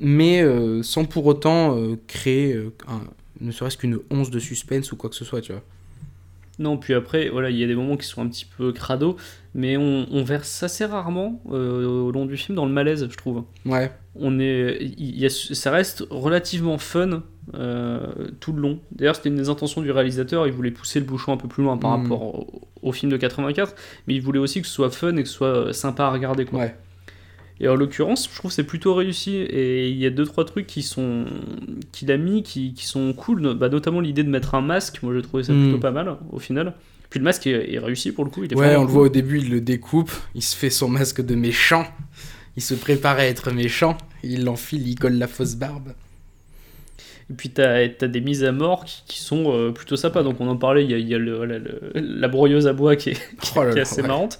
mais 0.00 0.42
euh, 0.42 0.82
sans 0.82 1.04
pour 1.06 1.24
autant 1.26 1.76
euh, 1.78 1.96
créer 2.06 2.52
euh, 2.54 2.72
un- 2.86 3.00
ne 3.40 3.50
serait-ce 3.52 3.78
qu'une 3.78 3.98
once 4.10 4.30
de 4.30 4.38
suspense 4.38 4.92
ou 4.92 4.96
quoi 4.96 5.08
que 5.08 5.16
ce 5.16 5.24
soit, 5.24 5.40
tu 5.40 5.52
vois. 5.52 5.62
Non, 6.58 6.76
puis 6.76 6.94
après, 6.94 7.28
voilà, 7.30 7.50
il 7.50 7.56
y 7.58 7.64
a 7.64 7.66
des 7.66 7.74
moments 7.74 7.96
qui 7.96 8.06
sont 8.06 8.20
un 8.22 8.28
petit 8.28 8.46
peu 8.56 8.72
crado, 8.72 9.16
mais 9.58 9.76
on, 9.78 10.06
on 10.12 10.22
verse 10.22 10.62
assez 10.62 10.84
rarement 10.84 11.40
euh, 11.50 11.84
au 11.86 12.12
long 12.12 12.26
du 12.26 12.36
film 12.36 12.54
dans 12.54 12.66
le 12.66 12.72
malaise, 12.72 13.08
je 13.10 13.16
trouve. 13.16 13.42
Ouais. 13.64 13.90
On 14.14 14.38
est, 14.38 14.78
il 14.98 15.18
y 15.18 15.24
a, 15.26 15.30
ça 15.30 15.70
reste 15.70 16.04
relativement 16.10 16.76
fun 16.78 17.22
euh, 17.54 18.06
tout 18.40 18.52
le 18.52 18.60
long. 18.60 18.78
D'ailleurs, 18.92 19.16
c'était 19.16 19.30
une 19.30 19.36
des 19.36 19.48
intentions 19.48 19.80
du 19.80 19.90
réalisateur. 19.90 20.46
Il 20.46 20.52
voulait 20.52 20.70
pousser 20.70 21.00
le 21.00 21.06
bouchon 21.06 21.32
un 21.32 21.36
peu 21.38 21.48
plus 21.48 21.62
loin 21.64 21.76
par 21.78 21.96
Mhm. 21.96 22.02
rapport 22.02 22.22
au, 22.22 22.60
au 22.82 22.92
film 22.92 23.10
de 23.10 23.16
84, 23.16 23.74
mais 24.06 24.14
il 24.14 24.20
voulait 24.20 24.38
aussi 24.38 24.60
que 24.60 24.66
ce 24.66 24.72
soit 24.74 24.90
fun 24.90 25.16
et 25.16 25.22
que 25.22 25.28
ce 25.28 25.34
soit 25.34 25.48
euh, 25.48 25.72
sympa 25.72 26.04
à 26.04 26.10
regarder. 26.10 26.44
Quoi. 26.44 26.60
Ouais. 26.60 26.76
Et 27.58 27.68
en 27.68 27.74
l'occurrence, 27.74 28.28
je 28.30 28.36
trouve 28.36 28.50
que 28.50 28.54
c'est 28.54 28.64
plutôt 28.66 28.92
réussi. 28.94 29.34
Et 29.36 29.88
il 29.88 29.96
y 29.96 30.04
a 30.04 30.10
deux 30.10 30.26
trois 30.26 30.44
trucs 30.44 30.66
qui 30.66 30.82
sont 30.82 31.24
qu'il 31.92 32.12
a 32.12 32.18
mis 32.18 32.42
qui, 32.42 32.74
qui 32.74 32.84
sont 32.84 33.14
cool, 33.14 33.54
bah, 33.54 33.70
notamment 33.70 34.00
l'idée 34.00 34.22
de 34.24 34.28
mettre 34.28 34.54
un 34.54 34.60
masque. 34.60 35.02
Moi, 35.02 35.14
j'ai 35.14 35.22
trouvé 35.22 35.42
ça 35.42 35.54
Mm. 35.54 35.62
plutôt 35.62 35.78
pas 35.78 35.90
mal 35.92 36.16
au 36.30 36.38
final. 36.38 36.74
Puis 37.16 37.20
le 37.20 37.24
masque 37.24 37.46
est, 37.46 37.72
est 37.72 37.78
réussi 37.78 38.12
pour 38.12 38.24
le 38.24 38.30
coup. 38.30 38.44
Il 38.44 38.52
est 38.52 38.56
Ouais, 38.56 38.76
on 38.76 38.82
le 38.84 38.90
voit 38.90 39.04
au 39.04 39.08
début, 39.08 39.38
il 39.38 39.48
le 39.48 39.62
découpe, 39.62 40.10
il 40.34 40.42
se 40.42 40.54
fait 40.54 40.68
son 40.68 40.86
masque 40.86 41.22
de 41.24 41.34
méchant, 41.34 41.86
il 42.58 42.62
se 42.62 42.74
prépare 42.74 43.16
à 43.16 43.24
être 43.24 43.52
méchant, 43.52 43.96
il 44.22 44.44
l'enfile, 44.44 44.86
il 44.86 44.96
colle 44.96 45.14
la 45.14 45.26
fausse 45.26 45.54
barbe. 45.54 45.94
Et 47.30 47.32
puis 47.32 47.48
t'as 47.48 47.78
as 47.78 48.06
des 48.06 48.20
mises 48.20 48.44
à 48.44 48.52
mort 48.52 48.84
qui, 48.84 49.02
qui 49.08 49.18
sont 49.20 49.44
euh, 49.50 49.70
plutôt 49.72 49.96
sympas. 49.96 50.22
Donc 50.22 50.42
on 50.42 50.48
en 50.48 50.58
parlait, 50.58 50.84
il 50.84 50.90
y 50.90 50.94
a, 50.94 50.98
il 50.98 51.08
y 51.08 51.14
a 51.14 51.18
le, 51.18 51.36
voilà, 51.36 51.58
le- 51.58 51.80
la 51.94 52.28
broyeuse 52.28 52.66
à 52.66 52.74
bois 52.74 52.96
qui 52.96 53.10
est, 53.10 53.16
Oh 53.56 53.62
là 53.64 53.70
qui 53.72 53.78
est 53.78 53.80
là, 53.80 53.82
assez 53.82 54.02
ouais. 54.02 54.08
marrante. 54.08 54.38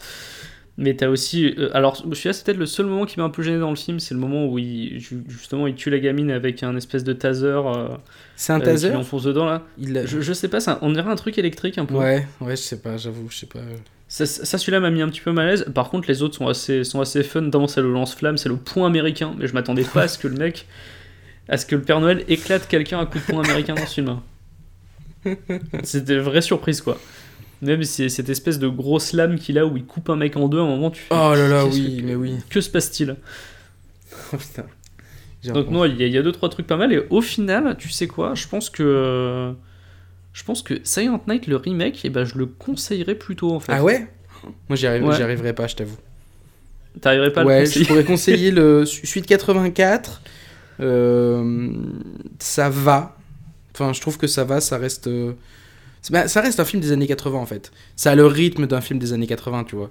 Mais 0.78 0.94
t'as 0.94 1.08
aussi. 1.08 1.54
euh, 1.58 1.70
alors, 1.74 1.96
celui-là, 1.96 2.32
c'est 2.34 2.44
peut-être 2.44 2.58
le 2.58 2.66
seul 2.66 2.84
moment 2.86 3.06
qui 3.06 3.18
m'a 3.18 3.24
un 3.24 3.30
peu 3.30 3.42
gêné 3.42 3.58
dans 3.58 3.70
le 3.70 3.76
film. 3.76 3.98
C'est 3.98 4.12
le 4.12 4.20
moment 4.20 4.46
où 4.46 4.58
il, 4.58 5.00
ju- 5.00 5.24
justement 5.28 5.66
il 5.66 5.74
tue 5.74 5.88
la 5.88 5.98
gamine 5.98 6.30
avec 6.30 6.62
un 6.62 6.76
espèce 6.76 7.02
de 7.02 7.14
taser. 7.14 7.46
euh, 7.46 7.88
C'est 8.36 8.52
un 8.52 8.60
euh, 8.60 8.64
taser 8.64 8.88
lui 8.90 8.96
enfonce 8.96 9.22
dedans 9.24 9.46
là. 9.46 9.62
il 9.78 9.96
a- 9.96 10.04
Je, 10.04 10.20
je 10.20 10.32
sais 10.34 10.48
pas, 10.48 10.60
ça, 10.60 10.78
on 10.82 10.92
dirait 10.92 11.10
un 11.10 11.16
truc 11.16 11.38
électrique 11.38 11.78
un 11.78 11.86
peu. 11.86 11.94
Ouais, 11.94 12.26
ouais, 12.42 12.56
je 12.56 12.60
sais 12.62 12.80
pas, 12.82 12.98
j'avoue, 12.98 13.28
je 13.30 13.38
sais 13.38 13.46
pas. 13.46 13.60
Ça, 14.08 14.26
ça, 14.26 14.58
celui-là 14.58 14.80
m'a 14.80 14.90
mis 14.90 15.00
un 15.02 15.08
petit 15.08 15.22
peu 15.22 15.32
mal 15.32 15.46
à 15.46 15.50
l'aise. 15.52 15.66
Par 15.74 15.88
contre, 15.88 16.08
les 16.08 16.22
autres 16.22 16.36
sont 16.36 16.46
assez, 16.46 16.84
sont 16.84 17.00
assez 17.00 17.22
fun. 17.22 17.40
Notamment 17.40 17.66
celle 17.68 17.86
au 17.86 17.92
lance-flamme, 17.92 18.36
c'est 18.36 18.48
le 18.50 18.56
point 18.56 18.86
américain. 18.86 19.34
Mais 19.38 19.46
je 19.48 19.54
m'attendais 19.54 19.82
pas 19.84 20.02
à 20.02 20.08
ce 20.08 20.18
que 20.18 20.28
le 20.28 20.36
mec. 20.36 20.66
à 21.48 21.56
ce 21.56 21.64
que 21.64 21.74
le 21.74 21.82
Père 21.82 22.00
Noël 22.00 22.22
éclate 22.28 22.68
quelqu'un 22.68 22.98
à 23.00 23.06
coup 23.06 23.18
de 23.18 23.24
poing 23.24 23.42
américain 23.42 23.74
dans 23.74 23.86
ce 23.86 23.94
film. 23.94 24.18
C'était 25.82 26.14
une 26.14 26.20
vraie 26.20 26.42
surprise 26.42 26.80
quoi. 26.80 26.98
Même 27.66 27.82
cette 27.82 28.28
espèce 28.28 28.58
de 28.58 28.68
grosse 28.68 29.12
lame 29.12 29.38
qu'il 29.38 29.58
a 29.58 29.66
où 29.66 29.76
il 29.76 29.84
coupe 29.84 30.08
un 30.10 30.16
mec 30.16 30.36
en 30.36 30.48
deux, 30.48 30.58
à 30.58 30.62
un 30.62 30.66
moment 30.66 30.90
tu 30.90 31.02
fais. 31.02 31.14
Oh 31.14 31.34
là 31.34 31.48
là, 31.48 31.66
oui, 31.66 31.98
que- 32.00 32.06
mais 32.06 32.14
oui. 32.14 32.36
Que 32.48 32.60
se 32.60 32.70
passe-t-il? 32.70 33.16
Oh 34.32 34.36
putain. 34.36 34.64
Donc, 35.52 35.70
non, 35.70 35.84
il 35.84 35.96
y, 36.00 36.02
a- 36.02 36.06
il 36.06 36.12
y 36.12 36.18
a 36.18 36.22
deux 36.22 36.32
trois 36.32 36.48
trucs 36.48 36.66
pas 36.66 36.76
mal. 36.76 36.92
Et 36.92 37.00
au 37.10 37.20
final, 37.20 37.76
tu 37.78 37.88
sais 37.90 38.06
quoi? 38.08 38.34
Je 38.34 38.48
pense 38.48 38.70
que. 38.70 39.52
Je 40.32 40.42
pense 40.44 40.62
que 40.62 40.74
Silent 40.82 41.22
Night, 41.28 41.46
le 41.46 41.56
remake, 41.56 42.00
eh 42.04 42.10
ben, 42.10 42.24
je 42.24 42.36
le 42.36 42.46
conseillerais 42.46 43.14
plutôt 43.14 43.52
en 43.52 43.60
fait. 43.60 43.72
Ah 43.72 43.82
ouais? 43.84 44.08
Moi, 44.68 44.76
j'y 44.76 44.86
arrive- 44.86 45.04
Ouais. 45.04 45.20
arriverai 45.22 45.52
pas, 45.52 45.66
je 45.66 45.76
t'avoue. 45.76 45.96
T'arriverais 47.00 47.32
pas 47.32 47.42
à 47.42 47.44
le 47.44 47.48
Ouais, 47.48 47.60
je 47.66 47.70
conseiller 47.70 47.86
pourrais 47.86 48.04
conseiller 48.04 48.50
le 48.50 48.84
su- 48.86 49.06
suite 49.06 49.26
84. 49.26 50.20
euh, 50.80 51.68
ça 52.38 52.68
va. 52.68 53.16
Enfin, 53.74 53.92
je 53.92 54.00
trouve 54.00 54.18
que 54.18 54.26
ça 54.26 54.44
va, 54.44 54.60
ça 54.60 54.78
reste. 54.78 55.06
Bah, 56.11 56.28
ça 56.28 56.40
reste 56.40 56.61
un 56.61 56.64
film 56.64 56.82
des 56.82 56.92
années 56.92 57.07
80 57.07 57.38
en 57.38 57.46
fait. 57.46 57.72
Ça 57.96 58.11
a 58.12 58.14
le 58.14 58.26
rythme 58.26 58.66
d'un 58.66 58.80
film 58.80 58.98
des 58.98 59.12
années 59.12 59.26
80, 59.26 59.64
tu 59.64 59.76
vois. 59.76 59.90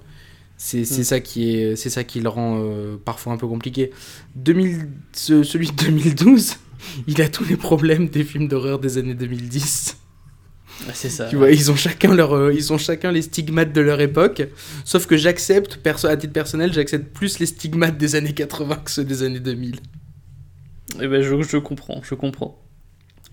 C'est 0.57 0.85
c'est 0.85 1.01
Mm. 1.01 1.03
ça 1.03 1.19
qui 1.19 1.55
est, 1.55 1.75
c'est 1.75 1.89
ça 1.89 2.03
qui 2.05 2.21
le 2.21 2.29
rend 2.29 2.61
euh, 2.63 2.95
parfois 3.03 3.33
un 3.33 3.37
peu 3.37 3.47
compliqué. 3.47 3.91
2000, 4.35 4.87
ce- 5.13 5.43
celui 5.43 5.67
de 5.67 5.73
2012, 5.75 6.55
il 7.07 7.21
a 7.21 7.27
tous 7.27 7.43
les 7.45 7.57
problèmes 7.57 8.07
des 8.07 8.23
films 8.23 8.47
d'horreur 8.47 8.79
des 8.79 8.97
années 8.97 9.15
2010. 9.15 9.97
Ah, 10.87 10.91
C'est 10.93 11.09
ça. 11.09 11.25
Tu 11.27 11.35
vois, 11.37 11.51
ils 11.51 11.71
ont 11.71 11.75
chacun 11.75 12.13
leur, 12.13 12.33
euh, 12.35 12.53
ils 12.53 12.71
ont 12.73 12.77
chacun 12.77 13.11
les 13.11 13.21
stigmates 13.21 13.71
de 13.73 13.81
leur 13.81 13.99
époque. 14.01 14.47
Sauf 14.85 15.05
que 15.07 15.15
j'accepte, 15.17 15.77
perso 15.77 16.07
à 16.07 16.15
titre 16.17 16.33
personnel, 16.33 16.71
j'accepte 16.73 17.13
plus 17.13 17.39
les 17.39 17.45
stigmates 17.45 17.97
des 17.97 18.15
années 18.15 18.33
80 18.33 18.75
que 18.77 18.91
ceux 18.91 19.03
des 19.05 19.23
années 19.23 19.39
2000. 19.39 19.79
Eh 21.01 21.07
ben, 21.07 21.21
je, 21.21 21.41
je 21.41 21.57
comprends, 21.57 22.01
je 22.03 22.15
comprends. 22.15 22.61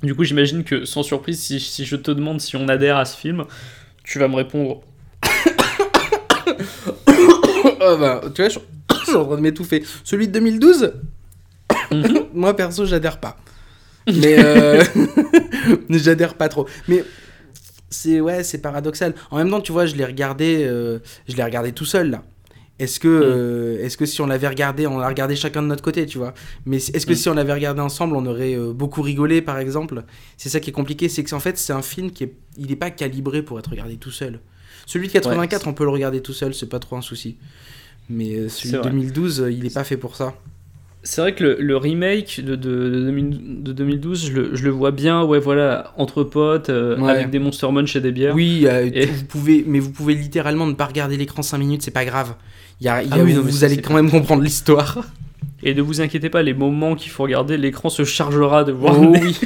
Du 0.03 0.15
coup, 0.15 0.25
j'imagine 0.25 0.65
que, 0.65 0.85
sans 0.85 1.03
surprise, 1.03 1.41
si, 1.41 1.61
si 1.61 1.85
je 1.85 1.97
te 1.97 2.11
demande 2.11 2.41
si 2.41 2.57
on 2.57 2.69
adhère 2.69 2.97
à 2.97 3.05
ce 3.05 3.17
film, 3.17 3.45
tu 4.05 4.19
vas 4.19 4.29
me 4.29 4.35
répondre 4.37 4.81
oh 7.81 7.97
bah, 8.01 8.21
tu 8.35 8.43
vois, 8.43 8.49
je, 8.49 8.59
je 8.91 9.05
suis 9.05 9.15
en 9.17 9.25
train 9.27 9.37
de 9.37 9.41
m'étouffer. 9.41 9.85
Celui 10.05 10.29
de 10.29 10.33
2012, 10.33 10.93
Mhm. 11.91 12.27
moi 12.35 12.57
perso, 12.57 12.87
j'adhère 12.87 13.19
pas. 13.21 13.37
Mais 14.07 14.37
euh, 14.39 14.83
j'adhère 15.91 16.35
pas 16.35 16.49
trop. 16.49 16.67
Mais 16.89 17.05
c'est 17.91 18.21
ouais, 18.21 18.43
c'est 18.45 18.59
paradoxal. 18.59 19.15
En 19.31 19.37
même 19.37 19.51
temps, 19.51 19.61
tu 19.61 19.73
vois, 19.73 19.85
je 19.87 19.95
l'ai 19.95 20.05
regardé, 20.07 20.65
euh, 20.65 20.99
je 21.29 21.37
l'ai 21.37 21.45
regardé 21.45 21.73
tout 21.73 21.85
seul 21.85 22.11
là. 22.11 22.23
Est-ce 22.79 22.99
que, 22.99 23.09
Mm. 23.09 23.23
euh, 23.23 23.85
est-ce 23.85 23.97
que 23.97 24.07
si 24.07 24.21
on 24.23 24.27
l'avait 24.27 24.49
regardé, 24.49 24.87
on 24.87 24.99
l'a 24.99 25.07
regardé 25.09 25.37
chacun 25.37 25.63
de 25.63 25.67
notre 25.69 25.83
côté, 25.83 26.07
tu 26.07 26.19
vois? 26.19 26.35
Mais 26.67 26.79
est-ce 26.79 27.07
que 27.07 27.13
Mm. 27.13 27.17
si 27.17 27.29
on 27.29 27.35
l'avait 27.35 27.53
regardé 27.53 27.81
ensemble, 27.81 28.17
on 28.17 28.27
aurait 28.27 28.55
euh, 28.57 28.73
beaucoup 28.73 29.03
rigolé, 29.03 29.41
par 29.43 29.59
exemple? 29.59 30.03
C'est 30.37 30.49
ça 30.49 30.59
qui 30.59 30.71
est 30.71 30.73
compliqué, 30.73 31.09
c'est 31.09 31.23
que 31.23 31.35
en 31.35 31.41
fait, 31.41 31.59
c'est 31.59 31.73
un 31.73 31.83
film 31.83 32.11
qui 32.11 32.25
est, 32.25 32.33
il 32.59 32.73
est 32.73 32.77
pas 32.77 32.91
calibré 32.91 33.43
pour 33.43 33.59
être 33.59 33.71
regardé 33.71 33.97
tout 33.97 34.11
seul. 34.11 34.41
Celui 34.87 35.07
de 35.09 35.13
84, 35.13 35.69
on 35.69 35.75
peut 35.75 35.85
le 35.85 35.91
regarder 35.91 36.21
tout 36.23 36.33
seul, 36.33 36.55
c'est 36.55 36.69
pas 36.69 36.81
trop 36.81 36.97
un 36.97 37.03
souci. 37.03 37.37
Mais 38.11 38.35
euh, 38.37 38.49
celui 38.49 38.73
de 38.73 38.79
vrai. 38.79 38.91
2012, 38.91 39.41
euh, 39.43 39.53
il 39.53 39.65
est 39.65 39.73
pas 39.75 39.85
fait 39.85 39.97
pour 39.97 40.17
ça. 40.17 40.35
C'est 41.05 41.21
vrai 41.21 41.35
que 41.35 41.43
le, 41.45 41.57
le 41.61 41.77
remake 41.77 42.41
de, 42.45 42.55
de, 42.57 42.89
de 42.89 43.01
2000 43.05 43.63
de 43.65 43.73
2012, 43.73 44.27
je 44.27 44.33
le, 44.33 44.55
je 44.55 44.65
le 44.65 44.71
vois 44.71 44.93
bien, 44.93 45.25
ouais, 45.25 45.39
voilà, 45.41 45.93
entre 45.97 46.23
potes, 46.25 46.69
euh, 46.71 46.97
Ouais. 46.99 47.11
avec 47.11 47.31
des 47.31 47.39
Monster 47.41 47.71
Munch 47.73 47.95
et 47.97 48.01
des 48.01 48.13
bières. 48.13 48.35
Oui, 48.35 48.67
euh, 48.67 48.89
Et- 48.93 49.07
vous 49.07 49.25
pouvez, 49.25 49.65
mais 49.67 49.79
vous 49.81 49.91
pouvez 49.91 50.15
littéralement 50.15 50.67
ne 50.67 50.75
pas 50.75 50.87
regarder 50.87 51.17
l'écran 51.17 51.43
5 51.43 51.59
minutes, 51.59 51.83
c'est 51.83 51.91
pas 51.91 52.05
grave. 52.05 52.35
Il 52.83 52.87
y 52.87 52.89
a, 52.89 53.01
il 53.01 53.09
y 53.11 53.13
a- 53.13 53.17
Ah 53.21 53.23
oui, 53.23 53.33
vous, 53.35 53.49
non, 53.49 53.63
allez 53.63 53.77
quand 53.77 53.95
même 53.95 54.11
comprendre 54.11 54.43
l'histoire. 54.43 55.07
Et 55.63 55.73
ne 55.73 55.83
vous 55.83 56.01
inquiétez 56.01 56.31
pas, 56.31 56.43
les 56.43 56.53
moments 56.53 56.97
qu'il 56.97 57.13
faut 57.13 57.23
regarder, 57.23 57.57
l'écran 57.57 57.91
se 57.91 58.03
chargera 58.03 58.65
de 58.65 58.73
vous 58.73 58.89
Oh 58.89 59.13
oui. 59.23 59.39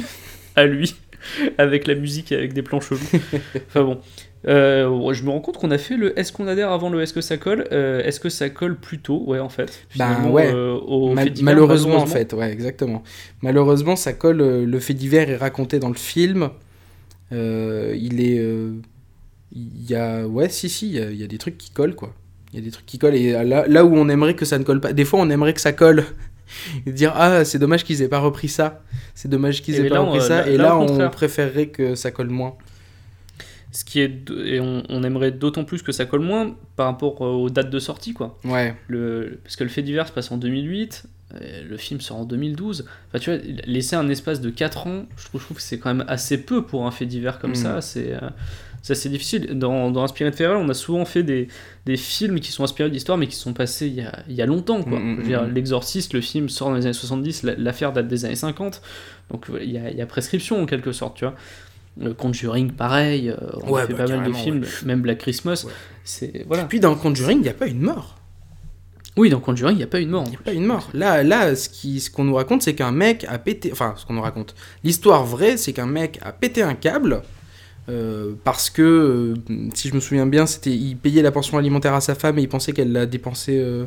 à 0.55 0.65
lui, 0.65 0.95
avec 1.59 1.85
la 1.85 1.93
musique 1.93 2.31
et 2.31 2.35
avec 2.35 2.53
des 2.53 2.63
plans 2.63 2.79
chelous. 2.79 2.99
enfin 3.67 3.83
bon. 3.83 3.99
Euh, 4.47 5.13
je 5.13 5.23
me 5.23 5.29
rends 5.29 5.39
compte 5.41 5.57
qu'on 5.57 5.69
a 5.69 5.77
fait 5.77 5.97
le 5.97 6.17
est-ce 6.17 6.31
qu'on 6.31 6.47
adhère 6.47 6.71
avant 6.71 6.89
le 6.89 6.99
est-ce 7.01 7.13
que 7.13 7.21
ça 7.21 7.37
colle 7.37 7.67
Euh, 7.71 8.01
Est-ce 8.03 8.19
que 8.19 8.29
ça 8.29 8.49
colle 8.49 8.75
plus 8.75 8.97
tôt? 8.99 9.23
Ouais, 9.27 9.37
en 9.39 9.49
fait. 9.49 9.83
Ben, 9.97 10.29
ouais. 10.31 10.51
euh, 10.51 10.73
au 10.73 11.13
Mal- 11.13 11.25
fait 11.25 11.29
divers, 11.31 11.53
malheureusement, 11.53 11.97
en 11.97 12.07
fait, 12.07 12.33
ouais, 12.33 12.51
exactement. 12.51 13.03
Malheureusement, 13.43 13.95
ça 13.95 14.13
colle. 14.13 14.37
le 14.63 14.79
fait 14.79 14.93
divers 14.95 15.29
est 15.29 15.37
raconté 15.37 15.77
dans 15.77 15.89
le 15.89 15.95
film. 15.95 16.49
Il 17.31 18.21
est, 18.21 18.41
il 19.53 19.89
y 19.89 19.93
a, 19.95 20.25
ouais, 20.27 20.49
si, 20.49 20.69
si, 20.69 20.87
il 20.87 20.93
y 20.95 20.99
a, 20.99 21.09
il 21.11 21.17
y 21.17 21.23
a 21.23 21.27
des 21.27 21.37
trucs 21.37 21.57
qui 21.59 21.69
collent, 21.69 21.95
quoi. 21.95 22.13
Il 22.57 22.61
y 22.61 22.63
a 22.63 22.65
des 22.65 22.71
trucs 22.71 22.85
qui 22.87 22.97
collent 22.97 23.15
et 23.15 23.31
là, 23.43 23.65
là 23.67 23.85
où 23.85 23.95
on 23.95 24.09
aimerait 24.09 24.33
que 24.35 24.45
ça 24.45 24.57
ne 24.57 24.63
colle 24.63 24.81
pas, 24.81 24.91
des 24.93 25.05
fois 25.05 25.19
on 25.19 25.29
aimerait 25.29 25.53
que 25.53 25.61
ça 25.61 25.73
colle. 25.73 26.03
Et 26.85 26.91
dire 26.93 27.11
ah 27.15 27.43
c'est 27.43 27.59
dommage 27.59 27.83
qu'ils 27.83 28.01
aient 28.01 28.07
pas 28.07 28.19
repris 28.19 28.47
ça, 28.47 28.81
c'est 29.13 29.27
dommage 29.27 29.61
qu'ils 29.61 29.75
aient 29.75 29.89
pas 29.89 29.95
là, 29.95 30.01
repris 30.01 30.19
on- 30.19 30.21
ça. 30.21 30.41
là- 30.41 30.47
et 30.49 30.55
là, 30.57 30.77
on 30.77 31.09
préférerait 31.09 31.67
que 31.67 31.93
ça 31.95 32.09
colle 32.11 32.29
moins. 32.29 32.55
Ce 33.73 33.83
qui 33.83 33.99
est 33.99 34.29
et 34.45 34.59
on, 34.61 34.81
on 34.87 35.03
aimerait 35.03 35.31
d'autant 35.31 35.65
plus 35.65 35.83
que 35.83 35.91
ça 35.91 36.05
colle 36.05 36.21
moins 36.21 36.55
par 36.77 36.85
rapport 36.87 37.21
euh, 37.21 37.31
aux 37.31 37.49
dates 37.49 37.69
de 37.69 37.79
sortie 37.79 38.13
quoi. 38.13 38.37
Ouais. 38.45 38.73
Le, 38.87 39.39
parce 39.43 39.57
que 39.57 39.65
le 39.65 39.69
fait 39.69 39.81
divers 39.83 40.07
se 40.07 40.13
passe 40.13 40.31
en 40.31 40.37
2008, 40.37 41.03
euh, 41.35 41.63
le 41.69 41.75
film 41.77 41.99
sort 41.99 42.17
en 42.17 42.25
2012. 42.25 42.85
Enfin 43.09 43.19
tu 43.19 43.29
vois, 43.29 43.39
laisser 43.65 43.97
un 43.97 44.07
espace 44.07 44.39
de 44.39 44.49
4 44.49 44.87
ans, 44.87 45.05
je 45.17 45.25
trouve, 45.25 45.41
je 45.41 45.45
trouve 45.45 45.57
que 45.57 45.63
c'est 45.63 45.77
quand 45.79 45.93
même 45.93 46.05
assez 46.07 46.37
peu 46.37 46.63
pour 46.63 46.87
un 46.87 46.91
fait 46.91 47.05
divers 47.05 47.39
comme 47.39 47.51
Mhm. 47.51 47.55
ça. 47.57 47.81
C'est 47.81 48.13
euh, 48.91 48.95
c'est 48.95 49.09
difficile. 49.09 49.57
Dans, 49.57 49.91
dans 49.91 50.03
Inspiré 50.03 50.31
de 50.31 50.35
Ferrell, 50.35 50.57
on 50.57 50.69
a 50.69 50.73
souvent 50.73 51.05
fait 51.05 51.23
des, 51.23 51.47
des 51.85 51.97
films 51.97 52.39
qui 52.39 52.51
sont 52.51 52.63
inspirés 52.63 52.89
d'histoire 52.89 53.17
mais 53.17 53.27
qui 53.27 53.35
sont 53.35 53.53
passés 53.53 53.87
il 53.87 53.95
y 53.95 54.01
a, 54.01 54.23
il 54.27 54.35
y 54.35 54.41
a 54.41 54.45
longtemps 54.45 54.83
quoi. 54.83 54.99
Veux 54.99 55.23
dire, 55.23 55.43
mhm. 55.43 55.53
L'Exorciste, 55.53 56.13
le 56.13 56.21
film 56.21 56.49
sort 56.49 56.69
dans 56.69 56.75
les 56.75 56.85
années 56.85 56.93
70, 56.93 57.43
la- 57.43 57.55
l'affaire 57.55 57.93
date 57.93 58.07
des 58.07 58.25
années 58.25 58.35
50. 58.35 58.81
Donc 59.31 59.49
euh, 59.49 59.59
il 59.63 59.71
y 59.71 59.77
a, 59.77 59.89
il 59.91 59.97
y 59.97 60.01
a 60.01 60.05
prescription 60.05 60.61
en 60.61 60.65
quelque 60.65 60.91
sorte, 60.91 61.17
tu 61.17 61.25
vois. 61.25 61.35
Le 61.99 62.13
Conjuring, 62.13 62.71
pareil, 62.73 63.29
euh, 63.29 63.35
on 63.63 63.71
Ouais, 63.71 63.81
a 63.81 63.87
fait 63.87 63.93
bah, 63.93 64.05
pas 64.05 64.17
mal 64.17 64.27
de 64.27 64.33
films, 64.33 64.63
même 64.85 65.01
Black 65.01 65.17
Christmas. 65.17 65.63
Ouais. 65.65 65.73
C'est 66.03 66.45
voilà. 66.47 66.65
Puis 66.65 66.79
dans 66.79 66.93
Conjuring, 66.95 67.39
il 67.39 67.41
n'y 67.43 67.49
a 67.49 67.53
pas 67.53 67.65
une 67.67 67.81
mort. 67.81 68.15
Oui, 69.15 69.31
dans 69.31 69.39
Conjuring, 69.39 69.73
il 69.73 69.79
n'y 69.79 69.83
a 69.83 69.87
pas 69.87 69.99
une 69.99 70.09
mort. 70.11 70.25
Il 70.27 70.29
n'y 70.29 70.35
a 70.35 70.37
plus. 70.37 70.43
pas 70.45 70.53
une 70.53 70.65
mort. 70.65 70.89
Là, 70.93 71.23
là 71.23 71.55
ce 71.55 71.69
qui- 71.69 71.99
ce 71.99 72.11
qu'on 72.11 72.23
nous 72.23 72.35
raconte, 72.35 72.61
c'est 72.61 72.75
qu'un 72.75 72.91
mec 72.91 73.25
a 73.27 73.39
pété. 73.39 73.71
Enfin, 73.71 73.95
ce 73.97 74.05
qu'on 74.05 74.13
nous 74.13 74.21
raconte. 74.21 74.53
L'histoire 74.83 75.25
vraie, 75.25 75.57
c'est 75.57 75.73
qu'un 75.73 75.87
mec 75.87 76.19
a 76.21 76.31
pété 76.33 76.61
un 76.61 76.75
câble. 76.75 77.23
Euh, 77.89 78.33
parce 78.43 78.69
que, 78.69 78.81
euh, 78.81 79.33
si 79.73 79.89
je 79.89 79.95
me 79.95 79.99
souviens 79.99 80.25
bien, 80.25 80.45
c'était 80.45 80.71
il 80.71 80.95
payait 80.97 81.21
la 81.21 81.31
pension 81.31 81.57
alimentaire 81.57 81.93
à 81.93 82.01
sa 82.01 82.15
femme 82.15 82.37
et 82.37 82.41
il 82.41 82.49
pensait 82.49 82.73
qu'elle 82.73 82.91
l'a 82.91 83.05
dépensé 83.05 83.57
euh, 83.59 83.85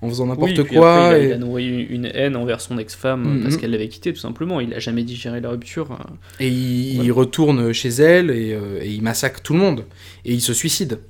en 0.00 0.08
faisant 0.08 0.26
n'importe 0.26 0.58
Oui, 0.58 0.64
quoi. 0.76 1.06
après, 1.06 1.20
il, 1.20 1.22
a, 1.22 1.24
et- 1.24 1.26
il 1.28 1.32
a 1.32 1.38
nourri 1.38 1.82
une 1.90 2.06
haine 2.06 2.36
envers 2.36 2.60
son 2.60 2.78
ex-femme 2.78 3.22
Mhm. 3.38 3.42
parce 3.42 3.56
qu'elle 3.56 3.70
l'avait 3.72 3.88
quitté, 3.88 4.12
tout 4.12 4.20
simplement. 4.20 4.60
Il 4.60 4.72
a 4.74 4.78
jamais 4.78 5.02
digéré 5.04 5.40
la 5.40 5.48
rupture. 5.50 5.96
Et 6.40 6.48
il, 6.48 7.10
retourne 7.12 7.72
chez 7.72 7.88
elle 7.88 8.30
et, 8.30 8.56
et 8.80 8.88
il 8.88 9.02
massacre 9.02 9.40
tout 9.42 9.52
le 9.54 9.58
monde. 9.60 9.84
Et 10.24 10.32
il 10.34 10.40
se 10.40 10.54
suicide. 10.54 11.00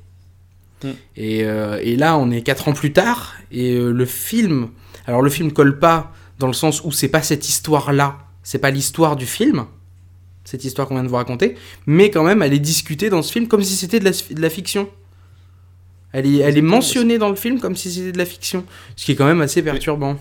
Mm. 0.85 0.89
Et, 1.17 1.39
et 1.39 1.97
là, 1.97 2.17
on 2.19 2.31
est 2.31 2.43
4 2.43 2.69
ans 2.69 2.73
plus 2.73 2.93
tard. 2.93 3.35
Et 3.51 3.79
le 3.79 4.05
film. 4.05 4.69
Alors, 5.07 5.23
le 5.23 5.31
film 5.31 5.53
colle 5.53 5.79
pas 5.79 6.13
dans 6.39 6.47
le 6.47 6.53
sens 6.53 6.83
où 6.85 6.93
c'est 6.93 7.09
pas 7.09 7.23
cette 7.23 7.49
histoire-là. 7.49 8.19
C'est 8.43 8.59
pas 8.59 8.71
l'histoire 8.71 9.17
du 9.17 9.27
film. 9.27 9.65
Cette 10.45 10.65
histoire 10.65 10.89
qu'on 10.89 10.95
vient 10.95 11.05
de 11.05 11.09
vous 11.09 11.17
raconter. 11.17 11.57
Mais 11.87 12.11
quand 12.11 12.25
même, 12.25 12.43
elle 12.43 12.53
est 12.53 12.59
discutée 12.59 13.11
dans 13.11 13.23
ce 13.23 13.33
film 13.33 13.49
comme 13.49 13.63
si 13.63 13.75
c'était 13.75 14.01
de 14.01 14.05
la, 14.05 14.11
de 14.11 14.41
la 14.41 14.51
fiction. 14.51 14.89
Elle 16.13 16.27
est, 16.27 16.39
elle 16.39 16.59
est 16.59 16.63
mentionnée 16.63 17.19
dans 17.19 17.31
le 17.31 17.37
film 17.37 17.61
comme 17.61 17.77
si 17.77 17.91
c'était 17.91 18.13
de 18.13 18.19
la 18.19 18.27
fiction. 18.27 18.65
Ce 18.97 19.05
qui 19.05 19.13
est 19.13 19.17
quand 19.17 19.27
même 19.27 19.41
assez 19.41 19.63
perturbant. 19.63 20.19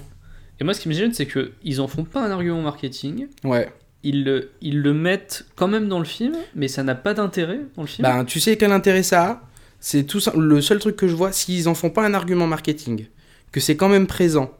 Et 0.60 0.64
moi, 0.64 0.74
ce 0.74 0.80
qui 0.80 0.90
me 0.90 0.94
gêne, 0.94 1.14
c'est 1.14 1.28
qu'ils 1.28 1.82
en 1.82 1.88
font 1.88 2.04
pas 2.04 2.24
un 2.26 2.32
argument 2.32 2.62
marketing. 2.62 3.28
Ouais. 3.44 3.68
Ils 4.04 4.24
le, 4.24 4.52
ils 4.62 4.80
le 4.80 4.94
mettent 4.94 5.46
quand 5.56 5.68
même 5.68 5.88
dans 5.88 6.00
le 6.00 6.06
film, 6.06 6.36
mais 6.56 6.68
ça 6.68 6.84
n'a 6.84 6.96
pas 6.96 7.14
d'intérêt 7.14 7.60
dans 7.76 7.82
le 7.84 7.88
film. 7.88 8.08
Ben, 8.08 8.26
tu 8.26 8.40
sais 8.40 8.58
quel 8.58 8.72
intérêt 8.72 9.04
ça 9.04 9.24
a? 9.24 9.48
C'est 9.80 10.04
tout 10.04 10.20
ça, 10.20 10.32
le 10.38 10.62
seul 10.62 10.80
truc 10.80 10.96
que 10.96 11.08
je 11.08 11.16
vois, 11.16 11.32
s'ils 11.32 11.68
en 11.68 11.74
font 11.74 11.90
pas 11.90 12.06
un 12.06 12.14
argument 12.14 12.46
marketing, 12.46 13.08
que 13.52 13.60
c'est 13.60 13.76
quand 13.76 13.90
même 13.90 14.06
présent 14.06 14.56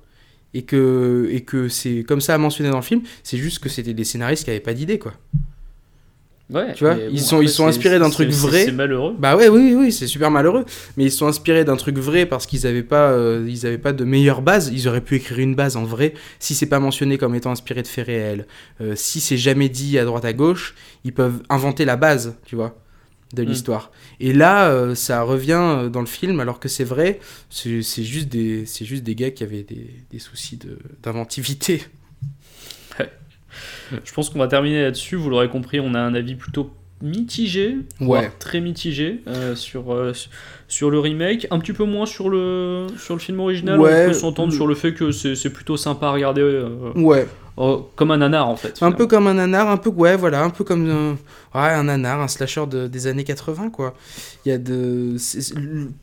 et 0.54 0.64
que 0.64 1.30
et 1.32 1.42
que 1.42 1.70
c'est 1.70 2.04
comme 2.04 2.22
ça 2.22 2.38
mentionné 2.40 2.72
dans 2.72 2.78
le 2.78 2.84
film, 2.84 3.02
c'est 3.24 3.38
juste 3.38 3.60
que 3.60 3.70
c'était 3.70 3.94
des 3.94 4.04
scénaristes 4.04 4.44
qui 4.44 4.50
avaient 4.50 4.60
pas 4.60 4.74
d'idée 4.74 4.98
quoi. 5.00 5.14
Ouais, 6.52 6.74
tu 6.74 6.84
vois, 6.84 6.96
ils 7.12 7.20
sont- 7.22 7.42
ils 7.42 7.50
sont 7.50 7.66
inspirés 7.68 8.00
d'un 8.00 8.10
truc 8.10 8.30
vrai. 8.30 8.66
C'est 8.66 8.72
malheureux. 8.72 9.16
Bah 9.18 9.36
ouais, 9.36 9.48
oui, 9.50 9.74
oui, 9.78 9.92
c'est 9.92 10.08
super 10.08 10.30
malheureux, 10.32 10.66
mais 10.98 11.06
ils 11.06 11.12
sont 11.12 11.28
inspirés 11.28 11.64
d'un 11.66 11.76
truc 11.78 11.98
vrai 11.98 12.26
parce 12.26 12.46
qu'ils 12.46 12.68
avaient 12.68 12.84
pas, 12.84 13.12
euh, 13.12 13.46
ils 13.50 13.66
avaient 13.66 13.78
pas 13.78 13.94
de 13.94 14.04
meilleure 14.04 14.42
base. 14.42 14.70
Ils 14.74 14.88
auraient 14.88 15.02
pu 15.02 15.16
écrire 15.16 15.40
une 15.40 15.56
base 15.56 15.76
en 15.78 15.84
vrai 15.84 16.14
si 16.40 16.54
c'est 16.56 16.66
pas 16.66 16.80
mentionné 16.80 17.18
comme 17.18 17.34
étant 17.36 17.52
inspiré 17.52 17.82
de 17.82 17.88
faits 17.88 18.06
réels. 18.06 18.48
Euh, 18.82 18.94
si 18.96 19.20
c'est 19.22 19.38
jamais 19.38 19.70
dit 19.70 19.98
à 19.98 20.06
droite 20.06 20.26
à 20.26 20.34
gauche, 20.34 20.76
ils 21.04 21.14
peuvent 21.14 21.42
inventer 21.50 21.86
la 21.86 21.96
base, 21.98 22.36
tu 22.46 22.56
vois, 22.56 22.78
de 23.34 23.44
Mm. 23.44 23.46
l'histoire. 23.46 23.92
Et 24.20 24.34
là, 24.34 24.70
euh, 24.70 24.94
ça 24.94 25.22
revient 25.24 25.54
euh, 25.58 25.90
dans 25.90 26.02
le 26.02 26.06
film 26.06 26.40
alors 26.42 26.60
que 26.60 26.68
c'est 26.68 26.84
vrai. 26.84 27.20
C'est 27.50 27.82
juste 28.04 28.28
des, 28.30 28.66
c'est 28.66 28.84
juste 28.86 29.04
des 29.04 29.16
gars 29.16 29.32
qui 29.32 29.44
avaient 29.44 29.64
des, 29.64 29.90
des 30.12 30.20
soucis 30.20 30.58
de- 30.58 30.78
d'inventivité. 31.02 31.84
Je 34.04 34.14
pense 34.14 34.30
qu'on 34.30 34.40
va 34.40 34.48
terminer 34.48 34.82
là-dessus. 34.84 35.16
Vous 35.16 35.30
l'aurez 35.30 35.50
compris, 35.50 35.80
on 35.80 35.94
a 35.94 36.00
un 36.00 36.14
avis 36.14 36.36
plutôt 36.36 36.72
mitigé, 37.04 37.78
voire 38.00 38.24
très 38.38 38.62
mitigé 38.62 39.22
euh, 39.28 39.56
sur, 39.56 39.92
euh, 39.92 40.14
sur 40.68 40.92
le 40.92 41.00
remake, 41.00 41.48
un 41.50 41.58
petit 41.58 41.74
peu 41.74 41.84
moins 41.84 42.06
sur 42.06 42.30
le, 42.30 42.86
sur 43.00 43.16
le 43.16 43.20
film 43.20 43.40
original. 43.40 43.80
Ouais, 43.80 44.04
on 44.06 44.08
peut 44.10 44.14
s'entendre 44.14 44.54
sur 44.54 44.68
le 44.68 44.76
fait 44.76 44.94
que 44.94 45.12
c'est 45.12 45.50
plutôt 45.50 45.78
sympa 45.78 46.08
à 46.08 46.12
regarder, 46.12 46.42
euh, 46.42 46.92
Ouais. 46.96 47.28
comme 47.96 48.12
un 48.12 48.18
nanar 48.18 48.48
en 48.48 48.56
fait. 48.56 48.78
Un 48.82 48.92
peu 48.92 49.08
comme 49.08 49.26
un 49.26 49.34
nanar, 49.34 49.68
un 49.70 49.78
peu 49.78 49.90
ouais, 49.90 50.16
voilà, 50.16 50.44
un 50.44 50.52
peu 50.52 50.64
comme 50.64 50.88
un, 50.90 51.12
ouais, 51.60 51.74
un 51.74 52.28
slasher 52.28 52.68
de- 52.68 52.86
des 52.88 53.08
années 53.08 53.24
80 53.24 53.72
quoi. 53.72 53.96
Il 54.46 54.50
y 54.50 54.52
a 54.52 54.60
de 54.60 55.16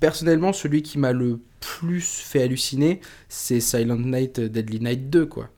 personnellement 0.01 0.53
celui 0.53 0.83
qui 0.83 0.99
m'a 0.99 1.13
le 1.13 1.39
plus 1.61 2.23
fait 2.25 2.43
halluciner, 2.43 3.01
c'est 3.29 3.61
Silent 3.61 3.99
Night 3.99 4.41
Deadly 4.41 4.81
Night 4.81 5.11
2 5.11 5.27
quoi. 5.27 5.49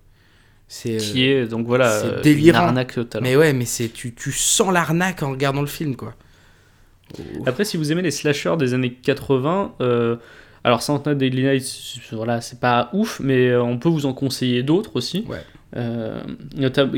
C'est 0.73 0.95
euh, 0.95 0.99
Qui 0.99 1.25
est 1.25 1.47
donc 1.47 1.67
voilà 1.67 1.91
c'est 2.01 2.07
euh, 2.07 2.21
délirant. 2.23 2.61
une 2.61 2.65
arnaque 2.69 2.95
totale. 2.95 3.23
Mais 3.25 3.35
ouais, 3.35 3.53
mais 3.53 3.65
c'est 3.65 3.89
tu, 3.89 4.15
tu 4.15 4.31
sens 4.31 4.73
l'arnaque 4.73 5.23
en 5.25 5.31
regardant 5.33 5.63
le 5.63 5.67
film 5.67 5.97
quoi. 5.97 6.15
Après, 7.45 7.65
si 7.65 7.77
vous 7.77 7.91
aimez 7.91 8.03
les 8.03 8.13
slashers 8.13 8.57
des 8.57 8.73
années 8.73 8.93
80, 8.93 9.75
euh, 9.81 10.15
alors 10.63 10.81
Night 10.81 11.15
Daily 11.15 11.43
Night, 11.43 11.63
c'est- 11.65 12.15
voilà, 12.15 12.41
c'est 12.41 12.61
pas 12.61 12.89
ouf, 12.93 13.19
mais 13.19 13.49
euh, 13.49 13.61
on 13.63 13.79
peut 13.79 13.89
vous 13.89 14.07
en 14.07 14.13
conseiller 14.13 14.63
d'autres 14.63 14.95
aussi. 14.95 15.25
Ouais. 15.29 15.39
Euh, 15.77 16.21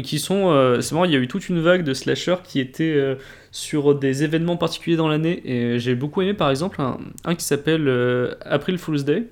qui 0.03 0.19
sont, 0.19 0.51
euh, 0.51 0.83
c'est 0.83 0.93
marrant, 0.95 1.07
il 1.07 1.13
y 1.13 1.17
a 1.17 1.19
eu 1.19 1.29
toute 1.29 1.49
une 1.49 1.61
vague 1.61 1.83
de 1.83 1.95
slashers 1.95 2.37
qui 2.45 2.61
étaient 2.61 2.93
euh, 2.95 3.15
sur 3.53 3.95
des 3.95 4.23
événements 4.23 4.59
particuliers 4.59 4.97
dans 4.97 5.09
l'année, 5.09 5.41
et 5.51 5.79
j'ai 5.79 5.95
beaucoup 5.95 6.21
aimé 6.21 6.35
par 6.35 6.51
exemple 6.51 6.81
un, 6.83 6.99
un 7.25 7.35
qui 7.35 7.45
s'appelle 7.47 7.89
euh, 7.89 8.35
April 8.45 8.77
Fool's 8.77 9.05
Day, 9.05 9.25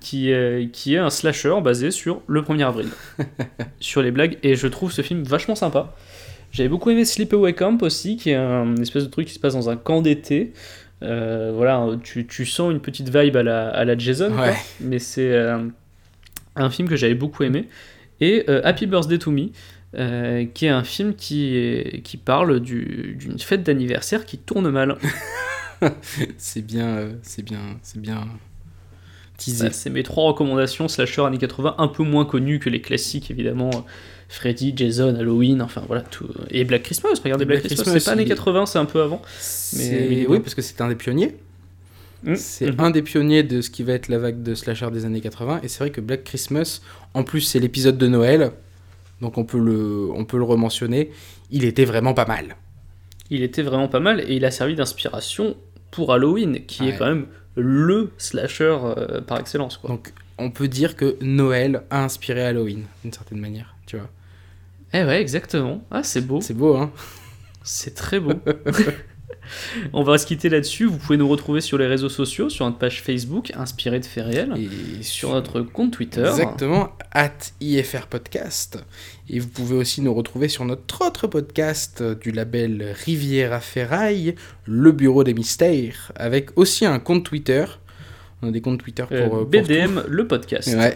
qui 0.00 0.30
est, 0.30 0.70
qui 0.72 0.94
est 0.94 0.98
un 0.98 1.10
slasher 1.10 1.54
basé 1.62 1.90
sur 1.90 2.22
le 2.26 2.42
1er 2.42 2.66
avril, 2.66 2.88
sur 3.80 4.02
les 4.02 4.10
blagues, 4.10 4.38
et 4.42 4.54
je 4.56 4.66
trouve 4.66 4.92
ce 4.92 5.02
film 5.02 5.22
vachement 5.22 5.54
sympa. 5.54 5.94
J'avais 6.52 6.68
beaucoup 6.68 6.90
aimé 6.90 7.04
Sleepaway 7.04 7.52
Camp 7.54 7.82
aussi, 7.82 8.16
qui 8.16 8.30
est 8.30 8.34
un 8.36 8.76
espèce 8.76 9.04
de 9.04 9.10
truc 9.10 9.26
qui 9.26 9.34
se 9.34 9.40
passe 9.40 9.54
dans 9.54 9.68
un 9.68 9.76
camp 9.76 10.00
d'été. 10.02 10.52
Euh, 11.02 11.52
voilà, 11.54 11.86
tu, 12.02 12.26
tu 12.26 12.46
sens 12.46 12.72
une 12.72 12.80
petite 12.80 13.14
vibe 13.14 13.36
à 13.36 13.42
la, 13.42 13.68
à 13.68 13.84
la 13.84 13.98
Jason, 13.98 14.30
quoi. 14.32 14.46
Mais 14.80 14.98
c'est 14.98 15.30
euh, 15.32 15.58
un 16.54 16.70
film 16.70 16.88
que 16.88 16.96
j'avais 16.96 17.14
beaucoup 17.14 17.42
aimé. 17.42 17.68
Et 18.20 18.44
euh, 18.48 18.62
Happy 18.64 18.86
Birthday 18.86 19.18
to 19.18 19.30
Me, 19.30 19.48
euh, 19.98 20.46
qui 20.54 20.64
est 20.64 20.70
un 20.70 20.84
film 20.84 21.14
qui, 21.14 21.54
est- 21.56 22.00
qui 22.02 22.16
parle 22.16 22.60
du- 22.60 23.16
d'une 23.18 23.38
fête 23.38 23.62
d'anniversaire 23.62 24.24
qui 24.24 24.38
tourne 24.38 24.70
mal. 24.70 24.96
C'est 26.38 26.62
bien, 26.62 26.86
euh, 26.96 27.12
c'est 27.20 27.42
bien, 27.42 27.60
c'est 27.82 28.00
bien 28.00 28.26
teaser. 29.36 29.64
Bah, 29.66 29.72
c'est 29.72 29.90
mes 29.90 30.02
trois 30.02 30.24
recommandations 30.24 30.88
slasher 30.88 31.22
années 31.22 31.38
80, 31.38 31.74
un 31.78 31.88
peu 31.88 32.02
moins 32.02 32.24
connus 32.24 32.58
que 32.58 32.68
les 32.70 32.80
classiques 32.80 33.30
évidemment. 33.30 33.70
Freddy, 34.28 34.72
Jason, 34.74 35.14
Halloween, 35.14 35.62
enfin 35.62 35.82
voilà 35.86 36.02
tout. 36.02 36.26
Et 36.50 36.64
Black 36.64 36.82
Christmas, 36.82 37.10
regardez 37.22 37.44
Black, 37.44 37.60
Black 37.60 37.72
Christmas, 37.74 37.92
c'est 38.00 38.04
pas 38.06 38.10
années 38.12 38.24
il- 38.24 38.28
80, 38.28 38.66
c'est 38.66 38.78
un 38.78 38.84
peu 38.84 39.00
avant. 39.00 39.22
Mais- 39.76 40.26
Oui, 40.28 40.40
parce 40.40 40.54
que 40.54 40.62
c'est 40.62 40.80
un 40.80 40.88
des 40.88 40.96
pionniers. 40.96 41.36
Mm. 42.24 42.34
C'est 42.34 42.66
Mhm. 42.72 42.80
un 42.80 42.90
des 42.90 43.02
pionniers 43.02 43.42
de 43.44 43.60
ce 43.60 43.70
qui 43.70 43.82
va 43.84 43.92
être 43.92 44.08
la 44.08 44.18
vague 44.18 44.42
de 44.42 44.54
slasher 44.56 44.90
des 44.90 45.04
années 45.04 45.20
80. 45.20 45.60
Et 45.62 45.68
c'est 45.68 45.78
vrai 45.78 45.90
que 45.90 46.00
Black 46.00 46.24
Christmas, 46.24 46.80
en 47.14 47.22
plus, 47.22 47.42
c'est 47.42 47.60
l'épisode 47.60 47.98
de 47.98 48.06
Noël. 48.08 48.50
Donc 49.20 49.38
on 49.38 49.44
peut 49.44 49.60
le, 49.60 50.10
on 50.12 50.24
peut 50.24 50.38
le 50.38 50.44
rementionner. 50.44 51.10
Il 51.52 51.64
était 51.64 51.84
vraiment 51.84 52.12
pas 52.14 52.26
mal. 52.26 52.56
Il 53.30 53.42
était 53.42 53.62
vraiment 53.62 53.88
pas 53.88 54.00
mal 54.00 54.20
et 54.20 54.34
il 54.34 54.44
a 54.44 54.50
servi 54.50 54.74
d'inspiration 54.74 55.56
pour 55.92 56.12
Halloween, 56.12 56.64
qui 56.66 56.82
Ouais. 56.82 56.88
est 56.88 56.96
quand 56.96 57.06
même 57.06 57.26
le 57.56 58.12
slasher 58.18 58.76
euh, 58.82 59.20
par 59.20 59.38
excellence. 59.40 59.78
Quoi. 59.78 59.90
Donc 59.90 60.12
on 60.38 60.50
peut 60.50 60.68
dire 60.68 60.96
que 60.96 61.16
Noël 61.20 61.82
a 61.90 62.04
inspiré 62.04 62.44
Halloween, 62.44 62.84
d'une 63.02 63.12
certaine 63.12 63.40
manière. 63.40 63.74
Tu 63.86 63.96
vois. 63.96 64.08
Eh 64.92 65.04
ouais, 65.04 65.20
exactement. 65.20 65.82
Ah, 65.90 66.02
c'est 66.02 66.20
beau. 66.20 66.40
C'est 66.40 66.54
beau, 66.54 66.76
hein 66.76 66.92
C'est 67.62 67.94
très 67.94 68.20
beau. 68.20 68.34
On 69.92 70.02
va 70.02 70.18
se 70.18 70.26
quitter 70.26 70.48
là-dessus. 70.48 70.86
Vous 70.86 70.98
pouvez 70.98 71.16
nous 71.16 71.28
retrouver 71.28 71.60
sur 71.60 71.78
les 71.78 71.86
réseaux 71.86 72.08
sociaux, 72.08 72.48
sur 72.48 72.64
notre 72.64 72.78
page 72.78 73.02
Facebook, 73.02 73.52
inspirée 73.56 74.00
de 74.00 74.04
faits 74.06 74.24
réels, 74.26 74.54
Et 74.56 75.02
sur 75.02 75.32
notre 75.32 75.60
compte 75.60 75.92
Twitter. 75.92 76.26
Exactement, 76.26 76.90
at 77.12 77.30
IFR 77.60 78.06
Podcast. 78.08 78.78
Et 79.28 79.38
vous 79.40 79.48
pouvez 79.48 79.76
aussi 79.76 80.02
nous 80.02 80.14
retrouver 80.14 80.48
sur 80.48 80.64
notre 80.64 81.04
autre 81.06 81.26
podcast 81.26 82.00
euh, 82.00 82.14
du 82.14 82.30
label 82.30 82.94
Riviera 83.04 83.60
Ferraille, 83.60 84.34
Le 84.66 84.92
Bureau 84.92 85.24
des 85.24 85.34
Mystères, 85.34 86.12
avec 86.14 86.56
aussi 86.56 86.86
un 86.86 86.98
compte 86.98 87.24
Twitter. 87.24 87.64
On 88.42 88.48
a 88.48 88.50
des 88.52 88.60
comptes 88.60 88.78
Twitter 88.80 89.02
pour, 89.04 89.16
Euh, 89.16 89.24
euh, 89.24 89.28
pour 89.28 89.44
BDM, 89.46 90.02
le 90.08 90.26
podcast. 90.28 90.68
Ouais. 90.74 90.94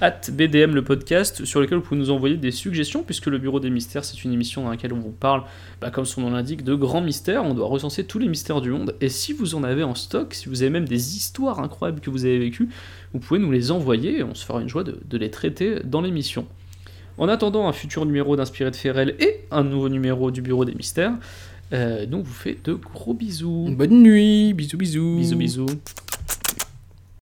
At 0.00 0.30
BDM, 0.30 0.74
le 0.74 0.82
podcast, 0.82 1.44
sur 1.44 1.60
lequel 1.60 1.78
vous 1.78 1.84
pouvez 1.84 1.98
nous 1.98 2.10
envoyer 2.10 2.36
des 2.36 2.52
suggestions, 2.52 3.02
puisque 3.02 3.26
le 3.26 3.38
Bureau 3.38 3.58
des 3.58 3.68
Mystères, 3.68 4.04
c'est 4.04 4.22
une 4.22 4.32
émission 4.32 4.62
dans 4.62 4.70
laquelle 4.70 4.92
on 4.92 5.00
vous 5.00 5.10
parle, 5.10 5.42
bah, 5.80 5.90
comme 5.90 6.04
son 6.04 6.20
nom 6.20 6.30
l'indique, 6.30 6.62
de 6.62 6.74
grands 6.74 7.00
mystères. 7.00 7.44
On 7.44 7.54
doit 7.54 7.66
recenser 7.66 8.04
tous 8.04 8.20
les 8.20 8.28
mystères 8.28 8.60
du 8.60 8.70
monde. 8.70 8.94
Et 9.00 9.08
si 9.08 9.32
vous 9.32 9.56
en 9.56 9.64
avez 9.64 9.82
en 9.82 9.96
stock, 9.96 10.34
si 10.34 10.48
vous 10.48 10.62
avez 10.62 10.70
même 10.70 10.86
des 10.86 11.16
histoires 11.16 11.58
incroyables 11.58 12.00
que 12.00 12.10
vous 12.10 12.24
avez 12.24 12.38
vécues, 12.38 12.68
vous 13.12 13.18
pouvez 13.18 13.40
nous 13.40 13.50
les 13.50 13.72
envoyer 13.72 14.18
et 14.18 14.22
on 14.22 14.34
se 14.34 14.44
fera 14.44 14.60
une 14.60 14.68
joie 14.68 14.84
de, 14.84 15.00
de 15.04 15.18
les 15.18 15.30
traiter 15.30 15.80
dans 15.84 16.00
l'émission. 16.00 16.46
En 17.18 17.28
attendant 17.28 17.66
un 17.66 17.72
futur 17.72 18.06
numéro 18.06 18.36
d'Inspiré 18.36 18.70
de 18.70 18.76
Ferrel 18.76 19.16
et 19.18 19.40
un 19.50 19.64
nouveau 19.64 19.88
numéro 19.88 20.30
du 20.30 20.42
Bureau 20.42 20.64
des 20.64 20.74
Mystères, 20.74 21.14
euh, 21.72 22.06
donc 22.06 22.24
vous 22.24 22.32
fait 22.32 22.58
de 22.64 22.74
gros 22.74 23.14
bisous. 23.14 23.66
Bonne 23.76 24.02
nuit, 24.02 24.54
bisous 24.54 24.78
bisous. 24.78 25.16
Bisous 25.18 25.36
bisous. 25.36 25.66